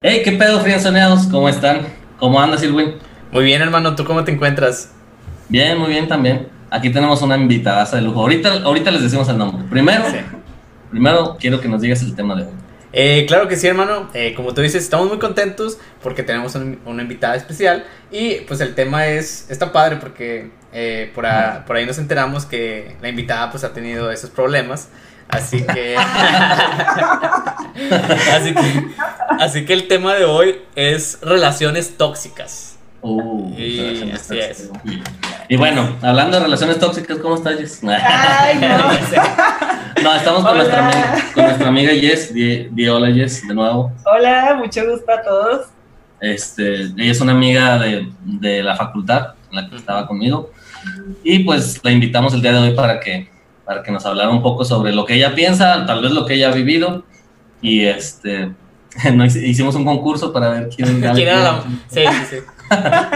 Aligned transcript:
Hey, 0.00 0.22
¿qué 0.24 0.30
pedo, 0.30 0.60
frienzoneados? 0.60 1.26
¿Cómo 1.26 1.48
están? 1.48 1.80
¿Cómo 2.20 2.40
andas, 2.40 2.60
Silwin? 2.60 2.94
Muy 3.32 3.42
bien, 3.42 3.60
hermano. 3.60 3.96
¿Tú 3.96 4.04
cómo 4.04 4.22
te 4.22 4.30
encuentras? 4.30 4.92
Bien, 5.48 5.76
muy 5.76 5.88
bien 5.88 6.06
también. 6.06 6.46
Aquí 6.70 6.90
tenemos 6.90 7.20
una 7.20 7.36
invitada 7.36 7.84
de 7.84 8.00
lujo. 8.02 8.20
Ahorita, 8.20 8.62
ahorita 8.62 8.92
les 8.92 9.02
decimos 9.02 9.28
el 9.28 9.38
nombre. 9.38 9.64
Primero, 9.68 10.04
primero 10.88 11.36
quiero 11.40 11.60
que 11.60 11.66
nos 11.66 11.80
digas 11.80 12.00
el 12.02 12.14
tema 12.14 12.36
de 12.36 12.44
hoy. 12.44 12.52
Eh, 12.92 13.24
claro 13.26 13.48
que 13.48 13.56
sí, 13.56 13.66
hermano. 13.66 14.08
Eh, 14.14 14.34
como 14.36 14.54
tú 14.54 14.60
dices, 14.60 14.84
estamos 14.84 15.08
muy 15.08 15.18
contentos 15.18 15.78
porque 16.00 16.22
tenemos 16.22 16.54
una 16.54 17.02
invitada 17.02 17.34
especial. 17.34 17.84
Y 18.12 18.42
pues 18.42 18.60
el 18.60 18.76
tema 18.76 19.08
es, 19.08 19.50
está 19.50 19.72
padre 19.72 19.96
porque 19.96 20.52
eh, 20.72 21.10
por, 21.12 21.26
por 21.66 21.74
ahí 21.74 21.86
nos 21.86 21.98
enteramos 21.98 22.46
que 22.46 22.94
la 23.02 23.08
invitada 23.08 23.50
pues 23.50 23.64
ha 23.64 23.72
tenido 23.72 24.12
esos 24.12 24.30
problemas. 24.30 24.90
Así 25.28 25.62
que, 25.62 25.96
así 28.32 28.54
que, 28.54 28.88
así 29.38 29.66
que 29.66 29.74
el 29.74 29.86
tema 29.86 30.14
de 30.14 30.24
hoy 30.24 30.62
es 30.74 31.18
relaciones 31.22 31.98
tóxicas. 31.98 32.78
Uh, 33.02 33.54
y 33.56 34.10
así 34.12 34.38
es. 34.38 34.70
Y 35.48 35.56
bueno, 35.56 35.96
hablando 36.02 36.38
de 36.38 36.44
relaciones 36.44 36.78
tóxicas, 36.78 37.18
¿cómo 37.18 37.34
estás, 37.36 37.58
Jess? 37.58 37.80
Ay, 37.84 38.58
no. 38.58 38.78
no, 40.02 40.14
estamos 40.14 40.44
con 40.44 40.56
nuestra, 40.56 40.86
amiga, 40.86 41.14
con 41.34 41.44
nuestra 41.44 41.68
amiga 41.68 41.92
Jess. 41.92 42.34
Di, 42.34 42.88
hola, 42.88 43.12
Jess, 43.12 43.46
de 43.46 43.54
nuevo. 43.54 43.92
Hola, 44.04 44.56
mucho 44.58 44.90
gusto 44.90 45.12
a 45.12 45.22
todos. 45.22 45.66
Este, 46.20 46.82
ella 46.82 47.12
es 47.12 47.20
una 47.20 47.32
amiga 47.32 47.78
de, 47.78 48.10
de 48.24 48.62
la 48.62 48.76
facultad 48.76 49.34
en 49.50 49.56
la 49.56 49.68
que 49.68 49.76
estaba 49.76 50.06
conmigo. 50.06 50.50
Y 51.22 51.40
pues 51.40 51.80
la 51.84 51.90
invitamos 51.90 52.32
el 52.34 52.42
día 52.42 52.52
de 52.52 52.58
hoy 52.58 52.74
para 52.74 52.98
que 52.98 53.28
para 53.68 53.82
que 53.82 53.92
nos 53.92 54.06
hablara 54.06 54.30
un 54.30 54.40
poco 54.40 54.64
sobre 54.64 54.94
lo 54.94 55.04
que 55.04 55.12
ella 55.12 55.34
piensa, 55.34 55.84
tal 55.84 56.00
vez 56.00 56.12
lo 56.12 56.24
que 56.24 56.32
ella 56.32 56.48
ha 56.48 56.52
vivido. 56.52 57.04
Y 57.60 57.84
este, 57.84 58.50
hicimos 59.44 59.74
un 59.74 59.84
concurso 59.84 60.32
para 60.32 60.48
ver 60.48 60.70
quién, 60.74 61.04
era 61.18 61.36
la... 61.36 61.64
Sí, 61.90 62.00
sí, 62.00 62.24
sí. 62.30 62.36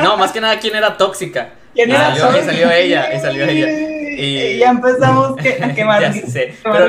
No, 0.02 0.18
más 0.18 0.30
que 0.30 0.42
nada, 0.42 0.58
quién 0.58 0.76
era 0.76 0.94
tóxica. 0.98 1.54
¿Quién 1.74 1.88
y, 1.88 1.92
era 1.94 2.14
salió, 2.14 2.38
y 2.38 2.44
salió 2.44 2.70
ella, 2.70 3.14
y 3.14 3.20
salió 3.20 3.44
ella. 3.46 3.66
Y, 4.18 4.58
ya 4.58 4.70
empezamos 4.72 5.36
que, 5.36 5.58
a 5.62 5.74
quemar. 5.74 6.02
ya 6.02 6.12
sé, 6.12 6.54
pero, 6.62 6.88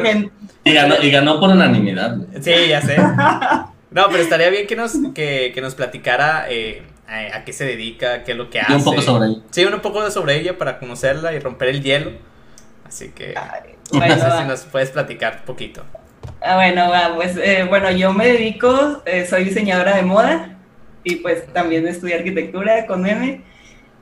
y, 0.66 0.74
ganó, 0.74 0.96
y 1.02 1.10
ganó 1.10 1.40
por 1.40 1.50
unanimidad. 1.50 2.18
Sí, 2.42 2.52
ya 2.68 2.82
sé. 2.82 2.98
No, 2.98 4.08
pero 4.10 4.24
estaría 4.24 4.50
bien 4.50 4.68
que 4.68 4.76
nos, 4.76 4.92
que, 5.16 5.54
que 5.56 5.62
nos 5.62 5.74
platicara 5.74 6.48
eh, 6.50 6.84
a, 7.08 7.46
qué 7.46 7.54
se 7.54 7.64
dedica, 7.64 8.26
qué 8.26 8.34
es 8.34 8.38
lo 8.38 8.50
que 8.50 8.60
hace. 8.60 8.74
Y 8.74 8.76
un 8.76 8.84
poco 8.84 9.02
sobre 9.02 9.30
ella. 9.30 9.40
Sí, 9.52 9.64
un 9.64 9.80
poco 9.80 10.12
sobre 10.12 10.38
ella 10.38 10.58
para 10.58 10.80
conocerla 10.80 11.32
y 11.34 11.40
romper 11.40 11.70
el 11.70 11.82
hielo. 11.82 12.12
Así 12.94 13.10
que 13.10 13.34
bueno, 13.92 14.16
no 14.16 14.22
sé 14.22 14.38
si 14.38 14.48
nos 14.48 14.62
puedes 14.66 14.92
platicar 14.92 15.38
un 15.40 15.46
poquito. 15.46 15.84
Ah, 16.42 16.56
bueno, 16.58 16.92
pues 17.16 17.36
eh, 17.38 17.66
bueno, 17.68 17.90
yo 17.90 18.14
me 18.14 18.28
dedico, 18.28 19.02
eh, 19.06 19.26
soy 19.26 19.46
diseñadora 19.46 19.96
de 19.96 20.04
moda 20.04 20.58
y 21.04 21.16
pues 21.16 21.52
también 21.54 21.88
estudié 21.88 22.16
arquitectura 22.16 22.86
con 22.86 23.08
M. 23.08 23.42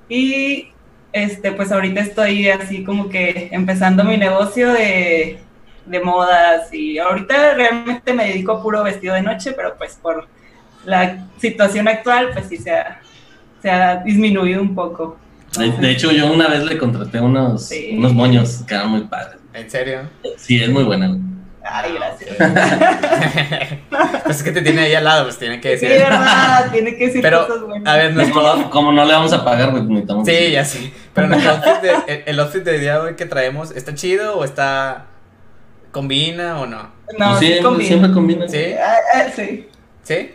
Y 0.09 0.73
este, 1.14 1.53
pues 1.53 1.72
ahorita 1.72 2.02
estoy 2.02 2.50
así 2.50 2.84
como 2.84 3.08
que 3.08 3.47
empezando 3.53 4.03
mi 4.03 4.17
negocio 4.17 4.73
de, 4.73 5.39
de 5.86 6.00
modas 6.02 6.73
y 6.73 7.00
ahorita 7.00 7.53
realmente 7.53 8.14
me 8.14 8.25
dedico 8.25 8.52
a 8.52 8.62
puro 8.62 8.84
vestido 8.84 9.16
de 9.16 9.22
noche, 9.22 9.53
pero 9.53 9.78
pues 9.78 9.95
por 9.95 10.28
la 10.84 11.28
situación 11.38 11.88
actual 11.88 12.31
pues 12.34 12.47
sí 12.47 12.58
se 12.58 12.72
ha, 12.72 13.00
se 13.62 13.72
ha 13.72 13.95
disminuido 14.03 14.62
un 14.62 14.75
poco. 14.75 15.17
De, 15.57 15.91
hecho, 15.91 16.11
yo 16.11 16.31
una 16.31 16.47
vez 16.47 16.63
le 16.63 16.77
contraté 16.77 17.19
unos, 17.19 17.69
unos 17.94 18.13
moños 18.13 18.63
que 18.67 18.73
eran 18.73 18.89
muy 18.89 19.02
padres. 19.02 19.38
¿En 19.53 19.69
serio? 19.69 20.09
Sí, 20.38 20.61
es 20.61 20.69
muy 20.69 20.83
buena. 20.83 21.17
Ay, 21.63 21.94
gracias. 21.94 22.35
pues 24.23 24.38
es 24.38 24.44
que 24.44 24.52
te 24.52 24.61
tiene 24.61 24.81
ahí 24.81 24.95
al 24.95 25.03
lado, 25.03 25.25
pues 25.25 25.38
tiene 25.38 25.61
que 25.61 25.69
decir. 25.69 25.89
Sí, 25.89 25.95
verdad, 25.95 26.72
tiene 26.72 26.95
que 26.95 27.07
decir 27.07 27.22
Pero, 27.22 27.47
cosas 27.47 27.63
buenas. 27.63 27.94
A 27.94 27.97
ver, 27.97 28.13
nuestro... 28.13 28.69
como, 28.72 28.91
no 28.91 29.05
le 29.05 29.13
vamos 29.13 29.31
a 29.33 29.45
pagar, 29.45 29.72
pues 29.72 29.83
necesitamos. 29.83 30.27
Sí, 30.27 30.52
ya 30.52 30.66
sí. 30.66 30.94
Pero 31.13 31.27
nuestro 31.27 31.52
outfit 31.52 31.81
de, 31.81 32.23
el, 32.25 32.39
outfit 32.39 32.63
de 32.63 32.79
día 32.79 32.94
de 32.95 32.99
hoy 32.99 33.16
que 33.16 33.25
traemos, 33.25 33.72
¿está 33.72 33.94
chido 33.94 34.38
o 34.38 34.44
está. 34.44 35.06
combina 35.91 36.59
o 36.59 36.66
no? 36.66 36.90
No, 37.17 37.40
sí, 37.40 37.53
sí 37.53 37.61
combina. 37.61 37.88
siempre 37.88 38.11
combina. 38.11 38.47
¿Sí? 38.47 38.73
Ah, 38.81 38.95
ah, 39.16 39.23
sí. 39.35 39.67
¿Sí? 40.03 40.31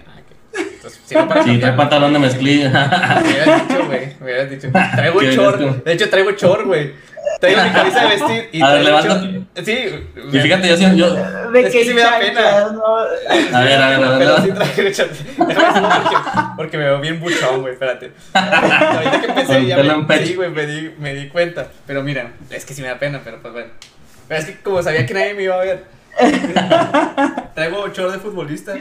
Entonces, 0.59 1.01
sí, 1.05 1.59
trae 1.59 1.73
pantalón 1.73 2.13
de 2.13 2.19
mezclilla. 2.19 3.23
Me 3.23 3.31
hubieras 3.31 3.69
dicho, 3.69 3.87
güey. 3.87 4.07
Me 4.19 4.25
hubieras 4.25 4.51
dicho. 4.51 4.69
Traigo 4.73 5.23
short. 5.23 5.85
De 5.85 5.93
hecho, 5.93 6.11
traigo 6.11 6.31
short, 6.33 6.67
güey. 6.67 6.93
Traigo 7.41 7.63
mi 7.63 7.71
camisa 7.71 8.01
de 8.03 8.09
vestir 8.09 8.49
y 8.53 8.63
a 8.63 8.73
ver, 8.73 8.85
levanta. 8.85 9.21
Sí. 9.65 10.07
Y 10.33 10.39
fíjate, 10.39 10.69
yo 10.69 10.77
sí. 10.77 10.97
Yo... 10.97 11.15
De 11.15 11.61
es 11.61 11.73
que 11.73 11.85
sí 11.85 11.95
me 11.95 12.01
da 12.01 12.19
pena. 12.19 12.71
No. 12.73 12.97
A 12.97 13.61
ver, 13.65 13.83
a 13.83 13.91
ver, 13.91 14.05
a 14.05 14.17
ver. 14.17 14.19
Pero 14.19 14.43
sí 14.43 14.53
traigo 14.53 14.91
short. 14.91 15.13
Porque, 15.37 16.17
porque 16.57 16.79
me 16.79 16.85
veo 16.85 17.01
bien 17.01 17.21
buchón, 17.21 17.61
güey. 17.61 17.75
Espérate. 17.75 18.13
Ahorita 18.33 19.21
que 19.21 19.27
empecé 19.27 19.67
ya 19.67 19.77
me, 19.77 20.27
sí, 20.27 20.35
güey, 20.35 20.51
me 20.51 20.67
di, 20.67 20.95
me 20.99 21.15
di 21.15 21.29
cuenta. 21.29 21.69
Pero 21.87 22.03
mira, 22.03 22.33
es 22.51 22.65
que 22.65 22.75
sí 22.75 22.83
me 22.83 22.89
da 22.89 22.99
pena, 22.99 23.21
pero 23.25 23.41
pues 23.43 23.53
bueno. 23.53 23.69
Pero 24.29 24.41
es 24.41 24.47
que 24.47 24.57
como 24.63 24.83
sabía 24.83 25.07
que 25.07 25.15
nadie 25.15 25.35
me 25.35 25.43
iba 25.45 25.55
a 25.55 25.65
ver. 25.65 25.85
Traigo 27.55 27.89
short 27.89 28.13
de 28.13 28.19
futbolista. 28.19 28.75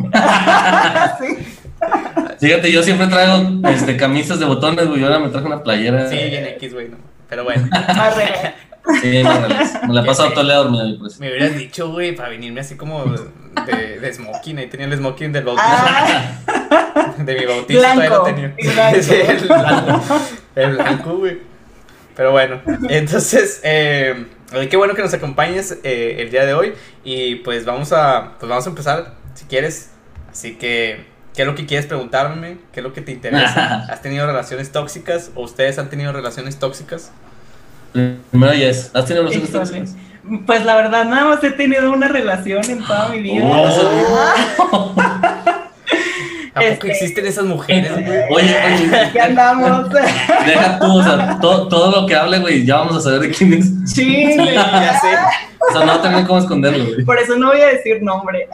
Fíjate, 2.38 2.72
yo 2.72 2.82
siempre 2.82 3.06
traigo 3.06 3.68
este, 3.68 3.96
camisas 3.96 4.40
de 4.40 4.46
botones, 4.46 4.88
güey. 4.88 5.02
Ahora 5.02 5.18
me 5.18 5.28
traje 5.28 5.46
una 5.46 5.62
playera. 5.62 6.08
Sí, 6.08 6.16
bien 6.16 6.46
X, 6.56 6.74
güey. 6.74 6.88
No. 6.88 6.96
Pero 7.28 7.44
bueno. 7.44 7.68
Sí, 9.02 9.22
Me 9.86 9.94
la 9.94 10.00
he 10.00 10.04
pasado 10.04 10.30
todo 10.30 10.40
el 10.40 10.46
día 10.46 10.56
dormido. 10.56 10.98
Pues. 10.98 11.20
Me 11.20 11.28
hubieras 11.28 11.54
dicho, 11.54 11.92
güey, 11.92 12.14
para 12.14 12.30
venirme 12.30 12.60
así 12.60 12.76
como 12.76 13.04
de, 13.66 14.00
de 14.00 14.12
smoking. 14.12 14.58
Ahí 14.58 14.66
tenía 14.68 14.86
el 14.86 14.96
smoking 14.96 15.32
del 15.32 15.44
bautizo. 15.44 15.66
Ah. 15.68 17.12
De 17.18 17.38
mi 17.38 17.44
bautizo 17.44 17.80
todavía 17.80 18.08
lo 18.08 18.22
tenía. 18.22 18.54
el 18.56 19.46
blanco. 19.46 20.20
El 20.56 20.70
blanco, 20.72 21.16
güey. 21.18 21.38
Pero 22.16 22.32
bueno, 22.32 22.60
entonces, 22.88 23.60
eh, 23.62 24.26
qué 24.68 24.76
bueno 24.76 24.94
que 24.94 25.02
nos 25.02 25.14
acompañes 25.14 25.78
eh, 25.84 26.16
el 26.18 26.30
día 26.30 26.44
de 26.44 26.54
hoy. 26.54 26.72
Y 27.04 27.36
pues 27.36 27.64
vamos 27.64 27.92
a, 27.92 28.32
pues 28.38 28.48
vamos 28.48 28.66
a 28.66 28.70
empezar 28.70 29.14
quieres. 29.50 29.90
Así 30.30 30.54
que, 30.54 31.04
¿qué 31.34 31.42
es 31.42 31.48
lo 31.48 31.54
que 31.54 31.66
quieres 31.66 31.86
preguntarme? 31.86 32.58
¿Qué 32.72 32.80
es 32.80 32.84
lo 32.84 32.94
que 32.94 33.02
te 33.02 33.12
interesa? 33.12 33.84
¿Has 33.90 34.00
tenido 34.00 34.26
relaciones 34.26 34.72
tóxicas 34.72 35.32
o 35.34 35.42
ustedes 35.42 35.78
han 35.78 35.90
tenido 35.90 36.12
relaciones 36.12 36.58
tóxicas? 36.58 37.12
Primero, 37.92 38.54
yes. 38.54 38.90
¿Has 38.94 39.04
tenido 39.04 39.24
relaciones 39.24 39.52
tóxicas? 39.52 39.96
Pues 40.46 40.64
la 40.64 40.76
verdad, 40.76 41.04
nada 41.04 41.24
más 41.24 41.42
he 41.42 41.50
tenido 41.50 41.92
una 41.92 42.08
relación 42.08 42.64
en 42.70 42.84
toda 42.84 43.08
mi 43.08 43.20
vida. 43.20 43.44
Oh. 43.44 44.94
¿A 46.52 46.60
poco 46.60 46.72
este, 46.72 46.90
existen 46.90 47.26
esas 47.26 47.44
mujeres, 47.44 47.92
güey? 47.92 48.18
Oye, 48.30 48.56
oye. 48.66 49.10
¿Qué 49.12 49.20
andamos? 49.20 49.88
Deja 50.46 50.78
tú, 50.80 50.98
o 50.98 51.02
sea, 51.02 51.38
todo, 51.40 51.68
todo 51.68 52.00
lo 52.00 52.06
que 52.06 52.16
hable, 52.16 52.40
güey, 52.40 52.66
ya 52.66 52.78
vamos 52.78 52.96
a 52.96 53.00
saber 53.00 53.20
de 53.20 53.30
quién 53.30 53.52
es. 53.54 53.70
Sí, 53.86 54.36
ya 54.36 55.00
sé. 55.00 55.16
O 55.58 55.72
sea, 55.72 55.84
no 55.84 56.00
tengo 56.00 56.26
cómo 56.26 56.38
esconderlo, 56.40 56.86
güey. 56.86 57.04
Por 57.04 57.18
eso 57.18 57.36
no 57.36 57.48
voy 57.48 57.60
a 57.60 57.66
decir 57.68 58.02
nombre. 58.02 58.48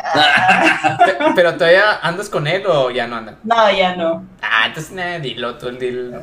Pero 1.34 1.54
todavía 1.54 1.98
andas 2.02 2.28
con 2.28 2.46
él 2.46 2.64
o 2.66 2.90
ya 2.90 3.06
no 3.06 3.16
andas? 3.16 3.36
No, 3.44 3.70
ya 3.70 3.96
no. 3.96 4.24
Ah, 4.42 4.64
entonces 4.66 4.92
nada, 4.92 5.18
dilo 5.18 5.54
tú, 5.56 5.70
dilo. 5.70 6.18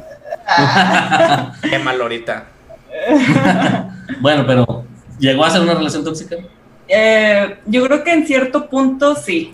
Ah. 0.48 1.54
Qué 1.62 1.80
mal 1.80 2.00
ahorita. 2.00 2.46
bueno, 4.22 4.46
pero 4.46 4.86
¿llegó 5.18 5.46
a 5.46 5.50
ser 5.50 5.62
una 5.62 5.74
relación 5.74 6.04
tóxica? 6.04 6.36
Eh, 6.88 7.58
yo 7.66 7.84
creo 7.86 8.04
que 8.04 8.14
en 8.14 8.28
cierto 8.28 8.70
punto 8.70 9.16
sí. 9.16 9.54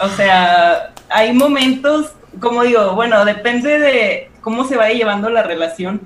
O 0.00 0.08
sea, 0.08 0.92
hay 1.08 1.32
momentos, 1.32 2.12
como 2.40 2.62
digo, 2.62 2.94
bueno, 2.94 3.24
depende 3.24 3.78
de 3.78 4.30
cómo 4.40 4.64
se 4.64 4.76
vaya 4.76 4.94
llevando 4.94 5.30
la 5.30 5.42
relación. 5.42 6.00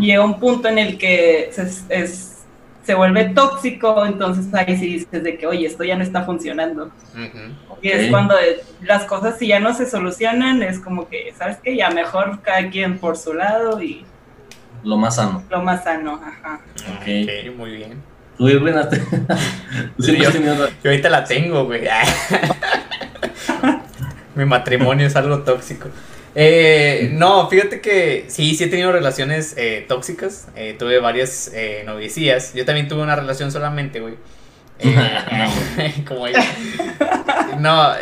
Llega 0.00 0.24
un 0.24 0.38
punto 0.38 0.68
en 0.68 0.78
el 0.78 0.98
que 0.98 1.50
se, 1.52 2.94
vuelve 2.94 3.30
tóxico, 3.30 4.04
entonces 4.04 4.52
ahí 4.54 4.76
sí 4.76 4.86
dices 4.86 5.22
de 5.22 5.38
que, 5.38 5.46
oye, 5.46 5.66
esto 5.66 5.84
ya 5.84 5.96
no 5.96 6.02
está 6.02 6.24
funcionando. 6.24 6.90
Y 7.82 7.88
es 7.88 8.10
cuando 8.10 8.34
las 8.82 9.04
cosas 9.04 9.38
si 9.38 9.48
ya 9.48 9.60
no 9.60 9.74
se 9.74 9.88
solucionan, 9.88 10.62
es 10.62 10.78
como 10.78 11.08
que, 11.08 11.32
¿sabes 11.36 11.58
qué? 11.62 11.76
Ya 11.76 11.90
mejor 11.90 12.40
cada 12.42 12.68
quien 12.70 12.98
por 12.98 13.16
su 13.16 13.34
lado 13.34 13.82
y... 13.82 14.04
Lo 14.82 14.98
más 14.98 15.16
sano. 15.16 15.42
Lo 15.48 15.62
más 15.62 15.82
sano, 15.82 16.20
ajá. 16.22 16.60
Ok, 16.96 17.56
muy 17.56 17.76
bien. 17.76 18.02
Tú, 18.36 18.48
Irwin, 18.48 18.74
yo, 19.98 20.12
yo 20.12 20.90
ahorita 20.90 21.08
la 21.08 21.24
tengo, 21.24 21.64
güey. 21.64 21.84
Mi 24.34 24.44
matrimonio 24.44 25.06
es 25.06 25.16
algo 25.16 25.40
tóxico. 25.40 25.88
Eh, 26.34 27.10
no, 27.12 27.48
fíjate 27.48 27.80
que 27.80 28.24
sí, 28.28 28.56
sí 28.56 28.64
he 28.64 28.66
tenido 28.66 28.90
relaciones 28.92 29.54
eh, 29.56 29.84
tóxicas. 29.86 30.48
Eh, 30.56 30.74
tuve 30.78 30.98
varias 30.98 31.50
eh, 31.54 31.84
novicías. 31.86 32.54
Yo 32.54 32.64
también 32.64 32.88
tuve 32.88 33.02
una 33.02 33.16
relación 33.16 33.52
solamente, 33.52 34.00
güey. 34.00 34.14
como 36.06 36.26
ella. 36.26 36.44
No, 37.60 37.92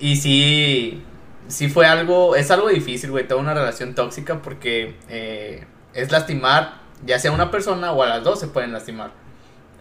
y 0.00 0.16
sí, 0.16 1.02
sí 1.48 1.68
fue 1.68 1.86
algo, 1.86 2.34
es 2.36 2.50
algo 2.50 2.68
difícil, 2.68 3.10
güey, 3.10 3.28
toda 3.28 3.40
una 3.40 3.52
relación 3.52 3.94
tóxica 3.94 4.40
porque 4.40 4.94
es 5.92 6.10
lastimar, 6.10 6.78
ya 7.04 7.18
sea 7.18 7.30
una 7.30 7.50
persona 7.50 7.92
o 7.92 8.02
a 8.02 8.06
las 8.06 8.24
dos 8.24 8.40
se 8.40 8.46
pueden 8.46 8.72
lastimar. 8.72 9.10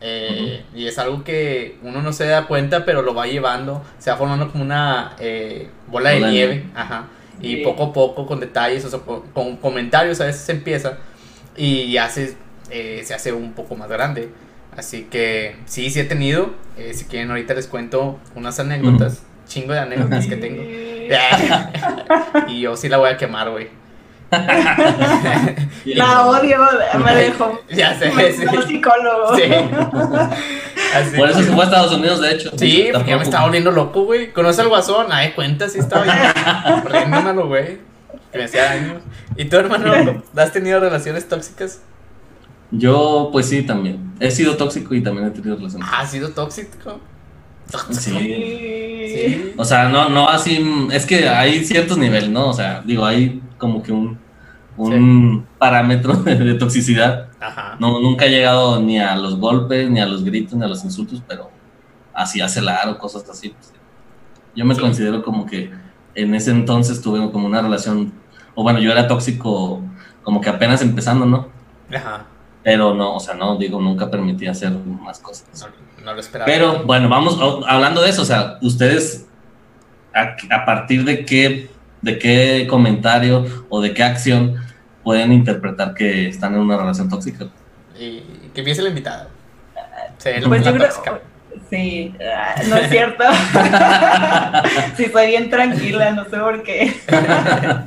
Eh, 0.05 0.65
y 0.75 0.85
es 0.85 0.99
algo 0.99 1.23
que 1.23 1.77
uno 1.81 2.01
no 2.01 2.11
se 2.11 2.25
da 2.25 2.45
cuenta, 2.45 2.83
pero 2.83 3.01
lo 3.01 3.15
va 3.15 3.25
llevando. 3.25 3.81
Se 3.99 4.11
va 4.11 4.17
formando 4.17 4.51
como 4.51 4.65
una 4.65 5.15
eh, 5.17 5.69
bola, 5.87 6.09
de 6.09 6.19
nieve. 6.19 6.65
Ajá. 6.75 7.07
Y 7.41 7.63
poco 7.63 7.85
a 7.85 7.93
poco, 7.93 8.25
con 8.25 8.41
detalles, 8.41 8.85
o 8.93 9.01
con, 9.33 9.55
comentarios, 9.57 10.19
a 10.19 10.25
veces 10.25 10.41
se 10.41 10.51
empieza. 10.51 10.97
Y 11.55 11.93
ya 11.93 12.09
se, 12.09 12.35
eh, 12.69 13.01
se 13.05 13.13
hace 13.13 13.31
un 13.31 13.53
poco 13.53 13.75
más 13.75 13.87
grande. 13.87 14.29
Así 14.75 15.03
que 15.03 15.55
sí, 15.65 15.89
sí 15.89 16.01
he 16.01 16.03
tenido. 16.03 16.53
si 16.91 17.05
quieren, 17.05 17.29
ahorita 17.29 17.53
les 17.53 17.67
cuento 17.67 18.19
unas 18.35 18.59
anécdotas. 18.59 19.23
Chingo 19.47 19.71
de 19.71 19.79
anécdotas 19.79 20.27
que 20.27 20.35
tengo. 20.35 20.63
y 22.49 22.59
yo 22.59 22.75
sí 22.75 22.89
la 22.89 22.97
voy 22.97 23.09
a 23.09 23.17
quemar, 23.17 23.49
güey. 23.49 23.82
la 25.85 26.25
odio, 26.25 26.57
me 27.03 27.15
dejó. 27.15 27.61
Ya 27.69 27.97
sé, 27.97 28.11
sí. 28.33 28.45
psicólogo. 28.67 29.35
Sí. 29.35 29.43
Por 31.17 31.29
eso 31.29 31.43
se 31.43 31.51
fue 31.51 31.61
a 31.61 31.65
Estados 31.65 31.93
Unidos, 31.93 32.21
de 32.21 32.31
hecho. 32.33 32.51
Sí, 32.57 32.89
porque 32.93 33.09
ya 33.09 33.17
me 33.17 33.23
estaba 33.23 33.45
volviendo 33.45 33.71
loco, 33.71 34.03
güey. 34.03 34.31
¿Conoce 34.31 34.61
al 34.61 34.69
guasón? 34.69 35.07
Ay, 35.09 35.31
cuenta 35.31 35.67
si 35.67 35.79
estaba 35.79 36.05
riéndomelo, 36.85 37.47
güey. 37.47 37.79
Que 38.31 38.37
me 38.37 38.43
hacía 38.43 38.65
daño. 38.65 39.01
¿Y 39.35 39.45
tú, 39.45 39.57
hermano, 39.57 40.23
has 40.35 40.51
tenido 40.51 40.79
relaciones 40.79 41.27
tóxicas? 41.27 41.81
Yo, 42.71 43.29
pues 43.31 43.47
sí, 43.47 43.63
también. 43.63 44.13
He 44.19 44.31
sido 44.31 44.55
tóxico 44.55 44.93
y 44.93 45.01
también 45.01 45.27
he 45.27 45.31
tenido 45.31 45.55
relaciones. 45.55 45.87
¿Has 45.91 46.11
sido 46.11 46.29
tóxico? 46.29 46.99
Sí. 47.91 48.11
sí. 48.11 49.53
O 49.57 49.65
sea, 49.65 49.89
no, 49.89 50.09
no 50.09 50.29
así. 50.29 50.87
Es 50.91 51.05
que 51.05 51.27
hay 51.27 51.63
ciertos 51.65 51.97
niveles, 51.97 52.29
¿no? 52.29 52.49
O 52.49 52.53
sea, 52.53 52.81
digo, 52.85 53.05
hay 53.05 53.41
como 53.57 53.81
que 53.81 53.91
un 53.91 54.19
un 54.77 55.45
parámetro 55.57 56.13
de, 56.23 56.53
toxicidad. 56.55 57.29
No, 57.79 57.99
nunca 57.99 58.25
he 58.25 58.29
llegado 58.29 58.79
ni 58.79 58.99
a 58.99 59.15
los 59.15 59.37
golpes, 59.37 59.89
ni 59.89 59.99
a 59.99 60.05
los 60.05 60.23
gritos, 60.23 60.53
ni 60.53 60.63
a 60.63 60.67
los 60.67 60.83
insultos, 60.83 61.21
pero 61.27 61.49
así 62.13 62.41
acelar 62.41 62.87
o 62.89 62.97
cosas 62.97 63.27
así. 63.29 63.49
Pues, 63.49 63.73
yo 64.55 64.65
me 64.65 64.75
considero 64.75 65.23
como 65.23 65.45
que 65.45 65.71
en 66.15 66.35
ese 66.35 66.51
entonces 66.51 67.01
tuve 67.01 67.31
como 67.31 67.47
una 67.47 67.61
relación, 67.61 68.13
o 68.55 68.63
bueno, 68.63 68.79
yo 68.79 68.91
era 68.91 69.07
tóxico 69.07 69.81
como 70.23 70.41
que 70.41 70.49
apenas 70.49 70.81
empezando, 70.81 71.25
¿no? 71.25 71.49
Ajá. 71.93 72.25
Pero 72.63 72.93
no, 72.93 73.15
o 73.15 73.19
sea, 73.19 73.33
no, 73.33 73.57
digo, 73.57 73.81
nunca 73.81 74.09
permití 74.09 74.47
hacer 74.47 74.71
más 74.71 75.19
cosas. 75.19 75.67
No, 76.03 76.13
lo 76.13 76.19
esperaba. 76.19 76.45
Pero 76.45 76.83
bueno, 76.83 77.09
vamos, 77.09 77.37
hablando 77.67 78.01
de 78.01 78.09
eso, 78.09 78.21
o 78.21 78.25
sea, 78.25 78.57
ustedes, 78.61 79.27
a 80.13 80.65
partir 80.65 81.03
de 81.03 81.25
qué 81.25 81.72
de 82.03 82.19
qué 82.19 82.67
comentario 82.69 83.45
o 83.69 83.81
de 83.81 83.93
qué 83.93 84.03
acción 84.03 84.57
pueden 85.03 85.31
interpretar 85.31 85.93
que 85.93 86.27
están 86.27 86.53
en 86.53 86.59
una 86.59 86.77
relación 86.77 87.09
tóxica. 87.09 87.47
Y 87.99 88.21
que 88.53 88.61
empiece 88.61 88.81
la 88.81 88.89
invitada. 88.89 89.29
Sí, 90.17 90.29
pues 90.47 90.63
sí, 91.69 92.15
ah, 92.21 92.55
no 92.67 92.77
es 92.77 92.89
cierto. 92.89 93.23
sí, 94.97 95.05
soy 95.11 95.27
bien 95.27 95.49
tranquila, 95.49 96.11
no 96.11 96.25
sé 96.25 96.37
por 96.37 96.61
qué. 96.63 96.93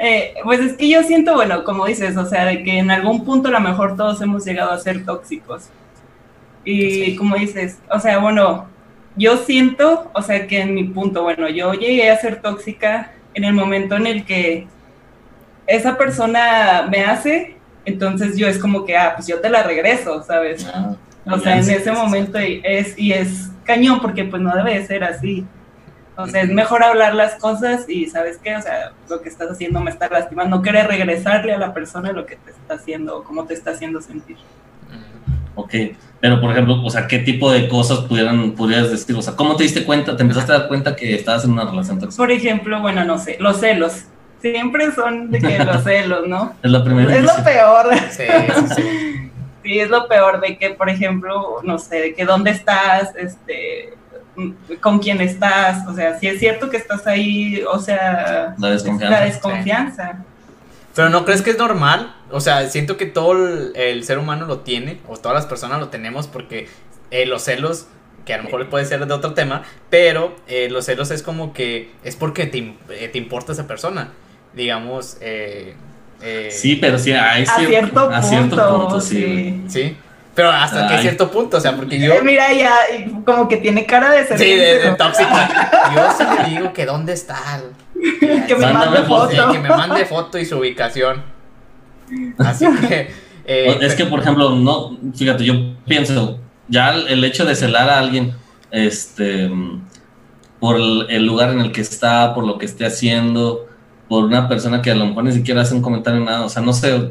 Eh, 0.00 0.34
pues 0.44 0.60
es 0.60 0.74
que 0.74 0.88
yo 0.88 1.02
siento, 1.02 1.34
bueno, 1.34 1.64
como 1.64 1.84
dices, 1.84 2.16
o 2.16 2.24
sea, 2.24 2.44
de 2.44 2.62
que 2.62 2.78
en 2.78 2.92
algún 2.92 3.24
punto 3.24 3.48
a 3.48 3.50
lo 3.50 3.58
mejor 3.58 3.96
todos 3.96 4.22
hemos 4.22 4.44
llegado 4.44 4.70
a 4.70 4.78
ser 4.78 5.04
tóxicos. 5.04 5.70
Y 6.64 7.16
como 7.16 7.34
dices, 7.34 7.80
o 7.90 7.98
sea, 7.98 8.18
bueno, 8.18 8.68
yo 9.16 9.38
siento, 9.38 10.08
o 10.14 10.22
sea, 10.22 10.46
que 10.46 10.60
en 10.60 10.72
mi 10.72 10.84
punto, 10.84 11.24
bueno, 11.24 11.48
yo 11.48 11.72
llegué 11.72 12.08
a 12.12 12.16
ser 12.16 12.40
tóxica 12.40 13.10
en 13.38 13.44
el 13.44 13.54
momento 13.54 13.96
en 13.96 14.06
el 14.06 14.24
que 14.24 14.66
esa 15.66 15.96
persona 15.96 16.86
me 16.90 17.04
hace, 17.04 17.56
entonces 17.84 18.36
yo 18.36 18.48
es 18.48 18.58
como 18.58 18.84
que, 18.84 18.96
ah, 18.96 19.14
pues 19.14 19.26
yo 19.28 19.40
te 19.40 19.48
la 19.48 19.62
regreso, 19.62 20.22
¿sabes? 20.22 20.66
Ah, 20.66 20.96
o 21.24 21.38
sea, 21.38 21.58
en 21.58 21.70
ese 21.70 21.92
momento 21.92 22.38
es, 22.38 22.98
y 22.98 23.12
es 23.12 23.50
cañón 23.64 24.00
porque 24.00 24.24
pues 24.24 24.42
no 24.42 24.54
debe 24.54 24.84
ser 24.86 25.04
así. 25.04 25.46
O 26.16 26.26
sea, 26.26 26.42
es 26.42 26.50
mejor 26.50 26.82
hablar 26.82 27.14
las 27.14 27.36
cosas 27.36 27.88
y 27.88 28.06
sabes 28.06 28.38
qué, 28.38 28.56
o 28.56 28.60
sea, 28.62 28.92
lo 29.08 29.22
que 29.22 29.28
estás 29.28 29.52
haciendo 29.52 29.80
me 29.80 29.90
está 29.90 30.08
lastimando. 30.08 30.56
No 30.56 30.62
quieres 30.62 30.88
regresarle 30.88 31.52
a 31.52 31.58
la 31.58 31.72
persona 31.72 32.10
lo 32.10 32.26
que 32.26 32.34
te 32.36 32.50
está 32.50 32.74
haciendo 32.74 33.18
o 33.18 33.22
cómo 33.22 33.44
te 33.44 33.54
está 33.54 33.70
haciendo 33.70 34.00
sentir. 34.00 34.36
Ok, 35.58 35.74
pero 36.20 36.40
por 36.40 36.52
ejemplo, 36.52 36.80
o 36.84 36.88
sea, 36.88 37.08
¿qué 37.08 37.18
tipo 37.18 37.50
de 37.50 37.68
cosas 37.68 37.98
pudieran, 38.00 38.52
pudieras 38.52 38.92
decir? 38.92 39.16
O 39.16 39.22
sea, 39.22 39.34
¿cómo 39.34 39.56
te 39.56 39.64
diste 39.64 39.84
cuenta, 39.84 40.16
te 40.16 40.22
empezaste 40.22 40.52
a 40.52 40.58
dar 40.60 40.68
cuenta 40.68 40.94
que 40.94 41.16
estabas 41.16 41.44
en 41.44 41.50
una 41.50 41.64
relación 41.64 41.98
tóxica? 41.98 42.22
Por 42.22 42.30
ejemplo, 42.30 42.80
bueno, 42.80 43.04
no 43.04 43.18
sé, 43.18 43.36
los 43.40 43.58
celos. 43.58 44.04
Siempre 44.40 44.92
son 44.92 45.32
de 45.32 45.40
que 45.40 45.58
los 45.58 45.82
celos, 45.84 46.28
¿no? 46.28 46.54
es 46.62 46.70
lo 46.70 46.84
primero. 46.84 47.10
Es 47.10 47.24
lo 47.24 47.42
peor. 47.42 47.88
Sí, 48.10 48.22
sí, 48.76 48.82
sí. 49.64 49.78
es 49.80 49.90
lo 49.90 50.06
peor 50.06 50.40
de 50.40 50.56
que, 50.56 50.70
por 50.70 50.88
ejemplo, 50.88 51.56
no 51.64 51.76
sé, 51.80 52.00
de 52.00 52.14
que 52.14 52.24
dónde 52.24 52.52
estás, 52.52 53.16
este, 53.16 53.94
con 54.80 55.00
quién 55.00 55.20
estás, 55.20 55.88
o 55.88 55.94
sea, 55.94 56.20
si 56.20 56.28
es 56.28 56.38
cierto 56.38 56.70
que 56.70 56.76
estás 56.76 57.04
ahí, 57.08 57.64
o 57.68 57.80
sea, 57.80 58.54
la 58.58 58.70
desconfianza. 58.70 59.18
La 59.18 59.24
desconfianza. 59.24 60.24
Pero 60.98 61.10
no 61.10 61.24
crees 61.24 61.42
que 61.42 61.50
es 61.50 61.58
normal? 61.58 62.12
O 62.32 62.40
sea, 62.40 62.68
siento 62.68 62.96
que 62.96 63.06
todo 63.06 63.30
el, 63.76 64.02
ser 64.02 64.18
humano 64.18 64.46
lo 64.46 64.62
tiene, 64.62 64.98
o 65.06 65.16
todas 65.16 65.36
las 65.36 65.46
personas 65.46 65.78
lo 65.78 65.90
tenemos, 65.90 66.26
porque 66.26 66.66
eh, 67.12 67.24
los 67.24 67.44
celos, 67.44 67.86
que 68.26 68.34
a 68.34 68.38
lo 68.38 68.42
mejor 68.42 68.68
puede 68.68 68.84
ser 68.84 69.06
de 69.06 69.14
otro 69.14 69.32
tema, 69.32 69.62
pero 69.90 70.34
eh, 70.48 70.68
los 70.68 70.86
celos 70.86 71.12
es 71.12 71.22
como 71.22 71.52
que 71.52 71.92
es 72.02 72.16
porque 72.16 72.46
te, 72.46 72.74
eh, 72.90 73.08
te 73.12 73.16
importa 73.16 73.52
esa 73.52 73.68
persona. 73.68 74.10
Digamos, 74.54 75.18
sí, 76.50 76.78
pero 76.80 76.98
sí, 76.98 77.12
hay 77.12 77.46
cierto, 77.46 78.10
a 78.10 78.20
cierto 78.20 78.56
punto, 78.56 79.00
sí. 79.00 79.62
sí. 79.68 79.96
Pero 80.38 80.50
hasta 80.50 80.86
que 80.86 80.98
cierto 80.98 81.30
punto, 81.32 81.56
o 81.56 81.60
sea, 81.60 81.74
porque 81.74 81.98
yo. 81.98 82.22
Mira, 82.22 82.52
ya, 82.52 82.72
como 83.24 83.48
que 83.48 83.56
tiene 83.56 83.86
cara 83.86 84.12
de 84.12 84.24
ser. 84.24 84.38
Sí, 84.38 84.54
de, 84.54 84.94
tóxica. 84.96 85.70
Yo 85.94 86.12
sí 86.16 86.24
le 86.36 86.50
digo 86.50 86.72
que 86.72 86.86
dónde 86.86 87.12
está. 87.12 87.60
que 88.20 88.56
me 88.56 88.72
mande 88.72 88.98
foto. 89.02 89.52
que 89.52 89.58
me 89.58 89.68
mande 89.68 90.04
foto 90.04 90.38
y 90.38 90.44
su 90.44 90.58
ubicación. 90.58 91.22
Así 92.38 92.66
que. 92.88 93.10
Eh, 93.44 93.78
es 93.80 93.94
que, 93.94 94.04
por 94.04 94.20
ejemplo, 94.20 94.54
no, 94.54 94.98
fíjate, 95.14 95.44
yo 95.44 95.54
pienso, 95.86 96.38
ya 96.68 96.92
el 96.94 97.24
hecho 97.24 97.46
de 97.46 97.54
celar 97.54 97.88
a 97.88 97.98
alguien, 97.98 98.34
este, 98.70 99.50
por 100.60 100.76
el 100.76 101.24
lugar 101.24 101.52
en 101.52 101.60
el 101.60 101.72
que 101.72 101.80
está, 101.80 102.34
por 102.34 102.44
lo 102.46 102.58
que 102.58 102.66
esté 102.66 102.84
haciendo, 102.84 103.66
por 104.06 104.24
una 104.24 104.48
persona 104.48 104.82
que 104.82 104.90
a 104.90 104.94
lo 104.94 105.06
mejor 105.06 105.24
ni 105.24 105.32
siquiera 105.32 105.62
hace 105.62 105.74
un 105.74 105.80
comentario 105.80 106.20
nada, 106.20 106.44
o 106.44 106.48
sea, 106.50 106.62
no 106.62 106.74
sé, 106.74 107.10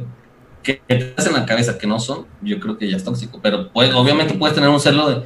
que 0.62 0.81
te 0.86 1.13
hacen 1.16 1.34
en 1.34 1.39
la 1.39 1.45
cabeza 1.45 1.78
que 1.78 1.88
no 1.88 2.00
son, 2.00 2.25
yo 2.42 2.60
creo 2.60 2.78
que 2.78 2.89
ya 2.89 2.98
es 2.98 3.04
tóxico. 3.04 3.39
Pero 3.42 3.72
pues, 3.72 3.94
obviamente 3.94 4.34
puedes 4.34 4.54
tener 4.54 4.69
un 4.69 4.80
celo 4.80 5.10
de, 5.10 5.24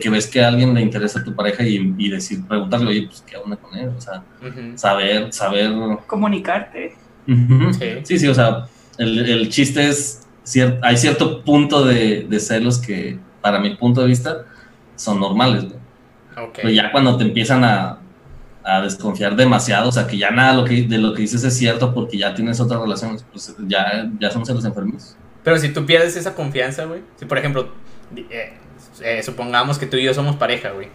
que 0.00 0.10
ves 0.10 0.26
que 0.26 0.42
a 0.42 0.48
alguien 0.48 0.74
le 0.74 0.80
interesa 0.80 1.20
a 1.20 1.24
tu 1.24 1.34
pareja 1.34 1.64
y, 1.64 2.08
decir, 2.08 2.46
preguntarle, 2.46 2.88
oye, 2.88 3.06
pues 3.06 3.24
qué 3.26 3.36
onda 3.36 3.56
con 3.56 3.76
él, 3.76 3.90
o 3.96 4.00
sea, 4.00 4.22
saber, 4.76 5.32
saber. 5.32 5.72
Comunicarte. 6.06 6.94
sí. 8.04 8.18
sí, 8.18 8.28
o 8.28 8.34
sea, 8.34 8.66
el, 8.98 9.48
chiste 9.48 9.88
es, 9.88 10.26
hay 10.82 10.96
cierto 10.96 11.42
punto 11.42 11.84
de, 11.84 12.26
celos 12.40 12.78
que, 12.78 13.18
para 13.40 13.58
mi 13.58 13.74
punto 13.76 14.02
de 14.02 14.06
vista, 14.06 14.44
son 14.96 15.18
normales, 15.20 15.66
Pero 16.54 16.70
ya 16.70 16.92
cuando 16.92 17.16
te 17.16 17.24
empiezan 17.24 17.64
a, 17.64 17.98
a 18.64 18.80
desconfiar 18.80 19.36
demasiado, 19.36 19.88
o 19.88 19.92
sea, 19.92 20.06
que 20.06 20.16
ya 20.16 20.30
nada 20.30 20.54
lo 20.54 20.64
que, 20.64 20.82
de 20.82 20.98
lo 20.98 21.12
que 21.14 21.22
dices 21.22 21.42
es 21.44 21.56
cierto 21.56 21.92
porque 21.92 22.18
ya 22.18 22.34
tienes 22.34 22.60
otras 22.60 22.80
relaciones, 22.80 23.24
pues 23.30 23.54
ya, 23.66 24.08
ya 24.20 24.30
son 24.30 24.42
los 24.46 24.64
enfermos. 24.64 25.16
Pero 25.42 25.58
si 25.58 25.70
tú 25.70 25.84
pierdes 25.84 26.16
esa 26.16 26.34
confianza, 26.34 26.84
güey, 26.84 27.00
si 27.16 27.24
por 27.24 27.38
ejemplo, 27.38 27.72
eh, 28.16 28.52
eh, 29.04 29.22
supongamos 29.22 29.78
que 29.78 29.86
tú 29.86 29.96
y 29.96 30.04
yo 30.04 30.14
somos 30.14 30.36
pareja, 30.36 30.70
güey, 30.70 30.88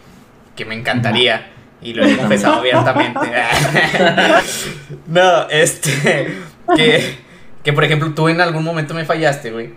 que 0.55 0.65
me 0.65 0.75
encantaría, 0.75 1.47
y 1.81 1.93
lo 1.93 2.05
he 2.05 2.15
confesado 2.17 2.55
abiertamente. 2.59 3.19
no, 5.07 5.49
este, 5.49 6.37
que, 6.75 7.17
que 7.63 7.73
por 7.73 7.83
ejemplo 7.83 8.13
tú 8.13 8.29
en 8.29 8.41
algún 8.41 8.63
momento 8.63 8.93
me 8.93 9.05
fallaste, 9.05 9.51
güey, 9.51 9.73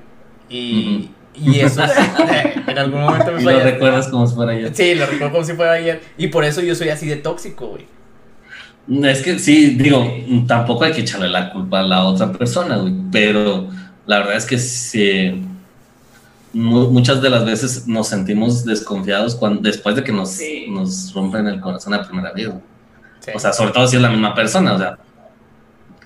y... 0.49 1.10
Y 1.32 1.60
eso 1.60 1.82
en 2.66 2.76
algún 2.76 3.02
momento 3.02 3.32
me 3.32 3.40
Y 3.40 3.44
lo 3.44 3.60
recuerdas 3.60 4.08
como 4.08 4.26
si 4.26 4.34
fuera 4.34 4.52
ayer. 4.52 4.75
Sí, 4.75 4.94
lo 4.94 5.06
recuerdo 5.06 5.32
como 5.32 5.44
si 5.44 5.52
fuera 5.52 5.72
ayer. 5.72 6.02
Y 6.18 6.26
por 6.26 6.44
eso 6.44 6.60
yo 6.60 6.75
soy 6.75 6.88
así 6.88 7.06
de 7.06 7.16
tóxico, 7.16 7.68
güey. 7.68 7.87
Es 9.04 9.22
que 9.22 9.38
sí, 9.38 9.76
digo, 9.76 10.12
tampoco 10.46 10.84
hay 10.84 10.92
que 10.92 11.02
echarle 11.02 11.28
la 11.28 11.52
culpa 11.52 11.80
a 11.80 11.82
la 11.82 12.04
otra 12.04 12.32
persona, 12.32 12.76
güey. 12.78 12.92
Pero 13.12 13.68
la 14.06 14.18
verdad 14.18 14.37
es 14.37 14.46
que 14.46 14.58
sí, 14.58 15.42
muchas 16.52 17.23
de 17.23 17.30
las 17.30 17.45
veces 17.45 17.87
nos 17.87 18.09
sentimos 18.09 18.64
desconfiados 18.64 19.35
cuando, 19.35 19.61
después 19.61 19.97
de 19.97 20.04
que 20.04 20.12
nos, 20.12 20.38
nos 20.69 21.12
rompen 21.14 21.47
el 21.47 21.61
corazón 21.61 21.95
a 21.95 22.07
primera 22.07 22.33
vez. 22.33 22.50
O 23.35 23.38
sea, 23.38 23.52
sobre 23.52 23.73
todo 23.73 23.87
si 23.87 23.97
es 23.97 24.02
la 24.02 24.11
misma 24.11 24.35
persona, 24.35 24.75
o 24.75 24.78
sea, 24.78 24.99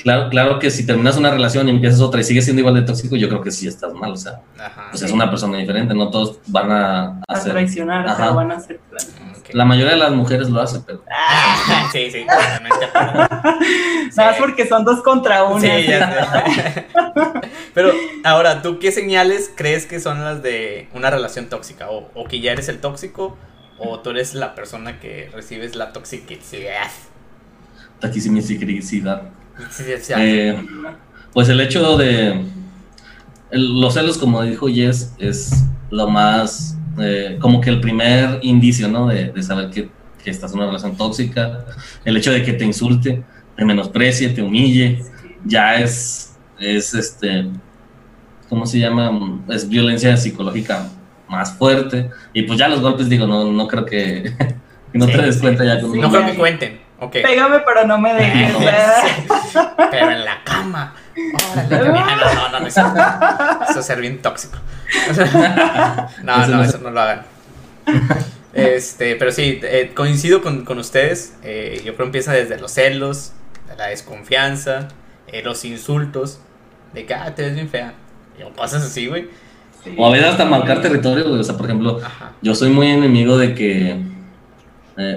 Claro, 0.04 0.28
claro 0.28 0.58
que 0.58 0.70
si 0.70 0.84
terminas 0.84 1.16
una 1.16 1.30
relación 1.30 1.66
y 1.66 1.70
empiezas 1.70 2.02
otra 2.02 2.20
y 2.20 2.24
sigues 2.24 2.44
siendo 2.44 2.60
igual 2.60 2.74
de 2.74 2.82
tóxico, 2.82 3.16
yo 3.16 3.26
creo 3.26 3.40
que 3.40 3.50
sí 3.50 3.66
estás 3.66 3.94
mal, 3.94 4.12
o 4.12 4.16
sea, 4.16 4.42
pues 4.90 5.00
es 5.00 5.10
una 5.10 5.30
persona 5.30 5.56
diferente, 5.56 5.94
no 5.94 6.10
todos 6.10 6.40
van 6.48 6.70
a, 6.70 7.22
hacer, 7.26 7.52
traicionar, 7.52 8.06
Ajá. 8.06 8.32
van 8.32 8.52
a 8.52 8.56
hacer 8.56 8.80
La 9.52 9.64
mayoría 9.64 9.92
de 9.92 9.98
las 9.98 10.12
mujeres 10.12 10.50
lo 10.50 10.60
hacen, 10.60 10.82
pero... 10.86 11.02
Ah, 11.10 11.88
sí, 11.92 12.10
sí. 12.10 12.22
Nada 14.14 14.30
más 14.30 14.36
porque 14.38 14.68
son 14.68 14.84
dos 14.84 15.02
contra 15.02 15.44
uno. 15.44 15.58
Sí, 15.58 15.68
ya 15.88 16.44
pero 17.74 17.90
ahora, 18.24 18.60
¿tú 18.60 18.78
qué 18.78 18.92
señales 18.92 19.50
crees 19.56 19.86
que 19.86 20.00
son 20.00 20.22
las 20.22 20.42
de 20.42 20.86
una 20.92 21.08
relación 21.08 21.46
tóxica? 21.46 21.88
¿O, 21.88 22.10
o 22.12 22.28
que 22.28 22.40
ya 22.40 22.52
eres 22.52 22.68
el 22.68 22.78
tóxico? 22.78 23.38
¿O 23.78 24.00
tú 24.00 24.10
eres 24.10 24.34
la 24.34 24.54
persona 24.54 25.00
que 25.00 25.30
recibes 25.32 25.76
la 25.76 25.94
toxicidad? 25.94 26.90
Toxicidad. 28.00 29.22
Eh, 30.18 30.56
pues 31.32 31.48
el 31.48 31.60
hecho 31.60 31.96
de 31.96 32.44
los 33.50 33.94
celos, 33.94 34.18
como 34.18 34.42
dijo 34.42 34.68
Jess, 34.68 35.14
es 35.18 35.64
lo 35.90 36.08
más, 36.08 36.78
eh, 36.98 37.38
como 37.40 37.60
que 37.60 37.70
el 37.70 37.80
primer 37.80 38.40
indicio, 38.42 38.88
¿no? 38.88 39.08
De, 39.08 39.42
saber 39.42 39.70
que, 39.70 39.88
que, 40.22 40.30
estás 40.30 40.52
en 40.52 40.58
una 40.58 40.66
relación 40.66 40.96
tóxica. 40.96 41.64
El 42.04 42.16
hecho 42.16 42.32
de 42.32 42.42
que 42.42 42.52
te 42.52 42.64
insulte, 42.64 43.22
te 43.56 43.64
menosprecie, 43.64 44.30
te 44.30 44.42
humille, 44.42 45.02
ya 45.44 45.76
es, 45.76 46.36
es 46.58 46.94
este, 46.94 47.46
¿cómo 48.48 48.66
se 48.66 48.78
llama? 48.78 49.40
Es 49.48 49.68
violencia 49.68 50.16
psicológica 50.16 50.88
más 51.28 51.56
fuerte. 51.56 52.10
Y 52.32 52.42
pues 52.42 52.58
ya 52.58 52.68
los 52.68 52.80
golpes, 52.80 53.08
digo, 53.08 53.26
no, 53.26 53.50
no 53.52 53.68
creo 53.68 53.84
que, 53.84 54.32
no 54.92 55.06
te 55.06 55.22
des 55.22 55.38
cuenta 55.38 55.64
ya. 55.64 55.80
no 55.80 56.10
creo 56.10 56.26
que 56.26 56.34
cuenten. 56.34 56.83
Pégame, 57.10 57.60
pero 57.60 57.86
no 57.86 57.98
me 57.98 58.14
dejes. 58.14 58.54
pero 59.90 60.10
en 60.10 60.24
la 60.24 60.42
cama. 60.44 60.94
Órale, 61.52 62.16
no, 62.16 62.34
no, 62.34 62.48
no, 62.50 62.60
no, 62.60 62.66
eso, 62.66 62.80
eso 63.68 63.80
es 63.80 63.86
ser 63.86 64.00
bien 64.00 64.20
tóxico. 64.22 64.58
no, 66.22 66.46
no, 66.46 66.62
eso 66.62 66.78
no 66.78 66.90
lo 66.90 67.00
hagan. 67.00 67.24
Este, 68.52 69.16
pero 69.16 69.32
sí, 69.32 69.60
eh, 69.62 69.92
coincido 69.94 70.40
con, 70.40 70.64
con 70.64 70.78
ustedes. 70.78 71.36
Eh, 71.42 71.82
yo 71.84 71.94
creo 71.94 71.96
que 71.96 72.04
empieza 72.04 72.32
desde 72.32 72.58
los 72.58 72.72
celos, 72.72 73.32
la 73.76 73.88
desconfianza, 73.88 74.88
eh, 75.26 75.42
los 75.42 75.64
insultos, 75.64 76.40
de 76.92 77.04
que, 77.04 77.14
ah, 77.14 77.34
te 77.34 77.42
ves 77.42 77.54
bien 77.54 77.68
fea. 77.68 77.94
Y 78.38 78.56
cosas 78.56 78.84
así, 78.84 79.06
güey. 79.06 79.28
O 79.98 80.06
a 80.06 80.10
veces 80.10 80.28
hasta 80.28 80.44
marcar 80.44 80.80
territorio, 80.80 81.28
güey. 81.28 81.40
O 81.40 81.44
sea, 81.44 81.56
por 81.56 81.66
ejemplo, 81.66 82.00
yo 82.40 82.54
soy 82.54 82.70
muy 82.70 82.88
enemigo 82.88 83.36
de 83.36 83.54
que, 83.54 84.00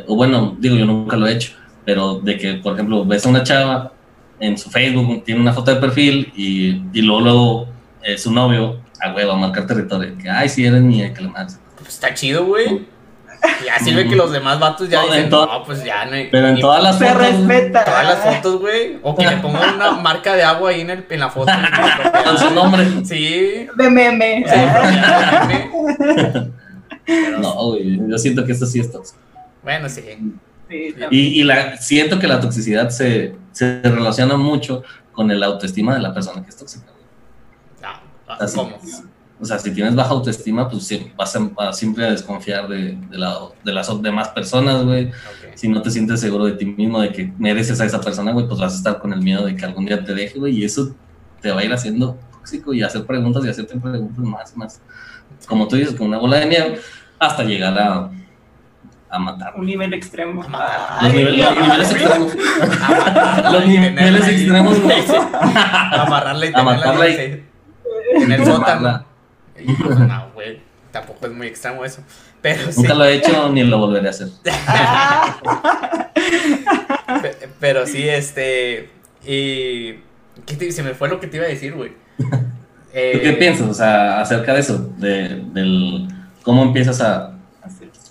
o 0.07 0.15
bueno, 0.15 0.57
digo, 0.59 0.75
yo 0.75 0.85
nunca 0.85 1.15
lo 1.15 1.27
he 1.27 1.33
hecho, 1.33 1.53
pero 1.87 2.19
de 2.19 2.37
que, 2.37 2.55
por 2.55 2.73
ejemplo, 2.73 3.05
ves 3.05 3.25
a 3.25 3.29
una 3.29 3.43
chava 3.43 3.93
en 4.41 4.57
su 4.57 4.69
Facebook, 4.69 5.23
tiene 5.23 5.39
una 5.39 5.53
foto 5.53 5.73
de 5.73 5.79
perfil 5.79 6.33
y, 6.35 6.81
y 6.91 7.01
luego, 7.01 7.21
luego 7.21 7.67
eh, 8.03 8.17
su 8.17 8.29
novio, 8.29 8.81
a 8.99 9.13
huevo, 9.13 9.31
a 9.31 9.37
marcar 9.37 9.65
territorio, 9.65 10.17
que, 10.21 10.29
ay, 10.29 10.49
si 10.49 10.65
eres 10.65 10.81
mía, 10.81 11.13
que 11.13 11.21
le 11.21 11.29
más. 11.29 11.57
Pues 11.77 11.87
está 11.87 12.13
chido, 12.13 12.45
güey. 12.45 12.85
Ya 13.65 13.79
sirve 13.79 14.09
que 14.09 14.17
los 14.17 14.33
demás 14.33 14.59
vatos 14.59 14.89
ya 14.89 15.01
dicen, 15.03 15.29
no, 15.29 15.63
pues 15.65 15.81
ya 15.85 16.03
no 16.03 16.11
Pero 16.29 16.49
en 16.49 16.59
todas 16.59 16.83
las 16.83 16.99
fotos. 16.99 17.17
respeta. 17.19 17.85
Todas 17.85 18.03
las 18.05 18.35
fotos, 18.35 18.59
güey. 18.59 18.99
O 19.01 19.15
que 19.15 19.25
le 19.25 19.37
pongan 19.37 19.75
una 19.75 19.91
marca 20.01 20.35
de 20.35 20.43
agua 20.43 20.71
ahí 20.71 20.81
en, 20.81 20.89
el, 20.89 21.05
en 21.09 21.19
la 21.21 21.29
foto. 21.29 21.53
Con 22.25 22.37
su 22.37 22.51
nombre. 22.51 22.85
Sí. 23.05 23.65
De 23.77 23.89
meme. 23.89 24.43
Sí, 24.45 24.59
de 24.59 26.47
meme. 27.07 27.39
no, 27.39 27.67
güey. 27.67 27.97
Yo 28.09 28.17
siento 28.17 28.43
que 28.43 28.51
esto 28.51 28.65
sí 28.65 28.81
es 28.81 28.91
tóxico. 28.91 29.19
Bueno, 29.63 29.87
sí 29.87 30.01
y, 30.69 31.43
la, 31.43 31.77
siento 31.77 32.19
que 32.19 32.27
la 32.27 32.39
toxicidad 32.39 32.89
se, 32.89 33.35
se, 33.51 33.81
relaciona 33.81 34.37
mucho 34.37 34.83
con 35.11 35.31
el 35.31 35.41
autoestima 35.43 35.95
de 35.95 36.01
la 36.01 36.13
persona 36.13 36.43
que 36.43 36.49
es 36.49 36.57
tóxica. 36.57 36.85
Ah, 37.83 38.01
ah, 38.27 38.45
¿Cómo? 38.53 38.77
o 39.39 39.45
sea, 39.45 39.59
si 39.59 39.71
tienes 39.71 39.95
baja 39.95 40.09
autoestima, 40.09 40.67
pues 40.67 40.89
vas 41.15 41.37
a, 41.57 41.73
siempre 41.73 42.05
a 42.05 42.11
desconfiar 42.11 42.67
de, 42.67 42.97
de, 43.09 43.17
la, 43.17 43.37
de 43.63 43.71
las 43.71 44.01
demás 44.01 44.29
personas, 44.29 44.83
güey. 44.83 45.11
Si 45.53 45.67
no 45.67 45.81
te 45.81 45.91
sientes 45.91 46.19
seguro 46.19 46.45
de 46.45 46.53
ti 46.53 46.65
mismo, 46.65 46.99
de 47.01 47.11
que 47.11 47.31
mereces 47.37 47.79
a 47.79 47.85
esa 47.85 48.01
persona, 48.01 48.31
güey, 48.31 48.47
pues 48.47 48.59
vas 48.59 48.73
a 48.73 48.77
estar 48.77 48.99
con 48.99 49.13
el 49.13 49.21
miedo 49.21 49.45
de 49.45 49.55
que 49.55 49.63
algún 49.63 49.85
día 49.85 50.03
te 50.03 50.13
deje, 50.13 50.39
güey, 50.39 50.57
y 50.57 50.65
eso 50.65 50.95
te 51.41 51.51
va 51.51 51.61
a 51.61 51.63
ir 51.63 51.71
haciendo 51.71 52.17
tóxico 52.31 52.73
y 52.73 52.81
hacer 52.81 53.05
preguntas 53.05 53.45
y 53.45 53.49
hacerte 53.49 53.79
preguntas 53.79 54.25
más, 54.25 54.57
más. 54.57 54.81
Como 55.47 55.67
tú 55.67 55.75
dices, 55.75 55.93
con 55.93 56.07
una 56.07 56.17
bola 56.17 56.39
de 56.39 56.47
nieve, 56.47 56.79
hasta 57.19 57.43
llegar 57.43 57.77
a, 57.77 58.11
a 59.09 59.19
matar. 59.19 59.53
Un 59.55 59.65
nivel 59.65 59.93
extremo. 59.93 60.43
los, 60.43 61.13
niveles 61.13 61.91
extremos. 61.91 62.35
los 63.51 63.65
niveles 63.65 64.27
extremos. 64.27 64.77
Amarrarle 65.91 66.49
y 66.49 66.53
Amarrarle 66.53 67.43
en 68.15 68.31
el 68.31 68.45
sótano. 68.45 69.05
No, 69.57 70.29
güey. 70.33 70.59
Tampoco 70.91 71.27
es 71.27 71.33
muy 71.33 71.47
extremo 71.47 71.85
eso. 71.85 72.01
Pero 72.41 72.63
Nunca 72.75 72.93
lo 72.93 73.05
he 73.05 73.15
hecho 73.15 73.49
ni 73.49 73.63
lo 73.63 73.79
volveré 73.79 74.07
a 74.07 74.11
hacer. 74.11 74.27
pero 77.59 77.85
sí, 77.85 78.07
este. 78.07 78.89
Y. 79.25 79.99
¿qué 80.45 80.71
se 80.71 80.83
me 80.83 80.93
fue 80.93 81.09
lo 81.09 81.19
que 81.19 81.27
te 81.27 81.37
iba 81.37 81.45
a 81.45 81.49
decir, 81.49 81.73
güey. 81.73 81.93
Eh, 82.93 83.19
¿Qué 83.21 83.33
piensas? 83.33 83.67
O 83.67 83.73
sea, 83.73 84.21
acerca 84.21 84.53
de 84.53 84.59
eso, 84.59 84.77
de, 84.97 85.43
del 85.53 86.07
cómo 86.43 86.63
empiezas 86.63 87.01
a 87.01 87.36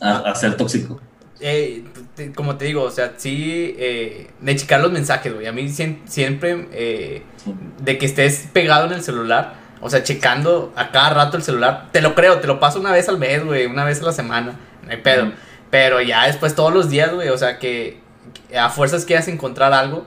a, 0.00 0.35
ser 0.35 0.57
tóxico. 0.57 1.00
Eh, 1.41 1.85
como 2.35 2.57
te 2.57 2.65
digo, 2.65 2.83
o 2.83 2.91
sea, 2.91 3.15
sí, 3.17 3.75
eh, 3.79 4.31
de 4.41 4.57
checar 4.57 4.81
los 4.81 4.93
mensajes, 4.93 5.35
güey. 5.35 5.47
A 5.47 5.53
mí 5.53 5.69
siempre, 5.69 6.69
eh, 6.73 7.23
de 7.83 7.99
que 7.99 8.07
estés 8.07 8.49
pegado 8.53 8.87
en 8.87 8.93
el 8.93 9.03
celular, 9.03 9.55
o 9.81 9.91
sea, 9.91 10.03
checando 10.03 10.73
a 10.76 10.91
cada 10.91 11.11
rato 11.11 11.37
el 11.37 11.43
celular, 11.43 11.88
te 11.93 12.00
lo 12.00 12.15
creo, 12.15 12.41
te 12.41 12.47
lo 12.47 12.59
paso 12.59 12.81
una 12.81 12.93
vez 12.93 13.09
al 13.09 13.19
mes, 13.19 13.45
güey, 13.45 13.67
una 13.67 13.85
vez 13.85 14.00
a 14.00 14.07
la 14.07 14.12
semana, 14.12 14.59
no 14.83 14.91
hay 14.91 14.99
pedo. 14.99 15.33
Pero 15.71 16.00
ya 16.00 16.26
después 16.26 16.55
todos 16.55 16.73
los 16.73 16.88
días, 16.88 17.12
güey, 17.12 17.29
o 17.29 17.37
sea, 17.37 17.59
que 17.59 18.00
a 18.57 18.71
fuerzas 18.71 19.05
quieras 19.05 19.29
encontrar 19.29 19.73
algo. 19.73 20.07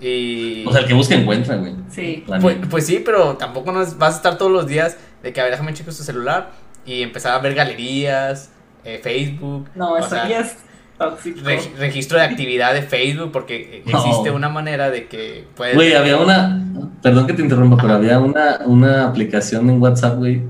Y... 0.00 0.66
O 0.66 0.72
sea, 0.72 0.80
el 0.80 0.86
que 0.88 0.94
busca 0.94 1.14
encuentra, 1.14 1.56
güey. 1.56 1.74
Sí. 1.88 2.24
Pues, 2.26 2.56
pues, 2.68 2.86
sí, 2.86 3.00
pero 3.04 3.36
tampoco 3.36 3.72
vas 3.72 4.14
a 4.14 4.16
estar 4.16 4.36
todos 4.36 4.50
los 4.50 4.66
días 4.66 4.96
de 5.22 5.32
que, 5.32 5.40
a 5.40 5.44
ver, 5.44 5.52
déjame 5.52 5.72
checar 5.72 5.94
tu 5.94 6.02
celular 6.02 6.50
y 6.84 7.02
empezar 7.02 7.32
a 7.32 7.38
ver 7.38 7.54
galerías, 7.54 8.50
eh, 8.84 9.00
Facebook. 9.02 9.68
No, 9.74 9.96
eso 9.96 10.14
ya 10.14 10.40
es 10.40 10.56
tóxico. 10.98 11.40
registro 11.78 12.18
de 12.18 12.24
actividad 12.24 12.74
de 12.74 12.82
Facebook, 12.82 13.32
porque 13.32 13.82
existe 13.86 14.30
una 14.30 14.48
manera 14.48 14.90
de 14.90 15.06
que 15.06 15.46
puedes. 15.54 15.74
Güey, 15.74 15.94
había 15.94 16.16
una. 16.16 16.60
Perdón 17.02 17.26
que 17.26 17.32
te 17.32 17.42
interrumpa, 17.42 17.76
pero 17.80 17.94
había 17.94 18.18
una, 18.18 18.60
una 18.64 19.08
aplicación 19.08 19.68
en 19.68 19.80
WhatsApp, 19.80 20.18
güey. 20.18 20.42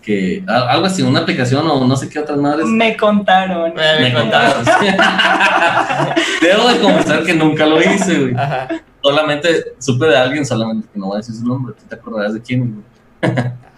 Que 0.00 0.42
algo 0.46 0.86
así, 0.86 1.02
una 1.02 1.20
aplicación 1.20 1.66
o 1.66 1.86
no 1.86 1.96
sé 1.96 2.08
qué 2.08 2.18
otras 2.18 2.38
madres. 2.38 2.64
Me 2.66 2.96
contaron. 2.96 3.74
Eh, 3.76 3.96
me, 4.00 4.14
contaron. 4.14 4.64
Debo 6.40 6.68
de 6.68 6.80
confesar 6.80 7.22
que 7.22 7.34
nunca 7.34 7.66
lo 7.66 7.82
hice, 7.82 8.18
güey. 8.18 8.34
Solamente 9.02 9.74
supe 9.78 10.06
de 10.06 10.16
alguien, 10.16 10.46
solamente 10.46 10.88
que 10.90 10.98
no 10.98 11.06
voy 11.06 11.16
a 11.16 11.18
decir 11.18 11.34
su 11.34 11.44
nombre. 11.44 11.74
¿Tú 11.78 11.84
te 11.86 11.96
acordarás 11.96 12.32
de 12.32 12.40
quién, 12.40 12.82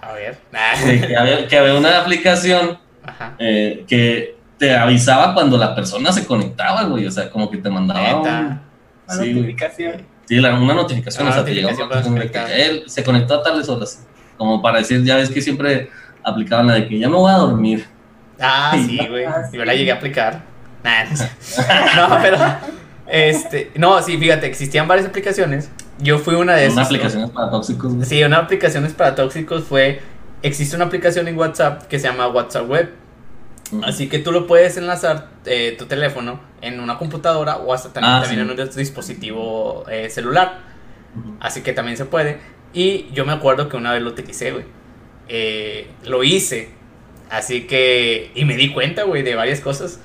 A 0.01 0.13
ver. 0.13 0.39
que, 1.09 1.17
había, 1.17 1.49
que 1.49 1.59
había 1.59 1.75
una 1.75 2.01
aplicación 2.01 2.79
eh, 3.39 3.85
que 3.87 4.37
te 4.59 4.77
avisaba 4.77 5.35
cuando 5.35 5.59
la 5.59 5.75
persona 5.75 6.13
se 6.13 6.27
conectaba, 6.27 6.85
güey. 6.85 7.07
O 7.07 7.11
sea, 7.11 7.31
como 7.31 7.51
que 7.51 7.59
te 7.59 7.71
mandaba 7.71 8.21
una 8.21 8.63
notificación. 9.09 10.07
Sí, 10.27 10.39
una 10.39 10.75
notificación, 10.75 11.29
o 11.29 11.33
sea, 11.33 11.45
te 11.45 11.55
llegaba 11.55 11.77
él 12.53 12.83
se 12.87 13.05
conectó 13.05 13.35
a 13.35 13.43
tales 13.43 13.69
horas. 13.69 14.05
Como 14.37 14.61
para 14.61 14.79
decir, 14.79 15.03
ya 15.05 15.17
ves 15.17 15.31
que 15.31 15.41
siempre 15.41 15.89
aplicaban 16.23 16.67
la 16.67 16.75
de 16.75 16.89
que 16.89 16.99
ya 16.99 17.09
no 17.09 17.19
voy 17.19 17.33
a 17.33 17.37
dormir. 17.37 17.87
Ah, 18.41 18.73
sí, 18.75 18.99
güey. 19.09 19.25
Ah, 19.25 19.45
Yo 19.53 19.65
la 19.65 19.75
llegué 19.75 19.93
a 19.93 19.95
aplicar. 19.97 20.43
no, 21.97 22.19
pero. 22.23 22.39
Este, 23.07 23.71
no, 23.77 24.03
sí, 24.03 24.19
fíjate, 24.19 24.47
existían 24.47 24.89
varias 24.89 25.09
aplicaciones. 25.09 25.71
Yo 25.99 26.19
fui 26.19 26.35
una 26.35 26.55
de 26.55 26.67
esas. 26.67 26.75
Una 26.75 26.85
aplicaciones 26.85 27.31
para 27.31 27.51
tóxicos. 27.51 27.93
Sí, 28.07 28.23
una 28.23 28.39
aplicaciones 28.39 28.93
para 28.93 29.15
tóxicos 29.15 29.65
fue 29.65 30.01
existe 30.43 30.77
una 30.77 30.87
aplicación 30.87 31.29
en 31.29 31.37
WhatsApp 31.39 31.83
que 31.85 31.99
se 31.99 32.09
llama 32.09 32.29
WhatsApp 32.29 32.69
Web. 32.69 32.93
Así 33.83 34.09
que 34.09 34.21
tú 34.21 34.31
lo 34.31 34.47
puedes 34.47 34.77
enlazar 34.77 35.31
eh, 35.45 35.75
tu 35.77 35.87
teléfono 35.87 36.41
en 36.61 36.79
una 36.79 36.99
computadora 36.99 37.57
o 37.57 37.75
hasta 37.75 37.93
también, 37.93 38.13
ah, 38.13 38.43
en 38.43 38.51
un 38.51 38.71
dispositivo 38.77 39.85
eh, 39.89 40.09
celular. 40.09 40.61
Así 41.41 41.63
que 41.63 41.73
también 41.73 41.97
se 41.97 42.05
puede. 42.05 42.39
Y 42.73 43.09
yo 43.13 43.25
me 43.25 43.33
acuerdo 43.33 43.69
que 43.69 43.77
una 43.77 43.93
vez 43.93 44.03
lo 44.03 44.11
utilicé, 44.11 44.53
güey. 44.53 44.65
Eh, 45.29 45.91
lo 46.05 46.23
hice. 46.23 46.71
Así 47.31 47.67
que. 47.67 48.31
Y 48.35 48.45
me 48.45 48.57
di 48.57 48.73
cuenta, 48.73 49.03
güey, 49.05 49.23
de 49.23 49.35
varias 49.35 49.61
cosas. 49.61 50.01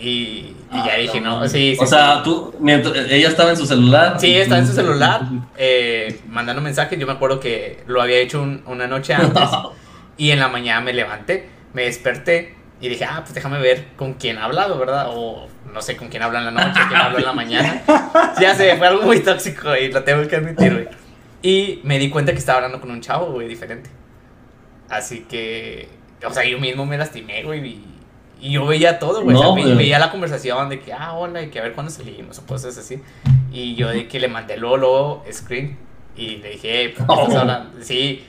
Y, 0.00 0.56
ya 0.72 0.94
ah, 0.94 0.96
dije, 0.98 1.20
no, 1.20 1.48
sí, 1.48 1.76
O 1.78 1.86
sea, 1.86 2.22
tú, 2.22 2.54
ella 2.66 3.28
estaba 3.28 3.50
en 3.50 3.56
su 3.56 3.66
celular. 3.66 4.18
Sí, 4.18 4.34
estaba 4.34 4.60
en 4.60 4.66
su 4.66 4.72
celular, 4.74 5.22
eh, 5.56 6.20
mandando 6.28 6.62
mensajes. 6.62 6.98
Yo 6.98 7.06
me 7.06 7.12
acuerdo 7.12 7.40
que 7.40 7.82
lo 7.86 8.00
había 8.00 8.18
hecho 8.18 8.42
una 8.66 8.86
noche 8.86 9.14
antes. 9.14 9.48
y 10.16 10.30
en 10.30 10.40
la 10.40 10.48
mañana 10.48 10.80
me 10.80 10.92
levanté, 10.92 11.48
me 11.72 11.84
desperté 11.84 12.54
Y 12.80 12.88
dije, 12.88 13.04
ah, 13.04 13.20
pues 13.20 13.34
déjame 13.34 13.58
ver 13.58 13.88
con 13.96 14.14
quién 14.14 14.38
ha 14.38 14.44
hablado, 14.44 14.78
¿verdad? 14.78 15.06
O 15.10 15.48
no 15.72 15.82
sé 15.82 15.96
con 15.96 16.08
quién 16.08 16.22
habla 16.22 16.40
en 16.40 16.46
la 16.46 16.50
noche, 16.50 16.80
quién 16.88 17.00
habla 17.00 17.18
en 17.18 17.24
la 17.24 17.32
mañana. 17.32 17.82
Ya 18.40 18.54
sé, 18.54 18.76
fue 18.76 18.86
algo 18.86 19.02
muy 19.02 19.20
tóxico 19.20 19.76
y 19.76 19.92
lo 19.92 20.02
tengo 20.02 20.26
que 20.26 20.36
admitir, 20.36 20.72
güey. 20.72 20.88
Y 21.42 21.80
me 21.84 21.98
di 21.98 22.10
cuenta 22.10 22.32
que 22.32 22.38
estaba 22.38 22.58
hablando 22.58 22.80
con 22.80 22.90
un 22.90 23.00
chavo, 23.00 23.32
güey, 23.32 23.48
diferente. 23.48 23.90
Así 24.88 25.20
que, 25.28 25.88
o 26.26 26.32
sea, 26.32 26.44
yo 26.44 26.58
mismo 26.58 26.84
me 26.84 26.98
lastimé, 26.98 27.42
güey, 27.44 27.66
y, 27.66 27.84
y 28.40 28.52
yo 28.52 28.66
veía 28.66 28.98
todo, 28.98 29.22
güey. 29.22 29.36
o 29.36 29.54
sea, 29.54 29.74
veía 29.74 29.98
la 29.98 30.10
conversación 30.10 30.68
de 30.68 30.80
que, 30.80 30.92
ah, 30.92 31.14
hola, 31.14 31.42
y 31.42 31.50
que 31.50 31.58
a 31.58 31.62
ver 31.62 31.72
cuándo 31.72 31.90
salimos, 31.92 32.38
o 32.38 32.46
cosas 32.46 32.76
así. 32.78 33.00
Y 33.52 33.74
yo 33.74 33.88
de 33.88 34.08
que 34.08 34.20
le 34.20 34.28
mandé 34.28 34.56
luego, 34.56 34.76
luego 34.76 35.24
screen 35.30 35.78
y 36.16 36.36
le 36.36 36.50
dije, 36.50 36.70
hey, 36.72 36.94
¿por 36.96 37.06
qué 37.06 37.22
estás 37.22 37.36
oh. 37.36 37.40
hablando? 37.40 37.70
Sí, 37.82 38.24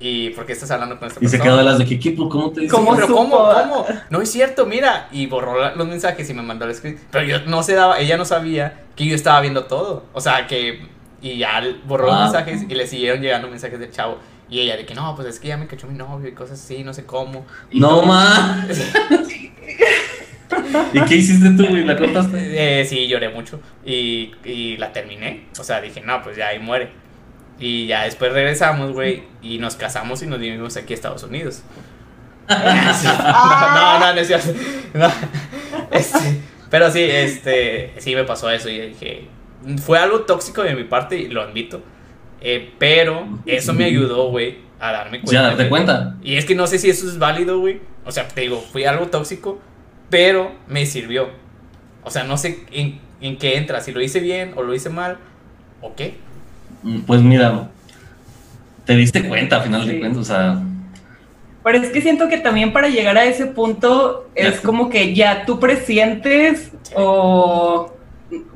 ¿Y 0.00 0.30
por 0.30 0.44
qué 0.44 0.52
estás 0.52 0.70
hablando 0.70 0.98
con 0.98 1.08
esta 1.08 1.20
persona? 1.20 1.36
Y 1.36 1.38
se 1.38 1.42
quedó 1.42 1.56
de 1.56 1.64
las 1.64 1.78
de 1.78 1.86
que 1.86 1.94
equipo, 1.94 2.28
¿cómo 2.28 2.50
te 2.50 2.62
dice? 2.62 2.74
¿Cómo, 2.74 2.94
pero 2.94 3.06
cómo, 3.06 3.38
cómo? 3.38 3.86
No 4.10 4.20
es 4.20 4.30
cierto, 4.30 4.66
mira. 4.66 5.08
Y 5.12 5.26
borró 5.26 5.74
los 5.74 5.86
mensajes 5.86 6.28
y 6.28 6.34
me 6.34 6.42
mandó 6.42 6.66
el 6.66 6.74
screen. 6.74 6.98
Pero 7.10 7.24
yo 7.24 7.40
no 7.46 7.62
se 7.62 7.74
daba, 7.74 7.98
ella 7.98 8.16
no 8.16 8.24
sabía 8.24 8.82
que 8.96 9.06
yo 9.06 9.14
estaba 9.14 9.40
viendo 9.40 9.64
todo. 9.64 10.04
O 10.12 10.20
sea, 10.20 10.46
que. 10.46 10.86
Y 11.22 11.38
ya 11.38 11.62
borró 11.86 12.06
los 12.06 12.16
ah. 12.16 12.22
mensajes 12.24 12.66
y 12.68 12.74
le 12.74 12.86
siguieron 12.86 13.22
llegando 13.22 13.48
mensajes 13.48 13.78
del 13.78 13.90
chavo. 13.90 14.18
Y 14.50 14.60
ella 14.60 14.76
de 14.76 14.84
que 14.84 14.94
no, 14.94 15.14
pues 15.16 15.26
es 15.26 15.40
que 15.40 15.48
ya 15.48 15.56
me 15.56 15.66
cachó 15.66 15.86
mi 15.86 15.96
novio 15.96 16.28
y 16.28 16.32
cosas 16.32 16.62
así, 16.62 16.84
no 16.84 16.92
sé 16.92 17.06
cómo. 17.06 17.46
no 17.72 18.02
más. 18.02 18.66
¿Y 20.92 21.00
qué 21.02 21.16
hiciste 21.16 21.50
tú, 21.50 21.66
güey? 21.68 21.84
¿La 21.84 21.96
cortaste? 21.96 22.80
Eh, 22.80 22.84
sí, 22.84 23.06
lloré 23.06 23.28
mucho. 23.28 23.60
Y, 23.84 24.32
y 24.44 24.76
la 24.76 24.92
terminé. 24.92 25.46
O 25.58 25.64
sea, 25.64 25.80
dije, 25.80 26.00
no, 26.00 26.22
pues 26.22 26.36
ya 26.36 26.48
ahí 26.48 26.58
muere. 26.58 26.90
Y 27.58 27.86
ya 27.86 28.04
después 28.04 28.32
regresamos, 28.32 28.92
güey, 28.92 29.22
y 29.40 29.58
nos 29.58 29.76
casamos 29.76 30.22
y 30.22 30.26
nos 30.26 30.40
vinimos 30.40 30.76
aquí 30.76 30.92
a 30.92 30.96
Estados 30.96 31.22
Unidos. 31.22 31.62
no, 32.48 34.00
no, 34.00 34.14
no 34.14 34.20
es 34.20 34.26
cierto. 34.26 34.52
Este, 35.90 36.40
pero 36.70 36.90
sí, 36.90 37.02
este, 37.02 37.94
sí 37.98 38.14
me 38.14 38.24
pasó 38.24 38.50
eso 38.50 38.68
y 38.68 38.80
dije, 38.88 39.28
fue 39.82 39.98
algo 39.98 40.22
tóxico 40.22 40.62
de 40.62 40.74
mi 40.74 40.84
parte 40.84 41.16
y 41.16 41.28
lo 41.28 41.42
admito. 41.42 41.82
Eh, 42.40 42.74
pero 42.78 43.26
eso 43.46 43.72
me 43.72 43.84
ayudó, 43.84 44.28
güey, 44.28 44.58
a 44.80 44.92
darme 44.92 45.20
cuenta. 45.20 45.32
Ya, 45.32 45.42
darte 45.42 45.68
cuenta. 45.68 46.16
Y 46.22 46.36
es 46.36 46.44
que 46.44 46.54
no 46.54 46.66
sé 46.66 46.78
si 46.78 46.90
eso 46.90 47.08
es 47.08 47.18
válido, 47.18 47.60
güey. 47.60 47.80
O 48.04 48.12
sea, 48.12 48.28
te 48.28 48.42
digo, 48.42 48.60
fui 48.60 48.84
algo 48.84 49.06
tóxico, 49.06 49.60
pero 50.10 50.52
me 50.68 50.86
sirvió. 50.86 51.28
O 52.02 52.10
sea, 52.10 52.24
no 52.24 52.36
sé 52.36 52.64
en, 52.70 53.00
en 53.20 53.38
qué 53.38 53.56
entra, 53.56 53.80
si 53.80 53.92
lo 53.92 54.00
hice 54.00 54.20
bien 54.20 54.52
o 54.56 54.62
lo 54.62 54.74
hice 54.74 54.90
mal, 54.90 55.18
o 55.80 55.94
qué. 55.94 56.14
Mm, 56.82 57.00
pues 57.00 57.22
mira, 57.22 57.68
te 58.84 58.94
diste 58.96 59.26
cuenta 59.26 59.56
a 59.56 59.60
final 59.62 59.86
de 59.86 59.98
cuentas, 59.98 60.20
o 60.20 60.24
sea. 60.24 60.62
Pero 61.62 61.78
es 61.78 61.90
que 61.90 62.02
siento 62.02 62.28
que 62.28 62.36
también 62.36 62.72
para 62.72 62.88
llegar 62.88 63.16
a 63.16 63.24
ese 63.24 63.46
punto 63.46 64.28
es 64.34 64.60
como 64.60 64.90
que 64.90 65.14
ya 65.14 65.46
tú 65.46 65.58
presientes 65.58 66.72
o, 66.94 67.90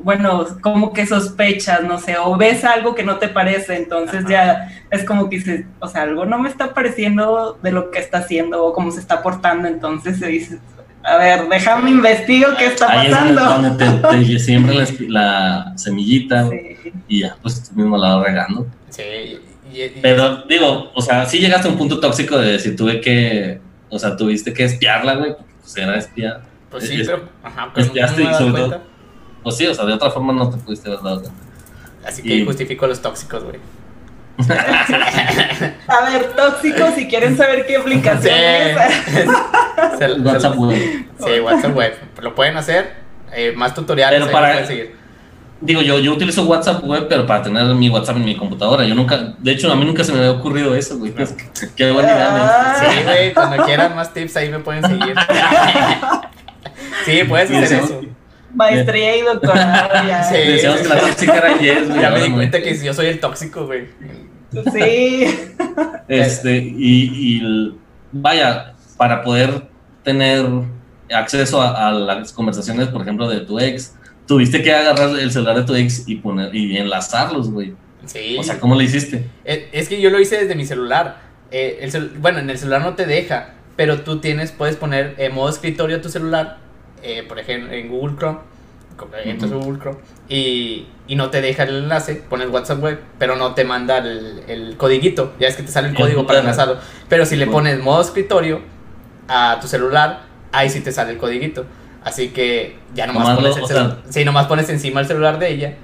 bueno, 0.02 0.46
como 0.60 0.92
que 0.92 1.06
sospechas, 1.06 1.82
no 1.84 1.98
sé, 1.98 2.18
o 2.18 2.36
ves 2.36 2.64
algo 2.64 2.94
que 2.94 3.04
no 3.04 3.16
te 3.16 3.28
parece, 3.28 3.76
entonces 3.76 4.26
ya 4.28 4.70
es 4.90 5.04
como 5.04 5.30
que 5.30 5.36
dices, 5.36 5.64
o 5.80 5.88
sea, 5.88 6.02
algo 6.02 6.26
no 6.26 6.38
me 6.38 6.50
está 6.50 6.74
pareciendo 6.74 7.58
de 7.62 7.72
lo 7.72 7.90
que 7.90 7.98
está 7.98 8.18
haciendo 8.18 8.62
o 8.62 8.74
cómo 8.74 8.90
se 8.90 9.00
está 9.00 9.22
portando, 9.22 9.68
entonces 9.68 10.18
se 10.18 10.26
dice, 10.26 10.58
a 11.02 11.16
ver, 11.16 11.48
déjame 11.48 11.90
investigo 11.90 12.48
qué 12.58 12.66
está 12.66 12.86
pasando. 12.86 13.76
te, 13.76 14.38
siembra 14.38 14.74
la, 15.08 15.72
semillita 15.76 16.48
y 17.06 17.20
ya, 17.20 17.36
pues 17.40 17.68
tú 17.68 17.74
mismo 17.76 17.96
la 17.96 18.16
vas 18.16 18.26
regando. 18.26 18.66
Sí. 18.90 19.02
Pero 20.02 20.44
digo, 20.48 20.90
o 20.94 21.02
sea, 21.02 21.26
sí 21.26 21.38
llegaste 21.38 21.68
a 21.68 21.70
un 21.70 21.78
punto 21.78 22.00
tóxico 22.00 22.38
de 22.38 22.52
decir, 22.52 22.76
tuve 22.76 23.00
que, 23.00 23.60
o 23.90 23.98
sea, 23.98 24.16
tuviste 24.16 24.52
que 24.52 24.64
espiarla, 24.64 25.14
güey, 25.14 25.34
porque 25.36 25.54
pues 25.60 25.76
era 25.76 25.96
espía. 25.96 26.40
Pues 26.70 26.88
sí, 26.88 27.02
pero, 27.04 27.28
ajá, 27.42 27.70
pero 27.72 27.86
espiaste 27.86 28.22
y 28.22 28.34
sobre 28.34 28.62
todo, 28.62 28.82
pues 29.42 29.56
sí, 29.56 29.66
o 29.66 29.74
sea, 29.74 29.84
de 29.84 29.92
otra 29.94 30.10
forma 30.10 30.32
no 30.32 30.50
te 30.50 30.58
pudiste 30.58 30.88
haber 30.88 31.02
dado 31.02 31.22
cuenta. 31.22 31.40
Así 32.04 32.22
que 32.22 32.44
justifico 32.44 32.84
a 32.84 32.88
los 32.88 33.00
tóxicos, 33.00 33.44
güey. 33.44 33.58
a 35.88 36.10
ver, 36.10 36.32
tóxicos, 36.36 36.94
si 36.94 37.08
quieren 37.08 37.36
saber 37.36 37.66
qué 37.66 37.76
aplicación 37.76 38.34
es. 38.34 38.76
WhatsApp 40.24 40.56
Web. 40.56 41.06
Sí, 41.18 41.40
WhatsApp 41.40 41.76
Web. 41.76 41.94
Lo 42.22 42.34
pueden 42.34 42.56
hacer. 42.56 42.94
Eh, 43.32 43.52
más 43.56 43.74
tutoriales. 43.74 44.20
Pero 44.20 44.32
para, 44.32 44.64
seguir. 44.64 44.96
Digo, 45.60 45.82
yo, 45.82 45.98
yo 45.98 46.12
utilizo 46.12 46.44
WhatsApp 46.44 46.84
Web, 46.84 47.06
pero 47.08 47.26
para 47.26 47.42
tener 47.42 47.64
mi 47.74 47.90
WhatsApp 47.90 48.16
en 48.16 48.24
mi 48.24 48.36
computadora. 48.36 48.84
Yo 48.84 48.94
nunca, 48.94 49.34
de 49.38 49.50
hecho, 49.50 49.72
a 49.72 49.76
mí 49.76 49.84
nunca 49.84 50.04
se 50.04 50.12
me 50.12 50.18
había 50.18 50.30
ocurrido 50.30 50.74
eso, 50.74 50.98
güey. 50.98 51.12
Qué 51.76 51.90
buena 51.90 52.12
idea, 52.12 52.76
Sí, 52.78 53.02
güey, 53.02 53.34
cuando 53.34 53.64
quieran 53.64 53.96
más 53.96 54.14
tips 54.14 54.36
ahí 54.36 54.50
me 54.50 54.60
pueden 54.60 54.84
seguir. 54.84 55.16
sí, 57.04 57.24
puedes 57.28 57.50
hacer 57.50 57.82
eso. 57.82 58.02
Maestría 58.54 59.16
y 59.16 59.22
doctorado 59.22 59.94
ya. 60.08 60.22
Sí, 60.24 60.36
Decíamos 60.36 60.80
que 60.80 60.88
la 60.88 60.98
tóxica 61.00 61.36
era 61.36 61.58
Yes, 61.58 61.88
güey. 61.88 62.00
Ya 62.00 62.10
me 62.10 62.22
di 62.22 62.30
cuenta 62.30 62.62
que 62.62 62.78
yo 62.78 62.94
soy 62.94 63.06
el 63.06 63.20
tóxico, 63.20 63.66
güey. 63.66 63.88
Sí. 64.72 65.26
Este, 66.08 66.56
y, 66.56 67.38
y 67.38 67.74
vaya, 68.12 68.74
para 68.96 69.22
poder 69.22 69.68
tener 70.02 70.46
acceso 71.12 71.60
a, 71.60 71.92
las 71.92 72.32
conversaciones, 72.32 72.88
por 72.88 73.02
ejemplo, 73.02 73.28
de 73.28 73.40
tu 73.40 73.58
ex, 73.58 73.94
tuviste 74.26 74.62
que 74.62 74.72
agarrar 74.72 75.18
el 75.18 75.30
celular 75.30 75.56
de 75.56 75.64
tu 75.64 75.74
ex 75.74 76.08
y 76.08 76.16
poner 76.16 76.54
y 76.54 76.76
enlazarlos, 76.76 77.50
güey. 77.50 77.74
Sí. 78.06 78.36
O 78.38 78.42
sea, 78.42 78.58
¿cómo 78.58 78.74
lo 78.74 78.82
hiciste? 78.82 79.26
Eh, 79.44 79.68
es 79.72 79.88
que 79.88 80.00
yo 80.00 80.10
lo 80.10 80.18
hice 80.18 80.38
desde 80.38 80.54
mi 80.54 80.64
celular. 80.64 81.20
Eh, 81.50 81.78
el 81.80 82.08
bueno, 82.18 82.38
en 82.38 82.48
el 82.48 82.58
celular 82.58 82.80
no 82.80 82.94
te 82.94 83.06
deja, 83.06 83.54
pero 83.76 84.00
tú 84.00 84.20
tienes, 84.20 84.52
puedes 84.52 84.76
poner 84.76 85.14
en 85.18 85.34
modo 85.34 85.48
escritorio 85.48 86.00
tu 86.00 86.08
celular, 86.08 86.58
eh, 87.02 87.24
por 87.26 87.38
ejemplo, 87.38 87.72
en 87.72 87.88
Google 87.88 88.16
Chrome, 88.16 88.38
entras 89.24 89.52
Google 89.52 89.78
Chrome, 89.78 89.98
y, 90.28 90.86
y, 91.06 91.16
no 91.16 91.30
te 91.30 91.40
deja 91.40 91.64
el 91.64 91.84
enlace, 91.84 92.16
pones 92.16 92.48
WhatsApp 92.50 92.82
web, 92.82 93.00
pero 93.18 93.36
no 93.36 93.54
te 93.54 93.64
manda 93.64 93.98
el, 93.98 94.42
el 94.48 94.76
codiguito, 94.76 95.32
ya 95.38 95.48
es 95.48 95.56
que 95.56 95.62
te 95.62 95.70
sale 95.70 95.88
el 95.88 95.94
código 95.94 96.26
para 96.26 96.40
enlazarlo. 96.40 96.78
Pero 97.08 97.24
si 97.26 97.36
le 97.36 97.46
pones 97.46 97.80
modo 97.80 98.02
escritorio 98.02 98.60
a 99.28 99.58
tu 99.60 99.68
celular, 99.68 100.22
ahí 100.52 100.68
sí 100.70 100.80
te 100.80 100.92
sale 100.92 101.12
el 101.12 101.18
codiguito. 101.18 101.64
Así 102.04 102.28
que 102.28 102.78
ya 102.94 103.06
nomás, 103.06 103.36
pones 103.36 103.56
el 103.56 103.66
celular. 103.66 103.98
Sí, 104.08 104.24
nomás 104.24 104.46
pones 104.46 104.68
encima 104.70 105.00
el 105.00 105.06
celular 105.06 105.38
de 105.38 105.50
ella 105.50 105.74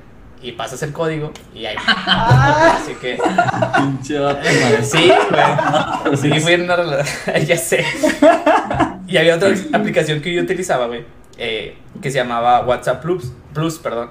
y 0.45 0.53
pasas 0.53 0.83
el 0.83 0.93
código 0.93 1.33
y 1.55 1.65
ahí. 1.65 1.77
Así 1.79 2.95
que. 3.01 3.19
sí, 4.83 5.11
güey. 5.31 6.17
Sí, 6.17 6.41
fui 6.41 6.53
en 6.53 6.63
una 6.65 6.77
Ya 7.47 7.57
sé. 7.57 7.85
Y 9.07 9.17
había 9.17 9.37
otra 9.37 9.55
aplicación 9.73 10.21
que 10.21 10.35
yo 10.35 10.43
utilizaba, 10.43 10.87
güey. 10.87 11.05
Eh, 11.39 11.79
que 12.03 12.11
se 12.11 12.19
llamaba 12.19 12.63
WhatsApp 12.65 13.01
Plus. 13.01 13.33
Plus, 13.55 13.79
perdón. 13.79 14.11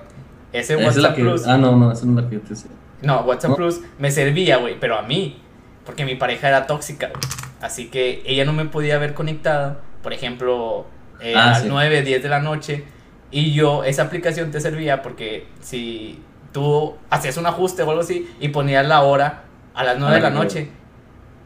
Ese 0.51 0.75
WhatsApp 0.75 1.15
Plus. 1.15 1.45
Ah, 1.45 1.57
no, 1.57 1.75
no, 1.77 1.91
esa 1.91 2.05
no 2.05 2.17
es 2.17 2.23
la 2.23 2.29
que 2.29 2.35
yo 2.37 2.41
te 2.41 2.49
decía. 2.49 2.71
No, 3.03 3.21
WhatsApp 3.21 3.55
Plus 3.55 3.81
me 3.99 4.09
servía, 4.09 4.57
güey, 4.57 4.79
pero 4.79 4.97
a 4.97 5.03
mí. 5.03 5.39
Porque 5.85 6.03
mi 6.05 6.15
pareja 6.15 6.47
era 6.47 6.65
tóxica, 6.65 7.11
Así 7.61 7.87
que 7.89 8.23
ella 8.25 8.45
no 8.45 8.53
me 8.53 8.65
podía 8.65 8.97
ver 8.97 9.13
conectada. 9.13 9.81
Por 10.01 10.13
ejemplo, 10.13 10.87
eh, 11.19 11.33
ah, 11.35 11.43
a 11.43 11.51
las 11.51 11.65
9, 11.65 12.01
10 12.01 12.23
de 12.23 12.29
la 12.29 12.39
noche. 12.39 12.85
Y 13.33 13.53
yo, 13.53 13.83
esa 13.83 14.03
aplicación 14.03 14.51
te 14.51 14.61
servía 14.61 15.01
porque 15.01 15.47
si 15.59 16.21
tú 16.51 16.95
hacías 17.09 17.35
un 17.37 17.47
ajuste 17.47 17.81
o 17.81 17.89
algo 17.89 18.01
así 18.01 18.29
y 18.39 18.49
ponías 18.49 18.87
la 18.87 19.01
hora 19.01 19.43
a 19.73 19.83
las 19.83 19.97
9 19.97 20.15
de 20.15 20.21
la 20.21 20.29
noche 20.29 20.69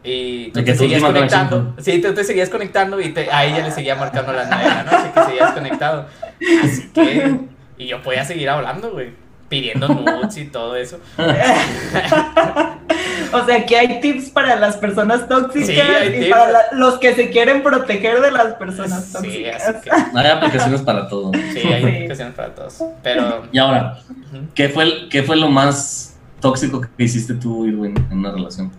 y 0.04 0.52
tú 0.52 0.64
te 0.64 0.76
seguías 0.76 1.02
conectando. 1.02 1.74
Sí, 1.80 2.02
tú 2.02 2.14
te 2.14 2.24
seguías 2.24 2.50
conectando 2.50 3.00
y 3.00 3.10
te, 3.10 3.32
a 3.32 3.46
ella 3.46 3.64
le 3.64 3.72
seguía 3.72 3.96
marcando 3.96 4.32
a 4.34 4.36
las 4.36 4.50
9 4.50 4.64
de 4.64 4.70
la 4.70 4.84
noche 4.84 5.12
que 5.14 5.24
seguías 5.24 5.52
conectado. 5.54 6.06
Así 6.64 6.90
que. 6.94 7.40
Y 7.80 7.88
yo 7.88 8.02
podía 8.02 8.26
seguir 8.26 8.50
hablando, 8.50 8.92
güey 8.92 9.27
pidiendo 9.50 9.88
nudes 9.94 10.38
y 10.38 10.46
todo 10.46 10.76
eso. 10.76 11.00
o 13.34 13.46
sea, 13.46 13.66
que 13.66 13.78
hay 13.78 14.00
tips 14.02 14.30
para 14.30 14.56
las 14.56 14.78
personas 14.78 15.28
tóxicas 15.28 15.88
y 16.16 16.30
para 16.30 16.68
los 16.74 17.00
que 17.00 17.16
se 17.16 17.30
quieren 17.30 17.64
proteger 17.64 18.22
de 18.22 18.32
las 18.32 18.54
personas 18.56 19.12
tóxicas. 19.12 19.64
Sí, 19.64 19.74
que... 19.84 19.92
Hay 20.18 20.28
aplicaciones 20.28 20.82
para 20.82 21.08
todo. 21.08 21.32
Sí, 21.54 21.60
hay 21.60 21.84
aplicaciones 21.84 22.34
para 22.36 22.54
todos. 22.54 22.84
Pero... 23.04 23.48
Y 23.52 23.58
ahora, 23.58 24.00
¿qué, 24.54 24.70
fue 24.70 25.08
¿qué 25.10 25.24
fue 25.24 25.36
lo 25.36 25.50
más 25.50 26.18
tóxico 26.40 26.82
que 26.82 27.04
hiciste 27.04 27.34
tú, 27.34 27.66
Irwin, 27.66 27.96
en 28.12 28.20
una 28.20 28.32
relación? 28.32 28.72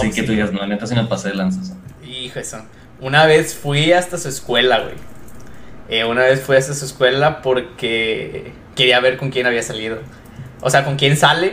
Sí, 0.00 0.10
que 0.10 0.22
tú 0.22 0.32
digas, 0.32 0.52
no, 0.52 0.66
neta 0.66 0.86
sí 0.86 0.94
me 0.94 1.04
pasé 1.04 1.28
de 1.28 1.34
lanzas. 1.34 1.74
Hijo 2.04 2.38
eso. 2.38 2.58
Una 3.00 3.26
vez 3.26 3.54
fui 3.54 3.92
hasta 3.92 4.16
su 4.16 4.28
escuela, 4.28 4.80
güey. 4.80 4.94
Eh, 5.92 6.06
una 6.06 6.22
vez 6.22 6.40
fui 6.40 6.56
hasta 6.56 6.72
su 6.72 6.86
escuela 6.86 7.42
porque 7.42 8.54
quería 8.74 8.98
ver 9.00 9.18
con 9.18 9.28
quién 9.28 9.46
había 9.46 9.62
salido. 9.62 9.98
O 10.62 10.70
sea, 10.70 10.86
con 10.86 10.96
quién 10.96 11.18
sale. 11.18 11.48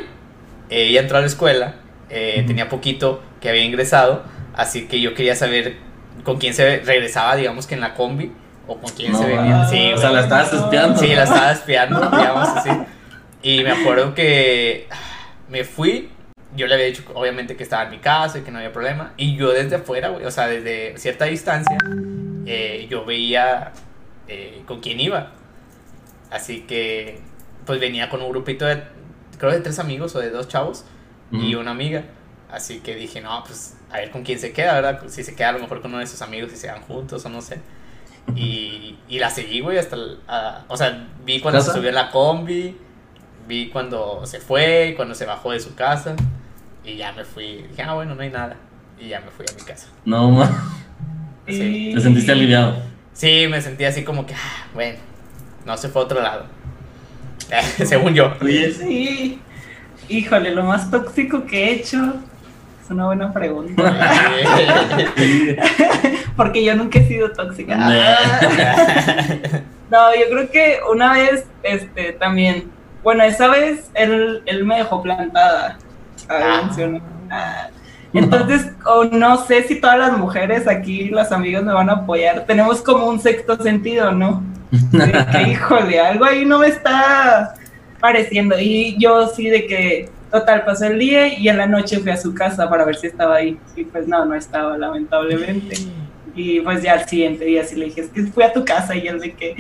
Eh, 0.69 0.88
ella 0.88 1.02
entró 1.02 1.17
a 1.17 1.19
la 1.19 1.28
escuela, 1.28 1.75
eh, 2.10 2.45
tenía 2.47 2.69
poquito 2.69 3.21
que 3.41 3.49
había 3.49 3.65
ingresado, 3.65 4.23
así 4.56 4.88
que 4.88 5.02
yo 5.02 5.13
quería 5.13 5.36
saber 5.36 5.75
con 6.23 6.38
quién 6.38 6.54
se 6.54 6.80
regresaba, 6.80 7.36
digamos 7.36 7.67
que 7.67 7.75
en 7.75 7.82
la 7.82 7.95
combi, 7.95 8.32
o 8.65 8.78
con 8.78 8.89
quién 8.93 9.13
se 9.13 9.25
venía. 9.25 9.67
Sí, 9.67 9.91
o 9.91 9.97
sea, 9.97 10.12
la 10.12 10.21
estabas 10.21 10.54
espiando. 10.54 10.97
Sí, 10.97 11.08
la 11.08 11.23
estaba 11.23 11.52
espiando, 11.52 11.99
digamos 11.99 12.47
así. 12.47 12.69
Y 13.43 13.62
me 13.62 13.71
acuerdo 13.71 14.15
que 14.15 14.88
me 15.49 15.65
fui, 15.65 16.12
yo 16.56 16.65
le 16.67 16.75
había 16.75 16.86
dicho 16.86 17.04
obviamente 17.13 17.58
que 17.58 17.63
estaba 17.63 17.84
en 17.84 17.89
mi 17.89 17.97
casa 17.97 18.39
y 18.39 18.43
que 18.43 18.52
no 18.52 18.60
había 18.60 18.71
problema, 18.71 19.12
y 19.17 19.36
yo 19.36 19.52
desde 19.52 19.75
afuera, 19.75 20.08
güey, 20.08 20.23
o 20.23 20.32
sea, 20.32 20.47
desde 20.47 20.97
cierta 20.97 21.25
distancia, 21.25 21.78
eh, 22.45 22.88
yo 22.89 23.04
veía 23.04 23.73
eh, 24.30 24.63
con 24.65 24.80
quién 24.80 25.00
iba. 25.00 25.34
Así 26.32 26.62
que, 26.62 27.20
pues 27.65 27.80
venía 27.80 28.10
con 28.10 28.22
un 28.22 28.30
grupito 28.30 28.65
de, 28.65 28.84
creo 29.38 29.52
de 29.52 29.60
tres 29.60 29.80
amigos 29.80 30.15
o 30.15 30.20
de 30.20 30.30
dos 30.30 30.48
chavos 30.48 30.86
y 31.32 31.56
una 31.56 31.72
amiga. 31.72 32.06
Así 32.52 32.80
que 32.80 32.96
dije, 32.96 33.22
no, 33.22 33.44
pues 33.44 33.78
a 33.92 33.98
ver 33.98 34.12
con 34.12 34.24
quién 34.24 34.39
se 34.39 34.54
queda, 34.54 34.74
¿verdad? 34.76 35.04
Si 35.08 35.24
se 35.24 35.36
queda 35.36 35.50
a 35.50 35.52
lo 35.54 35.60
mejor 35.60 35.82
con 35.82 35.92
uno 35.92 36.00
de 36.00 36.08
sus 36.08 36.22
amigos 36.22 36.52
y 36.54 36.56
se 36.56 36.68
van 36.68 36.82
juntos 36.82 37.26
o 37.26 37.30
no 37.30 37.42
sé. 37.42 37.60
Y, 38.36 38.98
y 39.08 39.20
la 39.20 39.30
seguí, 39.30 39.60
güey, 39.60 39.78
hasta... 39.78 39.98
o 40.68 40.78
sea, 40.78 41.08
vi 41.26 41.39
cuando 41.39 41.62
se 41.62 41.72
subió 41.72 41.92
la 41.92 42.12
combi, 42.12 42.78
vi 43.48 43.70
cuando 43.70 44.26
se 44.26 44.39
fue, 44.39 44.94
cuando 44.96 45.15
se 45.15 45.26
bajó 45.26 45.52
de 45.52 45.60
su 45.60 45.76
casa. 45.76 46.15
Y 46.84 46.96
ya 46.96 47.12
me 47.12 47.24
fui. 47.24 47.63
Dije, 47.70 47.82
ah, 47.82 47.94
bueno, 47.94 48.15
no 48.15 48.22
hay 48.22 48.30
nada. 48.30 48.56
Y 49.00 49.10
ya 49.10 49.20
me 49.20 49.32
fui 49.32 49.46
a 49.52 49.56
mi 49.56 49.62
casa. 49.63 49.88
No, 50.06 50.30
ma. 50.32 50.48
Sí. 51.48 51.92
¿Te 51.94 52.02
sentiste 52.02 52.32
aliviado? 52.32 52.82
Sí, 53.13 53.48
me 53.50 53.62
sentí 53.62 53.86
así 53.86 54.04
como 54.04 54.26
que, 54.26 54.34
ah, 54.34 54.67
bueno, 54.74 54.98
no 55.65 55.78
se 55.78 55.89
fue 55.89 56.02
a 56.02 56.06
otro 56.06 56.22
lado. 56.22 56.45
Según 57.86 58.13
yo. 58.13 58.34
Oye, 58.41 58.72
sí. 58.72 59.41
Híjole, 60.08 60.52
lo 60.52 60.63
más 60.63 60.89
tóxico 60.89 61.45
que 61.45 61.65
he 61.65 61.74
hecho 61.74 62.15
es 62.84 62.89
una 62.89 63.06
buena 63.06 63.32
pregunta. 63.32 63.84
Porque 66.36 66.63
yo 66.63 66.76
nunca 66.76 67.00
he 67.00 67.08
sido 67.08 67.32
tóxica. 67.32 67.76
no, 69.91 70.15
yo 70.15 70.30
creo 70.32 70.50
que 70.50 70.80
una 70.91 71.13
vez, 71.13 71.45
este, 71.63 72.13
también, 72.13 72.72
bueno, 73.04 73.24
esa 73.24 73.48
vez 73.50 73.91
él, 73.93 74.41
él 74.45 74.65
me 74.65 74.78
dejó 74.78 75.04
plantada. 75.04 75.78
Ah. 76.28 76.72
Ah. 77.30 77.67
Entonces, 78.13 78.72
o 78.86 79.04
no 79.06 79.45
sé 79.45 79.63
si 79.63 79.80
todas 79.80 80.00
las 80.00 80.17
mujeres 80.17 80.67
aquí, 80.67 81.10
las 81.10 81.32
amigas 81.32 81.63
me 81.63 81.74
van 81.74 81.89
a 81.89 81.93
apoyar. 81.93 82.45
Tenemos 82.45 82.82
como 82.82 83.08
un 83.08 83.19
sexto 83.19 83.56
sentido, 83.62 84.12
¿no? 84.12 84.43
De 84.72 85.26
que, 85.32 85.41
híjole, 85.52 86.00
algo 86.00 86.26
ahí 86.26 86.45
no 86.45 86.60
me 86.60 86.67
está 86.67 87.54
pareciendo. 88.00 88.60
Y 88.60 88.98
yo 89.00 89.28
sí 89.28 89.50
de 89.50 89.67
que, 89.67 90.10
total, 90.32 90.65
pasó 90.65 90.86
el 90.86 90.98
día 90.98 91.38
y 91.38 91.50
en 91.50 91.58
la 91.58 91.67
noche 91.67 92.00
fui 92.00 92.12
a 92.12 92.17
su 92.17 92.34
casa 92.34 92.69
para 92.69 92.86
ver 92.86 92.95
si 92.95 93.08
estaba 93.08 93.36
ahí. 93.36 93.60
Y 93.76 93.84
pues 93.86 94.08
no, 94.08 94.26
no 94.26 94.34
estaba, 94.34 94.78
lamentablemente. 94.78 95.76
Y 96.36 96.60
pues 96.62 96.82
ya 96.84 96.94
al 96.94 97.08
siguiente 97.08 97.46
día 97.46 97.63
sí 97.63 97.76
le 97.76 97.86
dije, 97.86 98.02
es 98.02 98.10
que 98.10 98.24
fui 98.24 98.44
a 98.44 98.54
tu 98.54 98.63
casa 98.63 98.96
y 98.96 99.08
él 99.08 99.20
de 99.20 99.34
que, 99.34 99.56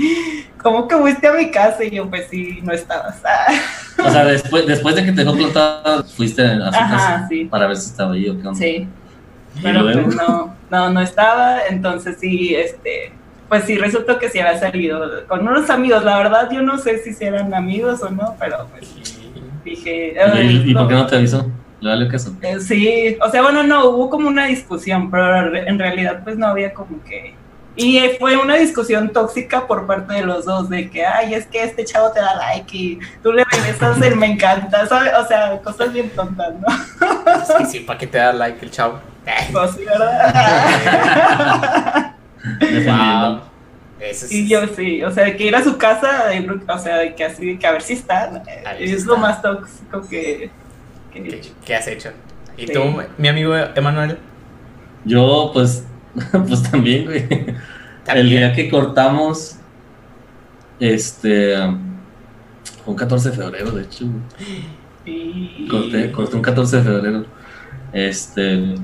¿cómo 0.61 0.87
que 0.87 0.95
fuiste 0.95 1.27
a 1.27 1.33
mi 1.33 1.51
casa? 1.51 1.83
Y 1.83 1.91
yo, 1.91 2.09
pues 2.09 2.27
sí, 2.29 2.59
no 2.63 2.73
estabas. 2.73 3.21
O 3.99 4.09
sea, 4.09 4.23
después, 4.23 4.65
después 4.65 4.95
de 4.95 5.03
que 5.03 5.11
te 5.11 5.25
dejó 5.25 5.35
plantada, 5.35 6.03
fuiste 6.03 6.41
a 6.41 6.67
su 6.67 6.71
casa 6.71 7.29
para 7.49 7.67
ver 7.67 7.75
si 7.75 7.89
estaba 7.89 8.13
ahí 8.13 8.29
o 8.29 8.39
qué 8.39 8.47
onda. 8.47 8.57
Sí. 8.57 8.87
Pero 9.61 9.83
pues 9.83 10.15
no, 10.15 10.55
no, 10.69 10.89
no 10.89 11.01
estaba, 11.01 11.65
entonces 11.69 12.15
sí, 12.17 12.55
este, 12.55 13.11
pues 13.49 13.65
sí, 13.65 13.77
resultó 13.77 14.19
que 14.19 14.29
sí 14.29 14.39
había 14.39 14.57
salido 14.59 15.27
con 15.27 15.45
unos 15.45 15.69
amigos. 15.69 16.05
La 16.05 16.17
verdad, 16.17 16.49
yo 16.51 16.61
no 16.61 16.77
sé 16.77 16.99
si 16.99 17.25
eran 17.25 17.53
amigos 17.53 18.01
o 18.03 18.09
no, 18.09 18.35
pero 18.39 18.67
pues 18.71 18.87
dije. 19.65 20.15
¿Y, 20.65 20.73
por 20.73 20.87
qué 20.87 20.93
no 20.93 21.07
te 21.07 21.17
avisó? 21.17 21.51
¿Le 21.81 21.89
vale 21.89 22.07
caso? 22.07 22.35
Eh, 22.41 22.59
sí, 22.59 23.17
o 23.21 23.29
sea, 23.29 23.41
bueno, 23.41 23.63
no, 23.63 23.85
hubo 23.89 24.09
como 24.09 24.27
una 24.27 24.45
discusión, 24.45 25.09
pero 25.09 25.55
en 25.55 25.79
realidad, 25.79 26.21
pues 26.23 26.37
no 26.37 26.47
había 26.47 26.73
como 26.73 27.01
que 27.03 27.33
y 27.81 27.97
fue 28.19 28.35
una 28.35 28.55
discusión 28.55 29.13
tóxica 29.13 29.65
por 29.65 29.87
parte 29.87 30.15
de 30.15 30.23
los 30.23 30.43
dos, 30.43 30.69
de 30.69 30.89
que, 30.89 31.05
ay, 31.05 31.33
es 31.33 31.47
que 31.47 31.63
este 31.63 31.85
chavo 31.85 32.11
te 32.11 32.19
da 32.19 32.35
like 32.35 32.75
y 32.77 32.99
tú 33.23 33.31
le 33.31 33.45
regresas 33.45 34.01
el 34.01 34.17
me 34.17 34.33
encanta, 34.33 34.85
¿sabes? 34.85 35.13
O 35.17 35.25
sea, 35.25 35.57
cosas 35.61 35.93
bien 35.93 36.09
tontas, 36.09 36.55
¿no? 36.55 36.67
Sí, 37.59 37.65
sí, 37.71 37.79
¿para 37.79 37.97
qué 37.97 38.07
te 38.07 38.17
da 38.17 38.33
like 38.33 38.65
el 38.65 38.71
chavo? 38.71 38.99
Pues 39.53 39.71
sí, 39.71 39.85
¿verdad? 39.85 40.15
wow. 43.39 43.41
Y 44.29 44.49
yo 44.49 44.67
sí, 44.75 45.01
o 45.01 45.11
sea, 45.11 45.23
de 45.23 45.37
que 45.37 45.45
ir 45.45 45.55
a 45.55 45.63
su 45.63 45.77
casa, 45.77 46.23
o 46.67 46.79
sea, 46.79 46.97
de 46.97 47.15
que 47.15 47.23
así, 47.23 47.57
que 47.57 47.65
a 47.65 47.71
ver 47.71 47.81
si 47.81 47.93
está, 47.93 48.43
es 48.77 49.05
lo 49.05 49.17
más 49.17 49.41
tóxico 49.41 50.01
que, 50.09 50.51
¿Qué 51.65 51.75
has 51.75 51.87
hecho? 51.87 52.11
¿Y 52.57 52.67
tú, 52.67 52.81
mi 53.17 53.27
amigo 53.27 53.55
Emanuel? 53.75 54.17
Yo, 55.05 55.51
pues, 55.53 55.85
pues 56.47 56.63
también, 56.63 57.05
güey. 57.05 57.25
El 58.07 58.29
día 58.29 58.53
que 58.53 58.69
cortamos, 58.69 59.57
este, 60.79 61.55
fue 62.83 62.93
un 62.93 62.95
14 62.95 63.29
de 63.29 63.35
febrero, 63.35 63.71
de 63.71 63.83
hecho. 63.83 64.05
Corté, 65.69 66.11
corté 66.11 66.35
un 66.35 66.41
14 66.41 66.77
de 66.77 66.83
febrero. 66.83 67.25
Este. 67.93 68.75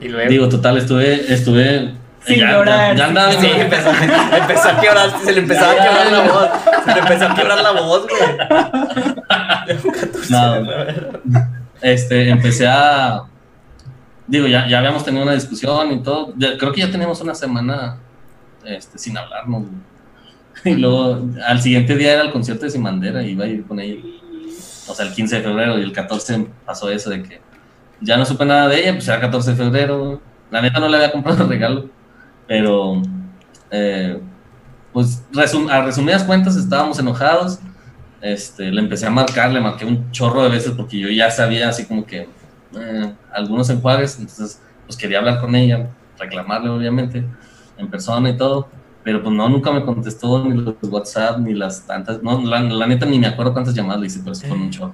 ¿Y 0.00 0.08
luego? 0.08 0.30
Digo, 0.30 0.48
total, 0.48 0.78
estuve, 0.78 1.32
estuve 1.32 1.94
sin 2.26 2.40
ya, 2.40 2.52
llorar. 2.52 2.96
Ya, 2.96 3.06
andaba, 3.06 3.32
sí, 3.32 3.46
empezó, 3.46 3.90
empezó, 3.90 4.68
a 4.68 4.80
quebrar, 4.80 5.10
se 5.24 5.32
le 5.32 5.40
empezaba 5.40 5.72
a 5.72 5.76
quebrar 5.76 6.12
la 6.12 6.20
voz. 6.20 6.48
Se 6.84 6.92
le 6.92 6.98
empezó 6.98 7.26
a 7.26 7.34
quebrar 7.34 7.62
la 7.62 7.70
voz, 7.72 8.06
güey. 8.08 9.16
No, 10.30 10.66
este, 11.80 12.28
empecé 12.30 12.66
a 12.66 13.24
digo, 14.26 14.46
ya, 14.46 14.66
ya 14.68 14.78
habíamos 14.78 15.04
tenido 15.04 15.22
una 15.22 15.34
discusión 15.34 15.92
y 15.92 16.02
todo. 16.02 16.34
creo 16.34 16.72
que 16.72 16.80
ya 16.80 16.90
tenemos 16.90 17.20
una 17.20 17.34
semana 17.34 17.98
este, 18.64 18.98
sin 18.98 19.16
hablarnos. 19.16 19.64
Y 20.64 20.74
luego 20.74 21.28
al 21.46 21.60
siguiente 21.60 21.96
día 21.96 22.14
era 22.14 22.22
el 22.22 22.32
concierto 22.32 22.64
de 22.64 22.70
Simandera 22.70 23.22
y 23.22 23.32
iba 23.32 23.44
a 23.44 23.48
ir 23.48 23.64
con 23.66 23.78
ella. 23.78 24.02
O 24.88 24.94
sea, 24.94 25.06
el 25.06 25.12
15 25.12 25.36
de 25.36 25.42
febrero 25.42 25.78
y 25.78 25.82
el 25.82 25.92
14 25.92 26.46
pasó 26.64 26.90
eso 26.90 27.10
de 27.10 27.22
que 27.22 27.40
ya 28.00 28.16
no 28.16 28.24
supe 28.24 28.44
nada 28.44 28.68
de 28.68 28.80
ella, 28.80 28.92
pues 28.94 29.06
era 29.06 29.16
el 29.16 29.20
14 29.22 29.50
de 29.50 29.56
febrero. 29.56 30.20
La 30.50 30.62
neta 30.62 30.80
no 30.80 30.88
le 30.88 30.96
había 30.96 31.12
comprado 31.12 31.42
el 31.42 31.48
regalo, 31.48 31.88
pero 32.46 33.02
eh, 33.70 34.18
pues 34.92 35.22
a 35.70 35.82
resumidas 35.82 36.24
cuentas 36.24 36.56
estábamos 36.56 36.98
enojados. 36.98 37.58
Este, 38.20 38.72
le 38.72 38.80
empecé 38.80 39.06
a 39.06 39.10
marcar, 39.10 39.50
le 39.52 39.60
marqué 39.60 39.84
un 39.84 40.10
chorro 40.10 40.42
de 40.42 40.48
veces 40.48 40.72
porque 40.72 40.98
yo 40.98 41.08
ya 41.10 41.30
sabía 41.30 41.68
así 41.68 41.84
como 41.84 42.06
que 42.06 42.28
eh, 42.74 43.14
algunos 43.32 43.68
enjuagues, 43.70 44.18
entonces 44.18 44.60
pues 44.86 44.96
quería 44.96 45.18
hablar 45.18 45.40
con 45.40 45.54
ella, 45.54 45.90
reclamarle 46.18 46.70
obviamente, 46.70 47.24
en 47.76 47.90
persona 47.90 48.30
y 48.30 48.36
todo, 48.36 48.68
pero 49.04 49.22
pues 49.22 49.34
no, 49.34 49.48
nunca 49.48 49.70
me 49.70 49.84
contestó 49.84 50.44
ni 50.44 50.56
los 50.56 50.74
WhatsApp, 50.82 51.38
ni 51.38 51.54
las 51.54 51.86
tantas, 51.86 52.22
no, 52.22 52.40
la, 52.42 52.86
neta 52.86 53.06
ni 53.06 53.18
me 53.18 53.26
acuerdo 53.26 53.52
cuántas 53.52 53.74
llamadas 53.74 54.00
le 54.00 54.06
hice, 54.06 54.20
pero 54.20 54.32
eso 54.32 54.46
fue 54.46 54.56
un 54.56 54.70
show. 54.70 54.92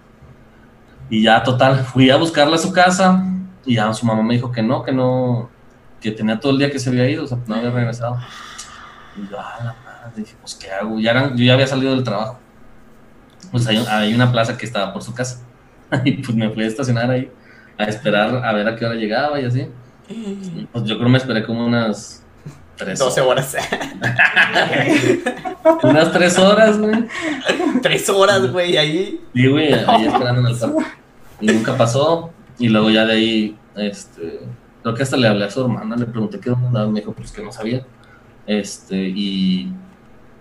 Y 1.08 1.22
ya 1.22 1.42
total, 1.42 1.84
fui 1.84 2.10
a 2.10 2.16
buscarla 2.16 2.56
a 2.56 2.58
su 2.58 2.72
casa 2.72 3.24
y 3.64 3.76
ya 3.76 3.92
su 3.92 4.04
mamá 4.04 4.22
me 4.22 4.34
dijo 4.34 4.50
que 4.50 4.62
no, 4.62 4.82
que 4.82 4.92
no, 4.92 5.50
que 6.00 6.10
tenía 6.10 6.38
todo 6.38 6.52
el 6.52 6.58
día 6.58 6.70
que 6.70 6.78
se 6.78 6.90
había 6.90 7.08
ido, 7.08 7.24
o 7.24 7.26
sea, 7.26 7.38
no 7.46 7.54
había 7.54 7.70
regresado. 7.70 8.18
Y 9.16 9.30
yo, 9.30 9.38
ah, 9.38 9.58
la 9.58 9.76
madre, 9.84 10.12
dije, 10.16 10.34
pues, 10.40 10.54
¿qué 10.54 10.70
hago? 10.70 10.98
Ya 10.98 11.10
eran, 11.12 11.36
yo 11.36 11.44
ya 11.44 11.54
había 11.54 11.66
salido 11.66 11.94
del 11.94 12.02
trabajo. 12.02 12.38
Pues 13.52 13.66
hay, 13.68 13.76
hay, 13.88 14.14
una 14.14 14.32
plaza 14.32 14.58
que 14.58 14.66
estaba 14.66 14.92
por 14.92 15.02
su 15.02 15.14
casa. 15.14 15.40
y 16.04 16.12
pues 16.12 16.36
me 16.36 16.50
fui 16.50 16.64
a 16.64 16.66
estacionar 16.66 17.10
ahí 17.10 17.30
a 17.78 17.84
esperar 17.84 18.44
a 18.44 18.52
ver 18.52 18.68
a 18.68 18.76
qué 18.76 18.84
hora 18.84 18.94
llegaba 18.94 19.40
y 19.40 19.44
así. 19.44 19.66
Pues 20.72 20.84
yo 20.84 20.96
creo 20.96 21.06
que 21.06 21.12
me 21.12 21.18
esperé 21.18 21.44
como 21.44 21.66
unas 21.66 22.24
tres 22.76 22.98
12 22.98 23.20
horas. 23.20 23.56
unas 25.82 26.12
tres 26.12 26.38
horas, 26.38 26.78
güey. 26.78 27.06
Tres 27.80 28.08
horas, 28.08 28.50
güey, 28.50 28.76
ahí. 28.76 29.20
Sí, 29.34 29.46
güey, 29.46 29.72
ahí 29.72 30.06
esperando 30.06 30.40
en 30.40 30.46
el 30.54 30.58
parque. 30.58 30.84
Y 31.40 31.46
nunca 31.46 31.76
pasó. 31.76 32.30
Y 32.58 32.68
luego 32.68 32.90
ya 32.90 33.06
de 33.06 33.12
ahí, 33.12 33.56
este, 33.76 34.40
creo 34.82 34.94
que 34.94 35.02
hasta 35.02 35.16
le 35.16 35.28
hablé 35.28 35.46
a 35.46 35.50
su 35.50 35.62
hermana, 35.62 35.96
le 35.96 36.06
pregunté 36.06 36.38
qué 36.38 36.50
andaba, 36.50 36.86
me 36.86 37.00
dijo 37.00 37.12
pues 37.12 37.32
que 37.32 37.42
no 37.42 37.52
sabía. 37.52 37.84
Este, 38.46 38.96
y, 38.96 39.72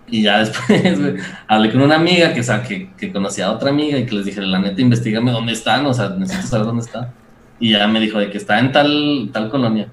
y 0.08 0.22
ya 0.22 0.38
después, 0.40 1.00
güey, 1.00 1.14
hablé 1.46 1.72
con 1.72 1.82
una 1.82 1.96
amiga 1.96 2.34
que, 2.34 2.42
que, 2.68 2.90
que 2.96 3.12
conocía 3.12 3.46
a 3.46 3.52
otra 3.52 3.70
amiga 3.70 3.98
y 3.98 4.06
que 4.06 4.14
les 4.14 4.26
dije, 4.26 4.40
la 4.40 4.58
neta, 4.58 4.80
investigame 4.80 5.32
dónde 5.32 5.52
están, 5.52 5.86
o 5.86 5.94
sea, 5.94 6.10
necesito 6.10 6.48
saber 6.48 6.66
dónde 6.66 6.82
está. 6.82 7.12
Y 7.58 7.70
ya 7.70 7.86
me 7.86 8.00
dijo 8.00 8.18
de 8.18 8.30
que 8.30 8.38
está 8.38 8.58
en 8.58 8.72
tal, 8.72 9.30
tal 9.32 9.48
colonia. 9.48 9.88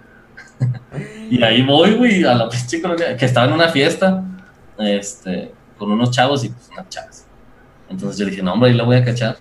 y 1.30 1.41
ahí 1.43 1.62
voy, 1.62 1.93
güey, 1.93 2.24
a 2.24 2.34
la 2.34 2.50
pinche 2.50 2.82
colonia, 2.82 3.15
que 3.15 3.26
estaba 3.26 3.48
en 3.48 3.54
una 3.54 3.69
fiesta, 3.69 4.24
este, 4.78 5.52
con 5.78 5.91
unos 5.91 6.12
chavos 6.12 6.43
y 6.43 6.50
pues 6.50 6.69
unas 6.72 6.89
chavas. 6.89 7.28
Entonces 7.89 8.19
yo 8.19 8.26
dije, 8.26 8.41
no, 8.41 8.54
hombre, 8.54 8.72
ahí 8.72 8.76
la 8.76 8.84
voy 8.84 8.98
a 8.98 9.04
cachar. 9.04 9.38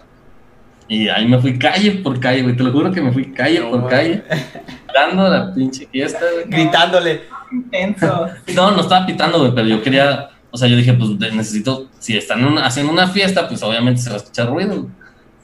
Y 0.89 1.09
ahí 1.09 1.29
me 1.29 1.39
fui 1.39 1.59
calle 1.59 1.91
por 2.03 2.19
calle, 2.19 2.43
güey, 2.43 2.57
te 2.57 2.63
lo 2.63 2.73
juro 2.73 2.91
que 2.91 3.03
me 3.03 3.13
fui 3.13 3.31
calle 3.33 3.61
por 3.61 3.89
calle, 3.89 4.25
dando 4.95 5.29
la 5.29 5.53
pinche 5.53 5.87
fiesta, 5.87 6.21
güey. 6.33 6.47
Gritándole. 6.49 7.23
Intenso. 7.53 8.27
No, 8.55 8.71
no 8.71 8.81
estaba 8.81 9.05
pitando, 9.05 9.39
güey, 9.39 9.55
pero 9.55 9.69
yo 9.69 9.83
quería, 9.83 10.31
o 10.51 10.57
sea, 10.57 10.69
yo 10.69 10.77
dije, 10.77 10.95
pues 10.95 11.11
necesito, 11.35 11.89
si 11.99 12.17
están 12.17 12.57
haciendo 12.59 12.93
una 12.93 13.07
fiesta, 13.07 13.47
pues 13.49 13.63
obviamente 13.63 14.01
se 14.01 14.11
va 14.11 14.17
a 14.17 14.19
escuchar 14.19 14.49
ruido. 14.49 14.89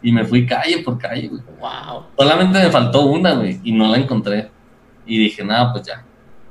Y 0.02 0.12
me 0.12 0.24
fui 0.24 0.46
calle 0.46 0.82
por 0.82 0.98
calle, 0.98 1.28
güey. 1.28 1.42
Wow. 1.60 2.04
Solamente 2.18 2.58
me 2.58 2.70
faltó 2.70 3.06
una, 3.06 3.34
güey, 3.34 3.60
y 3.64 3.72
no 3.72 3.88
la 3.88 3.98
encontré. 3.98 4.50
Y 5.06 5.18
dije, 5.18 5.44
nada, 5.44 5.72
pues 5.72 5.86
ya. 5.86 6.04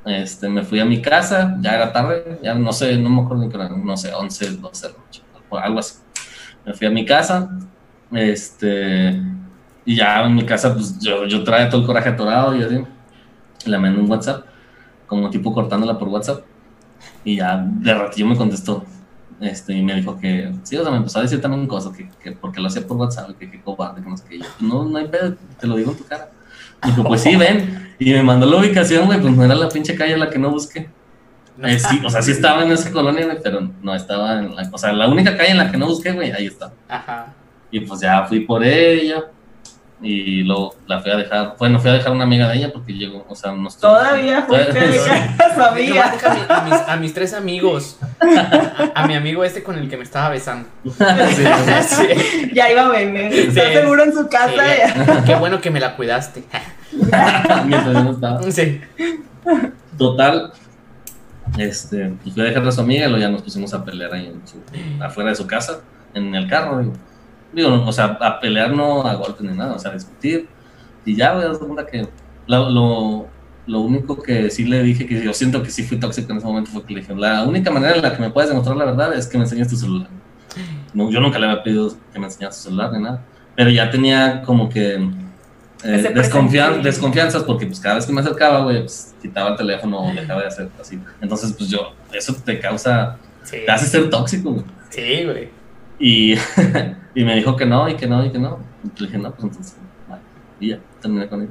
Este, 0.04 0.48
me 0.48 0.62
fui 0.62 0.80
a 0.80 0.84
mi 0.84 1.00
casa, 1.00 1.56
ya 1.60 1.74
era 1.74 1.92
tarde, 1.92 2.38
ya 2.42 2.54
no 2.54 2.72
sé, 2.72 2.96
no 2.98 3.08
me 3.08 3.22
acuerdo 3.22 3.44
ni 3.44 3.48
qué 3.48 3.58
no 3.58 3.96
sé, 3.96 4.12
11, 4.12 4.56
12 4.58 4.88
de 4.88 4.92
noche, 4.92 5.22
o 5.48 5.56
algo 5.56 5.78
así. 5.78 5.94
Me 6.66 6.74
fui 6.74 6.86
a 6.86 6.90
mi 6.90 7.06
casa, 7.06 7.48
este, 8.12 9.20
y 9.84 9.96
ya 9.96 10.24
en 10.24 10.34
mi 10.34 10.44
casa, 10.44 10.74
pues 10.74 10.98
yo, 10.98 11.26
yo 11.26 11.42
traía 11.42 11.68
todo 11.68 11.80
el 11.80 11.86
coraje 11.86 12.10
atorado 12.10 12.54
y 12.56 12.62
así. 12.62 12.84
Le 13.66 13.78
mandé 13.78 14.00
un 14.00 14.10
WhatsApp 14.10 14.44
como 15.06 15.30
tipo 15.30 15.52
cortándola 15.52 15.98
por 15.98 16.08
WhatsApp. 16.08 16.44
Y 17.24 17.36
ya 17.36 17.56
de 17.56 17.94
ratillo 17.94 18.26
me 18.26 18.36
contestó. 18.36 18.84
Este, 19.40 19.72
y 19.72 19.82
me 19.82 19.94
dijo 19.94 20.18
que, 20.18 20.52
sí, 20.62 20.76
o 20.76 20.82
sea, 20.82 20.90
me 20.90 20.98
empezó 20.98 21.18
a 21.18 21.22
decir 21.22 21.40
también 21.40 21.66
cosas, 21.66 21.96
que, 21.96 22.08
que 22.22 22.32
porque 22.32 22.60
lo 22.60 22.68
hacía 22.68 22.86
por 22.86 22.96
WhatsApp, 22.96 23.36
que 23.38 23.50
qué 23.50 23.60
cobarde, 23.60 24.02
que 24.02 24.08
no 24.08 24.16
sé 24.16 24.24
qué. 24.28 24.38
Yo, 24.38 24.44
no, 24.60 24.84
no 24.84 24.98
hay 24.98 25.08
pedo, 25.08 25.34
te 25.58 25.66
lo 25.66 25.76
digo 25.76 25.90
en 25.90 25.98
tu 25.98 26.04
cara. 26.04 26.30
Y 26.84 26.88
dijo, 26.88 27.04
pues 27.04 27.22
sí, 27.22 27.36
ven. 27.36 27.94
Y 27.98 28.12
me 28.12 28.22
mandó 28.22 28.46
la 28.46 28.58
ubicación, 28.58 29.06
güey, 29.06 29.20
pues 29.20 29.34
no 29.34 29.44
era 29.44 29.54
la 29.54 29.68
pinche 29.68 29.94
calle 29.94 30.16
la 30.16 30.30
que 30.30 30.38
no 30.38 30.50
busqué. 30.50 30.88
Eh, 31.62 31.78
sí, 31.78 32.00
o 32.04 32.10
sea, 32.10 32.20
sí 32.20 32.32
estaba 32.32 32.64
en 32.64 32.72
esa 32.72 32.90
colonia, 32.90 33.26
güey, 33.26 33.38
pero 33.42 33.70
no 33.80 33.94
estaba 33.94 34.40
en 34.40 34.54
la, 34.56 34.68
o 34.72 34.78
sea, 34.78 34.92
la 34.92 35.08
única 35.08 35.36
calle 35.36 35.52
en 35.52 35.58
la 35.58 35.70
que 35.70 35.76
no 35.76 35.86
busqué, 35.86 36.12
güey, 36.12 36.32
ahí 36.32 36.46
está. 36.46 36.72
Ajá. 36.88 37.32
Y 37.70 37.80
pues 37.80 38.00
ya 38.00 38.24
fui 38.24 38.40
por 38.40 38.64
ella, 38.64 39.24
y 40.04 40.42
luego 40.42 40.76
la 40.86 41.00
fui 41.00 41.10
a 41.10 41.16
dejar, 41.16 41.56
bueno, 41.58 41.80
fui 41.80 41.90
a 41.90 41.94
dejar 41.94 42.12
una 42.12 42.24
amiga 42.24 42.46
de 42.48 42.58
ella 42.58 42.70
porque 42.70 42.92
llegó, 42.92 43.24
o 43.26 43.34
sea, 43.34 43.52
no 43.52 43.70
Todavía 43.70 44.42
fuiste 44.42 44.78
a 44.78 44.82
dejar 44.82 45.60
a 45.60 45.68
amiga. 45.68 46.14
A, 46.48 46.60
mis, 46.60 46.74
a 46.74 46.96
mis 46.96 47.14
tres 47.14 47.32
amigos, 47.32 47.98
a, 48.94 49.06
mi 49.06 49.14
amigo 49.14 49.42
este 49.44 49.62
con 49.62 49.78
el 49.78 49.88
que 49.88 49.96
me 49.96 50.02
estaba 50.02 50.28
besando. 50.28 50.68
Ya 52.52 52.70
iba 52.70 52.82
a 52.82 52.88
venir, 52.90 53.32
está 53.32 53.72
seguro 53.72 54.04
en 54.04 54.12
su 54.12 54.28
casa. 54.28 55.22
Qué 55.24 55.34
bueno 55.36 55.60
que 55.60 55.70
me 55.70 55.80
la 55.80 55.96
cuidaste. 55.96 56.44
Mientras 56.92 58.04
no 58.04 58.10
estaba. 58.10 58.42
Sí. 58.52 58.80
Total, 59.96 60.52
este, 61.56 62.12
pues 62.22 62.34
fui 62.34 62.42
a 62.42 62.46
dejar 62.46 62.68
a 62.68 62.72
su 62.72 62.82
amiga 62.82 63.06
y 63.06 63.08
luego 63.08 63.22
ya 63.22 63.30
nos 63.30 63.40
pusimos 63.40 63.72
a 63.72 63.82
pelear 63.82 64.12
ahí 64.12 64.26
en 64.26 64.42
su, 64.46 64.58
afuera 65.02 65.30
de 65.30 65.36
su 65.36 65.46
casa, 65.46 65.80
en 66.12 66.34
el 66.34 66.46
carro, 66.46 66.78
digo 66.78 66.92
Digo, 67.54 67.84
o 67.84 67.92
sea, 67.92 68.18
a 68.20 68.40
pelear 68.40 68.72
no 68.72 69.06
a 69.06 69.14
golpes 69.14 69.42
ni 69.42 69.56
nada, 69.56 69.74
o 69.74 69.78
sea, 69.78 69.90
a 69.90 69.94
discutir. 69.94 70.48
Y 71.04 71.14
ya, 71.14 71.32
a 71.32 71.44
dar 71.44 71.58
cuenta 71.58 71.86
que 71.86 72.08
lo, 72.46 72.70
lo, 72.70 73.26
lo, 73.66 73.80
único 73.80 74.22
que 74.22 74.50
sí 74.50 74.64
le 74.64 74.82
dije, 74.82 75.06
que 75.06 75.22
yo 75.22 75.32
siento 75.32 75.62
que 75.62 75.70
sí 75.70 75.82
fui 75.82 75.98
tóxico 75.98 76.32
en 76.32 76.38
ese 76.38 76.46
momento, 76.46 76.70
fue 76.70 76.84
que 76.84 76.94
le 76.94 77.00
dije, 77.00 77.14
la 77.14 77.44
única 77.44 77.70
manera 77.70 77.96
en 77.96 78.02
la 78.02 78.14
que 78.14 78.22
me 78.22 78.30
puedes 78.30 78.50
demostrar 78.50 78.76
la 78.76 78.86
verdad 78.86 79.14
es 79.14 79.26
que 79.26 79.38
me 79.38 79.44
enseñes 79.44 79.68
tu 79.68 79.76
celular. 79.76 80.08
No, 80.92 81.10
yo 81.10 81.20
nunca 81.20 81.38
le 81.38 81.46
había 81.46 81.62
pedido 81.62 81.94
que 82.12 82.18
me 82.18 82.26
enseñara 82.26 82.52
su 82.52 82.62
celular 82.64 82.92
ni 82.92 83.02
nada, 83.02 83.24
pero 83.54 83.70
ya 83.70 83.90
tenía 83.90 84.42
como 84.42 84.68
que 84.68 84.94
eh, 85.84 86.12
desconfian, 86.14 86.82
desconfianzas 86.82 87.42
porque 87.42 87.66
pues 87.66 87.78
cada 87.78 87.96
vez 87.96 88.06
que 88.06 88.12
me 88.12 88.20
acercaba, 88.20 88.62
güey, 88.62 88.80
pues 88.80 89.14
quitaba 89.20 89.50
el 89.50 89.56
teléfono 89.56 90.00
o 90.00 90.14
dejaba 90.14 90.40
de 90.40 90.46
hacer 90.46 90.68
así. 90.80 90.98
Entonces, 91.20 91.52
pues 91.52 91.68
yo, 91.68 91.92
eso 92.12 92.34
te 92.42 92.58
causa, 92.58 93.18
te 93.50 93.70
hace 93.70 93.86
ser 93.86 94.08
tóxico, 94.08 94.52
güey. 94.52 94.64
Sí, 94.88 95.24
güey. 95.24 95.48
Y, 95.98 96.34
y 97.14 97.24
me 97.24 97.36
dijo 97.36 97.56
que 97.56 97.66
no, 97.66 97.88
y 97.88 97.96
que 97.96 98.06
no, 98.06 98.24
y 98.24 98.30
que 98.30 98.38
no. 98.38 98.58
Y 98.84 99.00
le 99.00 99.06
dije, 99.06 99.18
no, 99.18 99.30
pues 99.32 99.44
entonces, 99.44 99.76
vale. 100.08 100.22
Y 100.60 100.70
ya, 100.70 100.78
terminé 101.00 101.28
con 101.28 101.42
él. 101.42 101.48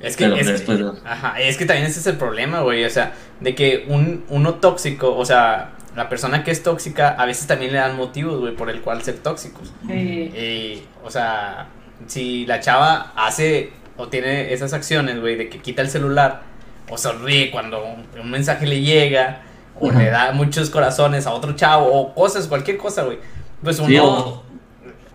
Es 0.00 0.16
que, 0.16 0.26
es, 0.38 0.46
después, 0.46 0.78
que, 0.78 1.08
ajá, 1.08 1.40
es 1.40 1.56
que 1.56 1.64
también 1.64 1.86
ese 1.86 2.00
es 2.00 2.06
el 2.06 2.16
problema, 2.16 2.60
güey. 2.60 2.84
O 2.84 2.90
sea, 2.90 3.14
de 3.40 3.54
que 3.54 3.86
un, 3.88 4.24
uno 4.28 4.54
tóxico, 4.54 5.16
o 5.16 5.24
sea, 5.24 5.72
la 5.96 6.08
persona 6.08 6.44
que 6.44 6.50
es 6.50 6.62
tóxica, 6.62 7.10
a 7.10 7.24
veces 7.24 7.46
también 7.46 7.72
le 7.72 7.78
dan 7.78 7.96
motivos, 7.96 8.40
güey, 8.40 8.54
por 8.54 8.68
el 8.68 8.82
cual 8.82 9.02
ser 9.02 9.18
tóxicos. 9.18 9.72
Sí. 9.86 10.82
o 11.02 11.10
sea, 11.10 11.68
si 12.06 12.44
la 12.44 12.60
chava 12.60 13.12
hace 13.16 13.70
o 13.96 14.08
tiene 14.08 14.52
esas 14.52 14.72
acciones, 14.74 15.20
güey, 15.20 15.36
de 15.36 15.48
que 15.48 15.60
quita 15.60 15.80
el 15.80 15.88
celular 15.88 16.42
o 16.90 16.98
sonríe 16.98 17.50
cuando 17.50 17.82
un 18.20 18.30
mensaje 18.30 18.66
le 18.66 18.82
llega 18.82 19.40
o 19.80 19.90
le 19.90 20.10
da 20.10 20.32
muchos 20.32 20.70
corazones 20.70 21.26
a 21.26 21.32
otro 21.32 21.54
chavo, 21.54 21.86
o 21.86 22.14
cosas, 22.14 22.46
cualquier 22.46 22.76
cosa, 22.76 23.02
güey. 23.02 23.18
Pues 23.64 23.80
uno, 23.80 24.42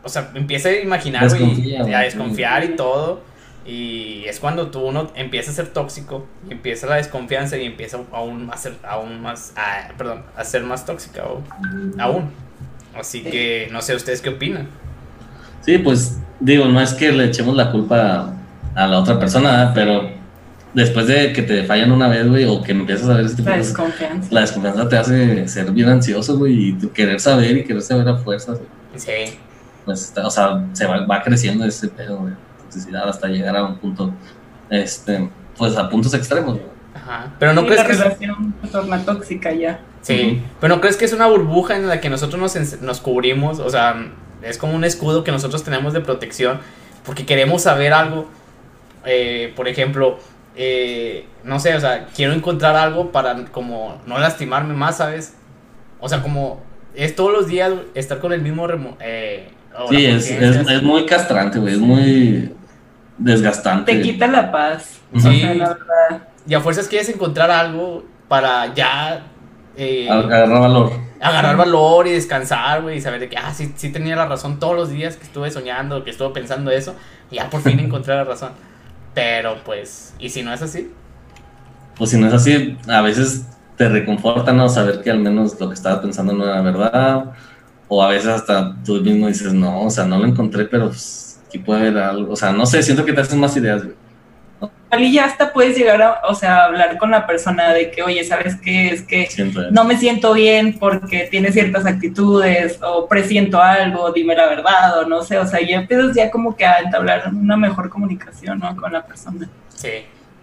o... 0.04 0.10
sea, 0.10 0.32
empieza 0.34 0.70
a 0.70 0.74
imaginar, 0.74 1.30
y 1.40 1.94
a 1.94 2.00
desconfiar 2.00 2.64
y 2.66 2.76
todo. 2.76 3.22
Y 3.66 4.24
es 4.26 4.40
cuando 4.40 4.72
tú 4.72 4.80
uno 4.80 5.12
empieza 5.16 5.52
a 5.52 5.54
ser 5.54 5.68
tóxico, 5.68 6.26
y 6.50 6.54
empieza 6.54 6.88
la 6.88 6.96
desconfianza 6.96 7.56
y 7.58 7.66
empieza 7.66 8.00
aún 8.12 8.48
más, 8.48 8.64
ser, 8.64 8.74
aún 8.84 9.22
más, 9.22 9.54
a, 9.56 9.96
perdón, 9.96 10.24
a 10.36 10.44
ser 10.44 10.64
más 10.64 10.86
tóxica 10.86 11.24
aún. 12.00 12.32
Así 12.98 13.22
que 13.22 13.70
no 13.72 13.82
sé 13.82 13.96
ustedes 13.96 14.22
qué 14.22 14.30
opinan. 14.30 14.68
Sí, 15.62 15.78
pues 15.78 16.18
digo, 16.40 16.66
no 16.66 16.82
es 16.82 16.94
que 16.94 17.12
le 17.12 17.26
echemos 17.26 17.56
la 17.56 17.72
culpa 17.72 18.34
a 18.74 18.88
la 18.88 18.98
otra 18.98 19.20
persona, 19.20 19.72
pero 19.76 20.10
después 20.74 21.08
de 21.08 21.34
que 21.34 21.42
te 21.42 21.64
fallan 21.64 21.92
una 21.92 22.08
vez, 22.08 22.28
güey, 22.28 22.46
o 22.46 22.62
que 22.62 22.72
empiezas 22.72 23.10
a 23.10 23.16
ver 23.16 23.26
este 23.26 23.38
tipo 23.38 23.50
La 23.50 23.58
desconfianza. 23.58 24.28
La 24.32 24.42
desconfianza 24.42 24.90
te 24.90 24.98
hace 24.98 25.48
ser 25.48 25.72
bien 25.72 25.90
ansioso, 25.90 26.38
güey, 26.38 26.70
y 26.70 26.78
querer 26.90 27.20
saber 27.20 27.58
y 27.58 27.64
querer 27.64 27.82
saber 27.82 28.08
a 28.08 28.18
fuerzas. 28.18 28.60
Sí. 28.96 29.12
Pues, 29.86 30.14
o 30.16 30.30
sea, 30.30 30.66
se 30.74 30.86
va, 30.86 31.24
creciendo 31.24 31.66
ese 31.66 31.88
pedo 31.88 32.26
de 32.26 32.34
toxicidad 32.64 33.10
hasta 33.10 33.28
llegar 33.28 33.56
a 33.56 33.66
un 33.66 33.78
punto, 33.78 34.14
este, 34.70 35.30
pues 35.58 35.76
a 35.78 35.90
puntos 35.90 36.14
extremos, 36.14 36.56
güey. 36.56 36.80
Ajá. 36.94 37.34
Pero 37.40 37.54
no 37.54 37.66
crees 37.66 37.78
la 37.78 37.88
que 37.88 37.94
relación 37.94 38.54
es... 38.64 38.72
torna 38.72 39.04
tóxica 39.06 39.52
ya. 39.52 39.80
Sí. 40.02 40.42
Pero 40.60 40.76
no 40.76 40.82
crees 40.82 40.98
que 40.98 41.06
es 41.06 41.14
una 41.14 41.28
burbuja 41.28 41.76
en 41.76 41.88
la 41.88 42.00
que 42.02 42.10
nosotros 42.10 42.40
nos, 42.42 42.82
nos 42.82 43.00
cubrimos, 43.00 43.60
o 43.60 43.70
sea, 43.70 43.96
es 44.42 44.58
como 44.58 44.74
un 44.74 44.84
escudo 44.84 45.24
que 45.24 45.32
nosotros 45.32 45.64
tenemos 45.64 45.94
de 45.94 46.02
protección 46.02 46.60
porque 47.06 47.26
queremos 47.26 47.64
saber 47.64 47.94
algo. 47.94 48.30
Eh, 49.06 49.54
por 49.56 49.68
ejemplo, 49.68 50.20
eh, 50.62 51.26
no 51.46 51.58
sé, 51.58 51.74
o 51.74 51.80
sea, 51.80 52.08
quiero 52.14 52.34
encontrar 52.34 52.76
algo 52.76 53.14
para 53.14 53.46
como 53.46 54.02
no 54.06 54.20
lastimarme 54.20 54.74
más, 54.74 54.98
¿sabes? 54.98 55.38
O 56.02 56.10
sea, 56.10 56.22
como 56.22 56.62
es 56.94 57.16
todos 57.16 57.32
los 57.32 57.48
días 57.48 57.72
estar 57.94 58.20
con 58.20 58.34
el 58.34 58.42
mismo... 58.42 58.68
Eh, 59.00 59.54
sí, 59.90 60.06
es, 60.06 60.30
es, 60.30 60.84
muy 60.84 61.06
castrante, 61.06 61.60
güey, 61.60 61.76
es 61.76 61.80
muy 61.80 62.54
desgastante. 63.18 63.94
Te 63.94 64.02
quita 64.02 64.28
la 64.28 64.52
paz. 64.52 65.00
Sí. 65.16 65.44
la 65.44 65.70
verdad. 65.70 66.28
Y 66.46 66.54
a 66.54 66.60
fuerzas 66.60 66.90
quieres 66.90 67.08
encontrar 67.08 67.50
algo 67.50 68.04
para 68.28 68.74
ya... 68.74 69.28
Eh, 69.78 70.10
agarrar 70.10 70.60
valor. 70.60 70.92
Agarrar 71.22 71.56
valor 71.56 72.06
y 72.08 72.12
descansar, 72.12 72.82
güey, 72.82 72.98
y 72.98 73.02
saber 73.02 73.22
de 73.22 73.30
que, 73.30 73.38
ah, 73.38 73.54
sí, 73.54 73.72
sí 73.78 73.94
tenía 73.94 74.18
la 74.18 74.26
razón 74.26 74.60
todos 74.60 74.76
los 74.76 74.90
días 74.90 75.16
que 75.16 75.24
estuve 75.24 75.52
soñando, 75.52 76.04
que 76.04 76.10
estuve 76.10 76.32
pensando 76.32 76.70
eso, 76.70 76.96
y 77.32 77.36
ya 77.36 77.50
por 77.50 77.62
fin 77.62 77.80
encontré 77.80 78.14
la 78.14 78.26
razón. 78.26 78.52
Pero 79.14 79.58
pues, 79.64 80.14
¿y 80.20 80.30
si 80.30 80.44
no 80.44 80.54
es 80.54 80.62
así? 80.62 80.92
Pues 81.98 82.12
si 82.12 82.18
no 82.18 82.28
es 82.28 82.34
así, 82.34 82.78
a 82.88 83.02
veces 83.02 83.46
te 83.76 83.90
reconforta, 83.90 84.54
¿no? 84.54 84.70
Saber 84.70 85.02
que 85.02 85.12
al 85.12 85.20
menos 85.20 85.60
lo 85.60 85.68
que 85.68 85.74
estaba 85.74 86.02
pensando 86.02 86.34
no 86.34 86.46
era 86.46 86.62
verdad. 86.62 87.32
O 87.88 88.04
a 88.04 88.10
veces 88.10 88.28
hasta 88.28 88.76
tú 88.84 89.02
mismo 89.02 89.28
dices, 89.28 89.54
no, 89.54 89.84
o 89.84 89.90
sea, 89.90 90.06
no 90.06 90.20
lo 90.20 90.26
encontré, 90.26 90.66
pero 90.66 90.88
pues, 90.88 91.40
aquí 91.48 91.58
puede 91.60 91.82
haber 91.82 91.98
algo. 91.98 92.34
O 92.34 92.36
sea, 92.36 92.52
no 92.52 92.66
sé, 92.66 92.84
siento 92.84 93.04
que 93.06 93.14
te 93.14 93.22
hacen 93.22 93.40
más 93.40 93.56
ideas, 93.58 93.84
güey. 93.84 93.96
Y 94.98 95.14
ya 95.14 95.26
hasta 95.26 95.54
puedes 95.54 95.78
llegar 95.78 96.02
a, 96.02 96.22
o 96.28 96.34
sea, 96.34 96.66
hablar 96.66 96.98
con 96.98 97.12
la 97.12 97.28
persona 97.28 97.74
de 97.74 97.92
que, 97.92 98.02
oye, 98.02 98.24
¿sabes 98.24 98.56
qué? 98.56 98.90
Es 98.90 99.04
que 99.04 99.30
no 99.72 99.84
me 99.84 99.98
siento 99.98 100.34
bien 100.34 100.78
porque 100.80 101.28
tiene 101.30 101.52
ciertas 101.52 101.86
actitudes 101.86 102.80
o 102.82 103.08
presiento 103.08 103.62
algo, 103.62 104.12
dime 104.12 104.36
la 104.36 104.48
verdad 104.48 105.00
o 105.00 105.06
no 105.08 105.22
sé, 105.22 105.38
o 105.38 105.46
sea, 105.46 105.62
ya 105.62 105.78
empiezas 105.78 106.16
ya 106.16 106.32
como 106.32 106.56
que 106.56 106.66
a 106.66 106.80
entablar 106.80 107.30
una 107.32 107.56
mejor 107.56 107.90
comunicación, 107.90 108.60
¿no? 108.60 108.76
Con 108.76 108.92
la 108.92 109.06
persona. 109.06 109.48
Sí. 109.76 109.90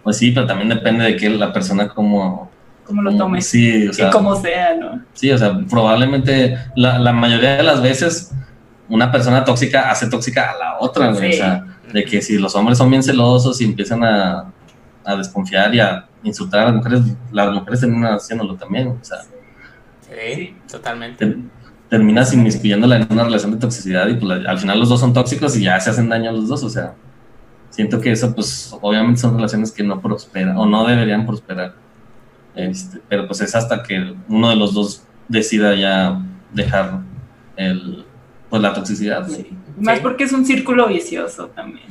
Pues 0.03 0.17
sí, 0.17 0.31
pero 0.31 0.47
también 0.47 0.69
depende 0.69 1.03
de 1.03 1.15
que 1.17 1.29
la 1.29 1.51
persona 1.51 1.89
como... 1.89 2.49
Cómo 2.85 3.01
lo 3.01 3.17
tome. 3.17 3.41
Sí, 3.41 3.89
o 3.89 3.91
sea. 3.91 4.07
Y 4.07 4.11
como 4.11 4.33
sea, 4.37 4.73
¿no? 4.75 5.01
Sí, 5.13 5.29
o 5.29 5.37
sea, 5.37 5.59
probablemente 5.69 6.57
la, 6.77 6.97
la 6.97 7.11
mayoría 7.11 7.57
de 7.57 7.63
las 7.63 7.81
veces 7.81 8.31
una 8.89 9.11
persona 9.11 9.43
tóxica 9.43 9.91
hace 9.91 10.07
tóxica 10.09 10.51
a 10.51 10.57
la 10.57 10.77
otra, 10.79 11.11
güey. 11.11 11.33
O 11.33 11.37
sea, 11.37 11.65
de 11.91 12.05
que 12.05 12.21
si 12.21 12.37
los 12.37 12.55
hombres 12.55 12.77
son 12.77 12.89
bien 12.89 13.03
celosos 13.03 13.59
y 13.61 13.65
empiezan 13.65 14.03
a, 14.03 14.51
a 15.05 15.15
desconfiar 15.15 15.73
y 15.73 15.79
a 15.79 16.05
insultar 16.23 16.61
a 16.61 16.65
las 16.65 16.75
mujeres, 16.75 17.01
las 17.31 17.53
mujeres 17.53 17.79
terminan 17.79 18.13
haciéndolo 18.13 18.55
también, 18.55 18.89
o 18.89 18.99
sea. 19.01 19.19
Sí, 20.01 20.55
totalmente. 20.69 21.37
terminas 21.89 22.33
inmiscuyéndola 22.33 22.97
en 22.97 23.07
una 23.09 23.23
relación 23.23 23.51
de 23.51 23.57
toxicidad 23.57 24.07
y 24.07 24.15
pues 24.15 24.45
al 24.45 24.57
final 24.57 24.79
los 24.79 24.89
dos 24.89 24.99
son 24.99 25.13
tóxicos 25.13 25.55
y 25.57 25.63
ya 25.63 25.79
se 25.79 25.89
hacen 25.89 26.09
daño 26.09 26.29
a 26.29 26.33
los 26.33 26.47
dos, 26.47 26.63
o 26.63 26.69
sea. 26.69 26.93
Siento 27.69 28.01
que 28.01 28.11
eso, 28.11 28.33
pues, 28.33 28.75
obviamente 28.81 29.21
son 29.21 29.35
relaciones 29.35 29.71
que 29.71 29.83
no 29.83 30.01
prosperan 30.01 30.57
o 30.57 30.65
no 30.65 30.87
deberían 30.87 31.25
prosperar. 31.25 31.75
Este, 32.55 32.99
pero 33.07 33.27
pues 33.27 33.39
es 33.41 33.53
hasta 33.53 33.83
que 33.83 34.15
uno 34.29 34.49
de 34.49 34.55
los 34.55 34.73
dos 34.73 35.03
decida 35.27 35.75
ya 35.75 36.19
dejar 36.53 37.01
el, 37.55 38.03
pues 38.49 38.61
la 38.61 38.73
toxicidad. 38.73 39.27
Más 39.77 39.99
porque 39.99 40.23
es 40.23 40.31
un 40.33 40.45
círculo 40.45 40.87
vicioso 40.87 41.47
también. 41.47 41.85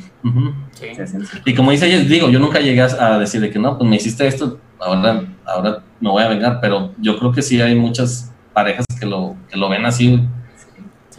Y 1.45 1.55
como 1.55 1.71
dice 1.71 1.87
ella, 1.87 2.01
digo, 2.01 2.29
yo 2.29 2.39
nunca 2.39 2.61
llegué 2.61 2.83
a 2.83 3.19
decirle 3.19 3.51
que 3.51 3.59
no, 3.59 3.79
pues 3.79 3.89
me 3.89 3.97
hiciste 3.97 4.27
esto, 4.27 4.59
ahora, 4.79 5.25
ahora 5.45 5.83
me 6.01 6.11
voy 6.11 6.23
a 6.23 6.29
vengar, 6.29 6.59
pero 6.61 6.93
yo 6.99 7.19
creo 7.19 7.33
que 7.33 7.43
sí 7.43 7.61
hay 7.61 7.75
muchas 7.75 8.33
parejas 8.53 8.85
que 8.99 9.07
lo, 9.07 9.37
que 9.49 9.57
lo 9.57 9.69
ven 9.69 9.85
así 9.87 10.21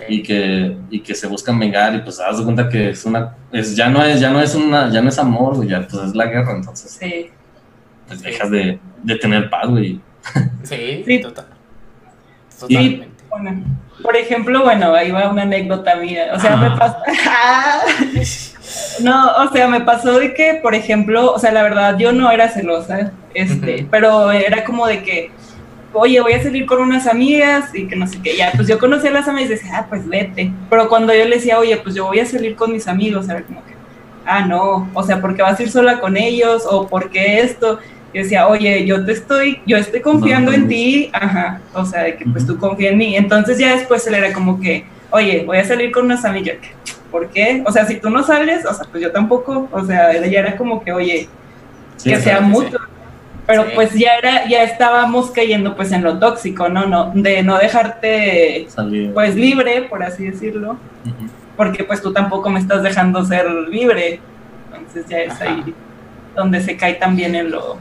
y 0.07 0.21
que, 0.21 0.77
y 0.89 0.99
que 0.99 1.15
se 1.15 1.27
buscan 1.27 1.57
vengar 1.57 1.95
y 1.95 1.99
pues 1.99 2.17
das 2.17 2.39
cuenta 2.41 2.69
que 2.69 2.89
es 2.89 3.05
una, 3.05 3.35
es, 3.51 3.75
ya 3.75 3.89
no 3.89 4.03
es, 4.03 4.19
ya 4.19 4.29
no 4.29 4.41
es 4.41 4.53
una, 4.53 4.91
ya 4.91 5.01
no 5.01 5.09
es 5.09 5.17
amor, 5.17 5.65
ya 5.65 5.87
pues 5.87 6.03
es 6.03 6.15
la 6.15 6.25
guerra, 6.25 6.55
entonces 6.55 6.99
pues 8.07 8.21
dejas 8.21 8.51
de, 8.51 8.79
de 9.03 9.15
tener 9.15 9.49
paz, 9.49 9.67
güey. 9.67 9.99
Sí, 10.63 11.03
sí. 11.05 11.19
Total. 11.19 11.47
Totalmente. 12.59 13.07
Por 14.01 14.15
ejemplo, 14.15 14.63
bueno, 14.63 14.93
ahí 14.93 15.11
va 15.11 15.29
una 15.29 15.43
anécdota 15.43 15.95
mía. 15.95 16.31
O 16.33 16.39
sea, 16.39 16.55
me 16.55 16.71
pasó. 16.71 16.97
no, 19.03 19.31
o 19.37 19.51
sea, 19.51 19.67
me 19.67 19.81
pasó 19.81 20.19
de 20.19 20.33
que, 20.33 20.59
por 20.61 20.75
ejemplo, 20.75 21.33
o 21.33 21.39
sea, 21.39 21.51
la 21.51 21.63
verdad, 21.63 21.97
yo 21.97 22.11
no 22.11 22.31
era 22.31 22.49
celosa. 22.49 23.11
este, 23.33 23.87
pero 23.89 24.31
era 24.31 24.63
como 24.63 24.87
de 24.87 25.03
que, 25.03 25.31
oye, 25.93 26.21
voy 26.21 26.33
a 26.33 26.43
salir 26.43 26.65
con 26.65 26.81
unas 26.81 27.07
amigas 27.07 27.73
y 27.73 27.87
que 27.87 27.95
no 27.95 28.07
sé 28.07 28.19
qué, 28.21 28.37
ya, 28.37 28.51
pues 28.55 28.67
yo 28.67 28.79
conocí 28.79 29.07
a 29.07 29.11
las 29.11 29.27
amigas 29.27 29.49
y 29.49 29.53
decía, 29.53 29.71
ah, 29.75 29.85
pues 29.89 30.07
vete, 30.07 30.51
pero 30.69 30.89
cuando 30.89 31.13
yo 31.13 31.25
le 31.25 31.35
decía, 31.35 31.59
oye, 31.59 31.77
pues 31.77 31.95
yo 31.95 32.05
voy 32.05 32.19
a 32.19 32.25
salir 32.25 32.55
con 32.55 32.71
mis 32.71 32.87
amigos, 32.87 33.29
era 33.29 33.43
como 33.43 33.63
que, 33.65 33.73
ah, 34.25 34.41
no, 34.41 34.89
o 34.93 35.03
sea, 35.03 35.21
porque 35.21 35.41
vas 35.41 35.59
a 35.59 35.63
ir 35.63 35.71
sola 35.71 35.99
con 35.99 36.17
ellos 36.17 36.63
o 36.69 36.87
porque 36.87 37.39
esto, 37.39 37.79
y 38.13 38.19
decía, 38.19 38.47
oye, 38.47 38.85
yo 38.85 39.05
te 39.05 39.11
estoy, 39.11 39.61
yo 39.65 39.77
estoy 39.77 40.01
confiando 40.01 40.51
en 40.51 40.67
ti, 40.67 41.09
ajá, 41.13 41.61
o 41.73 41.85
sea, 41.85 42.03
de 42.03 42.15
que 42.15 42.25
pues 42.25 42.45
tú 42.45 42.57
confías 42.57 42.93
en 42.93 42.97
mí, 42.97 43.15
entonces 43.15 43.57
ya 43.57 43.75
después 43.75 44.05
él 44.07 44.15
era 44.15 44.33
como 44.33 44.59
que, 44.59 44.85
oye, 45.11 45.43
voy 45.45 45.57
a 45.57 45.65
salir 45.65 45.91
con 45.91 46.05
unas 46.05 46.23
amigas, 46.25 46.57
¿por 47.11 47.29
qué? 47.29 47.63
O 47.65 47.71
sea, 47.71 47.85
si 47.85 47.99
tú 47.99 48.09
no 48.09 48.23
sales, 48.23 48.65
o 48.65 48.73
sea, 48.73 48.85
pues 48.89 49.03
yo 49.03 49.11
tampoco, 49.11 49.67
o 49.71 49.85
sea, 49.85 50.11
ella 50.11 50.39
era 50.39 50.57
como 50.57 50.83
que, 50.83 50.91
oye, 50.91 51.27
que 52.03 52.17
sea 52.17 52.41
mutuo. 52.41 52.79
Pero 53.45 53.65
pues 53.73 53.93
ya 53.93 54.17
era, 54.17 54.45
ya 54.49 54.63
estábamos 54.63 55.31
cayendo 55.31 55.73
pues 55.73 55.93
en 55.93 56.03
lo 56.03 56.19
tóxico, 56.19 56.67
¿no? 56.67 56.85
no 56.85 57.13
de 57.15 57.43
no 57.43 57.57
dejarte 57.57 58.67
pues 59.13 59.35
libre, 59.37 59.83
por 59.83 60.03
así 60.03 60.25
decirlo. 60.25 60.77
Porque 61.55 61.85
pues 61.85 62.01
tú 62.01 62.11
tampoco 62.11 62.49
me 62.49 62.59
estás 62.59 62.83
dejando 62.83 63.23
ser 63.23 63.49
libre. 63.49 64.19
Entonces 64.73 65.05
ya 65.07 65.19
es 65.19 65.39
ahí 65.39 65.73
donde 66.35 66.61
se 66.61 66.75
cae 66.75 66.95
también 66.95 67.35
en 67.35 67.51
lo, 67.51 67.77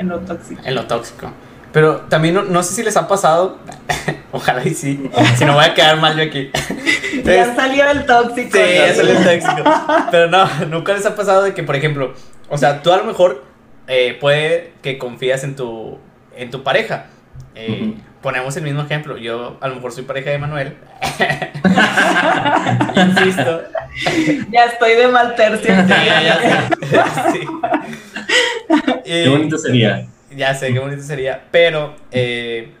en 0.00 0.08
lo 0.08 0.18
tóxico. 0.20 0.62
En 0.64 0.74
lo 0.74 0.86
tóxico. 0.86 1.30
Pero 1.72 1.98
también 2.08 2.34
no, 2.50 2.62
sé 2.62 2.74
si 2.74 2.82
les 2.82 2.96
ha 2.96 3.06
pasado, 3.06 3.58
ojalá 4.32 4.64
y 4.64 4.74
sí, 4.74 5.08
si 5.36 5.44
no 5.44 5.54
voy 5.54 5.64
a 5.64 5.74
quedar 5.74 6.00
mal 6.00 6.16
yo 6.16 6.24
aquí. 6.24 6.50
ya 7.24 7.54
salió 7.54 7.88
el 7.88 8.06
tóxico. 8.06 8.50
Sí, 8.58 8.74
ya 8.74 8.94
salió 8.94 9.18
el 9.18 9.24
tóxico. 9.24 9.70
Pero 10.10 10.28
no, 10.28 10.48
nunca 10.68 10.94
les 10.94 11.04
ha 11.04 11.14
pasado 11.14 11.42
de 11.42 11.54
que, 11.54 11.62
por 11.62 11.76
ejemplo, 11.76 12.14
o 12.48 12.56
sea, 12.56 12.82
tú 12.82 12.90
a 12.92 12.96
lo 12.96 13.04
mejor 13.04 13.44
eh, 13.86 14.16
puede 14.18 14.72
que 14.82 14.96
confías 14.98 15.44
en 15.44 15.54
tu, 15.54 15.98
en 16.34 16.50
tu 16.50 16.62
pareja. 16.64 17.06
Eh, 17.54 17.94
ponemos 18.22 18.56
el 18.56 18.62
mismo 18.64 18.82
ejemplo. 18.82 19.16
Yo 19.16 19.58
a 19.60 19.68
lo 19.68 19.76
mejor 19.76 19.92
soy 19.92 20.04
pareja 20.04 20.30
de 20.30 20.38
Manuel. 20.38 20.76
Insisto. 22.96 23.62
Ya 24.50 24.64
estoy 24.66 24.94
de 24.94 25.08
mal 25.08 25.34
tercio. 25.34 25.74
Qué 29.04 29.28
bonito 29.28 29.58
sería. 29.58 30.06
Ya 30.36 30.54
sé, 30.54 30.72
qué 30.72 30.78
bonito 30.78 31.02
sería. 31.02 31.42
Pero, 31.50 31.96
eh, 32.12 32.72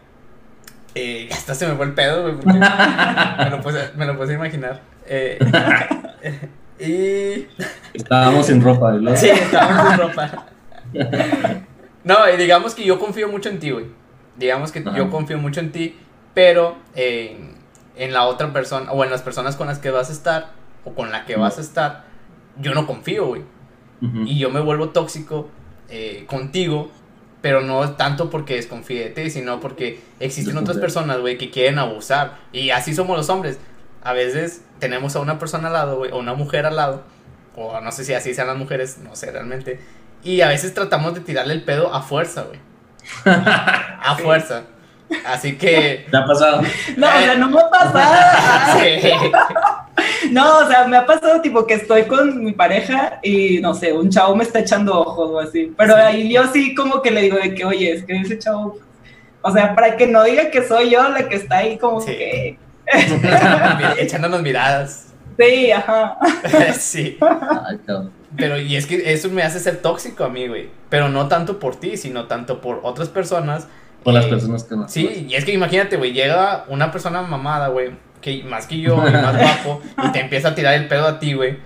eh, 0.94 1.28
hasta 1.32 1.54
se 1.54 1.66
me 1.66 1.74
fue 1.74 1.86
el 1.86 1.94
pedo, 1.94 2.22
güey. 2.22 2.36
me, 2.46 3.50
lo 3.50 3.60
puse, 3.60 3.90
me 3.96 4.06
lo 4.06 4.16
puse 4.16 4.32
a 4.32 4.34
imaginar. 4.36 4.80
Eh, 5.06 5.38
y. 6.78 7.48
Estábamos 7.92 8.46
sin 8.46 8.62
ropa, 8.62 8.92
¿verdad? 8.92 9.16
Sí, 9.16 9.30
estábamos 9.30 9.88
sin 9.88 9.98
ropa. 9.98 10.46
No, 12.04 12.16
y 12.32 12.36
digamos 12.36 12.74
que 12.74 12.84
yo 12.84 12.98
confío 12.98 13.28
mucho 13.28 13.48
en 13.48 13.58
ti, 13.58 13.70
güey. 13.70 13.86
Digamos 14.40 14.72
que 14.72 14.82
yo 14.96 15.10
confío 15.10 15.38
mucho 15.38 15.60
en 15.60 15.70
ti, 15.70 15.96
pero 16.34 16.76
en, 16.96 17.54
en 17.94 18.12
la 18.12 18.24
otra 18.24 18.52
persona, 18.52 18.90
o 18.90 19.04
en 19.04 19.10
las 19.10 19.22
personas 19.22 19.54
con 19.54 19.68
las 19.68 19.78
que 19.78 19.90
vas 19.90 20.10
a 20.10 20.12
estar, 20.12 20.52
o 20.84 20.94
con 20.94 21.12
la 21.12 21.26
que 21.26 21.36
vas 21.36 21.58
a 21.58 21.60
estar, 21.60 22.06
yo 22.58 22.74
no 22.74 22.86
confío, 22.86 23.26
güey. 23.26 23.42
Y 24.24 24.38
yo 24.38 24.48
me 24.48 24.60
vuelvo 24.60 24.88
tóxico 24.88 25.50
eh, 25.90 26.24
contigo 26.26 26.90
pero 27.42 27.62
no 27.62 27.92
tanto 27.92 28.30
porque 28.30 28.56
desconfíe 28.56 29.04
de 29.04 29.10
ti, 29.10 29.30
sino 29.30 29.60
porque 29.60 30.00
existen 30.18 30.56
otras 30.58 30.78
personas, 30.78 31.20
güey, 31.20 31.38
que 31.38 31.50
quieren 31.50 31.78
abusar. 31.78 32.38
Y 32.52 32.70
así 32.70 32.94
somos 32.94 33.16
los 33.16 33.28
hombres. 33.30 33.58
A 34.02 34.12
veces 34.12 34.62
tenemos 34.78 35.16
a 35.16 35.20
una 35.20 35.38
persona 35.38 35.68
al 35.68 35.74
lado, 35.74 35.96
güey, 35.96 36.10
o 36.10 36.18
una 36.18 36.34
mujer 36.34 36.66
al 36.66 36.76
lado, 36.76 37.04
o 37.56 37.80
no 37.80 37.92
sé 37.92 38.04
si 38.04 38.14
así 38.14 38.34
sean 38.34 38.46
las 38.46 38.56
mujeres, 38.56 38.98
no 38.98 39.16
sé 39.16 39.30
realmente. 39.30 39.80
Y 40.22 40.42
a 40.42 40.48
veces 40.48 40.74
tratamos 40.74 41.14
de 41.14 41.20
tirarle 41.20 41.54
el 41.54 41.62
pedo 41.62 41.94
a 41.94 42.02
fuerza, 42.02 42.42
güey. 42.42 42.58
A 43.24 44.16
fuerza. 44.20 44.64
Así 45.24 45.56
que. 45.56 46.06
¿Te 46.10 46.16
ha 46.16 46.24
pasado? 46.24 46.62
No, 46.96 47.06
o 47.08 47.18
sea, 47.18 47.34
no 47.34 47.48
me 47.50 47.60
ha 47.60 47.70
pasado. 47.70 48.80
sí. 48.80 50.30
No, 50.30 50.58
o 50.58 50.66
sea, 50.68 50.86
me 50.86 50.96
ha 50.96 51.06
pasado 51.06 51.40
tipo 51.40 51.66
que 51.66 51.74
estoy 51.74 52.04
con 52.04 52.44
mi 52.44 52.52
pareja 52.52 53.18
y 53.22 53.60
no 53.60 53.74
sé, 53.74 53.92
un 53.92 54.10
chavo 54.10 54.36
me 54.36 54.44
está 54.44 54.60
echando 54.60 54.98
ojos 54.98 55.30
o 55.30 55.40
así. 55.40 55.72
Pero 55.76 55.96
ahí 55.96 56.32
yo 56.32 56.46
sí 56.52 56.74
como 56.74 57.02
que 57.02 57.10
le 57.10 57.22
digo 57.22 57.36
de 57.36 57.54
que, 57.54 57.64
oye, 57.64 57.92
es 57.92 58.04
que 58.04 58.16
ese 58.16 58.38
chavo, 58.38 58.78
o 59.42 59.52
sea, 59.52 59.74
para 59.74 59.96
que 59.96 60.06
no 60.06 60.22
diga 60.24 60.50
que 60.50 60.66
soy 60.66 60.90
yo 60.90 61.08
la 61.08 61.28
que 61.28 61.36
está 61.36 61.58
ahí 61.58 61.78
como 61.78 62.04
que. 62.04 62.58
Echándonos 63.98 64.42
miradas. 64.42 65.12
Sí, 65.38 65.70
ajá. 65.72 66.18
sí. 66.78 67.18
Pero 68.36 68.58
y 68.58 68.76
es 68.76 68.86
que 68.86 69.12
eso 69.12 69.28
me 69.30 69.42
hace 69.42 69.58
ser 69.58 69.82
tóxico 69.82 70.24
a 70.24 70.28
mí, 70.28 70.46
güey. 70.46 70.70
Pero 70.88 71.08
no 71.08 71.28
tanto 71.28 71.58
por 71.58 71.76
ti, 71.76 71.96
sino 71.96 72.26
tanto 72.26 72.60
por 72.60 72.80
otras 72.82 73.08
personas. 73.08 73.66
Por 74.04 74.14
las 74.14 74.26
personas 74.26 74.64
que 74.64 74.76
no. 74.76 74.88
Sí, 74.88 75.26
y 75.28 75.34
es 75.34 75.44
que 75.44 75.52
imagínate, 75.52 75.96
güey, 75.96 76.12
llega 76.12 76.64
una 76.68 76.92
persona 76.92 77.22
mamada, 77.22 77.68
güey 77.68 77.90
que 78.20 78.42
más 78.44 78.66
que 78.66 78.80
yo 78.80 78.96
y 78.96 79.12
más 79.12 79.36
guapo 79.64 79.82
y 80.04 80.12
te 80.12 80.20
empieza 80.20 80.48
a 80.48 80.54
tirar 80.54 80.74
el 80.74 80.88
pedo 80.88 81.06
a 81.06 81.18
ti, 81.18 81.34
güey. 81.34 81.58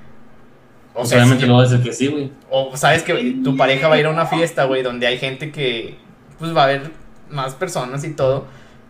O 0.92 0.98
pues 0.98 1.08
sea, 1.08 1.18
obviamente 1.18 1.46
lo 1.46 1.56
vas 1.56 1.68
a 1.68 1.76
decir 1.76 1.90
que 1.90 1.92
sí, 1.92 2.06
güey. 2.06 2.30
O 2.50 2.76
sabes 2.76 3.02
que 3.02 3.38
tu 3.42 3.56
pareja 3.56 3.88
va 3.88 3.96
a 3.96 4.00
ir 4.00 4.06
a 4.06 4.10
una 4.10 4.26
fiesta, 4.26 4.64
güey, 4.64 4.82
donde 4.82 5.06
hay 5.06 5.18
gente 5.18 5.50
que 5.50 5.96
pues 6.38 6.56
va 6.56 6.62
a 6.62 6.64
haber 6.64 6.90
más 7.30 7.54
personas 7.54 8.04
y 8.04 8.12
todo. 8.12 8.46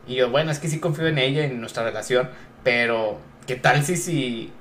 Y 0.06 0.16
yo, 0.16 0.30
bueno, 0.30 0.50
es 0.50 0.58
que 0.58 0.68
sí 0.68 0.80
confío 0.80 1.06
en 1.06 1.18
ella, 1.18 1.44
en 1.44 1.60
nuestra 1.60 1.82
relación, 1.82 2.28
pero 2.62 3.18
¿qué 3.46 3.56
tal 3.56 3.82
si, 3.84 3.96
si 3.96 4.52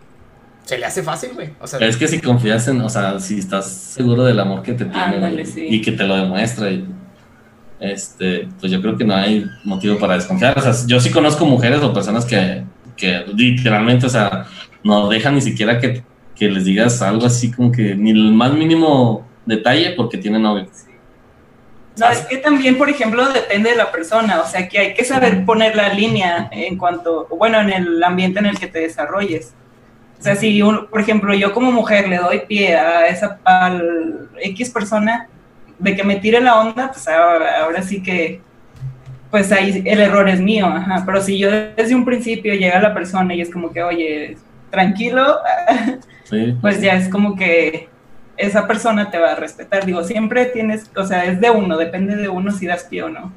se 0.64 0.78
le 0.78 0.86
hace 0.86 1.04
fácil, 1.04 1.32
güey? 1.34 1.50
O 1.60 1.68
sea, 1.68 1.80
es 1.80 1.98
que 1.98 2.08
si 2.08 2.20
confías 2.20 2.68
en, 2.68 2.82
o 2.82 2.90
sea, 2.90 3.20
si 3.20 3.40
estás 3.40 3.68
seguro 3.70 4.24
del 4.24 4.40
amor 4.40 4.64
que 4.64 4.74
te 4.74 4.86
tiene 4.86 5.44
y 5.58 5.82
que 5.82 5.92
te 5.92 6.04
lo 6.04 6.16
demuestra 6.16 6.72
y 6.72 6.86
este, 7.80 8.48
pues 8.60 8.72
yo 8.72 8.82
creo 8.82 8.98
que 8.98 9.04
no 9.04 9.16
hay 9.16 9.46
motivo 9.66 9.98
para 9.98 10.16
desconfiar. 10.16 10.58
O 10.58 10.62
sea, 10.62 10.74
yo 10.88 11.00
sí 11.00 11.12
conozco 11.12 11.46
mujeres 11.46 11.82
o 11.82 11.94
personas 11.94 12.26
que 12.26 12.64
que 12.96 13.26
literalmente, 13.36 14.06
o 14.06 14.10
sea, 14.10 14.46
no 14.84 15.10
dejan 15.10 15.36
ni 15.36 15.42
siquiera 15.42 15.80
que, 15.80 16.04
que, 16.36 16.50
les 16.50 16.66
digas 16.66 17.02
algo 17.02 17.26
así 17.26 17.52
como 17.52 17.72
que 17.72 17.96
ni 17.96 18.12
el 18.12 18.32
más 18.34 18.54
mínimo 18.54 19.28
detalle 19.46 19.92
porque 19.92 20.18
tienen 20.18 20.44
novio. 20.44 20.68
No, 21.98 22.10
es 22.10 22.20
que 22.22 22.38
también, 22.38 22.78
por 22.78 22.90
ejemplo, 22.90 23.28
depende 23.30 23.70
de 23.70 23.76
la 23.76 23.92
persona, 23.92 24.42
o 24.42 24.48
sea, 24.48 24.68
que 24.68 24.80
hay 24.80 24.94
que 24.96 25.06
saber 25.06 25.46
poner 25.46 25.76
la 25.76 25.94
línea 25.94 26.50
en 26.52 26.78
cuanto, 26.78 27.28
bueno, 27.30 27.62
en 27.62 27.70
el 27.70 28.04
ambiente 28.04 28.40
en 28.40 28.48
el 28.48 28.58
que 28.58 28.68
te 28.68 28.80
desarrolles. 28.80 29.54
O 30.24 30.26
sea, 30.26 30.38
si, 30.38 30.64
por 30.90 31.02
ejemplo, 31.02 31.34
yo 31.34 31.52
como 31.52 31.70
mujer 31.70 32.08
le 32.08 32.16
doy 32.16 32.44
pie 32.48 32.78
a 32.78 33.08
esa, 33.08 33.42
al 33.44 34.30
X 34.42 34.70
persona 34.70 35.28
de 35.78 35.98
que 35.98 36.04
me 36.06 36.16
tire 36.16 36.40
la 36.40 36.62
onda, 36.62 36.94
pues 36.94 37.06
ahora, 37.10 37.62
ahora 37.62 37.82
sí 37.82 38.02
que 38.02 38.40
pues 39.30 39.52
ahí 39.52 39.84
el 39.84 40.00
error 40.00 40.30
es 40.30 40.40
mío, 40.40 40.66
ajá. 40.66 41.04
Pero 41.06 41.22
si 41.22 41.38
yo 41.38 41.52
desde 41.52 41.94
un 41.94 42.06
principio 42.06 42.54
llega 42.54 42.80
la 42.80 42.94
persona 42.94 43.36
y 43.36 43.42
es 43.42 43.52
como 43.52 43.74
que, 43.74 43.84
oye, 43.84 44.38
tranquilo, 44.72 45.40
pues 46.62 46.80
ya 46.80 46.94
es 46.94 47.10
como 47.10 47.36
que 47.36 47.90
esa 48.38 48.66
persona 48.66 49.12
te 49.12 49.20
va 49.20 49.34
a 49.34 49.36
respetar. 49.36 49.86
Digo, 49.86 50.06
siempre 50.06 50.46
tienes, 50.46 50.90
o 50.96 51.04
sea, 51.04 51.26
es 51.26 51.42
de 51.42 51.50
uno, 51.50 51.76
depende 51.76 52.16
de 52.16 52.30
uno 52.30 52.50
si 52.50 52.66
das 52.66 52.86
pie 52.86 53.04
o 53.04 53.10
no. 53.10 53.34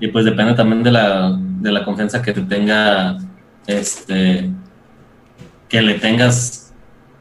Y 0.00 0.08
pues 0.08 0.24
depende 0.24 0.54
también 0.54 0.82
de 0.82 0.90
la, 0.90 1.38
de 1.38 1.70
la 1.70 1.84
confianza 1.84 2.20
que 2.20 2.32
te 2.32 2.40
tenga, 2.40 3.18
este, 3.68 4.50
que 5.70 5.80
le 5.80 5.94
tengas, 5.94 6.74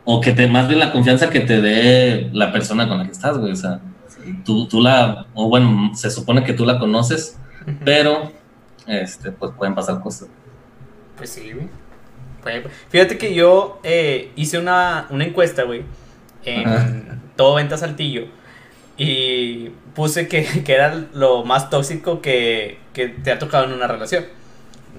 o 0.04 0.20
que 0.20 0.34
te, 0.34 0.48
más 0.48 0.68
bien 0.68 0.80
la 0.80 0.92
confianza 0.92 1.30
que 1.30 1.40
te 1.40 1.62
dé 1.62 2.30
la 2.34 2.52
persona 2.52 2.90
con 2.90 2.98
la 2.98 3.06
que 3.06 3.12
estás, 3.12 3.38
güey. 3.38 3.54
O 3.54 3.56
sea, 3.56 3.80
tú, 4.44 4.68
tú 4.68 4.82
la, 4.82 5.28
o 5.34 5.48
bueno, 5.48 5.92
se 5.96 6.12
supone 6.12 6.44
que 6.44 6.52
tú 6.52 6.66
la 6.66 6.78
conoces 6.80 7.40
pero, 7.84 8.32
este, 8.88 9.32
pues 9.32 9.52
pueden 9.58 9.76
pasar 9.76 10.02
cosas. 10.02 10.28
Pues 11.18 11.30
sí, 11.30 11.52
güey. 11.52 11.68
Fíjate 12.90 13.18
que 13.18 13.34
yo 13.34 13.80
eh, 13.84 14.32
hice 14.36 14.58
una, 14.58 15.08
una 15.10 15.26
encuesta, 15.26 15.64
güey, 15.64 15.84
en 16.46 17.22
Todo 17.36 17.56
Venta 17.56 17.78
Saltillo. 17.78 18.28
Y 18.98 19.70
puse 19.94 20.28
que, 20.28 20.44
que, 20.66 20.74
era 20.74 21.08
lo 21.14 21.44
más 21.44 21.70
tóxico 21.70 22.22
que, 22.22 22.80
que, 22.94 23.10
te 23.10 23.32
ha 23.32 23.40
tocado 23.40 23.66
en 23.66 23.74
una 23.74 23.88
relación. 23.88 24.26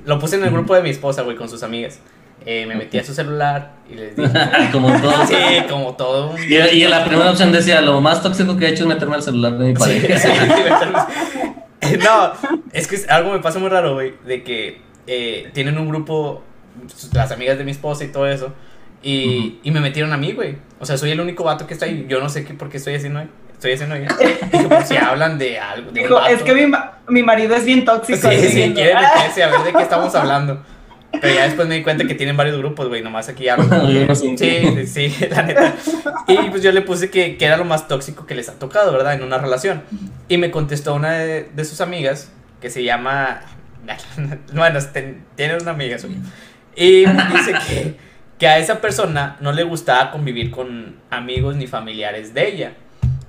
Lo 0.04 0.18
puse 0.18 0.36
en 0.36 0.44
el 0.44 0.50
grupo 0.50 0.74
de 0.74 0.82
mi 0.82 0.90
esposa, 0.90 1.22
güey, 1.22 1.36
con 1.36 1.48
sus 1.48 1.62
amigas. 1.62 2.00
Eh, 2.46 2.64
me 2.66 2.74
metí 2.74 2.98
a 2.98 3.04
su 3.04 3.12
celular 3.12 3.72
y 3.90 3.94
les 3.94 4.16
dije. 4.16 4.30
como 4.72 4.92
todo. 5.00 5.26
Sí, 5.26 5.34
como 5.68 5.94
todo. 5.94 6.34
Y, 6.38 6.54
y, 6.54 6.84
la 6.86 7.04
primera 7.04 7.30
opción 7.30 7.52
decía: 7.52 7.80
Lo 7.80 8.00
más 8.00 8.22
tóxico 8.22 8.56
que 8.56 8.66
he 8.66 8.68
hecho 8.70 8.84
es 8.84 8.88
meterme 8.88 9.16
al 9.16 9.22
celular 9.22 9.58
de 9.58 9.66
mi 9.66 9.74
pareja. 9.74 10.18
Sí, 10.18 10.28
sí, 11.82 11.96
no, 12.04 12.32
es 12.72 12.86
que 12.86 13.10
algo 13.10 13.32
me 13.32 13.40
pasa 13.40 13.58
muy 13.58 13.68
raro, 13.68 13.94
güey, 13.94 14.14
de 14.24 14.42
que 14.42 14.80
eh, 15.06 15.50
tienen 15.52 15.78
un 15.78 15.88
grupo, 15.88 16.42
las 17.12 17.32
amigas 17.32 17.58
de 17.58 17.64
mi 17.64 17.70
esposa 17.72 18.04
y 18.04 18.08
todo 18.08 18.26
eso, 18.26 18.52
y, 19.02 19.58
y 19.62 19.70
me 19.70 19.80
metieron 19.80 20.12
a 20.12 20.16
mí, 20.16 20.32
güey. 20.32 20.56
O 20.78 20.86
sea, 20.86 20.96
soy 20.96 21.10
el 21.10 21.20
único 21.20 21.44
vato 21.44 21.66
que 21.66 21.74
está 21.74 21.86
ahí. 21.86 22.06
Yo 22.08 22.20
no 22.20 22.28
sé 22.28 22.44
qué, 22.44 22.54
por 22.54 22.68
qué 22.68 22.76
estoy 22.76 22.94
haciendo 22.94 23.20
ahí. 23.20 23.28
Estoy 23.52 23.72
haciendo 23.72 23.94
ahí. 23.94 24.06
Dijo, 24.52 24.68
pues 24.68 24.88
si 24.88 24.96
hablan 24.96 25.38
de 25.38 25.58
algo. 25.58 25.90
Dijo, 25.90 26.20
es 26.26 26.42
que 26.42 26.54
mi, 26.54 26.72
mi, 27.08 27.22
marido 27.22 27.54
es 27.54 27.64
bien 27.64 27.84
tóxico. 27.84 28.30
Sí, 28.30 28.48
sí, 28.48 28.72
quiere 28.74 28.94
meterse 28.94 29.42
a 29.42 29.48
ver 29.48 29.60
de 29.64 29.72
qué 29.72 29.82
estamos 29.82 30.14
hablando. 30.14 30.62
Pero 31.12 31.34
ya 31.34 31.44
después 31.44 31.66
me 31.66 31.74
di 31.76 31.82
cuenta 31.82 32.06
que 32.06 32.14
tienen 32.14 32.36
varios 32.36 32.56
grupos, 32.58 32.88
güey, 32.88 33.02
nomás 33.02 33.28
aquí 33.28 33.48
hablo. 33.48 33.64
sí, 34.14 34.36
sí, 34.36 34.86
sí, 34.86 35.26
la 35.30 35.42
neta. 35.42 35.74
Y 36.28 36.36
pues 36.50 36.62
yo 36.62 36.72
le 36.72 36.82
puse 36.82 37.10
que, 37.10 37.36
que, 37.36 37.44
era 37.44 37.56
lo 37.56 37.64
más 37.64 37.88
tóxico 37.88 38.26
que 38.26 38.34
les 38.34 38.48
ha 38.48 38.58
tocado, 38.58 38.92
¿verdad? 38.92 39.14
En 39.14 39.22
una 39.22 39.38
relación. 39.38 39.82
Y 40.28 40.38
me 40.38 40.50
contestó 40.50 40.94
una 40.94 41.12
de, 41.12 41.48
de 41.54 41.64
sus 41.64 41.80
amigas, 41.80 42.32
que 42.60 42.70
se 42.70 42.84
llama... 42.84 43.40
Bueno, 44.52 44.78
tiene 45.34 45.56
una 45.56 45.72
amiga 45.72 45.98
suya. 45.98 46.18
Y 46.76 47.06
dice 47.06 47.54
que, 47.66 47.96
que 48.38 48.46
a 48.46 48.58
esa 48.58 48.80
persona 48.80 49.36
no 49.40 49.52
le 49.52 49.64
gustaba 49.64 50.12
convivir 50.12 50.50
con 50.50 50.96
amigos 51.10 51.56
ni 51.56 51.66
familiares 51.66 52.32
de 52.34 52.48
ella. 52.48 52.72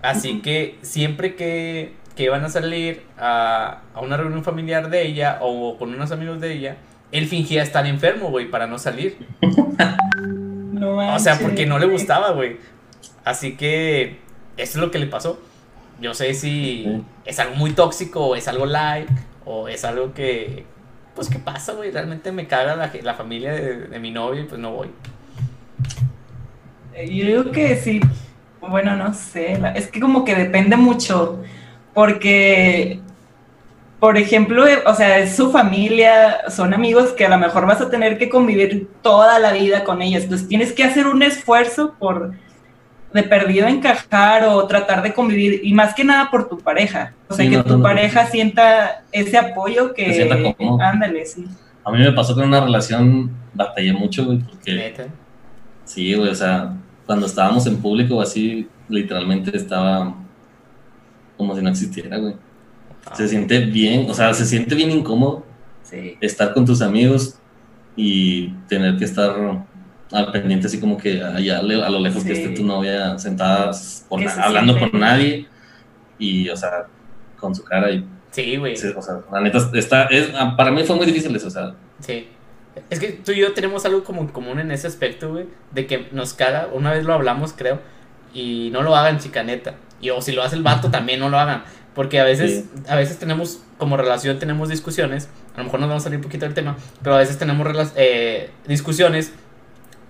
Así 0.01 0.41
que 0.41 0.77
siempre 0.81 1.35
que, 1.35 1.93
que 2.15 2.23
iban 2.23 2.43
a 2.43 2.49
salir 2.49 3.03
a, 3.17 3.81
a 3.93 4.01
una 4.01 4.17
reunión 4.17 4.43
familiar 4.43 4.89
de 4.89 5.05
ella 5.05 5.39
o 5.41 5.77
con 5.77 5.93
unos 5.93 6.11
amigos 6.11 6.39
de 6.41 6.53
ella, 6.53 6.77
él 7.11 7.27
fingía 7.27 7.63
estar 7.63 7.85
enfermo, 7.85 8.29
güey, 8.29 8.49
para 8.49 8.67
no 8.67 8.77
salir. 8.77 9.17
No 10.73 10.97
o 10.97 11.19
sea, 11.19 11.37
porque 11.37 11.67
no 11.67 11.77
le 11.77 11.85
gustaba, 11.85 12.31
güey. 12.31 12.57
Así 13.23 13.55
que 13.55 14.17
eso 14.57 14.77
es 14.79 14.83
lo 14.83 14.89
que 14.89 14.97
le 14.97 15.05
pasó. 15.05 15.39
Yo 15.99 16.15
sé 16.15 16.33
si 16.33 17.03
es 17.23 17.39
algo 17.39 17.55
muy 17.55 17.71
tóxico 17.73 18.25
o 18.25 18.35
es 18.35 18.47
algo 18.47 18.65
light 18.65 19.07
o 19.45 19.67
es 19.67 19.85
algo 19.85 20.15
que, 20.15 20.65
pues, 21.13 21.29
¿qué 21.29 21.37
pasa, 21.37 21.73
güey? 21.73 21.91
Realmente 21.91 22.31
me 22.31 22.47
caga 22.47 22.75
la, 22.75 22.91
la 23.03 23.13
familia 23.13 23.53
de, 23.53 23.99
mi 23.99 24.09
novio 24.09 24.41
y 24.41 24.45
pues 24.45 24.59
no 24.59 24.71
voy. 24.71 24.89
Yo 26.95 27.25
digo 27.25 27.51
que 27.51 27.75
sí, 27.75 28.01
bueno, 28.59 28.95
no 28.95 29.13
sé, 29.13 29.59
es 29.75 29.87
que 29.87 29.99
como 29.99 30.25
que 30.25 30.35
depende 30.35 30.77
mucho, 30.77 31.43
porque 31.93 33.01
por 34.01 34.17
ejemplo, 34.17 34.67
eh, 34.67 34.79
o 34.87 34.95
sea, 34.95 35.19
es 35.19 35.35
su 35.35 35.51
familia, 35.51 36.49
son 36.49 36.73
amigos 36.73 37.11
que 37.11 37.27
a 37.27 37.29
lo 37.29 37.37
mejor 37.37 37.67
vas 37.67 37.81
a 37.81 37.89
tener 37.91 38.17
que 38.17 38.29
convivir 38.29 38.89
toda 39.03 39.37
la 39.37 39.53
vida 39.53 39.83
con 39.83 40.01
ellos. 40.01 40.23
Entonces 40.23 40.47
tienes 40.47 40.73
que 40.73 40.83
hacer 40.83 41.05
un 41.05 41.21
esfuerzo 41.21 41.93
por 41.99 42.33
de 43.13 43.21
perdido 43.21 43.67
encajar 43.67 44.47
o 44.47 44.65
tratar 44.65 45.03
de 45.03 45.13
convivir 45.13 45.61
y 45.63 45.71
más 45.73 45.93
que 45.93 46.03
nada 46.03 46.31
por 46.31 46.49
tu 46.49 46.57
pareja. 46.57 47.13
O 47.27 47.35
sea, 47.35 47.47
que 47.47 47.61
tu 47.61 47.79
pareja 47.79 48.25
sienta 48.25 49.03
ese 49.11 49.37
apoyo 49.37 49.93
que... 49.93 50.55
Ándale, 50.79 51.23
sí. 51.27 51.45
A 51.83 51.91
mí 51.91 51.99
me 51.99 52.11
pasó 52.11 52.33
con 52.33 52.45
una 52.45 52.59
relación, 52.59 53.29
batallé 53.53 53.93
mucho, 53.93 54.25
güey, 54.25 54.39
porque... 54.39 54.95
Sí, 55.85 56.15
güey, 56.15 56.29
o 56.29 56.35
sea, 56.35 56.73
cuando 57.05 57.27
estábamos 57.27 57.67
en 57.67 57.79
público 57.79 58.19
así, 58.19 58.67
literalmente 58.89 59.55
estaba 59.55 60.15
como 61.37 61.55
si 61.55 61.61
no 61.61 61.69
existiera, 61.69 62.17
güey. 62.17 62.33
Se 63.15 63.27
siente 63.27 63.59
bien, 63.59 64.09
o 64.09 64.13
sea, 64.13 64.33
se 64.33 64.45
siente 64.45 64.75
bien 64.75 64.91
incómodo 64.91 65.45
estar 66.21 66.53
con 66.53 66.65
tus 66.65 66.81
amigos 66.81 67.35
y 67.95 68.49
tener 68.69 68.97
que 68.97 69.05
estar 69.05 69.65
al 70.11 70.31
pendiente 70.31 70.67
así 70.67 70.79
como 70.79 70.97
que 70.97 71.21
allá 71.21 71.59
a 71.59 71.89
lo 71.89 71.99
lejos 71.99 72.23
que 72.23 72.33
esté 72.33 72.49
tu 72.49 72.63
novia 72.63 73.17
sentada 73.17 73.71
hablando 74.41 74.77
con 74.79 74.99
nadie 74.99 75.47
y, 76.17 76.47
o 76.49 76.55
sea, 76.55 76.85
con 77.37 77.55
su 77.55 77.63
cara 77.63 77.91
y... 77.91 78.05
Sí, 78.29 78.55
güey. 78.55 78.73
o 78.73 79.01
sea, 79.01 79.19
la 79.31 79.41
neta, 79.41 79.69
está, 79.73 80.05
es, 80.05 80.31
ah, 80.35 80.55
para 80.55 80.71
mí 80.71 80.83
fue 80.83 80.95
muy 80.95 81.05
difícil 81.05 81.35
eso, 81.35 81.47
o 81.47 81.51
sea... 81.51 81.73
Sí. 81.99 82.27
Es 82.89 82.99
que 82.99 83.09
tú 83.09 83.33
y 83.33 83.39
yo 83.39 83.53
tenemos 83.53 83.85
algo 83.85 84.03
como 84.03 84.31
común 84.31 84.59
en 84.59 84.71
ese 84.71 84.87
aspecto, 84.87 85.31
güey, 85.31 85.47
de 85.71 85.87
que 85.87 86.07
nos 86.11 86.33
caga, 86.33 86.69
una 86.71 86.91
vez 86.91 87.03
lo 87.03 87.13
hablamos, 87.13 87.53
creo, 87.53 87.79
y 88.33 88.69
no 88.71 88.81
lo 88.81 88.95
hagan 88.95 89.19
chicaneta. 89.19 89.75
Y 89.99 90.09
o 90.09 90.21
si 90.21 90.31
lo 90.31 90.43
hace 90.43 90.55
el 90.55 90.63
vato, 90.63 90.89
también 90.91 91.19
no 91.19 91.29
lo 91.29 91.37
hagan. 91.37 91.63
Porque 91.93 92.19
a 92.19 92.23
veces, 92.23 92.65
a 92.87 92.95
veces 92.95 93.19
tenemos, 93.19 93.59
como 93.77 93.97
relación, 93.97 94.39
tenemos 94.39 94.69
discusiones. 94.69 95.27
A 95.55 95.57
lo 95.57 95.65
mejor 95.65 95.79
nos 95.81 95.89
vamos 95.89 96.03
a 96.03 96.05
salir 96.05 96.17
un 96.17 96.23
poquito 96.23 96.45
del 96.45 96.53
tema, 96.53 96.77
pero 97.01 97.15
a 97.15 97.19
veces 97.19 97.37
tenemos 97.37 97.91
eh, 97.95 98.49
discusiones 98.65 99.33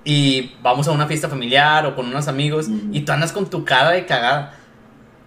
y 0.04 0.54
vamos 0.62 0.88
a 0.88 0.92
una 0.92 1.08
fiesta 1.08 1.28
familiar 1.28 1.86
o 1.86 1.96
con 1.96 2.08
unos 2.08 2.28
amigos 2.28 2.68
y 2.92 3.02
tú 3.02 3.12
andas 3.12 3.32
con 3.32 3.50
tu 3.50 3.66
cara 3.66 3.92
de 3.92 4.06
cagada. 4.06 4.56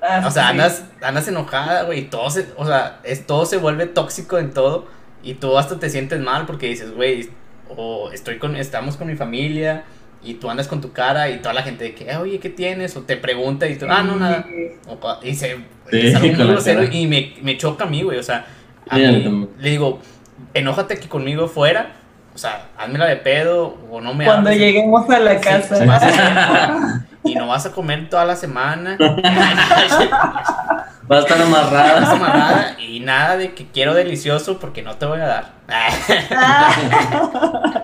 Ah, 0.00 0.22
o 0.26 0.30
sea, 0.30 0.48
andas, 0.48 0.84
andas 1.00 1.26
enojada, 1.28 1.84
güey, 1.84 2.00
y 2.00 2.02
todo 2.04 2.28
se, 2.28 2.46
o 2.56 2.66
sea, 2.66 3.00
es, 3.04 3.26
todo 3.26 3.46
se 3.46 3.56
vuelve 3.56 3.86
tóxico 3.86 4.38
en 4.38 4.52
todo 4.52 4.86
y 5.22 5.34
tú 5.34 5.56
hasta 5.56 5.78
te 5.78 5.88
sientes 5.88 6.20
mal 6.20 6.44
porque 6.44 6.68
dices, 6.68 6.94
güey, 6.94 7.30
o 7.68 8.10
estoy 8.12 8.38
con, 8.38 8.54
estamos 8.56 8.96
con 8.96 9.08
mi 9.08 9.16
familia 9.16 9.84
y 10.24 10.34
tú 10.34 10.50
andas 10.50 10.66
con 10.66 10.80
tu 10.80 10.92
cara 10.92 11.28
y 11.28 11.38
toda 11.38 11.54
la 11.54 11.62
gente 11.62 11.84
de 11.84 11.94
que, 11.94 12.16
oye, 12.16 12.40
¿qué 12.40 12.48
tienes? 12.48 12.96
O 12.96 13.02
te 13.02 13.16
pregunta 13.16 13.68
y 13.68 13.76
tú, 13.76 13.86
ah, 13.88 14.02
no, 14.02 14.16
nada. 14.16 14.46
y 15.22 15.34
se, 15.34 15.58
y 15.92 17.06
me, 17.06 17.34
me, 17.42 17.58
choca 17.58 17.84
a 17.84 17.86
mí, 17.86 18.02
güey, 18.02 18.18
o 18.18 18.22
sea, 18.22 18.46
a 18.88 18.96
mí, 18.96 19.48
le 19.58 19.70
digo, 19.70 20.00
enójate 20.54 20.94
aquí 20.94 21.08
conmigo 21.08 21.46
fuera, 21.46 21.92
o 22.34 22.38
sea, 22.38 22.68
házmela 22.76 23.06
de 23.06 23.16
pedo 23.16 23.76
o 23.90 24.00
no 24.00 24.14
me 24.14 24.24
Cuando 24.24 24.50
lleguemos 24.50 25.08
a 25.10 25.20
la 25.20 25.38
casa. 25.40 27.04
y 27.22 27.34
no 27.34 27.46
vas 27.46 27.66
a 27.66 27.72
comer 27.72 28.08
toda 28.08 28.24
la 28.24 28.36
semana. 28.36 28.96
Va 31.10 31.16
a 31.16 31.20
estar 31.20 31.40
amarrada. 31.40 32.00
Vas 32.00 32.08
amarrada 32.08 32.76
y 32.80 33.00
nada 33.00 33.36
de 33.36 33.52
que 33.52 33.66
quiero 33.66 33.94
delicioso 33.94 34.58
porque 34.58 34.82
no 34.82 34.96
te 34.96 35.06
voy 35.06 35.20
a 35.20 35.26
dar. 35.26 35.52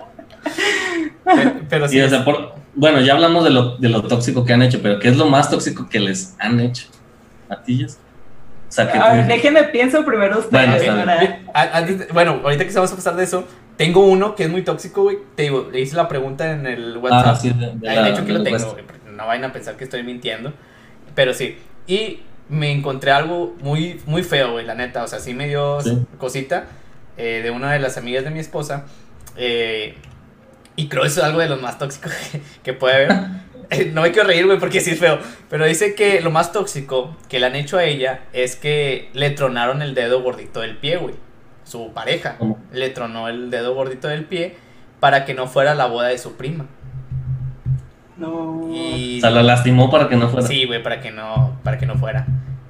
pero, 1.69 1.87
sí. 1.87 2.01
bueno, 2.75 3.01
ya 3.01 3.13
hablamos 3.13 3.43
de 3.43 3.49
lo, 3.49 3.77
de 3.77 3.89
lo 3.89 4.03
tóxico 4.03 4.45
que 4.45 4.53
han 4.53 4.61
hecho, 4.61 4.81
pero 4.81 4.99
¿qué 4.99 5.09
es 5.09 5.17
lo 5.17 5.27
más 5.27 5.49
tóxico 5.49 5.87
que 5.89 5.99
les 5.99 6.35
han 6.39 6.59
hecho? 6.59 6.87
¿Matillas? 7.49 7.97
O 8.71 8.73
sea, 8.73 8.89
que 8.89 8.97
déjenme 9.27 9.65
pienso 9.65 10.05
primero 10.05 10.39
ustedes. 10.39 12.13
Bueno, 12.13 12.39
ahorita 12.41 12.65
que 12.65 12.73
vamos 12.73 12.93
a 12.93 12.95
pasar 12.95 13.17
de 13.17 13.25
eso, 13.25 13.45
tengo 13.75 14.05
uno 14.05 14.33
que 14.33 14.45
es 14.45 14.49
muy 14.49 14.61
tóxico, 14.61 15.03
güey. 15.03 15.17
Te 15.35 15.43
digo, 15.43 15.67
le 15.69 15.81
hice 15.81 15.97
la 15.97 16.07
pregunta 16.07 16.49
en 16.49 16.65
el 16.65 16.97
WhatsApp. 16.97 17.25
Ah, 17.27 17.35
sí, 17.35 17.49
de, 17.49 17.73
de, 17.75 18.09
hecho, 18.09 18.25
que 18.25 18.31
lo 18.31 18.43
tengo, 18.43 18.77
No 19.11 19.27
vayan 19.27 19.43
a 19.43 19.51
pensar 19.51 19.75
que 19.75 19.83
estoy 19.83 20.03
mintiendo. 20.03 20.53
Pero 21.15 21.33
sí. 21.33 21.57
Y 21.85 22.21
me 22.47 22.71
encontré 22.71 23.11
algo 23.11 23.55
muy, 23.61 23.99
muy 24.05 24.23
feo, 24.23 24.53
güey, 24.53 24.65
la 24.65 24.75
neta. 24.75 25.03
O 25.03 25.07
sea, 25.07 25.19
sí 25.19 25.33
me 25.33 25.49
dio 25.49 25.79
cosita 26.17 26.67
eh, 27.17 27.41
de 27.43 27.51
una 27.51 27.73
de 27.73 27.79
las 27.79 27.97
amigas 27.97 28.23
de 28.23 28.29
mi 28.29 28.39
esposa. 28.39 28.85
Eh, 29.35 29.95
y 30.75 30.87
creo 30.87 31.03
que 31.03 31.09
eso 31.09 31.21
es 31.21 31.25
algo 31.25 31.39
de 31.39 31.49
lo 31.49 31.57
más 31.57 31.77
tóxico 31.77 32.09
que, 32.63 32.73
puede 32.73 32.95
haber. 32.95 33.13
no 33.93 34.01
me 34.01 34.11
quiero 34.11 34.27
reír, 34.27 34.45
güey, 34.45 34.59
porque 34.59 34.81
sí 34.81 34.91
es 34.91 34.99
feo. 34.99 35.19
Pero 35.49 35.65
dice 35.65 35.95
que 35.95 36.21
lo 36.21 36.31
más 36.31 36.51
tóxico 36.51 37.15
que 37.29 37.39
le 37.39 37.45
han 37.45 37.55
hecho 37.55 37.77
a 37.77 37.83
ella 37.83 38.21
es 38.33 38.55
que 38.55 39.09
le 39.13 39.29
tronaron 39.31 39.81
el 39.81 39.93
dedo 39.93 40.21
gordito 40.21 40.61
del 40.61 40.77
pie, 40.77 40.97
güey. 40.97 41.15
Su 41.63 41.93
pareja 41.93 42.37
le 42.73 42.89
tronó 42.89 43.29
el 43.29 43.49
dedo 43.49 43.73
gordito 43.73 44.07
del 44.07 44.25
pie 44.25 44.55
para 44.99 45.25
que 45.25 45.33
no 45.33 45.47
fuera 45.47 45.73
la 45.73 45.85
boda 45.85 46.09
de 46.09 46.17
su 46.17 46.35
prima. 46.35 46.65
No. 48.17 48.69
Y... 48.73 49.17
O 49.17 49.21
sea, 49.21 49.29
la 49.29 49.43
lastimó 49.43 49.89
para 49.89 50.09
que 50.09 50.15
no 50.15 50.29
fuera. 50.29 50.47
Sí, 50.47 50.65
güey, 50.65 50.83
para 50.83 51.01
que 51.01 51.11
no, 51.11 51.57
para 51.63 51.77
que 51.77 51.85
no 51.85 51.95
fuera. 51.95 52.25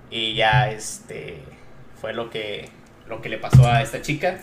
Y 0.10 0.36
ya, 0.36 0.70
este, 0.70 1.42
fue 2.00 2.14
lo 2.14 2.30
que, 2.30 2.70
lo 3.08 3.22
que 3.22 3.30
le 3.30 3.38
pasó 3.38 3.66
a 3.68 3.82
esta 3.82 4.02
chica. 4.02 4.40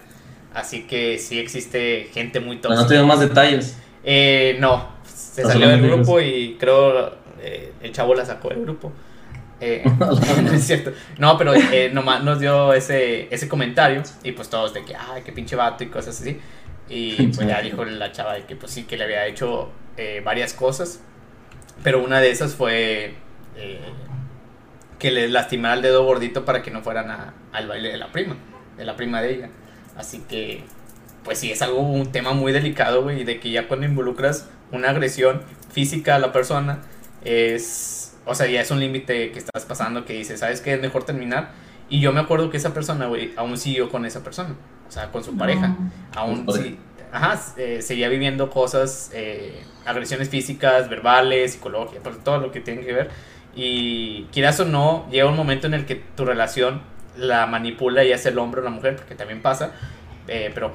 Así 0.59 0.83
que 0.83 1.19
sí 1.19 1.39
existe 1.39 2.09
gente 2.13 2.41
muy 2.41 2.57
tóxica. 2.57 2.83
no 2.83 2.89
tengo 2.89 3.07
más 3.07 3.21
detalles. 3.21 3.79
Eh, 4.05 4.57
no, 4.61 4.89
se 5.05 5.45
salió 5.45 5.69
del 5.69 5.83
grupo 5.83 6.21
y 6.21 6.57
creo 6.59 7.19
eh, 7.41 7.73
el 7.83 7.93
chavo 7.93 8.15
la 8.15 8.25
sacó 8.25 8.49
del 8.49 8.63
grupo. 8.63 8.93
Eh, 9.61 9.85
no 9.99 10.53
es 10.53 10.65
cierto. 10.65 10.93
No, 11.19 11.37
pero 11.39 11.55
eh, 11.55 11.91
nomás 11.93 12.23
nos 12.23 12.41
dio 12.41 12.73
ese, 12.73 13.33
ese 13.33 13.49
comentario 13.49 14.03
y 14.23 14.33
pues 14.33 14.49
todos 14.49 14.75
de 14.75 14.85
que, 14.85 14.95
ay, 14.95 15.23
qué 15.25 15.33
pinche 15.33 15.57
vato 15.57 15.85
y 15.85 15.89
cosas 15.89 16.21
así. 16.21 16.41
Y 16.89 17.27
pues 17.35 17.47
ya 17.47 17.61
dijo 17.61 17.85
la 17.85 18.13
chava 18.13 18.35
de 18.35 18.45
que 18.45 18.57
pues 18.57 18.73
sí, 18.73 18.85
que 18.85 18.97
le 18.97 19.05
había 19.05 19.27
hecho 19.27 19.71
varias 20.25 20.55
cosas. 20.55 21.01
Pero 21.83 22.03
una 22.05 22.21
de 22.21 22.31
esas 22.31 22.55
fue 22.55 23.15
que 24.99 25.11
le 25.11 25.29
lastimara 25.29 25.75
el 25.75 25.83
dedo 25.83 26.05
gordito 26.05 26.45
para 26.45 26.63
que 26.63 26.71
no 26.71 26.83
fueran 26.83 27.11
a, 27.11 27.35
al 27.53 27.67
baile 27.67 27.91
de 27.91 27.99
la 27.99 28.13
prima, 28.13 28.37
de 28.77 28.85
la 28.85 28.97
prima 28.97 29.21
de 29.21 29.35
ella. 29.35 29.51
Así 29.99 30.21
que, 30.29 30.63
pues 31.25 31.39
sí, 31.39 31.51
es 31.51 31.61
algo, 31.61 31.81
un 31.81 32.13
tema 32.13 32.33
muy 32.33 32.53
delicado, 32.53 33.03
güey, 33.03 33.25
de 33.25 33.41
que 33.41 33.51
ya 33.51 33.67
cuando 33.69 33.85
involucras 33.85 34.49
una 34.71 34.91
agresión 34.91 35.43
física 35.73 36.15
a 36.15 36.19
la 36.21 36.33
persona, 36.33 36.79
es, 37.25 38.17
o 38.25 38.35
sea, 38.35 38.47
ya 38.47 38.61
es 38.61 38.71
un 38.71 38.79
límite 38.79 39.33
que 39.33 39.39
estás 39.39 39.65
pasando 39.67 40.05
que 40.05 40.13
dices, 40.15 40.41
¿sabes 40.41 40.61
qué? 40.61 40.75
Es 40.75 40.81
mejor 40.81 41.05
terminar. 41.05 41.51
Y 41.91 42.01
yo 42.01 42.13
me 42.13 42.21
acuerdo 42.21 42.49
que 42.49 42.59
esa 42.59 42.73
persona, 42.73 43.07
güey, 43.07 43.33
aún 43.37 43.59
siguió 43.59 43.91
con 43.91 44.07
esa 44.07 44.23
persona, 44.23 44.55
o 44.87 44.91
sea, 44.91 45.11
con 45.11 45.25
su 45.25 45.37
pareja. 45.37 45.75
Aún 46.15 46.47
sí, 46.53 46.79
ajá, 47.11 47.41
eh, 47.57 47.83
seguía 47.83 48.09
viviendo 48.09 48.51
cosas, 48.51 49.11
eh, 49.15 49.65
agresiones 49.85 50.29
físicas, 50.29 50.89
verbales, 50.89 51.55
psicológicas, 51.55 52.03
todo 52.23 52.39
lo 52.39 52.53
que 52.53 52.61
tiene 52.61 52.83
que 52.83 52.93
ver. 52.93 53.11
Y 53.57 54.25
quieras 54.33 54.61
o 54.61 54.65
no, 54.65 55.09
llega 55.11 55.27
un 55.27 55.37
momento 55.37 55.67
en 55.67 55.75
el 55.75 55.87
que 55.87 55.97
tu 55.97 56.25
relación 56.25 56.83
la 57.19 57.47
manipula 57.47 58.05
y 58.05 58.13
hace 58.13 58.31
el 58.31 58.39
hombre 58.39 58.61
o 58.61 58.65
la 58.65 58.71
mujer, 58.71 58.97
porque 58.97 59.15
también 59.15 59.43
pasa, 59.43 59.73
eh, 60.29 60.51
pero 60.55 60.73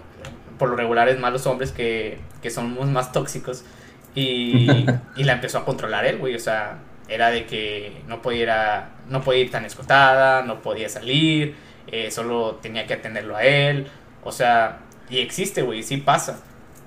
por 0.58 0.70
lo 0.70 0.76
regular 0.76 1.10
es 1.10 1.20
más 1.20 1.32
los 1.32 1.48
hombres 1.48 1.72
que, 1.72 2.20
que 2.42 2.50
somos 2.50 2.88
más 2.88 3.12
tóxicos. 3.12 3.64
Y, 4.16 4.86
y, 5.16 5.24
la 5.24 5.34
empezó 5.34 5.58
a 5.60 5.66
controlar 5.66 6.06
él, 6.06 6.18
güey. 6.18 6.36
O 6.36 6.40
sea, 6.40 6.80
era 7.08 7.32
de 7.32 7.46
que 7.46 8.02
no 8.08 8.22
podía, 8.22 8.90
no 9.10 9.22
podía 9.22 9.42
ir 9.42 9.52
tan 9.52 9.66
escotada, 9.66 10.44
no 10.44 10.62
podía 10.62 10.90
salir, 10.90 11.56
eh, 11.88 12.12
solo 12.12 12.60
tenía 12.62 12.86
que 12.86 12.94
atenderlo 12.94 13.36
a 13.36 13.44
él. 13.44 13.88
O 14.24 14.32
sea, 14.32 14.80
y 15.10 15.20
existe, 15.20 15.62
güey, 15.62 15.84
sí 15.84 15.98
pasa. 15.98 16.40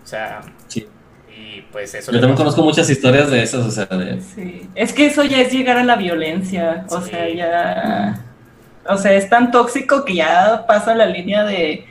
O 0.03 0.07
sea, 0.07 0.41
sí. 0.69 0.87
y 1.37 1.63
pues 1.73 1.95
eso. 1.95 2.13
Yo 2.13 2.21
también 2.21 2.37
conozco 2.37 2.63
muchas 2.63 2.89
historias 2.89 3.31
de 3.31 3.43
esas, 3.43 3.67
o 3.67 3.71
sea, 3.71 3.87
de... 3.87 4.21
Sí, 4.21 4.69
es 4.75 4.93
que 4.93 5.07
eso 5.07 5.25
ya 5.25 5.41
es 5.41 5.53
llegar 5.53 5.77
a 5.77 5.85
la 5.85 5.97
violencia, 5.97 6.87
o 6.89 7.01
sea, 7.01 7.29
ya... 7.29 8.23
O 8.89 8.97
sea, 8.97 9.15
es 9.15 9.29
tan 9.29 9.51
tóxico 9.51 10.05
que 10.05 10.17
ya 10.17 10.65
pasa 10.67 10.95
la 10.95 11.07
línea 11.07 11.45
de 11.45 11.85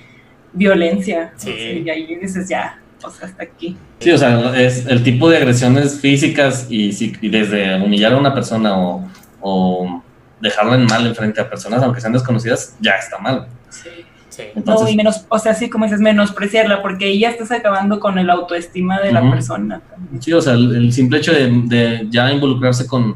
violencia. 0.53 1.33
Sí. 1.35 1.83
y 1.85 1.89
ahí 1.89 2.15
dices, 2.15 2.49
ya, 2.49 2.79
o 3.03 3.09
sea, 3.09 3.27
hasta 3.27 3.43
aquí. 3.43 3.77
Sí, 3.99 4.11
o 4.11 4.17
sea, 4.17 4.55
es 4.59 4.85
el 4.85 5.03
tipo 5.03 5.29
de 5.29 5.37
agresiones 5.37 5.99
físicas 5.99 6.67
y, 6.69 6.91
y 7.21 7.29
desde 7.29 7.81
humillar 7.81 8.13
a 8.13 8.17
una 8.17 8.33
persona 8.33 8.77
o, 8.77 9.07
o 9.41 10.03
dejarla 10.41 10.75
en 10.75 10.85
mal 10.85 11.05
enfrente 11.05 11.41
a 11.41 11.49
personas, 11.49 11.81
aunque 11.83 12.01
sean 12.01 12.13
desconocidas, 12.13 12.75
ya 12.79 12.93
está 12.93 13.17
mal. 13.19 13.47
Sí. 13.69 13.89
Sí. 14.29 14.43
no, 14.65 14.89
y 14.89 14.97
menos, 14.97 15.25
o 15.29 15.39
sea, 15.39 15.53
sí, 15.53 15.69
como 15.69 15.85
dices, 15.85 16.01
menospreciarla, 16.01 16.81
porque 16.81 17.05
ahí 17.05 17.19
ya 17.19 17.29
estás 17.29 17.51
acabando 17.51 18.01
con 18.01 18.19
el 18.19 18.29
autoestima 18.29 18.99
de 18.99 19.13
la 19.13 19.21
persona. 19.31 19.81
Sí, 20.19 20.33
o 20.33 20.41
sea, 20.41 20.55
el, 20.55 20.91
simple 20.91 21.19
hecho 21.19 21.31
de, 21.31 21.49
de 21.67 22.07
ya 22.09 22.29
involucrarse 22.29 22.85
con, 22.85 23.15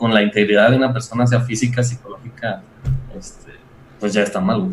con, 0.00 0.14
la 0.14 0.22
integridad 0.22 0.70
de 0.70 0.76
una 0.76 0.92
persona, 0.92 1.26
sea 1.26 1.40
física, 1.40 1.82
psicológica, 1.82 2.62
este, 3.18 3.52
pues 3.98 4.12
ya 4.12 4.22
está 4.22 4.40
mal. 4.40 4.68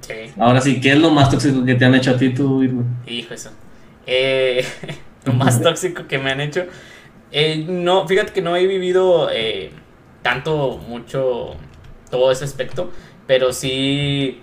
Sí. 0.00 0.14
Ahora 0.38 0.60
sí, 0.60 0.80
¿qué 0.80 0.92
es 0.92 0.98
lo 0.98 1.10
más 1.10 1.30
tóxico 1.30 1.64
que 1.64 1.74
te 1.74 1.84
han 1.84 1.94
hecho 1.94 2.12
a 2.12 2.16
ti, 2.16 2.30
tú, 2.30 2.62
Hijo, 3.06 3.34
eso. 3.34 3.50
Eh, 4.06 4.64
lo 5.24 5.32
más 5.32 5.60
tóxico 5.60 6.06
que 6.06 6.18
me 6.18 6.30
han 6.30 6.40
hecho. 6.40 6.66
Eh, 7.30 7.64
no, 7.68 8.06
fíjate 8.06 8.32
que 8.32 8.40
no 8.40 8.56
he 8.56 8.66
vivido 8.66 9.28
eh, 9.30 9.70
tanto, 10.22 10.78
mucho, 10.88 11.56
todo 12.10 12.32
ese 12.32 12.44
aspecto, 12.44 12.90
pero 13.26 13.52
sí, 13.52 14.40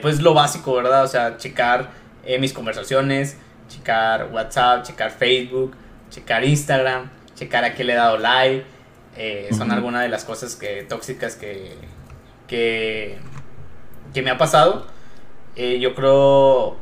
pues 0.00 0.22
lo 0.22 0.32
básico, 0.34 0.74
¿verdad? 0.74 1.04
O 1.04 1.08
sea, 1.08 1.36
checar 1.36 1.90
mis 2.38 2.52
conversaciones, 2.52 3.36
checar 3.68 4.30
WhatsApp, 4.32 4.84
checar 4.84 5.10
Facebook, 5.10 5.76
checar 6.10 6.44
Instagram, 6.44 7.10
checar 7.34 7.64
a 7.64 7.74
qué 7.74 7.84
le 7.84 7.94
he 7.94 7.96
dado 7.96 8.18
like. 8.18 8.64
Son 9.56 9.70
algunas 9.70 10.02
de 10.02 10.08
las 10.08 10.24
cosas 10.24 10.56
que, 10.56 10.82
tóxicas 10.88 11.36
que, 11.36 11.74
que, 12.46 13.18
que 14.14 14.22
me 14.22 14.30
ha 14.30 14.38
pasado. 14.38 14.86
yo 15.56 15.94
creo 15.94 16.78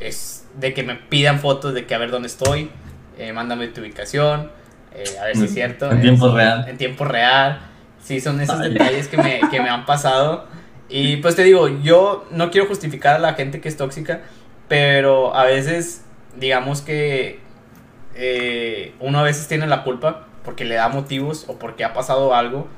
es 0.00 0.46
de 0.58 0.74
que 0.74 0.82
me 0.82 0.94
pidan 0.94 1.40
fotos 1.40 1.74
de 1.74 1.86
que 1.86 1.94
a 1.94 1.98
ver 1.98 2.10
dónde 2.10 2.28
estoy, 2.28 2.70
eh, 3.18 3.32
mándame 3.32 3.68
tu 3.68 3.80
ubicación, 3.80 4.50
eh, 4.94 5.04
a 5.20 5.24
ver 5.24 5.36
si 5.36 5.44
es 5.44 5.54
cierto. 5.54 5.90
En 5.90 6.00
tiempo 6.00 6.34
real. 6.34 6.66
En 6.68 6.76
tiempo 6.76 7.04
real. 7.04 7.60
Sí, 8.02 8.20
son 8.20 8.40
esos 8.40 8.60
detalles 8.60 9.08
que 9.08 9.16
me, 9.16 9.40
que 9.50 9.60
me 9.60 9.68
han 9.68 9.84
pasado. 9.84 10.46
Y 10.88 11.16
pues 11.16 11.34
te 11.34 11.42
digo, 11.42 11.68
yo 11.82 12.26
no 12.30 12.50
quiero 12.50 12.68
justificar 12.68 13.16
a 13.16 13.18
la 13.18 13.34
gente 13.34 13.60
que 13.60 13.68
es 13.68 13.76
tóxica, 13.76 14.20
pero 14.68 15.34
a 15.34 15.44
veces, 15.44 16.04
digamos 16.36 16.82
que 16.82 17.40
eh, 18.14 18.94
uno 19.00 19.18
a 19.18 19.22
veces 19.22 19.48
tiene 19.48 19.66
la 19.66 19.82
culpa 19.82 20.25
porque 20.46 20.64
le 20.64 20.76
da 20.76 20.88
motivos 20.88 21.44
o 21.48 21.58
porque 21.58 21.84
ha 21.84 21.92
pasado 21.92 22.34
algo, 22.34 22.68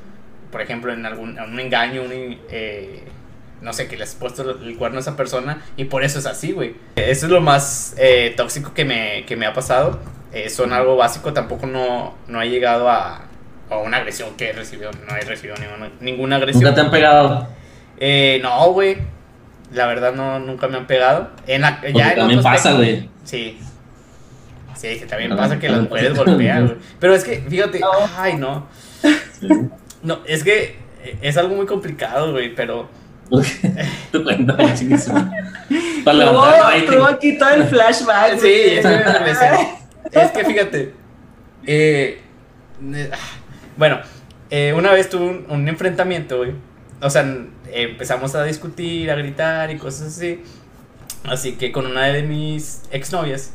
por 0.50 0.62
ejemplo, 0.62 0.92
en 0.92 1.04
algún 1.06 1.38
un 1.38 1.60
engaño, 1.60 2.02
un, 2.02 2.10
eh, 2.50 3.04
no 3.60 3.72
sé, 3.74 3.86
que 3.86 3.96
le 3.96 4.04
has 4.04 4.14
puesto 4.14 4.50
el 4.50 4.76
cuerno 4.78 4.96
a 4.96 5.00
esa 5.00 5.16
persona 5.16 5.62
y 5.76 5.84
por 5.84 6.02
eso 6.02 6.18
es 6.18 6.26
así, 6.26 6.52
güey. 6.52 6.74
Eso 6.96 7.26
es 7.26 7.30
lo 7.30 7.42
más 7.42 7.94
eh, 7.98 8.32
tóxico 8.36 8.72
que 8.72 8.86
me, 8.86 9.24
que 9.26 9.36
me 9.36 9.44
ha 9.44 9.52
pasado. 9.52 10.00
Eh, 10.32 10.48
son 10.48 10.72
algo 10.72 10.96
básico, 10.96 11.32
tampoco 11.34 11.66
no, 11.66 12.14
no 12.26 12.40
he 12.40 12.48
llegado 12.48 12.88
a, 12.88 13.26
a 13.70 13.76
una 13.76 13.98
agresión 13.98 14.34
que 14.36 14.48
he 14.48 14.52
recibido, 14.52 14.90
no 15.06 15.14
he 15.14 15.20
recibido 15.20 15.56
ninguna, 15.58 15.90
ninguna 16.00 16.36
agresión. 16.36 16.64
¿Nunca 16.64 16.74
te 16.74 16.80
han 16.80 16.90
pegado? 16.90 17.48
Eh, 18.00 18.40
no, 18.42 18.72
güey. 18.72 18.96
La 19.74 19.86
verdad 19.86 20.14
no, 20.14 20.38
nunca 20.38 20.68
me 20.68 20.78
han 20.78 20.86
pegado. 20.86 21.28
En 21.46 21.60
ya 21.60 22.14
también 22.14 22.42
pasa, 22.42 22.72
güey. 22.72 23.10
Sí. 23.24 23.58
Sí, 24.78 25.00
que 25.00 25.06
también 25.06 25.36
pasa 25.36 25.58
que 25.58 25.68
las 25.68 25.82
mujeres 25.82 26.16
golpean, 26.16 26.66
güey. 26.66 26.78
Pero 27.00 27.14
es 27.14 27.24
que, 27.24 27.40
fíjate, 27.40 27.80
ay, 28.16 28.36
no. 28.36 28.68
No, 30.02 30.20
es 30.24 30.44
que 30.44 30.76
es 31.20 31.36
algo 31.36 31.56
muy 31.56 31.66
complicado, 31.66 32.32
güey, 32.32 32.54
pero 32.54 32.88
cuenta 33.28 34.56
Para 36.04 36.30
Tuvo 36.86 37.04
aquí 37.04 37.36
todo 37.36 37.50
el 37.50 37.64
flashback. 37.64 38.38
Sí, 38.38 38.48
es 40.12 40.30
que 40.30 40.44
fíjate. 40.44 40.94
Eh, 41.66 42.20
bueno, 43.76 43.98
eh, 44.50 44.72
una 44.74 44.92
vez 44.92 45.10
tuve 45.10 45.44
un, 45.48 45.68
enfrentamiento, 45.68 46.38
güey. 46.38 46.52
O 47.02 47.10
sea, 47.10 47.26
empezamos 47.72 48.34
a 48.34 48.44
discutir, 48.44 49.10
a 49.10 49.14
gritar 49.16 49.70
y 49.70 49.76
cosas 49.76 50.16
así. 50.16 50.42
Así 51.24 51.56
que 51.56 51.72
con 51.72 51.86
una 51.86 52.06
de 52.06 52.22
mis 52.22 52.82
exnovias. 52.90 53.52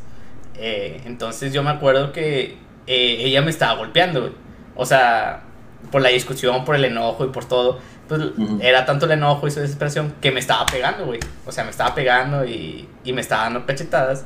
Eh, 0.55 1.01
entonces 1.05 1.53
yo 1.53 1.63
me 1.63 1.71
acuerdo 1.71 2.11
que 2.11 2.57
ella 2.85 3.41
me 3.41 3.49
estaba 3.49 3.75
golpeando, 3.75 4.21
güey. 4.21 4.33
O 4.75 4.85
sea, 4.85 5.43
por 5.91 6.01
la 6.01 6.09
discusión, 6.09 6.65
por 6.65 6.75
el 6.75 6.85
enojo 6.85 7.25
y 7.25 7.29
por 7.29 7.45
todo. 7.45 7.79
Pues 8.07 8.21
era 8.59 8.85
tanto 8.85 9.05
el 9.05 9.11
enojo 9.11 9.47
y 9.47 9.51
su 9.51 9.59
desesperación 9.61 10.13
que 10.19 10.31
me 10.31 10.39
estaba 10.39 10.65
pegando, 10.65 11.05
güey. 11.05 11.19
O 11.45 11.51
sea, 11.51 11.63
me 11.63 11.71
estaba 11.71 11.95
pegando 11.95 12.45
y, 12.45 12.87
y 13.03 13.13
me 13.13 13.21
estaba 13.21 13.43
dando 13.43 13.65
cachetadas. 13.65 14.25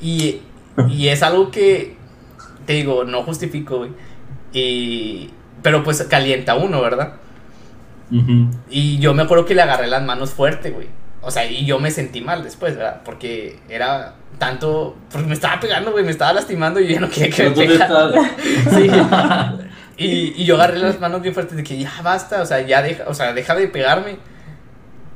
Y, 0.00 0.42
y, 0.88 1.08
es 1.08 1.22
algo 1.22 1.50
que, 1.50 1.96
te 2.66 2.74
digo, 2.74 3.04
no 3.04 3.22
justifico, 3.22 3.78
güey. 3.78 3.90
Y, 4.52 5.30
pero 5.62 5.82
pues 5.82 6.02
calienta 6.04 6.54
uno, 6.54 6.82
¿verdad? 6.82 7.14
Y 8.70 8.98
yo 8.98 9.14
me 9.14 9.22
acuerdo 9.22 9.46
que 9.46 9.54
le 9.54 9.62
agarré 9.62 9.88
las 9.88 10.02
manos 10.02 10.30
fuerte, 10.30 10.70
güey. 10.70 10.88
O 11.26 11.30
sea, 11.32 11.44
y 11.44 11.66
yo 11.66 11.80
me 11.80 11.90
sentí 11.90 12.20
mal 12.20 12.44
después, 12.44 12.76
¿verdad? 12.76 13.00
Porque 13.04 13.58
era 13.68 14.14
tanto. 14.38 14.96
Porque 15.10 15.26
me 15.26 15.34
estaba 15.34 15.58
pegando, 15.58 15.90
güey, 15.90 16.04
me 16.04 16.12
estaba 16.12 16.32
lastimando 16.32 16.78
y 16.78 16.86
yo 16.86 17.00
no 17.00 17.10
quería 17.10 17.30
que 17.30 17.50
me 17.50 17.50
pegara. 17.50 18.12
sí. 18.70 18.90
Y, 19.98 20.34
y, 20.36 20.44
yo 20.44 20.56
agarré 20.56 20.78
las 20.78 21.00
manos 21.00 21.22
bien 21.22 21.32
fuertes 21.32 21.56
de 21.56 21.64
que 21.64 21.78
ya 21.78 21.90
basta, 22.02 22.42
o 22.42 22.44
sea, 22.44 22.60
ya 22.60 22.82
deja, 22.82 23.04
o 23.06 23.14
sea, 23.14 23.32
deja 23.32 23.54
de 23.54 23.66
pegarme. 23.66 24.18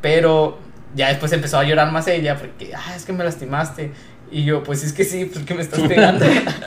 Pero 0.01 0.59
ya 0.95 1.09
después 1.09 1.31
empezó 1.33 1.59
a 1.59 1.65
llorar 1.65 1.93
más 1.93 2.09
ella 2.09 2.39
porque, 2.39 2.73
ah, 2.75 2.95
es 2.97 3.05
que 3.05 3.13
me 3.13 3.23
lastimaste. 3.23 3.93
Y 4.33 4.45
yo, 4.45 4.63
pues 4.63 4.83
es 4.83 4.95
que 4.95 5.05
sí, 5.05 5.27
porque 5.27 5.53
me 5.53 5.61
estás 5.61 5.81
pegando. 5.81 6.25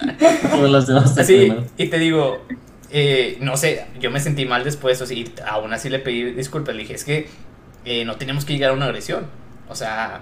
me 0.61 0.67
lastimaste. 0.67 1.23
Sí, 1.23 1.55
y 1.75 1.87
te 1.87 1.97
digo, 1.97 2.45
eh, 2.91 3.37
no 3.41 3.57
sé, 3.57 3.87
yo 3.99 4.11
me 4.11 4.19
sentí 4.19 4.45
mal 4.45 4.63
después, 4.63 5.01
o 5.01 5.07
sea, 5.07 5.17
y 5.17 5.33
aún 5.47 5.73
así 5.73 5.89
le 5.89 5.97
pedí 5.97 6.33
disculpas. 6.33 6.75
Le 6.75 6.83
dije, 6.83 6.93
es 6.93 7.03
que 7.05 7.27
eh, 7.85 8.05
no 8.05 8.15
tenemos 8.17 8.45
que 8.45 8.53
llegar 8.53 8.71
a 8.71 8.73
una 8.73 8.85
agresión. 8.85 9.25
O 9.69 9.75
sea, 9.75 10.21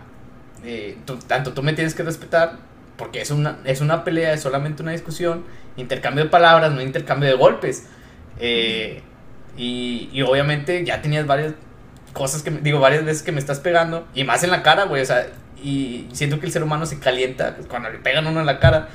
eh, 0.63 0.97
tanto 1.27 1.53
tú 1.53 1.63
me 1.63 1.73
tienes 1.73 1.95
que 1.95 2.03
respetar, 2.03 2.57
porque 2.97 3.21
es 3.21 3.31
una, 3.31 3.59
es 3.65 3.81
una 3.81 4.03
pelea, 4.03 4.33
es 4.33 4.41
solamente 4.41 4.83
una 4.83 4.91
discusión 4.91 5.43
intercambio 5.77 6.23
de 6.23 6.29
palabras, 6.29 6.71
no 6.71 6.81
intercambio 6.81 7.29
de 7.29 7.35
golpes. 7.35 7.87
Eh, 8.39 9.01
y, 9.57 10.09
y, 10.13 10.21
obviamente 10.21 10.83
ya 10.85 11.01
tenías 11.01 11.27
varias 11.27 11.53
cosas 12.13 12.43
que, 12.43 12.51
digo, 12.51 12.79
varias 12.79 13.05
veces 13.05 13.23
que 13.23 13.31
me 13.31 13.39
estás 13.39 13.59
pegando, 13.59 14.07
y 14.13 14.23
más 14.23 14.43
en 14.43 14.51
la 14.51 14.63
cara, 14.63 14.85
güey, 14.85 15.01
o 15.01 15.05
sea, 15.05 15.27
y 15.63 16.07
siento 16.11 16.39
que 16.39 16.45
el 16.45 16.51
ser 16.51 16.63
humano 16.63 16.85
se 16.85 16.99
calienta 16.99 17.55
cuando 17.69 17.89
le 17.89 17.99
pegan 17.99 18.25
uno 18.27 18.39
en 18.39 18.45
la 18.45 18.59
cara. 18.59 18.89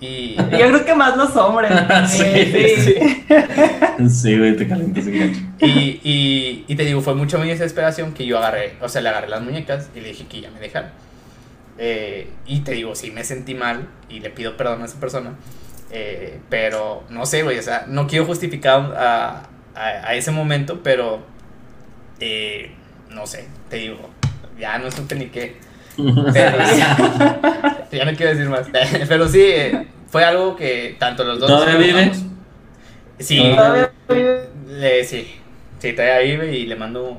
Y... 0.00 0.36
Yo 0.36 0.44
creo 0.68 0.84
que 0.84 0.94
más 0.94 1.16
los 1.16 1.34
hombres. 1.36 1.72
sí, 2.08 2.76
sí. 2.76 2.94
Sí, 4.08 4.38
güey, 4.38 4.56
te 4.56 4.68
calientas 4.68 5.04
y, 5.08 6.00
y, 6.04 6.64
y 6.68 6.76
te 6.76 6.84
digo, 6.84 7.00
fue 7.00 7.14
mucha 7.14 7.38
mi 7.38 7.48
desesperación 7.48 8.12
que 8.14 8.24
yo 8.24 8.38
agarré, 8.38 8.74
o 8.80 8.88
sea, 8.88 9.02
le 9.02 9.08
agarré 9.08 9.28
las 9.28 9.42
muñecas 9.42 9.90
y 9.94 10.00
le 10.00 10.08
dije 10.08 10.26
que 10.28 10.40
ya 10.40 10.50
me 10.50 10.60
dejara. 10.60 10.92
Eh, 11.78 12.28
y 12.46 12.60
te 12.60 12.72
digo, 12.72 12.94
sí 12.94 13.12
me 13.12 13.22
sentí 13.24 13.54
mal 13.54 13.88
y 14.08 14.20
le 14.20 14.30
pido 14.30 14.56
perdón 14.56 14.82
a 14.82 14.84
esa 14.84 15.00
persona. 15.00 15.34
Eh, 15.90 16.40
pero 16.48 17.04
no 17.08 17.24
sé, 17.24 17.42
güey, 17.42 17.58
o 17.58 17.62
sea, 17.62 17.84
no 17.88 18.06
quiero 18.06 18.26
justificar 18.26 18.94
a, 18.96 19.48
a, 19.74 20.14
ese 20.14 20.30
momento, 20.32 20.82
pero 20.82 21.24
eh, 22.20 22.72
no 23.10 23.26
sé, 23.26 23.46
te 23.70 23.76
digo, 23.76 24.10
ya 24.58 24.78
no 24.78 24.90
supe 24.90 25.14
ni 25.14 25.26
qué. 25.26 25.56
ya 27.92 28.04
no 28.04 28.16
quiero 28.16 28.30
decir 28.32 28.48
más. 28.48 28.66
pero 29.08 29.28
sí, 29.28 29.42
eh, 29.42 29.86
fue 30.08 30.24
algo 30.24 30.56
que 30.56 30.96
tanto 30.98 31.24
los 31.24 31.40
dos. 31.40 31.48
¿Todavía 31.48 31.76
vive? 31.76 32.12
Sí, 33.18 33.52
¿Todavía 33.54 33.90
Le, 34.68 35.04
sí, 35.04 35.28
sí, 35.78 35.92
todavía 35.92 36.18
vive 36.20 36.56
y 36.56 36.66
le 36.66 36.76
mando 36.76 37.18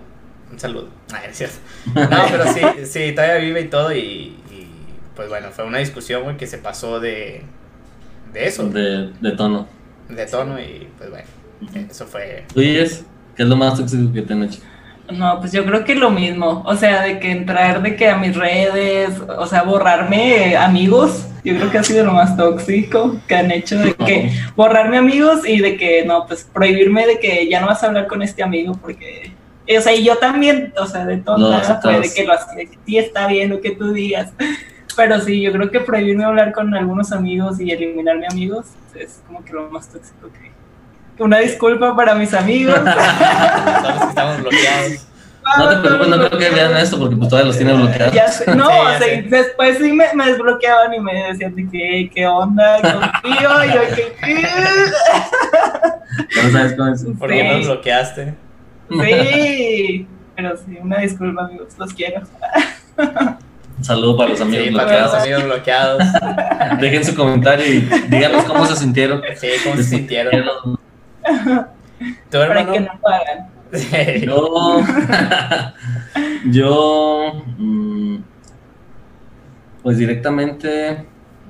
un 0.52 0.60
saludo. 0.60 0.90
Ah, 1.12 1.22
es 1.30 1.38
cierto. 1.38 1.58
No, 1.94 2.26
pero 2.32 2.46
sí, 2.54 2.62
sí, 2.86 3.12
todavía 3.14 3.38
vive 3.38 3.62
y 3.62 3.68
todo. 3.68 3.94
Y, 3.94 4.00
y 4.00 4.68
pues 5.16 5.30
bueno, 5.30 5.50
fue 5.52 5.66
una 5.66 5.80
discusión, 5.80 6.24
güey, 6.24 6.38
que 6.38 6.48
se 6.48 6.58
pasó 6.58 7.00
de 7.00 7.44
de 8.34 8.48
eso. 8.48 8.70
De, 8.70 9.12
de 9.20 9.32
tono. 9.32 9.68
De 10.08 10.26
tono 10.26 10.60
y 10.60 10.88
pues 10.98 11.10
bueno, 11.10 11.28
eso 11.90 12.06
fue... 12.06 12.46
¿Tú 12.54 12.62
es? 12.62 13.06
¿Qué 13.36 13.44
es 13.44 13.50
lo 13.50 13.56
más 13.56 13.78
tóxico 13.78 14.12
que 14.12 14.22
te 14.22 14.34
han 14.34 14.44
hecho? 14.44 14.60
No, 15.12 15.40
pues 15.40 15.52
yo 15.52 15.66
creo 15.66 15.84
que 15.84 15.96
lo 15.96 16.12
mismo, 16.12 16.64
o 16.66 16.76
sea, 16.76 17.02
de 17.02 17.20
que 17.20 17.32
entrar 17.32 17.82
de 17.82 17.96
que 17.96 18.10
a 18.10 18.18
mis 18.18 18.36
redes, 18.36 19.20
o 19.38 19.46
sea, 19.46 19.64
borrarme 19.64 20.56
amigos, 20.56 21.26
yo 21.44 21.56
creo 21.56 21.72
que 21.72 21.78
ha 21.80 21.84
sido 21.84 22.06
lo 22.06 22.14
más 22.14 22.38
tóxico 22.38 23.18
que 23.28 23.36
han 23.36 23.52
hecho, 23.52 23.80
de 23.80 23.94
que 23.96 24.32
borrarme 24.56 24.98
amigos 24.98 25.48
y 25.48 25.60
de 25.60 25.78
que, 25.78 26.06
no, 26.06 26.26
pues 26.28 26.48
prohibirme 26.54 27.08
de 27.08 27.20
que 27.20 27.50
ya 27.50 27.60
no 27.60 27.68
vas 27.68 27.84
a 27.84 27.88
hablar 27.88 28.08
con 28.08 28.22
este 28.22 28.44
amigo 28.44 28.78
porque, 28.80 29.32
o 29.78 29.82
sea, 29.82 29.94
y 29.94 30.04
yo 30.04 30.18
también, 30.18 30.74
o 30.80 30.86
sea, 30.86 31.06
de 31.06 31.18
todo, 31.18 31.50
de 31.50 32.12
que 32.14 32.26
lo 32.26 32.34
sí 32.86 32.98
está 32.98 33.28
bien 33.28 33.50
lo 33.50 33.62
que 33.62 33.72
tú 33.72 33.92
digas, 33.92 34.32
Pero 35.00 35.18
sí, 35.22 35.42
yo 35.42 35.54
creo 35.54 35.72
que 35.72 35.80
prohibirme 35.80 36.26
hablar 36.26 36.52
con 36.52 36.74
algunos 36.74 37.14
amigos 37.14 37.58
y 37.62 37.72
eliminarme 37.72 38.28
amigos 38.30 38.66
es 38.96 39.22
como 39.26 39.46
que 39.46 39.54
lo 39.54 39.70
más 39.70 39.88
tóxico 39.88 40.30
que... 40.30 40.49
Una 41.20 41.40
disculpa 41.40 41.96
para 41.96 42.16
mis 42.16 42.34
amigos. 42.34 42.76
Todos 42.84 44.10
estamos 44.10 44.42
bloqueados. 44.42 45.06
No 45.58 45.70
te 45.70 45.76
preocupes, 45.78 46.08
no 46.10 46.28
creo 46.28 46.40
que 46.40 46.50
vean 46.50 46.78
esto 46.78 47.00
porque 47.00 47.16
pues 47.16 47.30
todavía 47.30 47.48
los 47.48 47.58
tiene 47.58 47.74
bloqueados. 47.74 48.14
Ya 48.14 48.28
sé, 48.28 48.56
no, 48.56 48.68
o 48.68 48.98
sea, 48.98 49.22
después 49.24 49.78
sí 49.80 49.92
me, 49.92 50.06
me, 50.14 50.28
desbloqueaban 50.28 50.94
y 50.94 51.00
me 51.00 51.24
decían 51.24 51.56
de 51.56 51.68
que, 51.70 52.12
¿qué 52.14 52.28
onda 52.28 52.80
contigo? 52.82 53.64
Y 53.64 54.42
yo, 56.36 56.52
sabes 56.52 56.74
cómo 56.74 56.94
es. 56.94 57.04
¿Por 57.18 57.30
qué 57.30 57.44
nos 57.44 57.66
bloqueaste? 57.66 58.36
Sí, 58.90 60.08
pero 60.36 60.58
sí, 60.58 60.78
una 60.82 61.00
disculpa, 61.00 61.46
amigos, 61.46 61.74
los 61.78 61.94
quiero. 61.94 62.22
Un 63.78 63.84
saludo 63.84 64.18
para 64.18 64.32
los 64.32 64.42
amigos 64.42 64.66
Sí, 64.66 64.72
bloqueados. 64.72 65.12
para 65.12 65.18
los 65.18 65.24
amigos 65.24 65.44
bloqueados. 65.46 66.04
Dejen 66.80 67.06
su 67.06 67.16
comentario 67.16 67.66
y 67.66 67.80
díganos 68.08 68.44
cómo 68.44 68.66
se 68.66 68.76
sintieron. 68.76 69.22
Sí, 69.36 69.48
cómo 69.64 69.78
se 69.78 69.84
sintieron. 69.84 70.80
¿Tu 72.30 72.38
Para 72.38 72.46
hermano? 72.46 72.74
que 72.74 72.80
no 72.80 72.92
pagan. 73.02 73.50
Sí. 73.74 74.26
Yo. 74.26 74.82
yo. 76.52 77.44
mm, 77.58 78.18
pues 79.84 79.98
directamente. 79.98 81.06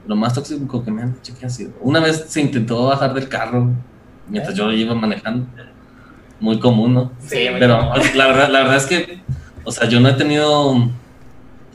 Lo 0.08 0.16
más 0.16 0.34
tóxico 0.34 0.84
que 0.84 0.90
me 0.92 1.04
han 1.04 1.14
dicho 1.14 1.34
que 1.40 1.46
ha 1.46 1.50
sido. 1.50 1.72
Una 1.82 2.00
vez 2.00 2.26
se 2.28 2.42
intentó 2.42 2.88
bajar 2.88 3.14
del 3.14 3.30
carro 3.30 3.70
mientras 4.28 4.56
yo 4.56 4.72
iba 4.72 4.96
manejando. 4.96 5.46
Muy 6.40 6.60
común, 6.60 6.94
¿no? 6.96 7.12
Sí, 7.20 7.48
muy 7.52 7.60
Pero 7.60 7.78
común. 7.78 7.94
pues, 7.96 8.16
la, 8.16 8.28
verdad, 8.28 8.50
la 8.50 8.60
verdad 8.60 8.78
es 8.78 8.86
que. 8.88 9.22
O 9.64 9.72
sea, 9.72 9.88
yo 9.88 10.00
no 10.00 10.10
he 10.10 10.14
tenido. 10.14 10.90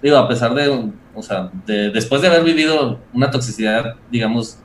Digo, 0.03 0.17
a 0.17 0.27
pesar 0.29 0.53
de. 0.55 0.91
O 1.15 1.23
sea, 1.23 1.51
de- 1.67 1.91
después 1.91 2.23
de 2.23 2.29
haber 2.29 2.43
vivido 2.43 2.99
una 3.13 3.31
toxicidad, 3.31 3.95
digamos, 4.11 4.59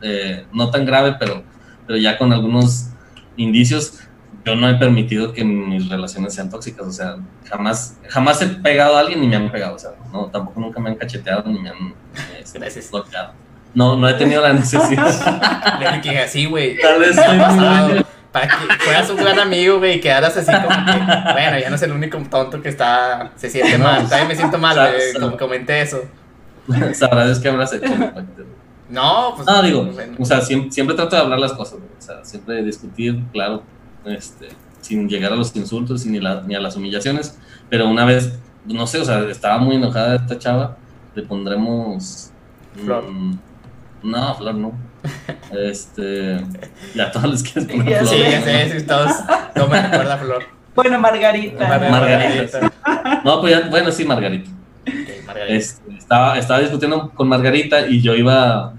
eh, 0.00 0.44
no 0.52 0.68
tan 0.70 0.84
grave, 0.84 1.14
pero, 1.16 1.44
pero 1.86 1.98
ya 1.98 2.18
con 2.18 2.32
algunos 2.32 2.88
indicios, 3.36 4.00
yo 4.44 4.56
no 4.56 4.68
he 4.68 4.74
permitido 4.74 5.32
que 5.32 5.44
mis 5.44 5.88
relaciones 5.88 6.34
sean 6.34 6.50
tóxicas, 6.50 6.86
o 6.86 6.92
sea, 6.92 7.16
jamás, 7.48 7.98
jamás 8.08 8.42
he 8.42 8.46
pegado 8.46 8.96
a 8.96 9.00
alguien 9.00 9.20
ni 9.20 9.28
me 9.28 9.36
han 9.36 9.50
pegado, 9.50 9.76
o 9.76 9.78
sea, 9.78 9.92
no, 10.12 10.26
tampoco 10.26 10.60
nunca 10.60 10.80
me 10.80 10.90
han 10.90 10.96
cacheteado 10.96 11.48
ni 11.50 11.60
me 11.60 11.70
han 11.70 11.94
este, 12.40 12.58
Gracias. 12.58 12.90
golpeado. 12.90 13.32
No, 13.74 13.96
no 13.96 14.08
he 14.08 14.14
tenido 14.14 14.42
la 14.42 14.52
necesidad. 14.52 15.78
Le 15.80 16.00
dije 16.00 16.18
así, 16.18 16.44
güey. 16.44 16.78
Tal 16.78 17.00
vez 17.00 17.16
¿Qué 17.16 17.24
soy 17.24 17.38
ha 17.38 17.48
muy. 17.50 18.04
Para 18.30 18.48
que 18.48 18.54
fueras 18.84 19.10
un 19.10 19.16
gran 19.16 19.38
amigo, 19.38 19.78
güey, 19.78 19.96
y 19.96 20.00
quedaras 20.00 20.36
así 20.36 20.50
como 20.50 20.68
que, 20.86 21.32
bueno, 21.32 21.58
ya 21.58 21.68
no 21.68 21.76
es 21.76 21.82
el 21.82 21.92
único 21.92 22.18
tonto 22.30 22.62
que 22.62 22.70
está, 22.70 23.30
se 23.36 23.50
siente 23.50 23.76
mal. 23.76 24.08
También 24.08 24.28
me 24.28 24.36
siento 24.36 24.58
mal, 24.58 24.74
güey, 24.74 25.12
como 25.20 25.36
comenté 25.36 25.82
eso. 25.82 26.02
Sabrás 26.94 27.28
es 27.28 27.38
que 27.38 27.48
habrás 27.48 27.72
hecho. 27.74 27.92
No, 28.92 29.32
pues. 29.34 29.46
No, 29.46 29.62
digo, 29.62 29.84
bueno. 29.86 30.16
o 30.18 30.24
sea, 30.24 30.40
siempre, 30.40 30.70
siempre 30.70 30.94
trato 30.96 31.16
de 31.16 31.22
hablar 31.22 31.38
las 31.38 31.52
cosas, 31.54 31.78
güey, 31.78 31.90
o 31.98 32.02
sea, 32.02 32.24
siempre 32.24 32.56
de 32.56 32.62
discutir, 32.64 33.22
claro, 33.32 33.62
este, 34.04 34.48
sin 34.80 35.08
llegar 35.08 35.32
a 35.32 35.36
los 35.36 35.54
insultos 35.56 36.04
ni, 36.06 36.20
la- 36.20 36.42
ni 36.42 36.54
a 36.54 36.60
las 36.60 36.76
humillaciones, 36.76 37.38
pero 37.70 37.88
una 37.88 38.04
vez, 38.04 38.38
no 38.66 38.86
sé, 38.86 38.98
o 39.00 39.04
sea, 39.04 39.20
estaba 39.28 39.58
muy 39.58 39.76
enojada 39.76 40.16
esta 40.16 40.38
chava, 40.38 40.76
le 41.14 41.22
pondremos... 41.22 42.30
Flor. 42.84 43.04
mm, 43.10 43.38
no, 44.04 44.34
Flor 44.34 44.54
no. 44.54 44.72
Este, 45.52 46.38
ya 46.94 47.10
todos 47.10 47.30
les 47.30 47.42
quieres 47.42 47.70
poner 47.70 47.88
Ya 47.88 47.98
Flor. 48.00 48.08
Sí, 48.14 48.20
ya 48.30 48.40
sé, 48.42 48.80
sí, 48.80 48.86
todos. 48.86 49.10
No 49.56 49.66
me 49.68 49.82
recuerda 49.82 50.16
Flor. 50.18 50.44
Bueno, 50.74 50.98
Margarita. 50.98 51.78
Margarita. 51.90 52.72
No, 53.24 53.40
pues 53.40 53.52
ya, 53.52 53.68
bueno, 53.68 53.90
sí, 53.92 54.04
Margarita. 54.04 54.50
Este, 55.48 55.94
estaba, 55.96 56.38
estaba 56.38 56.60
discutiendo 56.60 57.10
con 57.10 57.28
Margarita 57.28 57.86
y 57.86 58.00
yo 58.00 58.14
iba, 58.14 58.72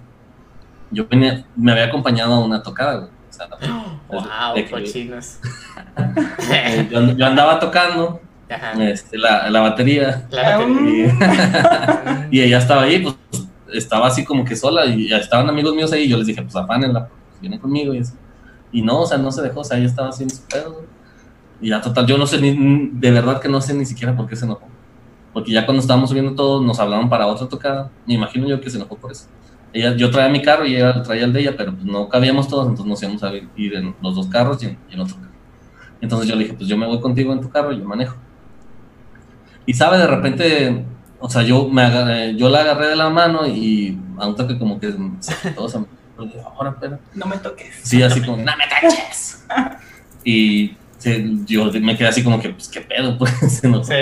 yo 0.93 1.07
venía, 1.07 1.45
me 1.55 1.71
había 1.71 1.85
acompañado 1.85 2.33
a 2.33 2.39
una 2.39 2.63
tocada, 2.63 2.95
güey. 2.95 3.09
O 3.29 3.33
sea, 3.33 3.47
Wow, 4.09 4.55
de 4.55 4.67
yo, 6.91 7.17
yo 7.17 7.25
andaba 7.25 7.59
tocando 7.59 8.19
este, 8.79 9.17
la, 9.17 9.49
la 9.49 9.61
batería 9.61 10.27
La 10.29 10.61
y, 10.61 10.63
batería. 10.63 12.27
y 12.29 12.41
ella 12.41 12.59
estaba 12.59 12.83
ahí, 12.83 12.99
pues 12.99 13.15
estaba 13.73 14.07
así 14.07 14.23
como 14.23 14.45
que 14.45 14.55
sola 14.55 14.85
y 14.85 15.11
estaban 15.11 15.49
amigos 15.49 15.75
míos 15.75 15.91
ahí 15.91 16.03
y 16.03 16.09
yo 16.09 16.17
les 16.17 16.27
dije, 16.27 16.41
pues 16.41 16.55
afánenla, 16.55 17.07
pues, 17.07 17.41
vienen 17.41 17.59
conmigo 17.59 17.93
y 17.93 17.99
así. 17.99 18.13
Y 18.71 18.81
no, 18.81 19.01
o 19.01 19.05
sea, 19.05 19.17
no 19.17 19.31
se 19.31 19.41
dejó, 19.41 19.61
o 19.61 19.63
sea, 19.63 19.77
ella 19.77 19.87
estaba 19.87 20.09
haciendo 20.09 20.35
su 20.35 20.43
pedo, 20.43 20.73
güey. 20.73 20.85
Y 21.61 21.69
ya 21.69 21.81
total, 21.81 22.05
yo 22.05 22.17
no 22.17 22.27
sé 22.27 22.39
ni, 22.41 22.89
de 22.91 23.11
verdad 23.11 23.39
que 23.39 23.47
no 23.47 23.61
sé 23.61 23.73
ni 23.73 23.85
siquiera 23.85 24.15
por 24.15 24.27
qué 24.27 24.35
se 24.35 24.45
enojó. 24.45 24.67
Porque 25.31 25.51
ya 25.51 25.65
cuando 25.65 25.81
estábamos 25.81 26.09
subiendo 26.09 26.35
todos, 26.35 26.63
nos 26.63 26.79
hablaron 26.79 27.09
para 27.09 27.25
otra 27.25 27.47
tocada. 27.47 27.89
Me 28.05 28.13
imagino 28.13 28.47
yo 28.47 28.61
que 28.61 28.69
se 28.69 28.77
enojó 28.77 28.97
por 28.97 29.11
eso. 29.11 29.27
Ella, 29.73 29.95
yo 29.95 30.11
traía 30.11 30.29
mi 30.29 30.41
carro 30.41 30.65
y 30.65 30.75
ella 30.75 31.01
traía 31.01 31.25
el 31.25 31.33
de 31.33 31.41
ella, 31.41 31.55
pero 31.57 31.73
pues 31.73 31.83
no 31.85 32.07
cabíamos 32.07 32.47
todos, 32.47 32.67
entonces 32.67 32.85
nos 32.85 33.01
íbamos 33.01 33.23
a 33.23 33.31
ir 33.55 33.73
en 33.75 33.95
los 34.01 34.15
dos 34.15 34.27
carros 34.27 34.61
y 34.63 34.67
en, 34.67 34.77
y 34.89 34.93
en 34.93 34.99
otro 34.99 35.15
carro. 35.15 35.31
Entonces 35.99 36.29
yo 36.29 36.35
le 36.35 36.43
dije, 36.43 36.55
pues 36.55 36.69
yo 36.69 36.77
me 36.77 36.85
voy 36.85 36.99
contigo 36.99 37.33
en 37.33 37.41
tu 37.41 37.49
carro 37.49 37.71
y 37.71 37.79
yo 37.79 37.85
manejo. 37.85 38.15
Y 39.65 39.73
sabe, 39.73 39.97
de 39.97 40.07
repente, 40.07 40.85
o 41.19 41.29
sea, 41.29 41.41
yo, 41.41 41.67
me 41.69 41.81
agarré- 41.81 42.35
yo 42.35 42.49
la 42.49 42.59
agarré 42.61 42.87
de 42.89 42.95
la 42.97 43.09
mano 43.09 43.47
y 43.47 43.97
a 44.19 44.27
un 44.27 44.35
toque 44.35 44.59
como 44.59 44.79
que 44.79 44.93
se 45.19 45.33
quitó, 45.41 45.63
o 45.63 45.69
sea, 45.69 45.83
ahora, 46.45 46.71
espera. 46.71 46.99
No 47.15 47.25
me 47.25 47.37
toques. 47.37 47.73
Sí, 47.81 48.03
así 48.03 48.21
como, 48.21 48.37
no 48.37 48.43
me 48.57 48.67
caches. 48.69 49.45
Y 50.23 50.75
yo 51.47 51.71
me 51.81 51.97
quedé 51.97 52.07
así 52.09 52.23
como 52.23 52.39
que, 52.39 52.49
pues, 52.49 52.67
qué 52.69 52.81
pedo, 52.81 53.17
pues. 53.17 53.63
¿no? 53.63 53.83
Sí. 53.83 53.93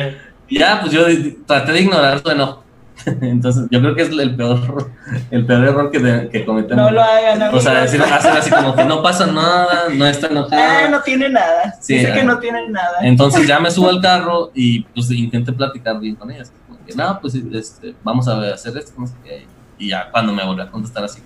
Y 0.50 0.60
ya, 0.60 0.82
pues 0.82 0.92
yo 0.92 1.06
traté 1.46 1.72
de 1.72 1.82
ignorar 1.82 2.22
su 2.22 2.30
enojo. 2.30 2.64
Entonces, 3.22 3.68
yo 3.72 3.80
creo 3.82 3.96
que 3.96 4.02
es 4.04 4.10
el 4.10 4.36
peor, 4.36 4.92
el 5.32 5.46
peor 5.46 5.64
error 5.66 5.92
que, 5.92 6.00
de- 6.00 6.30
que 6.30 6.46
cometemos. 6.46 6.84
No 6.86 6.92
lo 6.92 7.02
hagan, 7.02 7.54
O 7.54 7.60
sea, 7.60 7.72
amigos. 7.72 7.92
decir, 7.92 8.02
hacer 8.02 8.32
así 8.34 8.50
como 8.52 8.76
que 8.76 8.86
no 8.86 9.02
pasa 9.02 9.28
nada, 9.28 9.84
no 9.94 10.06
está 10.06 10.28
Ah, 10.28 10.32
enojada. 10.32 10.90
no 10.90 11.02
tiene 11.02 11.30
nada. 11.30 11.76
Sí, 11.82 11.96
Dice 11.96 12.14
que 12.14 12.20
ah. 12.22 12.24
no 12.24 12.40
tiene 12.40 12.70
nada. 12.70 12.98
Entonces 13.02 13.48
ya 13.48 13.60
me 13.60 13.72
subo 13.72 13.90
al 13.90 14.02
carro 14.02 14.52
y 14.54 14.82
pues 14.84 15.10
intenté 15.12 15.52
platicar 15.54 16.00
bien 16.00 16.16
con 16.16 16.32
ella. 16.32 16.42
así 16.44 16.52
como 16.68 16.86
que, 16.86 16.94
no, 16.96 17.20
pues 17.22 17.36
este, 17.36 17.96
vamos 18.04 18.28
a 18.28 18.40
hacer 18.54 18.76
esto, 18.78 18.94
no 19.00 19.08
sé 19.08 19.14
qué. 19.24 19.46
Y 19.78 19.90
ya 19.90 20.10
cuando 20.12 20.32
me 20.34 20.46
volví 20.46 20.62
a 20.62 20.70
contestar 20.70 21.04
así 21.04 21.22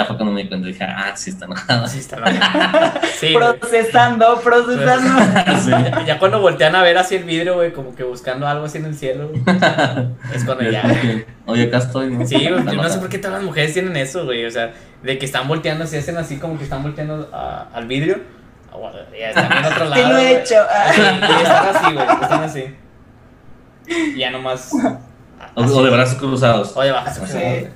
ya 0.00 0.04
fue 0.06 0.16
cuando 0.16 0.32
me 0.34 0.42
di 0.42 0.48
cuenta, 0.48 0.66
dije, 0.68 0.84
ah, 0.84 1.12
sí 1.14 1.30
está 1.30 1.44
enojada. 1.46 1.86
Sí, 1.86 1.98
está 1.98 2.16
loco. 2.18 2.30
Sí, 3.20 3.34
güey. 3.34 3.58
procesando, 3.58 4.40
procesando. 4.40 5.22
Sí. 5.60 5.70
Ya, 5.70 6.04
ya 6.06 6.18
cuando 6.18 6.40
voltean 6.40 6.74
a 6.74 6.82
ver 6.82 6.96
así 6.96 7.16
el 7.16 7.24
vidrio, 7.24 7.54
güey, 7.54 7.72
como 7.72 7.94
que 7.94 8.02
buscando 8.02 8.46
algo 8.48 8.64
así 8.64 8.78
en 8.78 8.86
el 8.86 8.94
cielo, 8.94 9.28
güey, 9.28 9.42
es 10.34 10.44
cuando 10.44 10.70
ya. 10.70 10.82
Oye, 11.46 11.64
acá 11.64 11.78
estoy, 11.78 12.10
¿no? 12.10 12.26
Sí, 12.26 12.48
güey, 12.48 12.76
no 12.76 12.88
sé 12.88 12.98
por 12.98 13.08
qué 13.08 13.18
todas 13.18 13.38
las 13.38 13.42
mujeres 13.44 13.72
tienen 13.74 13.96
eso, 13.96 14.24
güey. 14.24 14.46
O 14.46 14.50
sea, 14.50 14.72
de 15.02 15.18
que 15.18 15.26
están 15.26 15.46
volteando, 15.48 15.86
se 15.86 15.98
hacen 15.98 16.16
así 16.16 16.38
como 16.38 16.56
que 16.56 16.64
están 16.64 16.82
volteando 16.82 17.28
a- 17.32 17.68
al 17.74 17.86
vidrio. 17.86 18.18
Ah, 18.72 18.92
Ya 19.18 19.28
están 19.30 19.52
en 19.58 19.64
otro 19.72 19.84
lado. 19.86 20.02
Sí 20.02 20.08
lo 20.08 20.16
he 20.18 20.36
hecho. 20.40 20.54
Sí, 20.94 21.02
ah. 21.02 21.28
y 21.28 21.42
están 21.42 21.76
así, 21.76 21.92
güey. 21.94 22.06
Están 22.22 22.42
así. 22.44 22.76
Y 23.88 24.18
ya 24.18 24.30
nomás. 24.30 24.70
O, 25.54 25.62
o 25.62 25.82
de 25.84 25.90
brazos 25.90 26.16
cruzados, 26.18 26.76
Oye, 26.76 26.92
baja 26.92 27.12
su 27.12 27.26
Sí. 27.26 27.66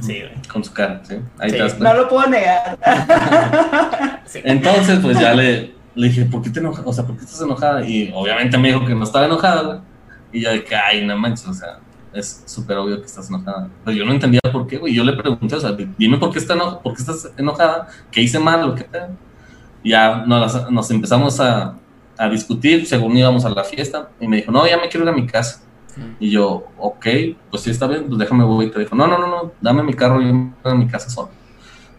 Sí, 0.00 0.20
güey. 0.20 0.32
con 0.52 0.62
su 0.64 0.72
cara, 0.72 1.00
¿sí? 1.04 1.14
Ahí 1.38 1.50
Sí. 1.50 1.56
te 1.56 1.62
das 1.62 1.78
No 1.78 1.94
lo 1.94 2.08
puedo 2.08 2.28
negar. 2.28 2.78
Sí. 4.24 4.40
Entonces, 4.44 4.98
pues 5.00 5.18
ya 5.18 5.34
le, 5.34 5.74
le 5.94 6.08
dije, 6.08 6.24
¿por 6.24 6.40
qué 6.42 6.50
te 6.50 6.60
enojas? 6.60 6.84
O 6.86 6.92
sea, 6.92 7.04
¿por 7.04 7.16
qué 7.16 7.24
estás 7.24 7.40
enojada? 7.42 7.84
Y 7.86 8.10
obviamente 8.14 8.56
me 8.56 8.68
dijo 8.68 8.84
que 8.86 8.94
no 8.94 9.04
estaba 9.04 9.26
enojada, 9.26 9.62
güey. 9.62 9.78
Y 10.32 10.40
yo 10.40 10.50
de 10.50 10.64
que, 10.64 10.74
ay, 10.74 11.04
no 11.04 11.16
manches, 11.18 11.46
o 11.48 11.52
sea, 11.52 11.78
es 12.14 12.42
súper 12.46 12.78
obvio 12.78 12.98
que 13.00 13.06
estás 13.06 13.28
enojada. 13.28 13.68
Pero 13.84 13.96
yo 13.96 14.04
no 14.06 14.12
entendía 14.12 14.40
por 14.50 14.66
qué, 14.66 14.78
güey. 14.78 14.94
Yo 14.94 15.04
le 15.04 15.12
pregunté, 15.12 15.54
o 15.56 15.60
sea, 15.60 15.72
dime 15.98 16.16
por 16.16 16.32
qué, 16.32 16.38
está 16.38 16.54
eno- 16.54 16.80
por 16.80 16.94
qué 16.94 17.02
estás 17.02 17.30
enojada, 17.36 17.88
qué 18.10 18.22
hice 18.22 18.38
mal 18.38 18.62
o 18.70 18.74
qué 18.74 18.84
pedo. 18.84 19.08
Y 19.82 19.90
ya 19.90 20.24
nos, 20.26 20.70
nos 20.70 20.90
empezamos 20.90 21.38
a, 21.40 21.74
a 22.16 22.28
discutir 22.30 22.86
según 22.86 23.16
íbamos 23.16 23.44
a 23.44 23.50
la 23.50 23.64
fiesta. 23.64 24.08
Y 24.20 24.28
me 24.28 24.36
dijo, 24.36 24.50
no, 24.52 24.66
ya 24.66 24.78
me 24.78 24.88
quiero 24.88 25.04
ir 25.04 25.10
a 25.10 25.12
mi 25.14 25.26
casa. 25.26 25.60
Y 26.20 26.30
yo, 26.30 26.66
ok, 26.78 27.06
pues 27.50 27.62
sí, 27.62 27.70
está 27.70 27.86
bien, 27.86 28.04
pues 28.06 28.18
déjame 28.18 28.44
voy. 28.44 28.66
Y 28.66 28.70
te 28.70 28.80
dijo, 28.80 28.94
no, 28.94 29.06
no, 29.06 29.18
no, 29.18 29.26
no, 29.26 29.52
dame 29.60 29.82
mi 29.82 29.94
carro 29.94 30.20
y 30.22 30.26
yo 30.28 30.32
me 30.34 30.52
voy 30.62 30.72
a 30.72 30.74
mi 30.76 30.86
casa 30.86 31.10
solo. 31.10 31.30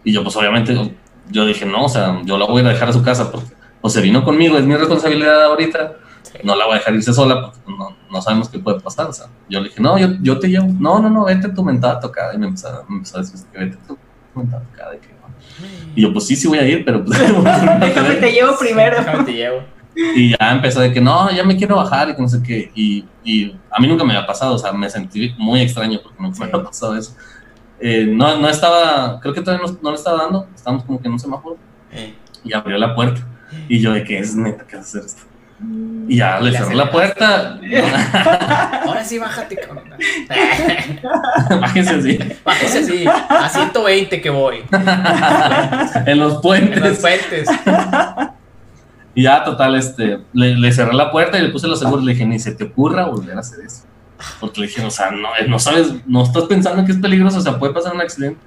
Y 0.02 0.12
yo, 0.12 0.22
pues 0.22 0.36
obviamente, 0.36 0.96
yo 1.30 1.46
dije, 1.46 1.64
no, 1.64 1.84
o 1.84 1.88
sea, 1.88 2.20
yo 2.24 2.36
la 2.38 2.46
voy 2.46 2.62
a 2.64 2.68
dejar 2.68 2.88
a 2.88 2.92
su 2.92 3.02
casa 3.02 3.30
porque 3.30 3.48
o 3.80 3.88
se 3.90 4.00
vino 4.00 4.24
conmigo, 4.24 4.56
es 4.58 4.64
mi 4.64 4.74
responsabilidad 4.76 5.44
ahorita, 5.44 5.96
Sí. 6.22 6.38
no 6.42 6.56
la 6.56 6.64
voy 6.64 6.74
a 6.74 6.78
dejar 6.78 6.94
irse 6.94 7.12
sola 7.12 7.40
porque 7.42 7.58
no, 7.68 7.96
no 8.10 8.22
sabemos 8.22 8.48
qué 8.48 8.58
puede 8.58 8.80
pasar. 8.80 9.06
O 9.08 9.12
sea, 9.12 9.26
yo 9.48 9.60
le 9.60 9.68
dije, 9.68 9.80
no, 9.82 9.98
yo, 9.98 10.08
yo 10.22 10.38
te 10.38 10.48
llevo, 10.48 10.66
no, 10.80 10.98
no, 10.98 11.10
no, 11.10 11.24
vete 11.26 11.50
tu 11.50 11.62
mentada 11.62 12.00
tocada. 12.00 12.34
Y 12.34 12.38
me 12.38 12.46
empezó, 12.46 12.68
a- 12.68 12.84
me 12.88 12.96
empezó 12.96 13.18
a 13.18 13.20
decir 13.20 13.38
que 13.52 13.58
vete 13.58 13.76
tu 13.86 13.96
mentada 14.34 14.62
tocada. 14.64 14.94
Y, 14.96 14.98
que, 15.00 15.08
no. 15.08 15.66
y 15.94 16.02
yo, 16.02 16.12
pues 16.14 16.26
sí, 16.26 16.34
sí 16.34 16.48
voy 16.48 16.58
a 16.58 16.66
ir, 16.66 16.82
pero 16.84 17.04
pues. 17.04 17.18
Déjame 17.80 18.14
te 18.16 18.32
llevo 18.32 18.56
primero. 18.58 18.96
Déjame 18.96 19.24
te 19.24 19.32
llevo. 19.34 19.58
Y 19.96 20.30
ya 20.30 20.52
empezó 20.52 20.80
de 20.80 20.92
que 20.92 21.00
no, 21.00 21.30
ya 21.30 21.44
me 21.44 21.56
quiero 21.56 21.76
bajar 21.76 22.10
y 22.10 22.16
que 22.16 22.22
no 22.22 22.28
sé 22.28 22.42
qué. 22.42 22.70
Y, 22.74 23.04
y 23.22 23.56
a 23.70 23.80
mí 23.80 23.86
nunca 23.86 24.04
me 24.04 24.14
había 24.14 24.26
pasado, 24.26 24.54
o 24.54 24.58
sea, 24.58 24.72
me 24.72 24.88
sentí 24.90 25.34
muy 25.38 25.60
extraño 25.60 26.00
porque 26.02 26.22
nunca 26.22 26.38
me 26.40 26.44
había 26.46 26.64
pasado 26.64 26.96
eso. 26.96 27.14
Eh, 27.80 28.06
no, 28.08 28.38
no 28.38 28.48
estaba, 28.48 29.20
creo 29.20 29.34
que 29.34 29.40
todavía 29.40 29.66
no, 29.66 29.78
no 29.82 29.90
le 29.90 29.96
estaba 29.96 30.22
dando, 30.24 30.48
estábamos 30.54 30.84
como 30.84 31.00
que 31.00 31.06
en 31.06 31.12
un 31.12 31.18
semáforo 31.18 31.56
Eh, 31.90 32.14
y 32.42 32.52
abrió 32.52 32.78
la 32.78 32.94
puerta. 32.94 33.26
Y 33.68 33.80
yo 33.80 33.92
de 33.92 34.04
que 34.04 34.18
es 34.18 34.34
neta 34.34 34.66
que 34.66 34.76
hacer 34.76 35.04
esto. 35.04 35.22
Y 36.08 36.16
ya 36.16 36.40
le 36.40 36.52
cerró 36.52 36.74
la 36.74 36.90
puerta. 36.90 37.58
Ahora 38.84 39.04
sí, 39.04 39.18
bájate, 39.18 39.56
cabrón. 39.56 39.84
Bájese 41.60 41.90
así. 41.90 42.18
Bájese 42.44 42.78
así. 42.80 43.04
A 43.06 43.48
120 43.48 44.20
que 44.20 44.30
voy. 44.30 44.64
en 46.06 46.18
los 46.18 46.42
puentes. 46.42 46.76
En 46.76 46.88
los 46.88 46.98
puentes. 46.98 47.48
Y 49.14 49.22
ya, 49.22 49.44
total, 49.44 49.76
este, 49.76 50.20
le, 50.32 50.72
cerré 50.72 50.92
la 50.92 51.10
puerta 51.10 51.38
y 51.38 51.42
le 51.42 51.50
puse 51.50 51.68
los 51.68 51.78
seguros. 51.78 52.04
Le 52.04 52.12
dije, 52.12 52.26
ni 52.26 52.38
se 52.38 52.52
te 52.52 52.64
ocurra 52.64 53.06
volver 53.06 53.36
a 53.36 53.40
hacer 53.40 53.64
eso. 53.64 53.84
Porque 54.40 54.60
le 54.60 54.66
dije, 54.66 54.84
o 54.84 54.90
sea, 54.90 55.10
no, 55.10 55.28
no 55.48 55.58
sabes, 55.58 55.94
no 56.06 56.22
estás 56.22 56.44
pensando 56.44 56.84
que 56.84 56.92
es 56.92 56.98
peligroso, 56.98 57.38
o 57.38 57.40
sea, 57.40 57.58
puede 57.58 57.72
pasar 57.72 57.94
un 57.94 58.00
accidente. 58.00 58.40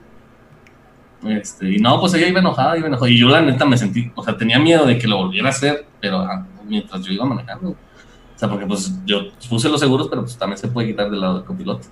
Este, 1.26 1.76
y 1.76 1.78
no, 1.78 2.00
pues 2.00 2.14
ella 2.14 2.28
iba 2.28 2.40
enojada, 2.40 2.78
iba 2.78 2.88
enojada. 2.88 3.10
Y 3.10 3.20
yo 3.20 3.28
la 3.28 3.42
neta 3.42 3.66
me 3.66 3.78
sentí, 3.78 4.12
o 4.16 4.24
sea, 4.24 4.38
tenía 4.38 4.60
miedo 4.60 4.86
de 4.86 4.98
que 4.98 5.08
lo 5.08 5.18
volviera 5.18 5.48
a 5.48 5.52
hacer, 5.52 5.86
pero 6.00 6.20
ah, 6.20 6.46
mientras 6.66 7.04
yo 7.04 7.14
iba 7.14 7.26
manejando. 7.26 7.70
O 7.70 8.40
sea, 8.40 8.50
porque 8.50 8.66
pues 8.66 8.94
yo 9.06 9.32
puse 9.50 9.70
los 9.70 9.80
seguros, 9.80 10.08
pero 10.10 10.22
pues 10.22 10.38
también 10.38 10.58
se 10.58 10.68
puede 10.68 10.90
quitar 10.90 11.10
del 11.10 11.22
lado 11.22 11.36
del 11.36 11.46
copiloto. 11.46 11.88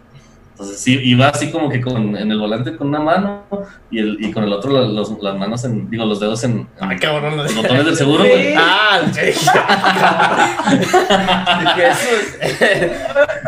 Entonces 0.55 0.79
sí, 0.79 0.97
iba 1.03 1.27
así 1.27 1.51
como 1.51 1.69
que 1.69 1.81
con, 1.81 2.15
en 2.15 2.31
el 2.31 2.39
volante 2.39 2.77
con 2.77 2.87
una 2.87 3.01
mano 3.01 3.43
y, 3.91 3.99
el, 3.99 4.17
y 4.23 4.31
con 4.31 4.45
el 4.45 4.53
otro 4.53 4.71
los, 4.87 5.21
las 5.21 5.35
manos 5.35 5.65
en, 5.65 5.89
digo, 5.89 6.05
los 6.05 6.21
dedos 6.21 6.45
en, 6.45 6.65
Ay, 6.79 6.97
cabrón, 6.97 7.35
los 7.35 7.53
botones 7.53 7.85
del 7.85 7.97
seguro, 7.97 8.23
güey. 8.23 8.53
Ah, 8.55 9.01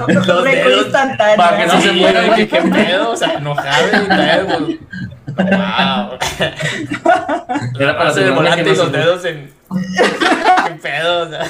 los 0.05 0.27
dedos 0.43 0.87
para 1.37 1.57
que 1.57 1.65
no 1.65 1.79
se 1.81 1.93
muera 1.93 2.37
y 2.37 2.45
qué 2.45 2.61
pedo, 2.61 3.11
o 3.11 3.15
sea, 3.15 3.35
enojado 3.35 3.87
y 3.87 4.07
tal, 4.09 4.79
Wow. 5.37 6.17
Era 7.79 7.97
para 7.97 8.09
hacer 8.09 8.27
el 8.27 8.31
volante 8.33 8.69
y 8.69 8.75
los 8.75 8.91
dedos 8.91 9.23
en. 9.25 9.53
¿Qué 10.67 10.73
pedo? 10.81 11.27
O 11.27 11.29
sea. 11.29 11.47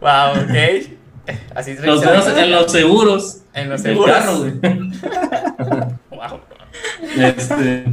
Wow, 0.00 0.44
ok. 0.44 0.95
Así 1.54 1.74
Los 1.76 2.00
dedos 2.00 2.28
en 2.36 2.50
los 2.50 2.72
seguros. 2.72 3.42
En 3.52 3.70
los 3.70 3.80
seguros. 3.80 4.16
Carro, 4.16 4.38
güey. 4.38 4.52
wow. 6.10 6.40
Este. 7.16 7.84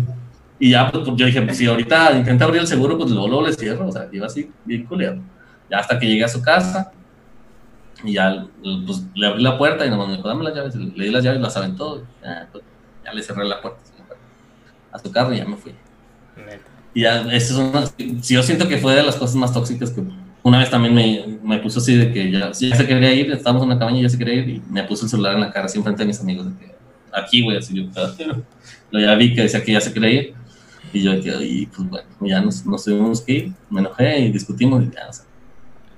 Y 0.59 0.71
ya, 0.71 0.91
pues, 0.91 1.05
yo 1.15 1.25
dije, 1.25 1.41
pues 1.41 1.57
si 1.57 1.65
ahorita 1.65 2.13
intenta 2.13 2.45
abrir 2.45 2.61
el 2.61 2.67
seguro, 2.67 2.97
pues 2.97 3.11
luego, 3.11 3.27
luego 3.27 3.47
le 3.47 3.53
cierro. 3.53 3.87
O 3.87 3.91
sea, 3.91 4.07
iba 4.11 4.27
así, 4.27 4.49
bien 4.65 4.85
culeado. 4.85 5.17
Ya 5.69 5.79
hasta 5.79 5.99
que 5.99 6.07
llegué 6.07 6.23
a 6.23 6.29
su 6.29 6.41
casa. 6.41 6.91
Y 8.03 8.13
ya, 8.13 8.45
pues 8.61 9.03
le 9.15 9.27
abrí 9.27 9.41
la 9.41 9.57
puerta 9.57 9.85
y 9.85 9.89
nomás 9.89 10.07
me 10.07 10.17
dijo, 10.17 10.27
dame 10.27 10.43
las 10.43 10.55
llaves. 10.55 10.75
Le 10.75 11.05
di 11.05 11.11
las 11.11 11.23
llaves, 11.23 11.41
las 11.41 11.57
aventó. 11.57 12.03
Ya, 12.23 12.47
pues, 12.51 12.63
ya 13.03 13.13
le 13.13 13.23
cerré 13.23 13.45
la 13.45 13.61
puerta 13.61 13.79
a 14.93 14.99
su 14.99 15.11
carro 15.11 15.33
y 15.33 15.37
ya 15.37 15.45
me 15.45 15.57
fui. 15.57 15.73
Y 16.93 17.01
ya, 17.01 17.21
eso 17.33 17.53
es 17.53 17.59
una, 17.59 17.83
yo 17.97 18.43
siento 18.43 18.67
que 18.67 18.77
fue 18.77 18.95
de 18.95 19.03
las 19.03 19.15
cosas 19.15 19.35
más 19.35 19.51
tóxicas 19.51 19.89
que 19.89 20.03
una 20.43 20.59
vez 20.59 20.69
también 20.69 20.93
me, 20.93 21.32
me 21.43 21.59
puso 21.59 21.79
así 21.79 21.95
de 21.95 22.11
que 22.11 22.31
ya, 22.31 22.51
ya 22.51 22.75
se 22.75 22.87
quería 22.87 23.13
ir, 23.13 23.31
estábamos 23.31 23.63
en 23.63 23.69
una 23.69 23.79
cabaña 23.79 23.99
y 23.99 24.03
ya 24.03 24.09
se 24.09 24.17
quería 24.17 24.35
ir 24.35 24.49
y 24.49 24.61
me 24.69 24.83
puso 24.83 25.05
el 25.05 25.11
celular 25.11 25.35
en 25.35 25.41
la 25.41 25.51
cara 25.51 25.65
así 25.65 25.77
enfrente 25.77 26.03
de 26.03 26.07
mis 26.07 26.19
amigos 26.19 26.45
de 26.45 26.57
que 26.57 26.71
aquí 27.11 27.43
voy 27.43 27.57
así 27.57 27.73
yo, 27.75 27.83
lo 28.91 28.99
ya 28.99 29.15
vi 29.15 29.33
que 29.33 29.41
decía 29.41 29.63
que 29.63 29.73
ya 29.73 29.81
se 29.81 29.93
quería 29.93 30.09
ir 30.09 30.33
y 30.93 31.01
yo 31.01 31.13
y 31.13 31.65
pues 31.67 31.89
bueno, 31.89 32.07
ya 32.21 32.41
nos, 32.41 32.65
nos 32.65 32.83
tuvimos 32.83 33.21
que 33.21 33.31
ir, 33.33 33.51
me 33.69 33.81
enojé 33.81 34.19
y 34.19 34.31
discutimos 34.31 34.83
y 34.83 34.91
ya, 34.91 35.09
o 35.09 35.13
sea, 35.13 35.25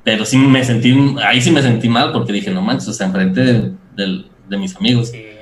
pero 0.03 0.25
sí 0.25 0.37
me 0.37 0.63
sentí, 0.63 0.95
ahí 1.23 1.41
sí 1.41 1.51
me 1.51 1.61
sentí 1.61 1.89
mal 1.89 2.11
porque 2.11 2.31
dije, 2.31 2.51
no 2.51 2.61
manches, 2.61 2.87
o 2.89 2.93
sea, 2.93 3.07
enfrente 3.07 3.41
de, 3.41 3.71
de, 3.95 4.25
de 4.47 4.57
mis 4.57 4.75
amigos. 4.75 5.09
Sí 5.09 5.35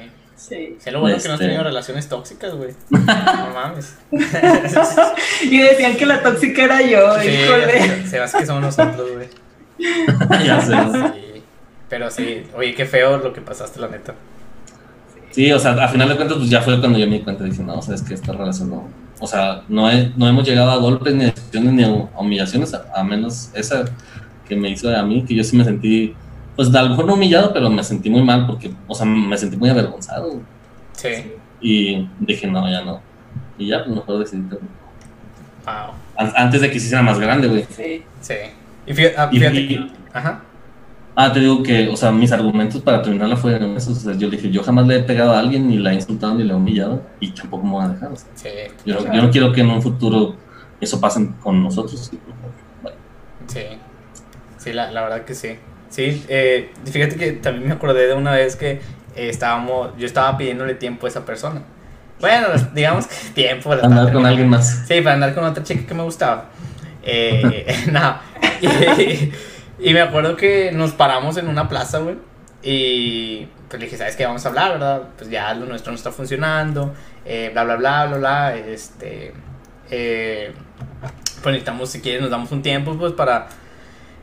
Sí. 0.47 0.77
Es 0.85 0.91
lo 0.91 0.99
bueno 0.99 1.17
que 1.17 1.27
no 1.29 1.35
has 1.35 1.39
tenido 1.39 1.59
este. 1.59 1.69
relaciones 1.69 2.09
tóxicas, 2.09 2.53
güey. 2.53 2.71
No 2.89 3.53
mames. 3.53 3.95
y 5.41 5.57
decían 5.57 5.95
que 5.95 6.05
la 6.05 6.21
tóxica 6.21 6.65
era 6.65 6.81
yo, 6.81 7.17
sí, 7.21 7.29
híjole. 7.29 8.07
Se 8.07 8.19
ve 8.19 8.25
que 8.39 8.45
somos 8.45 8.61
nosotros, 8.61 9.09
güey. 9.13 9.27
ya 10.45 10.61
sé. 10.61 10.73
Sí. 10.73 11.41
Pero 11.89 12.09
sí, 12.09 12.43
oye, 12.55 12.73
qué 12.73 12.85
feo 12.85 13.17
lo 13.17 13.33
que 13.33 13.41
pasaste, 13.41 13.79
la 13.79 13.87
neta. 13.87 14.13
Sí, 15.31 15.51
o 15.51 15.59
sea, 15.59 15.71
a 15.71 15.87
final 15.87 16.09
de 16.09 16.15
cuentas, 16.15 16.37
pues 16.37 16.49
ya 16.49 16.61
fue 16.61 16.79
cuando 16.79 16.99
yo 16.99 17.07
me 17.07 17.17
di 17.17 17.23
cuenta, 17.23 17.43
dije, 17.43 17.63
no, 17.63 17.79
o 17.79 17.81
sea, 17.81 17.95
es 17.95 18.03
que 18.03 18.13
esta 18.13 18.33
relación 18.33 18.69
no. 18.69 18.87
O 19.19 19.27
sea, 19.27 19.63
no, 19.69 19.89
no 20.15 20.27
hemos 20.27 20.47
llegado 20.47 20.71
a 20.71 20.77
golpes, 20.77 21.13
ni 21.13 21.25
a 21.25 21.33
ni 21.59 21.83
a 21.83 21.89
humillaciones, 22.17 22.73
a, 22.73 22.85
a 22.95 23.03
menos 23.03 23.49
esa 23.53 23.85
que 24.47 24.55
me 24.55 24.69
hizo 24.69 24.95
a 24.95 25.03
mí, 25.03 25.23
que 25.23 25.33
yo 25.35 25.43
sí 25.43 25.55
me 25.55 25.63
sentí 25.63 26.15
pues 26.55 26.73
a 26.73 26.83
lo 26.83 26.89
mejor 26.89 27.05
no 27.05 27.13
humillado, 27.15 27.51
pero 27.53 27.69
me 27.69 27.83
sentí 27.83 28.09
muy 28.09 28.21
mal 28.21 28.45
porque, 28.45 28.71
o 28.87 28.93
sea, 28.93 29.05
me 29.05 29.37
sentí 29.37 29.57
muy 29.57 29.69
avergonzado. 29.69 30.39
Sí. 30.93 31.33
Y 31.61 32.07
dije, 32.19 32.47
no, 32.47 32.69
ya 32.69 32.83
no. 32.83 33.01
Y 33.57 33.67
ya, 33.67 33.83
pues 33.83 33.95
mejor 33.95 34.19
decidí 34.19 34.43
Wow. 35.65 35.93
Antes 36.15 36.61
de 36.61 36.69
que 36.69 36.79
se 36.79 36.87
hiciera 36.87 37.01
más 37.01 37.17
grande, 37.19 37.47
güey. 37.47 37.65
Sí. 37.69 38.03
Sí. 38.21 38.33
Y 38.85 38.93
fíjate, 38.93 39.87
Ajá. 40.13 40.43
Ah, 41.15 41.31
te 41.31 41.39
digo 41.39 41.61
que, 41.61 41.89
o 41.89 41.95
sea, 41.95 42.11
mis 42.11 42.31
argumentos 42.31 42.81
para 42.81 43.01
terminarla 43.01 43.35
fueron 43.35 43.77
esos. 43.77 43.97
O 43.97 43.99
sea, 43.99 44.13
yo 44.13 44.29
dije, 44.29 44.49
yo 44.49 44.63
jamás 44.63 44.87
le 44.87 44.97
he 44.97 45.03
pegado 45.03 45.33
a 45.33 45.39
alguien, 45.39 45.67
ni 45.67 45.77
la 45.77 45.91
he 45.91 45.95
insultado, 45.95 46.33
ni 46.33 46.43
la 46.43 46.53
he 46.53 46.55
humillado, 46.55 47.03
y 47.19 47.31
tampoco 47.31 47.63
me 47.63 47.71
voy 47.71 47.85
a 47.85 47.89
dejar. 47.89 48.11
sí, 48.33 48.49
yo, 48.85 49.05
yo, 49.13 49.21
no 49.21 49.29
quiero 49.29 49.53
que 49.53 49.61
en 49.61 49.69
un 49.69 49.81
futuro 49.81 50.35
eso 50.81 50.99
pase 50.99 51.29
con 51.41 51.61
nosotros. 51.63 52.11
Sí, 53.47 53.59
sí, 54.57 54.73
la, 54.73 54.91
la 54.91 55.03
verdad 55.03 55.23
que 55.23 55.35
sí. 55.35 55.49
Sí, 55.89 56.25
eh, 56.27 56.71
fíjate 56.85 57.17
que 57.17 57.33
también 57.33 57.67
me 57.67 57.73
acordé 57.75 58.07
de 58.07 58.15
una 58.15 58.31
vez 58.31 58.55
que 58.55 58.71
eh, 58.71 58.81
estábamos, 59.29 59.91
yo 59.95 60.07
estaba 60.07 60.35
pidiéndole 60.35 60.73
tiempo 60.73 61.05
a 61.05 61.09
esa 61.09 61.23
persona. 61.23 61.61
Bueno, 62.19 62.47
digamos 62.73 63.05
que 63.05 63.15
tiempo. 63.35 63.69
Para 63.69 63.85
andar 63.85 64.11
con 64.11 64.25
alguien 64.25 64.49
más. 64.49 64.85
Sí, 64.87 65.01
para 65.01 65.13
andar 65.13 65.35
con 65.35 65.43
otra 65.43 65.63
chica 65.63 65.85
que 65.85 65.93
me 65.93 66.01
gustaba. 66.01 66.49
Eh, 67.03 67.85
no. 67.91 68.17
Y, 69.79 69.93
me 69.93 70.01
acuerdo 70.01 70.35
que 70.35 70.71
nos 70.71 70.91
paramos 70.91 71.37
en 71.37 71.47
una 71.47 71.67
plaza, 71.67 71.99
güey. 71.99 72.15
Y 72.61 73.47
pues 73.67 73.79
le 73.79 73.85
dije, 73.85 73.97
¿sabes 73.97 74.15
qué? 74.15 74.25
Vamos 74.25 74.45
a 74.45 74.49
hablar, 74.49 74.73
¿verdad? 74.73 75.03
Pues 75.17 75.29
ya 75.29 75.53
lo 75.53 75.65
nuestro 75.65 75.91
no 75.91 75.97
está 75.97 76.11
funcionando. 76.11 76.93
Eh, 77.25 77.49
bla, 77.51 77.63
bla, 77.63 77.75
bla, 77.75 78.05
bla, 78.05 78.17
bla. 78.17 78.55
Este. 78.55 79.33
Eh, 79.89 80.53
pues 81.41 81.53
necesitamos, 81.53 81.89
si 81.89 82.01
quieres, 82.01 82.21
nos 82.21 82.31
damos 82.31 82.51
un 82.51 82.61
tiempo, 82.61 82.97
pues 82.97 83.13
para 83.13 83.47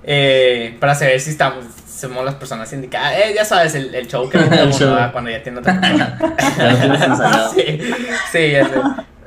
eh, 0.03 0.77
para 0.81 0.95
saber 0.95 1.21
si 1.21 1.31
estamos, 1.31 1.65
somos 1.87 2.25
las 2.25 2.35
personas 2.35 2.73
indicadas. 2.73 3.15
Eh, 3.19 3.35
ya 3.35 3.45
sabes, 3.45 3.75
el, 3.75 3.95
el 3.95 4.07
show 4.09 4.29
que 4.29 4.39
cuando 5.13 5.31
ya 5.31 5.43
tiene 5.43 5.59
otra 5.59 5.81
persona. 5.81 7.51
sí, 7.55 7.81
sí, 8.33 8.51
ya 8.51 8.65
sé. 8.65 8.75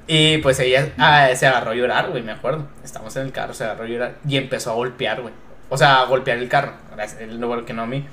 Y 0.05 0.39
pues 0.39 0.59
ella 0.59 0.91
ah, 0.97 1.29
se 1.35 1.47
agarró 1.47 1.71
a 1.71 1.75
llorar, 1.75 2.09
güey, 2.09 2.23
me 2.23 2.33
acuerdo. 2.33 2.67
Estamos 2.83 3.15
en 3.15 3.27
el 3.27 3.31
carro, 3.31 3.53
se 3.53 3.63
agarró 3.63 3.85
a 3.85 3.87
llorar 3.87 4.15
y 4.27 4.37
empezó 4.37 4.71
a 4.71 4.73
golpear, 4.73 5.21
güey. 5.21 5.33
O 5.69 5.77
sea, 5.77 6.01
a 6.01 6.05
golpear 6.05 6.37
el 6.37 6.49
carro. 6.49 6.73
Él 7.19 7.39
no 7.39 7.65
que 7.65 7.73
no 7.73 7.83
a 7.83 7.85
mí. 7.85 8.05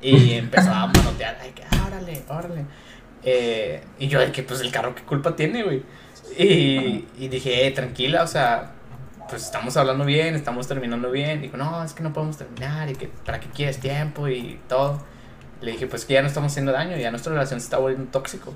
Y 0.00 0.34
empezó 0.34 0.72
a 0.72 0.86
manotear. 0.86 1.38
Ay, 1.40 1.52
que 1.52 1.62
órale, 1.86 2.22
órale. 2.28 2.64
Eh, 3.22 3.82
y 3.98 4.08
yo, 4.08 4.20
de 4.20 4.32
que 4.32 4.42
pues 4.42 4.60
el 4.60 4.70
carro, 4.70 4.94
¿qué 4.94 5.02
culpa 5.02 5.34
tiene, 5.34 5.62
güey? 5.62 5.82
Y, 6.36 7.06
y 7.18 7.28
dije, 7.28 7.66
eh, 7.66 7.70
tranquila, 7.70 8.22
o 8.22 8.26
sea, 8.26 8.72
pues 9.28 9.44
estamos 9.44 9.76
hablando 9.76 10.04
bien, 10.04 10.34
estamos 10.34 10.66
terminando 10.66 11.10
bien. 11.10 11.40
Dijo, 11.40 11.56
no, 11.56 11.82
es 11.84 11.92
que 11.92 12.02
no 12.02 12.12
podemos 12.12 12.36
terminar 12.36 12.90
y 12.90 12.94
que 12.94 13.08
para 13.24 13.40
qué 13.40 13.48
quieres 13.48 13.78
tiempo 13.78 14.28
y 14.28 14.60
todo. 14.68 15.02
Le 15.60 15.72
dije, 15.72 15.86
pues 15.86 16.04
que 16.04 16.14
ya 16.14 16.22
no 16.22 16.28
estamos 16.28 16.52
haciendo 16.52 16.72
daño, 16.72 16.96
ya 16.96 17.10
nuestra 17.10 17.32
relación 17.32 17.60
se 17.60 17.64
está 17.64 17.78
volviendo 17.78 18.10
tóxico. 18.10 18.54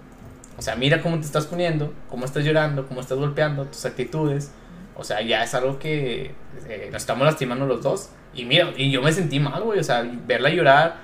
O 0.58 0.62
sea, 0.62 0.76
mira 0.76 1.00
cómo 1.00 1.18
te 1.18 1.26
estás 1.26 1.46
poniendo, 1.46 1.92
cómo 2.08 2.24
estás 2.24 2.44
llorando, 2.44 2.86
cómo 2.86 3.00
estás 3.00 3.18
golpeando, 3.18 3.64
tus 3.66 3.84
actitudes. 3.84 4.52
O 4.94 5.04
sea, 5.04 5.22
ya 5.22 5.42
es 5.42 5.54
algo 5.54 5.78
que 5.78 6.34
eh, 6.68 6.88
nos 6.92 7.02
estamos 7.02 7.24
lastimando 7.24 7.66
los 7.66 7.82
dos. 7.82 8.10
Y 8.34 8.44
mira, 8.44 8.72
y 8.76 8.90
yo 8.90 9.02
me 9.02 9.12
sentí 9.12 9.40
mal, 9.40 9.62
güey. 9.62 9.78
O 9.78 9.84
sea, 9.84 10.04
verla 10.26 10.50
llorar. 10.50 10.96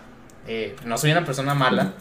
Eh, 0.47 0.77
no 0.85 0.99
soy 0.99 1.13
una 1.13 1.25
persona 1.25 1.55
mala. 1.55 1.95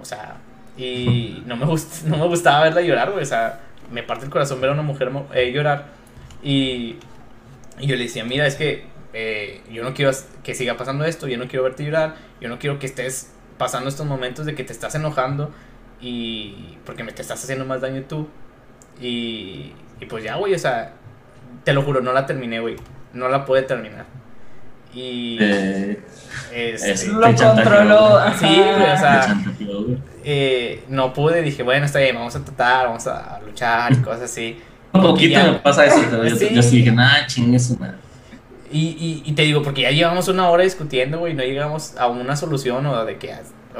O 0.00 0.04
sea, 0.04 0.36
y 0.76 1.42
no 1.46 1.56
me, 1.56 1.66
no 2.06 2.16
me 2.16 2.26
gustaba 2.26 2.64
verla 2.64 2.80
llorar, 2.80 3.10
güey. 3.10 3.22
O 3.22 3.26
sea, 3.26 3.60
me 3.90 4.02
parte 4.02 4.24
el 4.24 4.30
corazón 4.30 4.60
ver 4.60 4.70
a 4.70 4.72
una 4.72 4.82
mujer 4.82 5.10
eh, 5.34 5.52
llorar. 5.52 5.88
Y, 6.42 6.96
yo 7.78 7.94
le 7.94 8.04
decía, 8.04 8.24
mira, 8.24 8.46
es 8.46 8.54
que 8.54 8.86
yo 9.70 9.82
no 9.82 9.94
quiero 9.94 10.10
que 10.42 10.54
siga 10.54 10.76
pasando 10.76 11.04
esto, 11.04 11.26
yo 11.26 11.38
no 11.38 11.46
quiero 11.46 11.62
verte 11.62 11.84
llorar, 11.84 12.16
yo 12.40 12.48
no 12.48 12.58
quiero 12.58 12.78
que 12.78 12.86
estés 12.86 13.32
pasando 13.58 13.88
estos 13.88 14.06
momentos 14.06 14.44
de 14.46 14.54
que 14.54 14.64
te 14.64 14.72
estás 14.72 14.94
enojando 14.94 15.50
y 16.00 16.76
porque 16.84 17.04
me 17.04 17.12
te 17.12 17.22
estás 17.22 17.42
haciendo 17.42 17.64
más 17.64 17.80
daño 17.80 18.02
tú. 18.02 18.28
Y, 19.00 19.72
y 20.00 20.06
pues 20.08 20.24
ya, 20.24 20.36
güey, 20.36 20.54
o 20.54 20.58
sea, 20.58 20.92
te 21.64 21.72
lo 21.72 21.82
juro, 21.82 22.00
no 22.00 22.12
la 22.12 22.26
terminé, 22.26 22.60
güey. 22.60 22.76
No 23.12 23.28
la 23.28 23.44
pude 23.44 23.62
terminar. 23.62 24.04
Y. 24.94 25.38
Eh, 25.40 26.00
este, 26.52 27.08
lo 27.08 27.34
controló. 27.34 28.20
Sí, 28.38 28.46
güey, 28.46 28.90
o 28.92 28.98
sea. 28.98 29.42
Eh, 30.24 30.84
no 30.88 31.12
pude, 31.12 31.42
dije, 31.42 31.62
bueno, 31.62 31.86
está 31.86 32.00
bien, 32.00 32.16
vamos 32.16 32.34
a 32.34 32.44
tratar, 32.44 32.86
vamos 32.86 33.06
a 33.06 33.40
luchar 33.46 33.92
y 33.92 33.96
cosas 33.96 34.22
así. 34.22 34.60
Un 34.92 35.02
poquito 35.02 35.38
me 35.40 35.58
pasa 35.58 35.84
eso, 35.84 36.24
yo, 36.24 36.62
sí. 36.62 36.78
dije, 36.78 36.90
nah, 36.90 37.26
chingue 37.26 37.58
su 37.58 37.76
madre. 37.78 37.96
Y, 38.72 39.22
y, 39.24 39.32
te 39.32 39.42
digo, 39.42 39.62
porque 39.62 39.82
ya 39.82 39.90
llevamos 39.90 40.26
una 40.28 40.48
hora 40.48 40.64
discutiendo, 40.64 41.20
güey, 41.20 41.34
no 41.34 41.44
llegamos 41.44 41.96
a 41.96 42.08
una 42.08 42.34
solución 42.34 42.84
o 42.86 43.04
de 43.04 43.16
que 43.16 43.32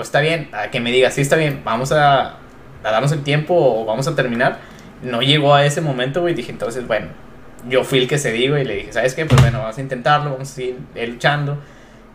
está 0.03 0.21
bien, 0.21 0.49
a 0.53 0.71
que 0.71 0.81
me 0.81 0.93
diga, 0.93 1.11
sí 1.11 1.21
está 1.21 1.37
bien, 1.37 1.63
vamos 1.65 1.93
a, 1.93 2.37
a 2.85 2.91
darnos 2.91 3.13
el 3.13 3.23
tiempo 3.23 3.55
o 3.55 3.85
vamos 3.85 4.07
a 4.07 4.15
terminar. 4.15 4.59
No 5.03 5.23
llegó 5.23 5.55
a 5.55 5.65
ese 5.65 5.81
momento, 5.81 6.23
güey, 6.23 6.35
dije, 6.35 6.53
entonces, 6.53 6.87
bueno, 6.87 7.09
yo 7.69 7.85
fui 7.85 7.99
el 7.99 8.09
que 8.09 8.19
se 8.19 8.33
digo 8.33 8.57
y 8.57 8.65
le 8.65 8.77
dije, 8.77 8.93
¿sabes 8.93 9.15
qué? 9.15 9.27
Pues 9.27 9.41
bueno, 9.41 9.59
vamos 9.61 9.79
a 9.79 9.81
intentarlo, 9.81 10.33
vamos 10.33 10.51
a 10.51 10.55
seguir 10.55 10.79
luchando. 11.09 11.59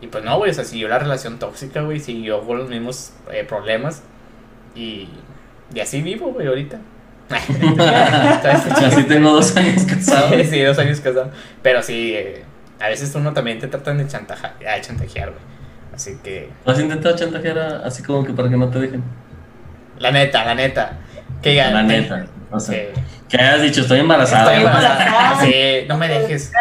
Y 0.01 0.07
pues 0.07 0.23
no, 0.23 0.37
güey, 0.37 0.51
o 0.51 0.53
sea, 0.53 0.63
siguió 0.63 0.87
la 0.87 0.97
relación 0.97 1.37
tóxica, 1.37 1.81
güey, 1.81 1.99
siguió 1.99 2.41
con 2.41 2.57
los 2.57 2.69
mismos 2.69 3.13
eh, 3.31 3.45
problemas. 3.47 4.01
Y, 4.75 5.09
y 5.73 5.79
así 5.79 6.01
vivo, 6.01 6.31
güey, 6.33 6.47
ahorita. 6.47 6.79
así 7.31 9.03
tengo 9.03 9.31
dos 9.31 9.55
años 9.55 9.83
casado. 9.83 10.29
sí, 10.43 10.61
dos 10.61 10.79
años 10.79 10.99
casado. 10.99 11.31
Pero 11.61 11.83
sí, 11.83 12.13
eh, 12.15 12.43
a 12.79 12.87
veces 12.87 13.13
uno 13.15 13.31
también 13.33 13.59
te 13.59 13.67
tratan 13.67 13.99
de 13.99 14.07
chantajear, 14.07 14.57
de 14.57 14.81
chantajear 14.81 15.29
güey. 15.29 15.60
Así 15.93 16.17
que... 16.23 16.49
¿Has 16.65 16.79
intentado 16.79 17.15
chantajear 17.15 17.57
así 17.83 18.01
como 18.03 18.23
que 18.23 18.33
para 18.33 18.49
que 18.49 18.57
no 18.57 18.69
te 18.69 18.79
dejen? 18.79 19.03
La 19.99 20.11
neta, 20.11 20.45
la 20.45 20.55
neta. 20.55 20.97
Que 21.41 21.55
la 21.55 21.83
neta. 21.83 22.25
O 22.51 22.59
sea, 22.59 22.87
que 23.29 23.37
hayas 23.37 23.61
dicho, 23.61 23.81
estoy 23.81 23.99
embarazada. 23.99 24.53
Estoy 24.53 24.65
embarazada. 24.65 25.41
sí, 25.41 25.85
no 25.87 25.97
me 25.97 26.07
dejes. 26.07 26.51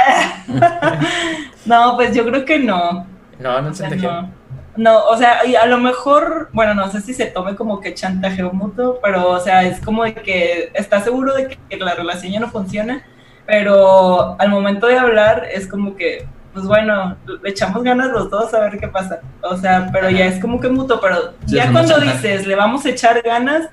no, 1.64 1.96
pues 1.96 2.14
yo 2.14 2.24
creo 2.24 2.44
que 2.44 2.58
no. 2.58 3.06
No, 3.38 3.60
no 3.60 3.72
chantajear. 3.72 4.22
No. 4.22 4.40
No, 4.76 5.04
o 5.06 5.16
sea, 5.16 5.40
a 5.60 5.66
lo 5.66 5.78
mejor, 5.78 6.48
bueno, 6.52 6.74
no 6.74 6.90
sé 6.90 7.00
si 7.00 7.12
se 7.12 7.26
tome 7.26 7.56
como 7.56 7.80
que 7.80 7.92
chantajeo 7.92 8.52
mutuo, 8.52 9.00
pero, 9.02 9.28
o 9.30 9.40
sea, 9.40 9.64
es 9.64 9.80
como 9.80 10.04
de 10.04 10.14
que 10.14 10.70
está 10.74 11.00
seguro 11.00 11.34
de 11.34 11.48
que 11.48 11.76
la 11.76 11.94
relación 11.94 12.32
ya 12.32 12.40
no 12.40 12.48
funciona, 12.50 13.02
pero 13.46 14.40
al 14.40 14.48
momento 14.48 14.86
de 14.86 14.96
hablar 14.96 15.48
es 15.52 15.66
como 15.66 15.96
que, 15.96 16.26
pues 16.52 16.66
bueno, 16.66 17.16
le 17.42 17.50
echamos 17.50 17.82
ganas 17.82 18.08
los 18.08 18.30
dos 18.30 18.52
a 18.54 18.60
ver 18.60 18.78
qué 18.78 18.88
pasa. 18.88 19.20
O 19.42 19.56
sea, 19.56 19.88
pero 19.92 20.10
ya 20.10 20.26
es 20.26 20.40
como 20.40 20.60
que 20.60 20.68
mutuo, 20.68 21.00
pero 21.00 21.34
ya 21.46 21.70
cuando 21.70 22.00
dices, 22.00 22.46
le 22.46 22.56
vamos 22.56 22.84
a 22.84 22.90
echar 22.90 23.22
ganas, 23.22 23.68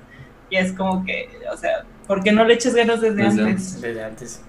ya 0.52 0.60
es 0.60 0.74
como 0.74 1.04
que, 1.04 1.30
o 1.52 1.58
sea, 1.58 1.84
¿por 2.06 2.24
qué 2.24 2.32
no 2.32 2.46
le 2.46 2.54
eches 2.54 2.76
ganas 2.76 3.02
desde, 3.02 3.24
antes? 3.24 3.82
Desde 3.82 4.04
antes. 4.04 4.42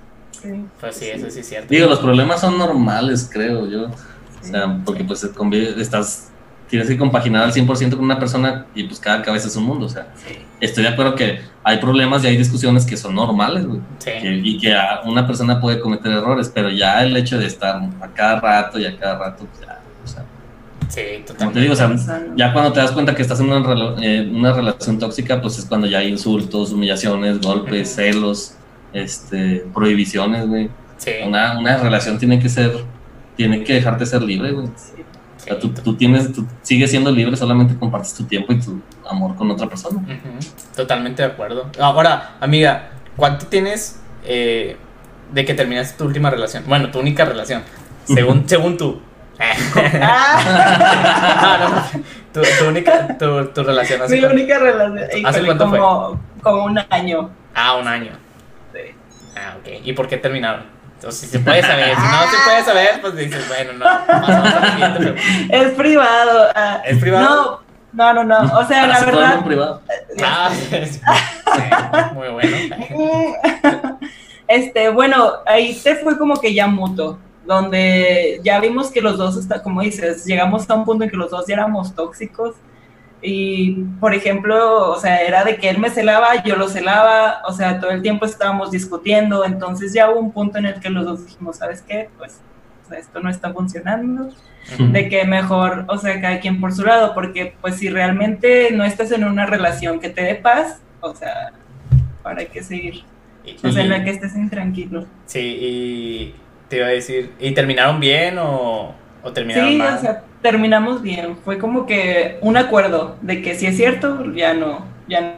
Sí. 0.42 0.64
Pues 0.78 0.96
sí, 0.96 1.06
eso 1.06 1.30
sí 1.30 1.40
es 1.40 1.48
cierto. 1.48 1.68
Digo, 1.68 1.88
los 1.88 1.98
problemas 1.98 2.40
son 2.40 2.58
normales, 2.58 3.28
creo 3.32 3.66
yo. 3.66 3.86
O 3.86 4.44
sea, 4.44 4.78
porque 4.84 5.04
pues 5.04 5.24
estás 5.24 6.30
tienes 6.68 6.88
que 6.88 6.96
compaginar 6.96 7.44
al 7.44 7.52
100% 7.52 7.90
con 7.90 8.04
una 8.04 8.18
persona 8.18 8.66
y 8.74 8.84
pues 8.84 9.00
cada 9.00 9.22
cabeza 9.22 9.48
es 9.48 9.56
un 9.56 9.64
mundo. 9.64 9.86
O 9.86 9.88
sea, 9.88 10.08
estoy 10.60 10.84
de 10.84 10.90
acuerdo 10.90 11.14
que 11.14 11.40
hay 11.64 11.78
problemas 11.78 12.24
y 12.24 12.28
hay 12.28 12.36
discusiones 12.36 12.84
que 12.84 12.96
son 12.96 13.14
normales, 13.14 13.66
güey. 13.66 13.80
y 14.22 14.58
que 14.58 14.74
una 15.04 15.26
persona 15.26 15.60
puede 15.60 15.80
cometer 15.80 16.12
errores, 16.12 16.50
pero 16.54 16.70
ya 16.70 17.02
el 17.02 17.16
hecho 17.16 17.38
de 17.38 17.46
estar 17.46 17.76
a 18.00 18.08
cada 18.08 18.40
rato 18.40 18.78
y 18.78 18.86
a 18.86 18.96
cada 18.98 19.18
rato, 19.18 19.46
pues 19.46 19.66
ya, 19.66 19.80
o 20.04 20.06
sea. 20.06 20.24
Sí, 20.88 21.22
totalmente. 21.26 21.36
Como 21.38 21.52
te 21.52 21.60
digo, 21.60 21.72
o 21.72 21.76
sea, 21.76 22.26
ya 22.36 22.52
cuando 22.52 22.72
te 22.72 22.80
das 22.80 22.92
cuenta 22.92 23.14
que 23.14 23.22
estás 23.22 23.40
en 23.40 23.50
una, 23.50 23.94
eh, 24.02 24.30
una 24.30 24.52
relación 24.52 24.98
tóxica, 24.98 25.40
pues 25.40 25.58
es 25.58 25.64
cuando 25.64 25.86
ya 25.86 25.98
hay 25.98 26.08
insultos, 26.08 26.72
humillaciones, 26.72 27.40
golpes, 27.40 27.94
celos, 27.94 28.54
este, 28.92 29.66
prohibiciones, 29.74 30.46
güey. 30.46 30.70
Sí. 30.96 31.12
Una, 31.26 31.58
una 31.58 31.76
relación 31.76 32.18
tiene 32.18 32.40
que 32.40 32.48
ser, 32.48 32.72
tiene 33.36 33.62
que 33.64 33.74
dejarte 33.74 34.06
ser 34.06 34.22
libre, 34.22 34.52
güey. 34.52 34.68
Sí 34.76 34.97
tú, 35.56 35.96
tienes, 35.96 36.32
tú 36.32 36.46
sigues 36.62 36.90
siendo 36.90 37.10
libre, 37.10 37.36
solamente 37.36 37.76
compartes 37.76 38.14
tu 38.14 38.24
tiempo 38.24 38.52
y 38.52 38.60
tu 38.60 38.80
amor 39.08 39.34
con 39.36 39.50
otra 39.50 39.68
persona. 39.68 40.00
Totalmente 40.76 41.22
de 41.22 41.28
acuerdo. 41.28 41.70
Ahora, 41.78 42.36
amiga, 42.40 42.90
¿cuánto 43.16 43.46
tienes 43.46 44.00
eh, 44.24 44.76
de 45.32 45.44
que 45.44 45.54
terminaste 45.54 45.98
tu 45.98 46.04
última 46.04 46.30
relación? 46.30 46.64
Bueno, 46.66 46.90
tu 46.90 47.00
única 47.00 47.24
relación, 47.24 47.62
según, 48.04 48.48
según 48.48 48.76
tú. 48.76 49.00
tu, 52.32 52.40
única 52.66 53.16
tu, 53.16 53.46
tu 53.46 53.62
relación 53.62 54.00
Mi 54.10 54.24
única 54.24 54.58
relación. 54.58 55.24
¿Hace 55.24 55.44
cuánto 55.44 55.66
como, 55.66 55.76
fue? 55.76 55.80
Como 56.42 56.64
un 56.64 56.80
año. 56.90 57.30
Ah, 57.54 57.76
un 57.76 57.86
año. 57.86 58.10
Sí. 58.72 58.80
Ah, 59.36 59.54
ok. 59.60 59.68
¿Y 59.84 59.92
por 59.92 60.08
qué 60.08 60.16
terminaron? 60.16 60.64
Entonces, 60.98 61.20
si 61.20 61.26
se 61.28 61.38
puede 61.38 61.62
saber, 61.62 61.94
si 61.94 62.02
no 62.02 62.22
se 62.28 62.36
puede 62.44 62.64
saber, 62.64 63.00
pues 63.00 63.14
dices, 63.14 63.46
bueno, 63.46 63.72
no, 63.74 63.86
Es 65.48 65.70
privado. 65.74 66.48
Ah, 66.56 66.82
¿Es 66.84 66.98
privado? 66.98 67.62
No, 67.92 68.12
no, 68.12 68.24
no, 68.24 68.42
no. 68.42 68.58
O 68.58 68.66
sea, 68.66 68.88
la 68.88 69.04
verdad. 69.04 69.44
privado. 69.44 69.80
Ah, 70.20 70.50
muy 72.14 72.28
bueno. 72.30 72.56
Este, 74.48 74.88
bueno, 74.88 75.34
ahí 75.46 75.72
te 75.84 75.94
fue 75.94 76.18
como 76.18 76.40
que 76.40 76.52
ya 76.52 76.66
mutuo, 76.66 77.16
donde 77.46 78.40
ya 78.42 78.58
vimos 78.58 78.90
que 78.90 79.00
los 79.00 79.18
dos, 79.18 79.36
está, 79.36 79.62
como 79.62 79.82
dices, 79.82 80.24
llegamos 80.24 80.68
a 80.68 80.74
un 80.74 80.84
punto 80.84 81.04
en 81.04 81.10
que 81.10 81.16
los 81.16 81.30
dos 81.30 81.46
ya 81.46 81.54
éramos 81.54 81.94
tóxicos 81.94 82.56
y, 83.20 83.72
por 84.00 84.14
ejemplo, 84.14 84.90
o 84.90 84.98
sea, 84.98 85.22
era 85.22 85.44
de 85.44 85.56
que 85.56 85.68
él 85.68 85.78
me 85.78 85.90
celaba, 85.90 86.42
yo 86.44 86.56
lo 86.56 86.68
celaba, 86.68 87.42
o 87.46 87.52
sea, 87.52 87.80
todo 87.80 87.90
el 87.90 88.02
tiempo 88.02 88.24
estábamos 88.24 88.70
discutiendo, 88.70 89.44
entonces 89.44 89.92
ya 89.92 90.10
hubo 90.10 90.20
un 90.20 90.32
punto 90.32 90.58
en 90.58 90.66
el 90.66 90.80
que 90.80 90.90
los 90.90 91.04
dos 91.04 91.26
dijimos, 91.26 91.56
¿sabes 91.56 91.82
qué? 91.82 92.10
Pues 92.16 92.40
esto 92.96 93.20
no 93.20 93.28
está 93.28 93.52
funcionando, 93.52 94.30
de 94.78 95.08
que 95.08 95.24
mejor, 95.24 95.84
o 95.88 95.98
sea, 95.98 96.20
cada 96.20 96.40
quien 96.40 96.60
por 96.60 96.72
su 96.72 96.84
lado, 96.84 97.12
porque 97.14 97.54
pues 97.60 97.76
si 97.76 97.88
realmente 97.88 98.70
no 98.72 98.84
estás 98.84 99.10
en 99.12 99.24
una 99.24 99.46
relación 99.46 99.98
que 99.98 100.10
te 100.10 100.22
dé 100.22 100.34
paz, 100.36 100.80
o 101.00 101.14
sea, 101.14 101.52
¿para 102.22 102.44
qué 102.44 102.62
seguir? 102.62 103.02
O 103.64 103.72
sea, 103.72 103.82
en 103.82 103.90
la 103.90 104.04
que 104.04 104.10
estés 104.10 104.36
intranquilo. 104.36 105.06
Sí, 105.26 105.58
y 105.60 106.34
te 106.68 106.76
iba 106.76 106.86
a 106.86 106.90
decir, 106.90 107.32
¿y 107.40 107.52
terminaron 107.52 107.98
bien 107.98 108.38
o, 108.38 108.94
o 109.22 109.32
terminaron 109.32 109.68
sí, 109.68 109.80
O 109.80 109.98
sea, 109.98 110.22
terminamos 110.42 111.02
bien. 111.02 111.36
Fue 111.44 111.58
como 111.58 111.86
que 111.86 112.38
un 112.40 112.56
acuerdo 112.56 113.16
de 113.22 113.42
que 113.42 113.54
si 113.54 113.66
es 113.66 113.76
cierto, 113.76 114.32
ya 114.32 114.54
no, 114.54 114.84
ya 115.08 115.20
no. 115.20 115.32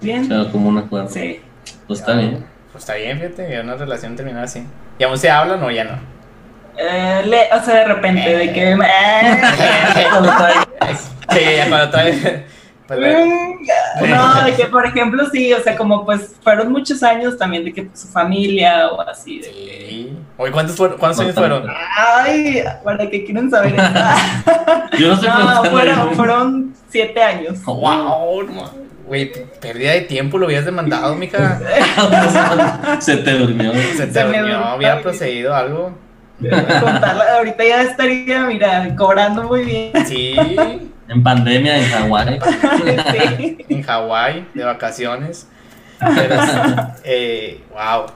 Bien. 0.00 0.28
como 0.50 0.68
un 0.68 0.78
acuerdo. 0.78 1.08
Sí. 1.08 1.40
Pues 1.86 2.00
está 2.00 2.14
bien. 2.14 2.44
Pues 2.72 2.82
está 2.84 2.94
bien, 2.94 3.18
fíjate, 3.18 3.60
una 3.60 3.76
relación 3.76 4.16
terminada 4.16 4.44
así. 4.44 4.66
¿Y 4.98 5.04
aún 5.04 5.18
se 5.18 5.30
hablan 5.30 5.62
o 5.62 5.70
ya 5.70 5.84
no? 5.84 5.98
Eh, 6.76 7.22
le, 7.26 7.52
o 7.52 7.62
sea, 7.62 7.74
de 7.74 7.84
repente, 7.84 8.36
de 8.36 8.52
que... 8.52 8.76
sí, 9.94 10.00
cuando 10.10 10.32
trae... 10.32 10.54
Pues, 10.78 11.10
mm, 11.28 12.51
no, 13.00 14.44
de 14.44 14.54
que 14.54 14.66
por 14.66 14.86
ejemplo 14.86 15.26
sí, 15.30 15.52
o 15.52 15.62
sea, 15.62 15.76
como 15.76 16.04
pues 16.04 16.34
fueron 16.42 16.72
muchos 16.72 17.02
años 17.02 17.36
también 17.36 17.64
de 17.64 17.72
que 17.72 17.84
pues, 17.84 18.00
su 18.00 18.08
familia 18.08 18.88
o 18.88 19.00
así. 19.00 19.40
De 19.40 19.44
sí. 19.44 20.16
Oye, 20.36 20.52
¿cuántos, 20.52 20.76
fueron, 20.76 20.98
¿cuántos 20.98 21.20
años 21.20 21.34
fueron? 21.34 21.66
Ay, 21.96 22.62
para 22.84 23.08
que 23.08 23.24
quieren 23.24 23.50
saber. 23.50 23.74
Yo 24.98 25.08
no 25.08 25.16
sé 25.16 25.28
no, 25.28 25.64
fueron, 25.64 26.14
fueron 26.14 26.74
siete 26.88 27.22
años. 27.22 27.62
Wow, 27.64 28.46
Güey, 29.06 29.30
pérdida 29.60 29.92
de 29.92 30.02
tiempo, 30.02 30.38
lo 30.38 30.46
habías 30.46 30.64
demandado, 30.64 31.14
mija. 31.16 31.60
Se 33.00 33.16
te 33.18 33.32
durmió. 33.32 33.72
Se 33.96 34.06
te 34.06 34.24
durmió, 34.24 34.64
había 34.64 35.02
procedido 35.02 35.54
algo. 35.54 35.92
Contarla, 36.40 37.36
ahorita 37.36 37.64
ya 37.64 37.82
estaría, 37.82 38.46
mira, 38.46 38.94
cobrando 38.96 39.44
muy 39.44 39.64
bien. 39.64 39.92
Sí. 40.06 40.34
En 41.08 41.22
pandemia 41.22 41.78
en 41.78 41.90
Hawái. 41.90 42.38
En 43.68 43.82
Hawái, 43.82 44.46
de 44.54 44.64
vacaciones. 44.64 45.48
eh, 47.04 47.60
wow. 47.70 48.06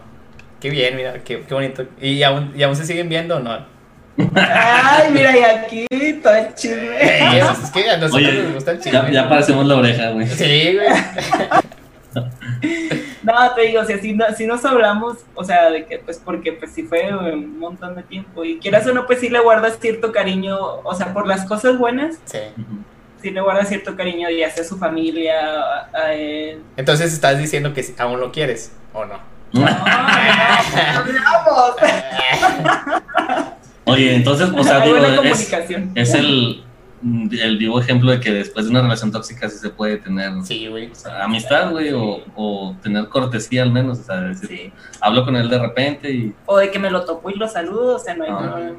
Qué 0.61 0.71
bien, 0.71 0.97
mira, 0.97 1.15
qué, 1.25 1.43
qué 1.47 1.55
bonito. 1.55 1.85
¿Y 2.01 2.23
aún, 2.23 2.53
¿Y 2.57 2.63
aún 2.63 2.75
se 2.75 2.87
siguen 2.87 3.09
viendo 3.09 3.37
o 3.37 3.41
no? 3.41 3.77
Ay, 4.35 5.11
mira, 5.13 5.37
y 5.37 5.43
aquí 5.43 5.87
todo 6.23 6.35
el 6.35 6.55
chisme. 6.55 6.97
Eh, 6.99 7.39
es 7.39 7.71
que 7.71 7.91
a 7.91 7.99
nosotros 7.99 8.35
nos 8.35 8.55
gusta 8.55 8.71
el 8.71 8.81
chisme. 8.81 8.93
Ya, 8.93 9.11
ya 9.11 9.29
parecemos 9.29 9.67
la 9.67 9.77
oreja, 9.77 10.11
güey. 10.11 10.27
Sí, 10.27 10.75
güey. 10.75 10.89
No, 13.27 13.33
te 13.57 13.63
digo, 13.63 13.85
si 13.85 13.93
así, 13.93 14.17
si 14.37 14.47
nos 14.47 14.65
hablamos, 14.65 15.17
o 15.35 15.43
sea, 15.43 15.69
de 15.69 15.85
que, 15.85 15.99
pues, 15.99 16.23
porque, 16.25 16.53
pues, 16.53 16.71
sí 16.71 16.85
fue 16.85 17.13
un 17.13 17.59
montón 17.59 17.97
de 17.97 18.05
tiempo, 18.05 18.45
y 18.45 18.61
quieras 18.61 18.87
o 18.87 18.95
no, 18.95 19.05
pues, 19.05 19.19
sí 19.19 19.29
le 19.29 19.41
guardas 19.41 19.79
cierto 19.81 20.13
cariño, 20.13 20.57
o 20.85 20.95
sea, 20.95 21.13
por 21.13 21.27
las 21.27 21.45
cosas 21.45 21.77
buenas, 21.77 22.21
sí, 22.25 22.39
sí 23.21 23.33
le 23.33 23.41
guardas 23.41 23.67
cierto 23.67 23.97
cariño, 23.97 24.31
ya 24.31 24.49
sea 24.51 24.63
su 24.63 24.79
familia, 24.79 25.35
a, 25.93 26.13
él. 26.13 26.63
Entonces, 26.77 27.13
¿estás 27.13 27.37
diciendo 27.37 27.75
que 27.75 27.85
aún 27.99 28.21
lo 28.21 28.31
quieres, 28.31 28.71
o 28.93 29.05
no? 29.05 29.19
No, 29.53 29.63
no, 29.63 29.69
hablamos. 29.71 30.67
Oye, 33.87 34.15
entonces, 34.15 34.51
o 34.57 34.63
sea, 34.63 34.83
digo, 34.83 34.99
es, 34.99 35.53
es 35.97 36.15
el, 36.15 36.63
el 37.03 37.59
vivo 37.59 37.81
ejemplo 37.81 38.11
de 38.11 38.21
que 38.21 38.33
después 38.33 38.67
de 38.67 38.71
una 38.71 38.83
relación 38.83 39.13
tóxica 39.13 39.49
sí 39.49 39.59
se 39.59 39.71
puede 39.71 39.99
tener 39.99 40.33
amistad, 41.21 41.71
güey, 41.71 41.93
o, 41.93 42.23
o, 42.35 42.77
tener 42.83 43.09
cortesía 43.09 43.63
al 43.63 43.73
menos, 43.73 44.01
o 44.01 44.03
sea, 44.03 44.21
decir, 44.23 44.73
hablo 45.01 45.25
con 45.25 45.37
él 45.37 45.49
de 45.49 45.59
repente 45.59 46.11
y... 46.11 46.35
O 46.47 46.59
de 46.59 46.71
que 46.71 46.79
me 46.79 46.91
lo 46.91 47.05
topo 47.05 47.31
y 47.31 47.35
lo 47.35 47.49
saludo, 47.49 47.97
o 47.97 47.99
sea, 47.99 48.15
no 48.15 48.25
hay 48.25 48.31
ah, 48.33 48.73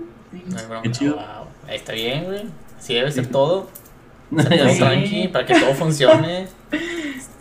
Qué 0.84 0.92
chido. 0.92 1.20
Está 1.68 1.94
bien, 1.94 2.26
güey. 2.26 2.44
Sí 2.80 2.94
debe 2.94 3.12
ser 3.12 3.28
todo. 3.28 3.70
tranqui, 4.78 5.30
para 5.30 5.46
que 5.46 5.60
todo 5.60 5.74
funcione. 5.74 6.48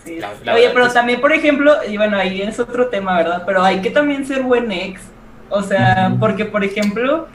Oye, 0.06 0.70
pero 0.72 0.88
también, 0.92 1.20
por 1.20 1.32
ejemplo, 1.32 1.74
y 1.88 1.96
bueno, 1.96 2.16
ahí 2.16 2.42
es 2.42 2.58
otro 2.60 2.88
tema, 2.88 3.16
¿verdad? 3.16 3.42
Pero 3.44 3.62
hay 3.62 3.80
que 3.80 3.90
también 3.90 4.24
ser 4.24 4.42
buen 4.42 4.70
ex. 4.70 5.00
O 5.48 5.62
sea, 5.62 6.14
porque, 6.18 6.44
por 6.44 6.64
ejemplo, 6.64 7.28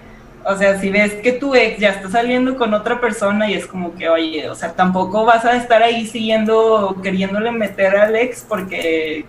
o 0.43 0.55
sea, 0.55 0.79
si 0.79 0.89
ves 0.89 1.13
que 1.15 1.33
tu 1.33 1.53
ex 1.53 1.79
ya 1.79 1.89
está 1.89 2.09
saliendo 2.09 2.57
con 2.57 2.73
otra 2.73 2.99
persona 2.99 3.49
y 3.49 3.53
es 3.53 3.67
como 3.67 3.95
que, 3.95 4.09
oye, 4.09 4.49
o 4.49 4.55
sea, 4.55 4.73
tampoco 4.73 5.23
vas 5.23 5.45
a 5.45 5.55
estar 5.55 5.83
ahí 5.83 6.07
siguiendo, 6.07 6.97
queriéndole 7.03 7.51
meter 7.51 7.95
al 7.95 8.15
ex 8.15 8.45
porque, 8.47 9.25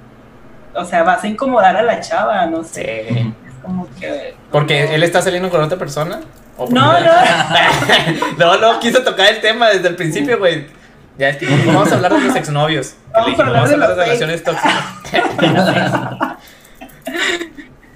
o 0.74 0.84
sea, 0.84 1.02
vas 1.02 1.22
a 1.24 1.28
incomodar 1.28 1.76
a 1.76 1.82
la 1.82 2.00
chava, 2.00 2.46
no 2.46 2.64
sé. 2.64 3.32
como 3.62 3.88
que... 4.00 4.34
¿Porque 4.50 4.94
él 4.94 5.02
está 5.02 5.20
saliendo 5.20 5.50
con 5.50 5.62
otra 5.62 5.78
persona? 5.78 6.20
no, 6.58 6.66
no. 6.70 6.98
no, 8.38 8.56
no, 8.58 8.80
quiso 8.80 9.02
tocar 9.02 9.28
el 9.34 9.40
tema 9.40 9.68
desde 9.68 9.88
el 9.88 9.96
principio, 9.96 10.38
güey. 10.38 10.66
Ya 11.18 11.28
es 11.28 11.36
que 11.36 11.46
vamos 11.66 11.92
a 11.92 11.96
hablar 11.96 12.14
de 12.14 12.20
los 12.20 12.36
exnovios. 12.36 12.94
Vamos, 13.12 13.38
a 13.38 13.42
hablar, 13.42 13.68
de, 13.68 13.76
las 13.76 13.96
relaciones 13.96 14.42
tóxicas. 14.42 14.84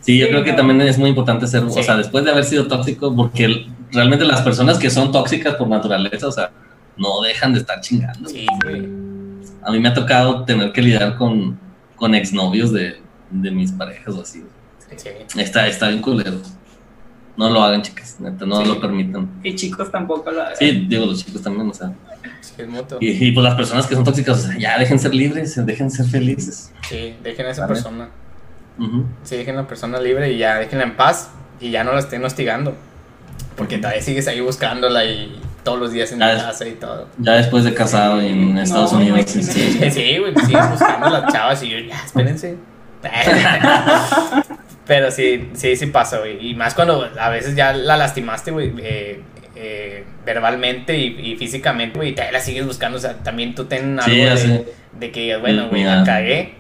Sí, 0.07 0.19
yo 0.19 0.29
creo 0.29 0.45
que 0.45 0.53
también 0.53 0.81
es 0.83 0.99
muy 0.99 1.09
importante 1.11 1.49
ser, 1.49 1.65
o 1.65 1.69
sea, 1.69 1.97
después 1.97 2.25
de 2.25 2.31
haber 2.31 2.45
sido 2.45 2.69
tóxico, 2.69 3.13
porque 3.17 3.67
realmente 3.91 4.25
las 4.25 4.41
personas 4.41 4.79
que 4.79 4.89
son 4.89 5.11
tóxicas 5.11 5.57
por 5.57 5.67
naturaleza, 5.67 6.29
o 6.29 6.31
sea, 6.31 6.53
no 6.97 7.21
dejan 7.23 7.53
de 7.53 7.59
estar 7.59 7.81
chingando. 7.81 8.29
Sí, 8.29 8.47
A 9.65 9.73
mí 9.73 9.81
me 9.81 9.89
ha 9.89 9.95
tocado 9.95 10.45
tener 10.45 10.71
que 10.71 10.81
lidiar 10.81 11.17
con, 11.17 11.59
con 11.97 12.15
exnovios 12.15 12.73
de, 12.73 13.01
de 13.31 13.51
mis 13.51 13.73
parejas 13.73 14.15
o 14.15 14.23
así. 14.23 14.45
Sí. 14.97 15.09
Está, 15.37 15.67
está 15.67 15.89
bien 15.89 16.01
culero. 16.01 16.41
No 17.37 17.51
lo 17.51 17.61
hagan, 17.61 17.83
chicas, 17.83 18.19
no 18.21 18.65
lo 18.65 18.81
permitan. 18.81 19.29
Y 19.43 19.57
chicos 19.57 19.91
tampoco 19.91 20.31
lo 20.31 20.41
hagan. 20.41 20.57
Sí, 20.57 20.87
digo, 20.89 21.05
los 21.05 21.27
chicos 21.27 21.43
también, 21.43 21.69
o 21.69 21.75
sea. 21.75 21.93
Y, 23.01 23.33
pues 23.33 23.43
las 23.43 23.57
personas 23.57 23.89
que 23.89 23.97
son 23.97 24.05
tóxicas, 24.05 24.57
ya 24.57 24.79
dejen 24.79 25.01
ser 25.01 25.13
libres, 25.13 25.67
dejen 25.67 25.91
ser 25.91 26.07
felices. 26.07 26.73
Sí, 26.89 27.17
dejen 27.25 27.47
a 27.47 27.51
esa 27.51 27.67
persona. 27.67 28.09
Sí, 29.25 29.37
dejen 29.37 29.57
a 29.57 29.63
la 29.63 29.69
persona 29.69 30.01
libre 30.01 30.33
y 30.33 30.39
ya 30.39 30.57
déjenla 30.57 30.85
en 30.85 30.97
paz 30.97 31.31
y 31.61 31.71
ya 31.71 31.85
no 31.85 31.93
la 31.93 32.01
estén 32.01 32.25
hostigando. 32.25 32.75
Porque 33.57 33.79
todavía 33.79 34.03
sigues 34.03 34.29
ahí 34.29 34.41
buscándola 34.41 35.05
y 35.05 35.41
todos 35.63 35.79
los 35.81 35.93
días 35.93 36.13
en 36.13 36.21
la 36.21 36.37
casa 36.37 36.67
y 36.67 36.73
todo. 36.73 37.09
Ya 37.19 37.33
después 37.33 37.65
de 37.65 37.75
casado 37.75 38.21
en 38.21 38.57
Estados 38.59 38.93
Unidos. 38.93 39.29
Sí, 39.29 39.43
sí, 39.91 40.19
güey, 40.19 40.35
sigues 40.47 40.71
buscando 40.71 41.07
a 41.07 41.11
las 41.11 41.33
chavas 41.33 41.63
y 41.63 41.71
yo, 41.71 41.79
ya, 41.79 42.05
espérense. 42.05 42.57
Pero 44.87 45.11
sí, 45.11 45.51
sí, 45.55 45.75
sí 45.75 45.87
pasa, 45.87 46.19
güey. 46.19 46.51
Y 46.51 46.55
más 46.55 46.75
cuando 46.75 47.11
a 47.19 47.29
veces 47.31 47.57
ya 47.57 47.73
la 47.73 47.97
lastimaste, 47.97 48.53
güey, 48.53 48.73
eh, 48.79 49.21
eh, 49.57 50.05
verbalmente 50.25 50.97
y, 50.97 51.35
físicamente, 51.37 51.99
güey, 51.99 52.11
y 52.11 52.15
te 52.15 52.31
la 52.31 52.41
sigues 52.41 52.65
buscando. 52.65 52.99
O 52.99 53.01
sea, 53.01 53.15
también 53.15 53.55
tú 53.55 53.65
ten 53.65 53.99
algo 53.99 54.65
de, 55.01 55.11
que, 55.11 55.37
bueno, 55.37 55.69
güey, 55.69 55.83
la 55.83 56.05
cagué, 56.05 56.55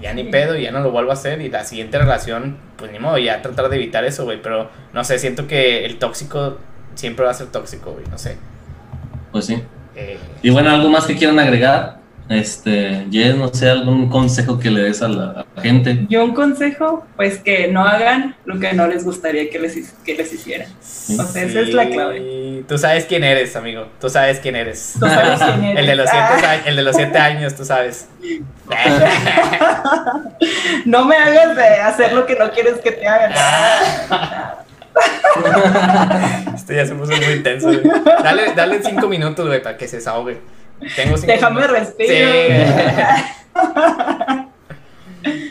ya 0.00 0.14
ni 0.14 0.24
pedo, 0.24 0.56
ya 0.56 0.70
no 0.70 0.80
lo 0.80 0.90
vuelvo 0.90 1.10
a 1.10 1.14
hacer. 1.14 1.40
Y 1.40 1.48
la 1.48 1.64
siguiente 1.64 1.98
relación, 1.98 2.58
pues 2.76 2.92
ni 2.92 2.98
modo, 2.98 3.18
ya 3.18 3.42
tratar 3.42 3.68
de 3.68 3.76
evitar 3.76 4.04
eso, 4.04 4.24
güey. 4.24 4.40
Pero 4.42 4.70
no 4.92 5.04
sé, 5.04 5.18
siento 5.18 5.46
que 5.46 5.84
el 5.84 5.98
tóxico 5.98 6.58
siempre 6.94 7.24
va 7.24 7.30
a 7.30 7.34
ser 7.34 7.48
tóxico, 7.48 7.92
güey, 7.92 8.06
no 8.10 8.18
sé. 8.18 8.36
Pues 9.32 9.46
sí. 9.46 9.62
Eh, 9.94 10.18
y 10.42 10.50
bueno, 10.50 10.70
¿algo 10.70 10.88
más 10.88 11.06
que 11.06 11.16
quieran 11.16 11.38
agregar? 11.38 11.98
Este, 12.28 13.06
Jess, 13.10 13.36
no 13.36 13.48
sé, 13.48 13.70
algún 13.70 14.10
consejo 14.10 14.58
que 14.58 14.70
le 14.70 14.82
des 14.82 15.00
a 15.00 15.08
la, 15.08 15.46
gente. 15.62 16.04
Yo 16.10 16.24
un 16.24 16.34
consejo, 16.34 17.06
pues 17.16 17.38
que 17.38 17.68
no 17.68 17.84
hagan 17.84 18.36
lo 18.44 18.60
que 18.60 18.74
no 18.74 18.86
les 18.86 19.04
gustaría 19.04 19.48
que 19.48 19.58
les, 19.58 19.94
que 20.04 20.14
les 20.14 20.32
hicieran. 20.32 20.68
O 20.70 21.24
sea, 21.24 21.42
esa 21.42 21.60
es 21.60 21.72
la 21.72 21.88
clave. 21.88 22.64
Tú 22.68 22.76
sabes 22.76 23.06
quién 23.06 23.24
eres, 23.24 23.56
amigo. 23.56 23.86
Tú 23.98 24.10
sabes 24.10 24.40
quién 24.40 24.56
eres. 24.56 24.94
Tú 25.00 25.06
sabes 25.06 25.38
quién 25.42 25.64
eres. 25.64 25.80
el, 25.80 25.86
de 25.86 25.96
los 25.96 26.10
siete, 26.10 26.44
ah. 26.44 26.56
el 26.66 26.76
de 26.76 26.82
los 26.82 26.96
siete 26.96 27.18
años, 27.18 27.54
tú 27.54 27.64
sabes. 27.64 28.08
no 30.84 31.04
me 31.06 31.16
hagas 31.16 31.56
de 31.56 31.64
hacer 31.64 32.12
lo 32.12 32.26
que 32.26 32.36
no 32.36 32.50
quieres 32.50 32.78
que 32.80 32.92
te 32.92 33.08
hagan. 33.08 33.32
Ah. 33.34 34.64
Esto 36.54 36.72
ya 36.72 36.84
se 36.84 36.94
puso 36.94 37.12
muy 37.12 37.36
intenso. 37.36 37.70
Dale, 38.22 38.52
dale 38.54 38.82
cinco 38.82 39.08
minutos, 39.08 39.46
güey, 39.46 39.62
para 39.62 39.78
que 39.78 39.88
se 39.88 39.96
desahogue. 39.96 40.38
Déjame 40.80 41.66
respirar. 41.66 43.38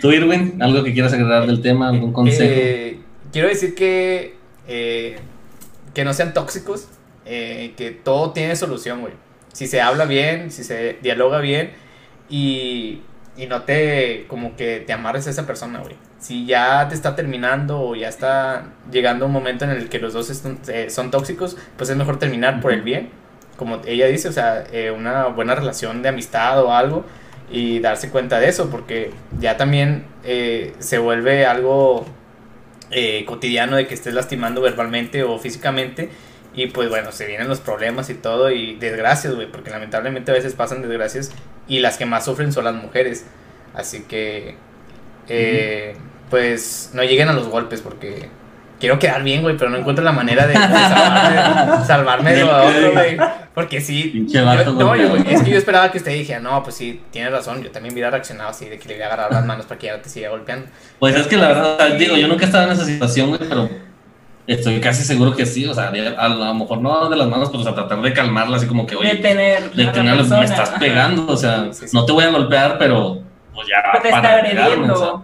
¿Tú, 0.02 0.12
Irwin, 0.12 0.62
algo 0.62 0.84
que 0.84 0.94
quieras 0.94 1.14
agregar 1.14 1.46
del 1.46 1.62
tema? 1.62 1.90
¿Algún 1.90 2.14
consejo? 2.14 2.44
Eh, 2.44 3.00
quiero 3.32 3.48
decir 3.48 3.76
que, 3.76 4.36
eh, 4.68 5.18
que 5.94 6.06
no 6.06 6.14
sean 6.14 6.34
tóxicos, 6.34 6.88
eh, 7.26 7.74
que 7.76 7.92
todo 7.92 8.32
tiene 8.32 8.56
solución, 8.56 9.02
güey. 9.02 9.14
Si 9.54 9.68
se 9.68 9.82
habla 9.82 10.06
bien, 10.06 10.52
si 10.52 10.64
se 10.64 10.98
dialoga 11.02 11.40
bien 11.40 11.72
y, 12.30 13.02
y 13.36 13.48
no 13.48 13.64
te, 13.64 14.26
como 14.28 14.56
que 14.56 14.84
te 14.86 14.94
amarres 14.94 15.28
a 15.28 15.32
esa 15.32 15.48
persona, 15.48 15.80
güey. 15.80 15.96
Si 16.20 16.46
ya 16.46 16.88
te 16.88 16.96
está 16.96 17.16
terminando 17.16 17.82
o 17.82 17.96
ya 17.96 18.08
está 18.08 18.70
llegando 18.92 19.26
un 19.26 19.32
momento 19.32 19.66
en 19.66 19.72
el 19.72 19.90
que 19.90 20.00
los 20.00 20.14
dos 20.14 20.32
son 20.90 21.12
tóxicos, 21.12 21.58
pues 21.76 21.90
es 21.90 21.98
mejor 21.98 22.18
terminar 22.18 22.62
por 22.62 22.72
el 22.72 22.82
bien 22.82 23.10
como 23.58 23.82
ella 23.86 24.06
dice, 24.06 24.30
o 24.30 24.32
sea, 24.32 24.66
eh, 24.72 24.92
una 24.92 25.26
buena 25.26 25.56
relación 25.56 26.02
de 26.02 26.10
amistad 26.10 26.64
o 26.64 26.74
algo 26.74 27.04
y 27.52 27.80
darse 27.80 28.10
cuenta 28.10 28.40
de 28.40 28.48
eso, 28.50 28.70
porque 28.70 29.12
ya 29.40 29.58
también 29.58 30.06
eh, 30.24 30.74
se 30.80 31.00
vuelve 31.00 31.46
algo 31.46 32.06
eh, 32.92 33.26
cotidiano 33.26 33.76
de 33.76 33.88
que 33.88 33.96
estés 33.96 34.14
lastimando 34.14 34.62
verbalmente 34.62 35.24
o 35.24 35.38
físicamente 35.40 36.10
y 36.54 36.68
pues 36.68 36.90
bueno, 36.90 37.12
se 37.12 37.26
vienen 37.26 37.48
los 37.48 37.60
problemas 37.60 38.10
y 38.10 38.14
todo 38.14 38.52
y 38.52 38.76
desgracias, 38.76 39.36
güey, 39.36 39.52
porque 39.52 39.70
lamentablemente 39.70 40.32
a 40.32 40.36
veces 40.36 40.54
pasan 40.54 40.82
desgracias 40.82 41.32
y 41.68 41.80
las 41.80 41.98
que 41.98 42.06
más 42.06 42.26
sufren 42.26 42.52
son 42.52 42.64
las 42.64 42.76
mujeres. 42.76 43.26
Así 43.74 44.04
que, 44.04 44.56
pues 46.30 46.92
no 46.94 47.04
lleguen 47.04 47.30
a 47.30 47.34
los 47.34 47.48
golpes 47.48 47.82
porque 47.82 48.30
quiero 48.80 49.00
quedar 49.00 49.24
bien, 49.24 49.42
güey, 49.42 49.58
pero 49.58 49.70
no 49.70 49.78
encuentro 49.78 50.04
la 50.04 50.12
manera 50.12 50.48
de, 50.48 50.54
salvarme, 51.86 52.34
de 52.34 52.44
otro, 52.44 52.94
güey. 52.94 53.18
Porque 53.54 53.82
sí. 53.82 54.28
no, 54.34 54.94
es 54.96 55.42
que 55.42 55.52
yo 55.52 55.58
esperaba 55.58 55.92
que 55.92 55.98
usted 55.98 56.14
dijera, 56.14 56.40
no, 56.40 56.62
pues 56.64 56.76
sí, 56.76 57.02
tienes 57.12 57.32
razón, 57.32 57.64
yo 57.64 57.72
también 57.72 57.94
hubiera 57.94 58.12
reaccionado 58.12 58.50
así, 58.50 58.66
de 58.66 58.78
que 58.78 58.88
le 58.88 58.96
voy 58.96 59.04
a 59.04 59.08
agarrar 59.08 59.32
las 59.32 59.46
manos 59.46 59.66
para 59.66 59.80
que 59.80 59.88
ya 59.88 60.02
te 60.02 60.10
siga 60.10 60.30
golpeando. 60.30 60.68
Pues 61.00 61.16
es 61.16 61.28
que 61.28 61.38
la 61.38 61.48
verdad, 61.48 61.94
digo, 61.98 62.16
yo 62.16 62.28
nunca 62.28 62.44
he 62.44 62.46
estado 62.46 62.66
en 62.66 62.72
esa 62.74 62.86
situación, 62.86 63.30
güey, 63.30 63.42
pero 63.48 63.70
estoy 64.46 64.80
casi 64.80 65.04
seguro 65.04 65.36
que 65.36 65.46
sí, 65.46 65.66
o 65.66 65.74
sea, 65.74 65.90
a 65.90 66.30
lo 66.30 66.54
mejor 66.54 66.80
no 66.80 67.10
de 67.10 67.16
las 67.16 67.28
manos, 67.28 67.50
pero 67.50 67.62
o 67.62 67.64
sea, 67.64 67.74
tratar 67.74 68.02
de 68.02 68.14
calmarla, 68.14 68.58
así 68.58 68.68
como 68.68 68.86
que, 68.86 68.96
oye, 68.96 69.16
detener, 69.16 69.72
detener 69.72 70.24
me 70.24 70.46
estás 70.46 70.70
pegando, 70.80 71.28
o 71.28 71.38
sea, 71.38 71.70
no 71.94 72.06
te 72.06 72.12
voy 72.12 72.24
a 72.24 72.30
golpear, 72.30 72.78
pero 72.78 73.22
pues 73.58 73.70
ya 73.70 74.02
te 74.04 74.10
está 74.10 74.36
agrediendo. 74.36 75.24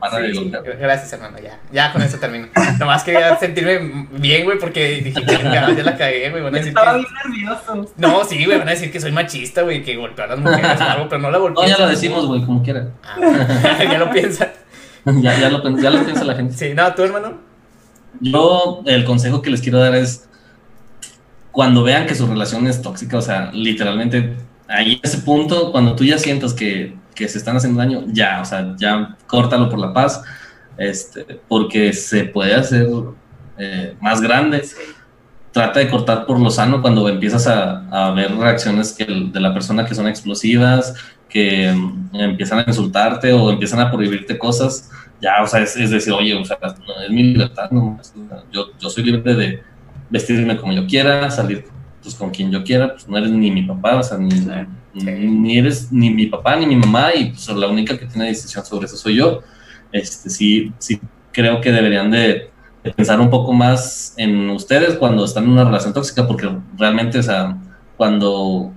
Gracias, 0.80 1.14
hermano, 1.14 1.38
ya. 1.38 1.60
Ya 1.72 1.94
con 1.94 2.02
eso 2.02 2.18
termino. 2.18 2.48
Nomás 2.80 3.04
quería 3.04 3.36
sentirme 3.40 4.08
bien, 4.14 4.44
güey, 4.44 4.58
porque 4.58 5.04
dije 5.04 5.24
que 5.24 5.38
ya 5.44 5.70
la 5.70 5.96
cagué, 5.96 6.32
güey. 6.32 6.42
Van 6.42 6.56
a 6.56 6.58
decir 6.58 6.70
Estaba 6.70 6.98
bien 6.98 7.08
nervioso. 7.24 7.92
No, 7.96 8.26
sí, 8.26 8.44
güey, 8.44 8.58
van 8.58 8.70
a 8.70 8.72
decir 8.72 8.92
que 8.92 9.00
soy 9.00 9.12
machista, 9.12 9.62
güey, 9.62 9.84
que 9.84 9.96
golpear 9.96 10.32
a 10.32 10.36
las 10.36 10.40
mujeres 10.40 10.82
o 10.82 10.84
algo, 10.84 11.10
pero 11.10 11.22
no 11.22 11.30
la 11.30 11.38
golpeé. 11.38 11.64
No, 11.64 11.70
ya 11.70 11.78
lo 11.78 11.88
decimos, 11.88 12.26
güey, 12.26 12.44
como 12.44 12.64
quiera. 12.64 12.88
Ah, 13.04 13.84
ya 13.84 14.00
lo 14.00 14.10
piensa. 14.10 14.52
ya, 15.06 15.40
ya, 15.40 15.50
lo, 15.52 15.78
ya 15.78 15.92
lo 15.92 16.04
piensa 16.04 16.24
la 16.24 16.34
gente. 16.34 16.56
Sí, 16.56 16.74
no, 16.74 16.92
tú, 16.96 17.04
hermano. 17.04 17.38
Yo, 18.20 18.82
el 18.88 19.06
consejo 19.06 19.44
que 19.44 19.52
les 19.52 19.62
quiero 19.62 19.78
dar 19.78 19.94
es 19.94 20.28
cuando 21.52 21.84
vean 21.84 22.08
que 22.08 22.16
su 22.16 22.26
relación 22.26 22.66
es 22.66 22.82
tóxica, 22.82 23.16
o 23.16 23.22
sea, 23.22 23.52
literalmente 23.54 24.38
ahí 24.68 25.00
ese 25.04 25.20
punto, 25.20 25.72
cuando 25.72 25.96
tú 25.96 26.04
ya 26.04 26.18
sientas 26.18 26.56
que 26.56 26.96
que 27.14 27.28
se 27.28 27.38
están 27.38 27.58
haciendo 27.58 27.80
daño, 27.80 28.04
ya, 28.08 28.42
o 28.42 28.46
sea, 28.46 28.76
ya 28.78 29.16
córtalo 29.28 29.70
por 29.70 29.80
la 29.80 29.94
paz, 29.94 30.22
este, 30.78 31.40
porque 31.48 31.94
se 31.94 32.26
puede 32.26 32.56
hacer 32.56 32.88
eh, 33.58 33.96
más 34.02 34.22
grande. 34.22 34.64
Trata 35.52 35.80
de 35.80 35.90
cortar 35.90 36.26
por 36.26 36.40
lo 36.40 36.50
sano 36.50 36.82
cuando 36.82 37.08
empiezas 37.08 37.46
a, 37.46 37.86
a 37.90 38.12
ver 38.12 38.36
reacciones 38.36 38.92
que 38.94 39.06
de 39.06 39.40
la 39.40 39.54
persona 39.54 39.86
que 39.86 39.94
son 39.94 40.08
explosivas, 40.08 40.96
que 41.30 41.72
mm, 41.72 42.16
empiezan 42.16 42.60
a 42.60 42.66
insultarte 42.66 43.34
o 43.34 43.52
empiezan 43.52 43.80
a 43.80 43.92
prohibirte 43.92 44.38
cosas. 44.38 44.90
Ya, 45.22 45.42
o 45.42 45.48
sea, 45.48 45.62
es, 45.62 45.90
decir, 45.90 46.12
oye, 46.12 46.34
o 46.36 46.44
sea, 46.44 46.58
es 47.06 47.10
mi 47.10 47.24
libertad, 47.24 47.72
no, 47.72 47.98
yo, 48.52 48.68
yo 48.78 48.90
soy 48.90 49.04
libre 49.04 49.34
de 49.34 49.64
vestirme 50.10 50.58
como 50.58 50.74
yo 50.74 50.86
quiera, 50.86 51.32
salir 51.32 51.66
pues 52.04 52.16
con 52.16 52.30
quien 52.30 52.52
yo 52.52 52.64
quiera, 52.64 52.92
pues 52.92 53.08
no 53.08 53.18
eres 53.18 53.32
ni 53.32 53.50
mi 53.50 53.64
papá, 53.64 53.96
o 53.96 54.04
sea, 54.04 54.18
ni, 54.18 54.30
ni 54.94 55.58
eres 55.58 55.92
ni 55.92 56.12
mi 56.12 56.28
papá 56.28 56.56
ni 56.56 56.66
mi 56.66 56.76
mamá 56.76 57.14
y 57.16 57.32
pues 57.32 57.48
la 57.50 57.68
única 57.68 57.98
que 57.98 58.06
tiene 58.06 58.28
decisión 58.28 58.66
sobre 58.66 58.86
eso 58.86 58.98
soy 58.98 59.16
yo. 59.16 59.42
Este, 59.92 60.30
sí, 60.30 60.72
sí 60.80 61.00
creo 61.32 61.62
que 61.62 61.72
deberían 61.72 62.12
de, 62.12 62.50
pensar 62.96 63.20
un 63.22 63.30
poco 63.30 63.54
más 63.54 64.14
en 64.18 64.50
ustedes 64.50 64.96
cuando 64.96 65.24
están 65.24 65.46
en 65.46 65.52
una 65.52 65.64
relación 65.64 65.94
tóxica, 65.94 66.28
porque 66.28 66.50
realmente, 66.78 67.20
o 67.20 67.24
sea, 67.24 67.58
cuando, 67.96 68.74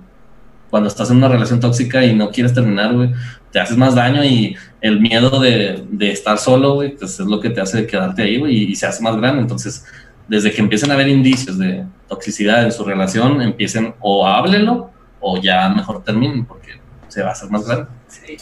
cuando 0.69 0.87
estás 0.87 1.11
en 1.11 1.17
una 1.17 1.27
relación 1.27 1.59
tóxica 1.59 2.05
y 2.05 2.15
no 2.15 2.29
quieres 2.29 2.53
terminar, 2.53 2.93
güey, 2.93 3.11
te 3.51 3.59
haces 3.59 3.75
más 3.75 3.95
daño 3.95 4.23
y 4.23 4.55
el 4.79 5.01
miedo 5.01 5.41
de, 5.41 5.85
de 5.89 6.11
estar 6.11 6.37
solo, 6.37 6.75
güey, 6.75 6.95
pues 6.95 7.19
es 7.19 7.25
lo 7.25 7.41
que 7.41 7.49
te 7.49 7.59
hace 7.59 7.85
quedarte 7.85 8.21
ahí, 8.21 8.37
güey, 8.37 8.55
y, 8.55 8.63
y 8.71 8.75
se 8.75 8.87
hace 8.87 9.03
más 9.03 9.17
grande. 9.17 9.41
Entonces, 9.41 9.85
desde 10.27 10.51
que 10.51 10.61
empiecen 10.61 10.89
a 10.91 10.93
haber 10.93 11.09
indicios 11.09 11.57
de 11.57 11.85
toxicidad 12.07 12.63
en 12.63 12.71
su 12.71 12.85
relación, 12.85 13.41
empiecen 13.41 13.93
o 13.99 14.25
háblenlo 14.25 14.91
o 15.19 15.41
ya 15.41 15.69
mejor 15.69 16.03
terminen 16.03 16.45
porque 16.45 16.79
se 17.07 17.23
va 17.23 17.29
a 17.29 17.31
hacer 17.31 17.49
más 17.49 17.65
grande. 17.65 17.87
Sí, 18.07 18.37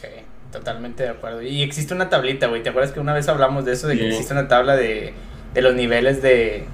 totalmente 0.51 1.03
de 1.03 1.09
acuerdo. 1.09 1.41
Y 1.41 1.61
existe 1.61 1.93
una 1.93 2.09
tablita, 2.09 2.47
güey. 2.47 2.63
¿Te 2.63 2.69
acuerdas 2.69 2.91
que 2.91 2.99
una 2.99 3.13
vez 3.13 3.28
hablamos 3.28 3.65
de 3.65 3.73
eso? 3.73 3.88
De 3.88 3.97
que 3.97 4.07
existe 4.07 4.34
una 4.34 4.47
tabla 4.47 4.76
de, 4.76 5.13
de 5.53 5.61
los 5.61 5.76
niveles 5.76 6.21
de 6.21 6.65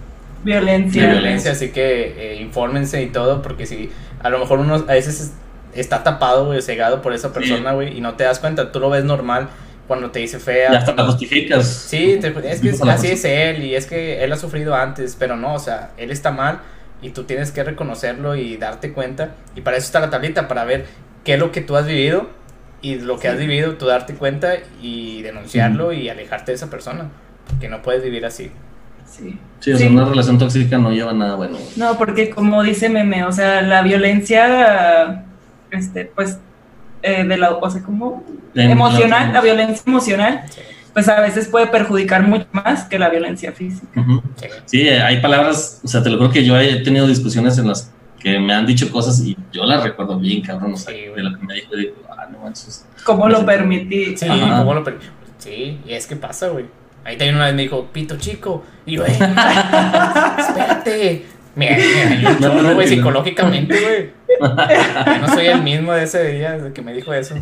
violencia. 0.43 1.07
De 1.07 1.13
violencia, 1.13 1.51
así 1.51 1.71
que 1.71 2.33
eh, 2.33 2.41
infórmense 2.41 3.01
y 3.01 3.07
todo, 3.07 3.41
porque 3.41 3.65
si 3.65 3.91
a 4.21 4.29
lo 4.29 4.39
mejor 4.39 4.59
uno 4.59 4.75
a 4.75 4.93
veces 4.93 5.33
está 5.73 6.03
tapado, 6.03 6.45
güey, 6.45 6.61
cegado 6.61 7.01
por 7.01 7.13
esa 7.13 7.33
persona, 7.33 7.73
güey, 7.73 7.97
y 7.97 8.01
no 8.01 8.15
te 8.15 8.23
das 8.23 8.39
cuenta, 8.39 8.71
tú 8.71 8.79
lo 8.79 8.89
ves 8.89 9.03
normal 9.03 9.49
cuando 9.87 10.11
te 10.11 10.19
dice 10.19 10.39
fea. 10.39 10.71
Ya 10.71 10.79
hasta 10.79 10.93
la 10.93 11.05
justificas. 11.05 11.67
Sí, 11.67 12.19
es 12.21 12.61
que 12.61 12.89
así 12.89 13.07
es 13.07 13.25
él 13.25 13.63
y 13.63 13.75
es 13.75 13.85
que 13.87 14.23
él 14.23 14.31
ha 14.31 14.37
sufrido 14.37 14.75
antes, 14.75 15.15
pero 15.17 15.35
no, 15.35 15.53
o 15.55 15.59
sea, 15.59 15.91
él 15.97 16.11
está 16.11 16.31
mal 16.31 16.59
y 17.01 17.09
tú 17.09 17.23
tienes 17.23 17.51
que 17.51 17.63
reconocerlo 17.63 18.35
y 18.35 18.57
darte 18.57 18.93
cuenta. 18.93 19.35
Y 19.55 19.61
para 19.61 19.77
eso 19.77 19.87
está 19.87 19.99
la 19.99 20.09
tablita, 20.09 20.47
para 20.47 20.65
ver 20.65 20.85
qué 21.23 21.33
es 21.33 21.39
lo 21.39 21.51
que 21.51 21.61
tú 21.61 21.75
has 21.75 21.85
vivido 21.85 22.29
y 22.81 22.95
lo 22.95 23.19
que 23.19 23.27
has 23.27 23.37
vivido, 23.37 23.75
tú 23.75 23.85
darte 23.85 24.15
cuenta 24.15 24.53
y 24.81 25.21
denunciarlo 25.21 25.93
y 25.93 26.09
alejarte 26.09 26.51
de 26.51 26.55
esa 26.55 26.69
persona, 26.69 27.09
porque 27.47 27.69
no 27.69 27.81
puedes 27.81 28.03
vivir 28.03 28.25
así. 28.25 28.51
Sí. 29.05 29.37
Sí, 29.59 29.73
o 29.73 29.77
sea, 29.77 29.89
una 29.89 30.05
relación 30.05 30.39
tóxica 30.39 30.79
no 30.79 30.91
lleva 30.91 31.13
nada 31.13 31.35
bueno. 31.35 31.57
No, 31.75 31.97
porque 31.97 32.31
como 32.31 32.63
dice 32.63 32.89
Meme, 32.89 33.25
o 33.25 33.31
sea, 33.31 33.61
la 33.61 33.83
violencia, 33.83 35.25
este, 35.69 36.05
pues 36.05 36.39
eh, 37.03 37.23
de 37.23 37.37
la, 37.37 37.51
o 37.51 37.69
sea, 37.69 37.83
como 37.83 38.23
emocional, 38.55 39.33
la, 39.33 39.41
violencia 39.41 39.83
emocional, 39.85 40.43
pues 40.93 41.07
a 41.07 41.19
veces 41.21 41.47
puede 41.47 41.67
perjudicar 41.67 42.23
mucho 42.23 42.47
más 42.51 42.83
que 42.85 42.99
la 42.99 43.09
violencia 43.09 43.51
física. 43.51 44.05
Sí, 44.65 44.87
hay 44.87 45.21
palabras, 45.21 45.81
o 45.83 45.87
sea, 45.87 46.03
te 46.03 46.09
lo 46.09 46.17
creo 46.17 46.31
que 46.31 46.45
yo 46.45 46.57
he 46.57 46.77
tenido 46.83 47.07
discusiones 47.07 47.57
en 47.57 47.67
las 47.67 47.91
que 48.19 48.39
me 48.39 48.53
han 48.53 48.65
dicho 48.65 48.91
cosas 48.91 49.19
y 49.19 49.35
yo 49.51 49.65
las 49.65 49.83
recuerdo 49.83 50.19
bien, 50.19 50.41
cabrón, 50.41 50.73
o 50.73 50.77
sea, 50.77 50.93
de 50.93 51.23
lo 51.23 51.37
que 51.37 51.45
me 51.45 51.55
dijo, 51.55 51.75
digo, 51.75 51.95
ah, 52.09 52.27
no 52.31 52.39
manches. 52.39 52.85
¿Cómo 53.03 53.27
lo 53.27 53.45
permití? 53.45 54.15
Sí, 54.15 54.27
¿cómo 54.27 54.73
lo 54.73 54.83
permití? 54.83 55.07
Sí, 55.39 55.79
y 55.87 55.93
es 55.93 56.05
que 56.05 56.15
pasa, 56.15 56.49
güey. 56.49 56.65
Ahí 57.03 57.17
también 57.17 57.35
una 57.35 57.45
vez 57.45 57.55
me 57.55 57.63
dijo, 57.63 57.89
pito 57.91 58.15
chico. 58.17 58.63
Y 58.85 58.97
yo, 58.97 59.05
eh, 59.05 59.11
espérate, 60.37 61.25
Mira, 61.55 61.75
mira, 62.09 62.37
yo 62.39 62.61
no, 62.61 62.73
güey, 62.75 62.87
psicológicamente, 62.87 63.81
güey. 63.81 64.09
Yo 64.39 65.17
no 65.19 65.27
soy 65.33 65.47
el 65.47 65.61
mismo 65.61 65.91
de 65.93 66.03
ese 66.03 66.31
día 66.31 66.57
de 66.57 66.71
que 66.71 66.81
me 66.81 66.93
dijo 66.93 67.13
eso. 67.13 67.35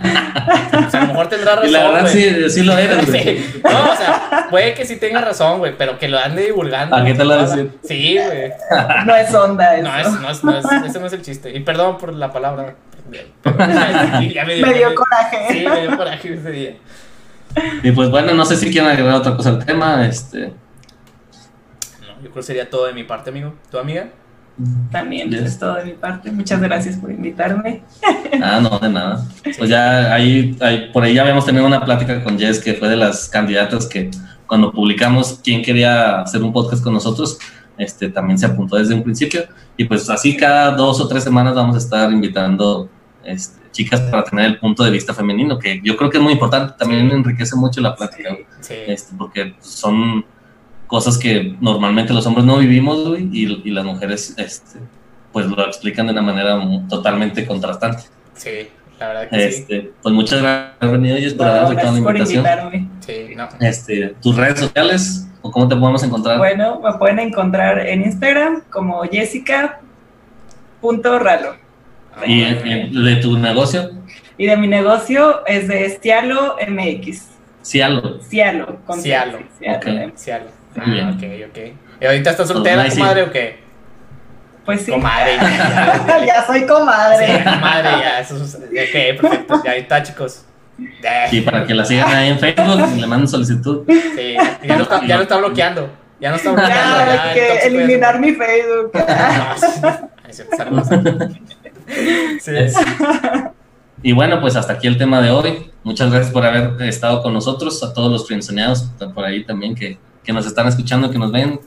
O 0.00 0.90
sea, 0.90 1.00
a 1.00 1.02
lo 1.02 1.08
mejor 1.08 1.28
tendrá 1.28 1.56
razón. 1.56 1.68
Y 1.68 1.72
la 1.72 1.90
verdad, 1.90 2.06
sí, 2.08 2.50
sí, 2.50 2.62
lo 2.62 2.76
eres, 2.76 3.06
güey. 3.06 3.44
No, 3.62 3.92
o 3.92 3.96
sea, 3.96 4.46
puede 4.50 4.74
que 4.74 4.84
sí 4.84 4.96
tenga 4.96 5.20
razón, 5.20 5.58
güey, 5.58 5.74
pero 5.76 5.98
que 5.98 6.08
lo 6.08 6.18
ande 6.18 6.46
divulgando. 6.46 6.96
¿A 6.96 7.04
qué 7.04 7.14
te 7.14 7.24
lo 7.24 7.36
decir? 7.36 7.70
Sí, 7.82 8.18
güey. 8.18 8.52
No 9.06 9.14
es 9.14 9.34
onda 9.34 9.76
eso. 9.76 9.88
No, 9.88 9.98
es, 9.98 10.20
no, 10.20 10.30
es, 10.30 10.44
no 10.44 10.58
es, 10.58 10.84
ese 10.86 11.00
no 11.00 11.06
es 11.06 11.12
el 11.12 11.22
chiste. 11.22 11.50
Y 11.50 11.60
perdón 11.60 11.98
por 11.98 12.14
la 12.14 12.32
palabra. 12.32 12.74
me, 13.10 14.28
dio, 14.28 14.66
me 14.66 14.74
dio 14.74 14.94
coraje. 14.94 15.46
Sí, 15.50 15.66
me 15.68 15.80
dio 15.82 15.96
coraje 15.96 16.34
ese 16.34 16.50
día. 16.50 16.76
Y 17.82 17.92
pues 17.92 18.10
bueno, 18.10 18.34
no 18.34 18.44
sé 18.44 18.56
si 18.56 18.70
quieren 18.70 18.90
agregar 18.90 19.14
otra 19.14 19.36
cosa 19.36 19.50
al 19.50 19.64
tema. 19.64 20.06
Este, 20.06 20.52
yo 22.22 22.30
creo 22.30 22.34
que 22.34 22.42
sería 22.42 22.68
todo 22.68 22.86
de 22.86 22.92
mi 22.92 23.04
parte, 23.04 23.30
amigo. 23.30 23.54
¿Tu 23.70 23.78
amiga? 23.78 24.08
También 24.90 25.32
es 25.32 25.58
todo 25.58 25.74
de 25.74 25.84
mi 25.84 25.92
parte. 25.92 26.30
Muchas 26.30 26.60
gracias 26.60 26.96
por 26.96 27.10
invitarme. 27.10 27.82
Ah, 28.42 28.60
no, 28.60 28.78
de 28.78 28.88
nada. 28.88 29.26
Pues 29.42 29.68
ya 29.68 30.14
ahí, 30.14 30.56
por 30.92 31.02
ahí 31.02 31.14
ya 31.14 31.22
habíamos 31.22 31.44
tenido 31.44 31.66
una 31.66 31.84
plática 31.84 32.22
con 32.22 32.38
Jess, 32.38 32.58
que 32.58 32.74
fue 32.74 32.88
de 32.88 32.96
las 32.96 33.28
candidatas 33.28 33.86
que 33.86 34.10
cuando 34.46 34.72
publicamos 34.72 35.40
quién 35.44 35.62
quería 35.62 36.22
hacer 36.22 36.42
un 36.42 36.52
podcast 36.52 36.82
con 36.82 36.92
nosotros, 36.92 37.38
este, 37.76 38.08
también 38.08 38.38
se 38.38 38.46
apuntó 38.46 38.76
desde 38.76 38.94
un 38.94 39.02
principio. 39.02 39.42
Y 39.76 39.84
pues 39.84 40.08
así 40.10 40.36
cada 40.36 40.72
dos 40.72 41.00
o 41.00 41.08
tres 41.08 41.24
semanas 41.24 41.54
vamos 41.54 41.74
a 41.76 41.78
estar 41.78 42.10
invitando 42.10 42.88
este, 43.24 43.60
chicas 43.72 44.00
para 44.02 44.24
tener 44.24 44.46
el 44.46 44.58
punto 44.58 44.84
de 44.84 44.90
vista 44.90 45.14
femenino, 45.14 45.58
que 45.58 45.80
yo 45.82 45.96
creo 45.96 46.10
que 46.10 46.18
es 46.18 46.22
muy 46.22 46.32
importante, 46.32 46.74
también 46.78 47.10
enriquece 47.10 47.56
mucho 47.56 47.80
la 47.80 47.94
plática, 47.94 48.36
este, 48.86 49.16
porque 49.16 49.54
son 49.60 50.24
cosas 50.90 51.16
que 51.16 51.56
normalmente 51.60 52.12
los 52.12 52.26
hombres 52.26 52.44
no 52.44 52.58
vivimos, 52.58 53.08
güey, 53.08 53.28
y, 53.32 53.62
y, 53.64 53.70
las 53.70 53.84
mujeres, 53.84 54.34
este, 54.36 54.80
pues 55.32 55.46
lo 55.46 55.64
explican 55.64 56.06
de 56.06 56.12
una 56.12 56.22
manera 56.22 56.60
totalmente 56.88 57.46
contrastante. 57.46 58.02
Sí, 58.34 58.66
la 58.98 59.06
verdad 59.06 59.28
que 59.30 59.46
este, 59.46 59.82
sí. 59.82 59.90
Pues 60.02 60.12
muchas 60.12 60.42
gracias 60.42 60.76
por 60.80 60.90
venido 60.90 61.16
y 61.16 61.30
por 61.30 61.46
haber 61.46 61.62
aceptado 61.62 61.92
la 61.92 61.98
invitación. 61.98 62.44
Sí, 63.06 63.28
no. 63.36 63.48
Este, 63.60 64.16
tus 64.20 64.36
redes 64.36 64.58
sociales 64.58 65.28
o 65.42 65.52
cómo 65.52 65.68
te 65.68 65.76
podemos 65.76 66.02
encontrar. 66.02 66.38
Bueno, 66.38 66.80
me 66.80 66.92
pueden 66.94 67.20
encontrar 67.20 67.86
en 67.86 68.02
Instagram 68.02 68.64
como 68.68 69.02
jessica.ralo. 69.04 69.80
¿Y 72.26 72.42
de 72.42 73.16
tu 73.22 73.38
negocio? 73.38 73.92
Y 74.36 74.46
de 74.46 74.56
mi 74.56 74.66
negocio 74.66 75.46
es 75.46 75.68
de 75.68 75.86
Estialo 75.86 76.56
MX. 76.68 77.28
Cialo. 77.62 78.20
Cialo. 78.22 78.80
Con 78.86 79.00
Cialo. 79.00 79.38
Cialo. 79.60 80.12
Cialo. 80.16 80.59
Ah, 80.76 81.12
ok, 81.14 81.22
ok. 81.48 81.58
¿Y 82.00 82.06
ahorita 82.06 82.30
estás 82.30 82.48
soltera, 82.48 82.88
comadre, 82.88 83.22
o 83.22 83.30
qué? 83.30 83.60
Pues 84.64 84.82
sí. 84.82 84.90
Comadre. 84.90 85.36
Ya, 85.36 86.24
ya, 86.26 86.46
soy 86.46 86.66
comadre. 86.66 87.26
Sí, 87.26 87.44
comadre, 87.44 87.90
ya. 88.00 88.20
Eso 88.20 88.36
es, 88.36 88.54
ok, 88.54 89.20
perfecto. 89.20 89.62
Ya 89.64 89.74
está, 89.74 90.02
chicos. 90.02 90.44
Y 91.30 91.40
para 91.42 91.66
que 91.66 91.74
la 91.74 91.84
sigan 91.84 92.08
ahí 92.08 92.30
en 92.30 92.38
Facebook 92.38 92.88
y 92.96 93.00
le 93.00 93.06
manden 93.06 93.28
solicitud. 93.28 93.84
Sí, 93.88 94.36
ya 94.62 94.76
no 94.76 94.82
está, 94.82 95.06
ya 95.06 95.16
no 95.16 95.22
está 95.22 95.36
bloqueando. 95.38 95.90
Ya 96.20 96.30
no 96.30 96.36
está 96.36 96.52
bloqueando. 96.52 96.98
Ya, 96.98 97.26
ya 97.26 97.34
que 97.34 97.58
eliminar 97.66 98.20
mi 98.20 98.32
Facebook. 98.32 98.92
sí. 100.30 100.42
sí. 102.40 102.80
Y 104.02 104.12
bueno, 104.12 104.40
pues 104.40 104.56
hasta 104.56 104.74
aquí 104.74 104.86
el 104.86 104.96
tema 104.96 105.20
de 105.20 105.30
hoy. 105.30 105.70
Muchas 105.82 106.10
gracias 106.10 106.32
por 106.32 106.44
haber 106.44 106.80
estado 106.82 107.22
con 107.22 107.32
nosotros, 107.32 107.82
a 107.82 107.92
todos 107.92 108.10
los 108.10 108.26
frenzoneados 108.26 108.90
por 109.14 109.24
ahí 109.24 109.44
también 109.44 109.74
que 109.74 109.98
que 110.24 110.32
nos 110.32 110.46
están 110.46 110.66
escuchando, 110.66 111.10
que 111.10 111.18
nos 111.18 111.32
ven. 111.32 111.60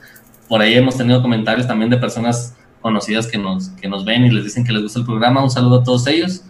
Por 0.48 0.62
ahí 0.62 0.76
hemos 0.76 0.98
tenido 0.98 1.22
comentarios 1.22 1.68
también 1.68 1.90
de 1.90 1.98
personas 1.98 2.56
conocidas 2.82 3.28
que 3.28 3.38
nos, 3.38 3.70
que 3.70 3.88
nos 3.88 4.06
ven 4.06 4.26
y 4.26 4.30
les 4.30 4.44
dicen 4.44 4.64
que 4.64 4.74
les 4.74 4.84
gusta 4.84 5.00
el 5.00 5.06
programa. 5.06 5.44
Un 5.44 5.50
saludo 5.50 5.80
a 5.80 5.84
todos 5.84 6.06
ellos. 6.08 6.44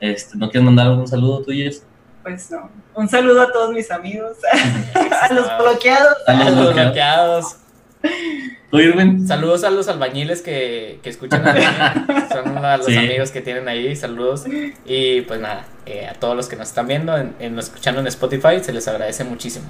Este, 0.00 0.38
¿No 0.38 0.48
quieres 0.50 0.64
mandar 0.64 0.86
algún 0.86 1.06
saludo 1.06 1.42
tú, 1.42 1.52
Jess? 1.52 1.84
Pues 2.22 2.50
no. 2.50 2.70
Un 2.94 3.08
saludo 3.08 3.42
a 3.42 3.52
todos 3.52 3.72
mis 3.72 3.90
amigos, 3.90 4.36
a 5.22 5.32
los 5.32 5.46
bloqueados. 5.58 6.16
A 6.26 6.50
los 6.50 6.74
bloqueados. 6.74 7.56
¿Tú, 8.70 8.78
Irwin? 8.78 9.26
Saludos 9.26 9.64
a 9.64 9.70
los 9.70 9.88
albañiles 9.88 10.42
que, 10.42 11.00
que 11.02 11.10
escuchan 11.10 11.46
a 11.46 12.28
Son 12.32 12.54
los 12.54 12.88
amigos 12.88 13.30
que 13.30 13.40
tienen 13.40 13.68
ahí. 13.68 13.94
Saludos. 13.96 14.44
Y 14.86 15.22
pues 15.22 15.40
nada, 15.40 15.66
eh, 15.86 16.06
a 16.06 16.14
todos 16.14 16.36
los 16.36 16.48
que 16.48 16.56
nos 16.56 16.68
están 16.68 16.86
viendo, 16.86 17.16
en, 17.16 17.34
en, 17.40 17.58
escuchando 17.58 18.00
en 18.00 18.06
Spotify, 18.06 18.60
se 18.62 18.72
les 18.72 18.86
agradece 18.86 19.24
muchísimo. 19.24 19.66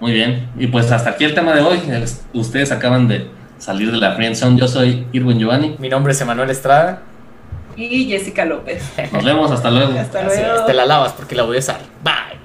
Muy 0.00 0.12
bien. 0.12 0.48
Y 0.58 0.66
pues 0.66 0.90
hasta 0.90 1.10
aquí 1.10 1.24
el 1.24 1.34
tema 1.34 1.54
de 1.54 1.60
hoy. 1.60 1.80
Ustedes 2.32 2.72
acaban 2.72 3.06
de 3.06 3.28
salir 3.58 3.92
de 3.92 3.98
la 3.98 4.14
Friendzone. 4.14 4.58
Yo 4.58 4.66
soy 4.66 5.06
Irwin 5.12 5.38
Giovanni. 5.38 5.76
Mi 5.78 5.88
nombre 5.88 6.12
es 6.12 6.20
Emanuel 6.20 6.50
Estrada. 6.50 7.02
Y 7.76 8.06
Jessica 8.06 8.44
López. 8.44 8.82
Nos 9.12 9.24
vemos. 9.24 9.50
Hasta 9.50 9.70
luego. 9.70 9.98
Hasta 9.98 10.22
luego. 10.22 10.64
te 10.64 10.74
la 10.74 10.86
lavas 10.86 11.12
porque 11.12 11.34
la 11.34 11.44
voy 11.44 11.56
a 11.56 11.60
usar. 11.60 11.80
Bye. 12.02 12.39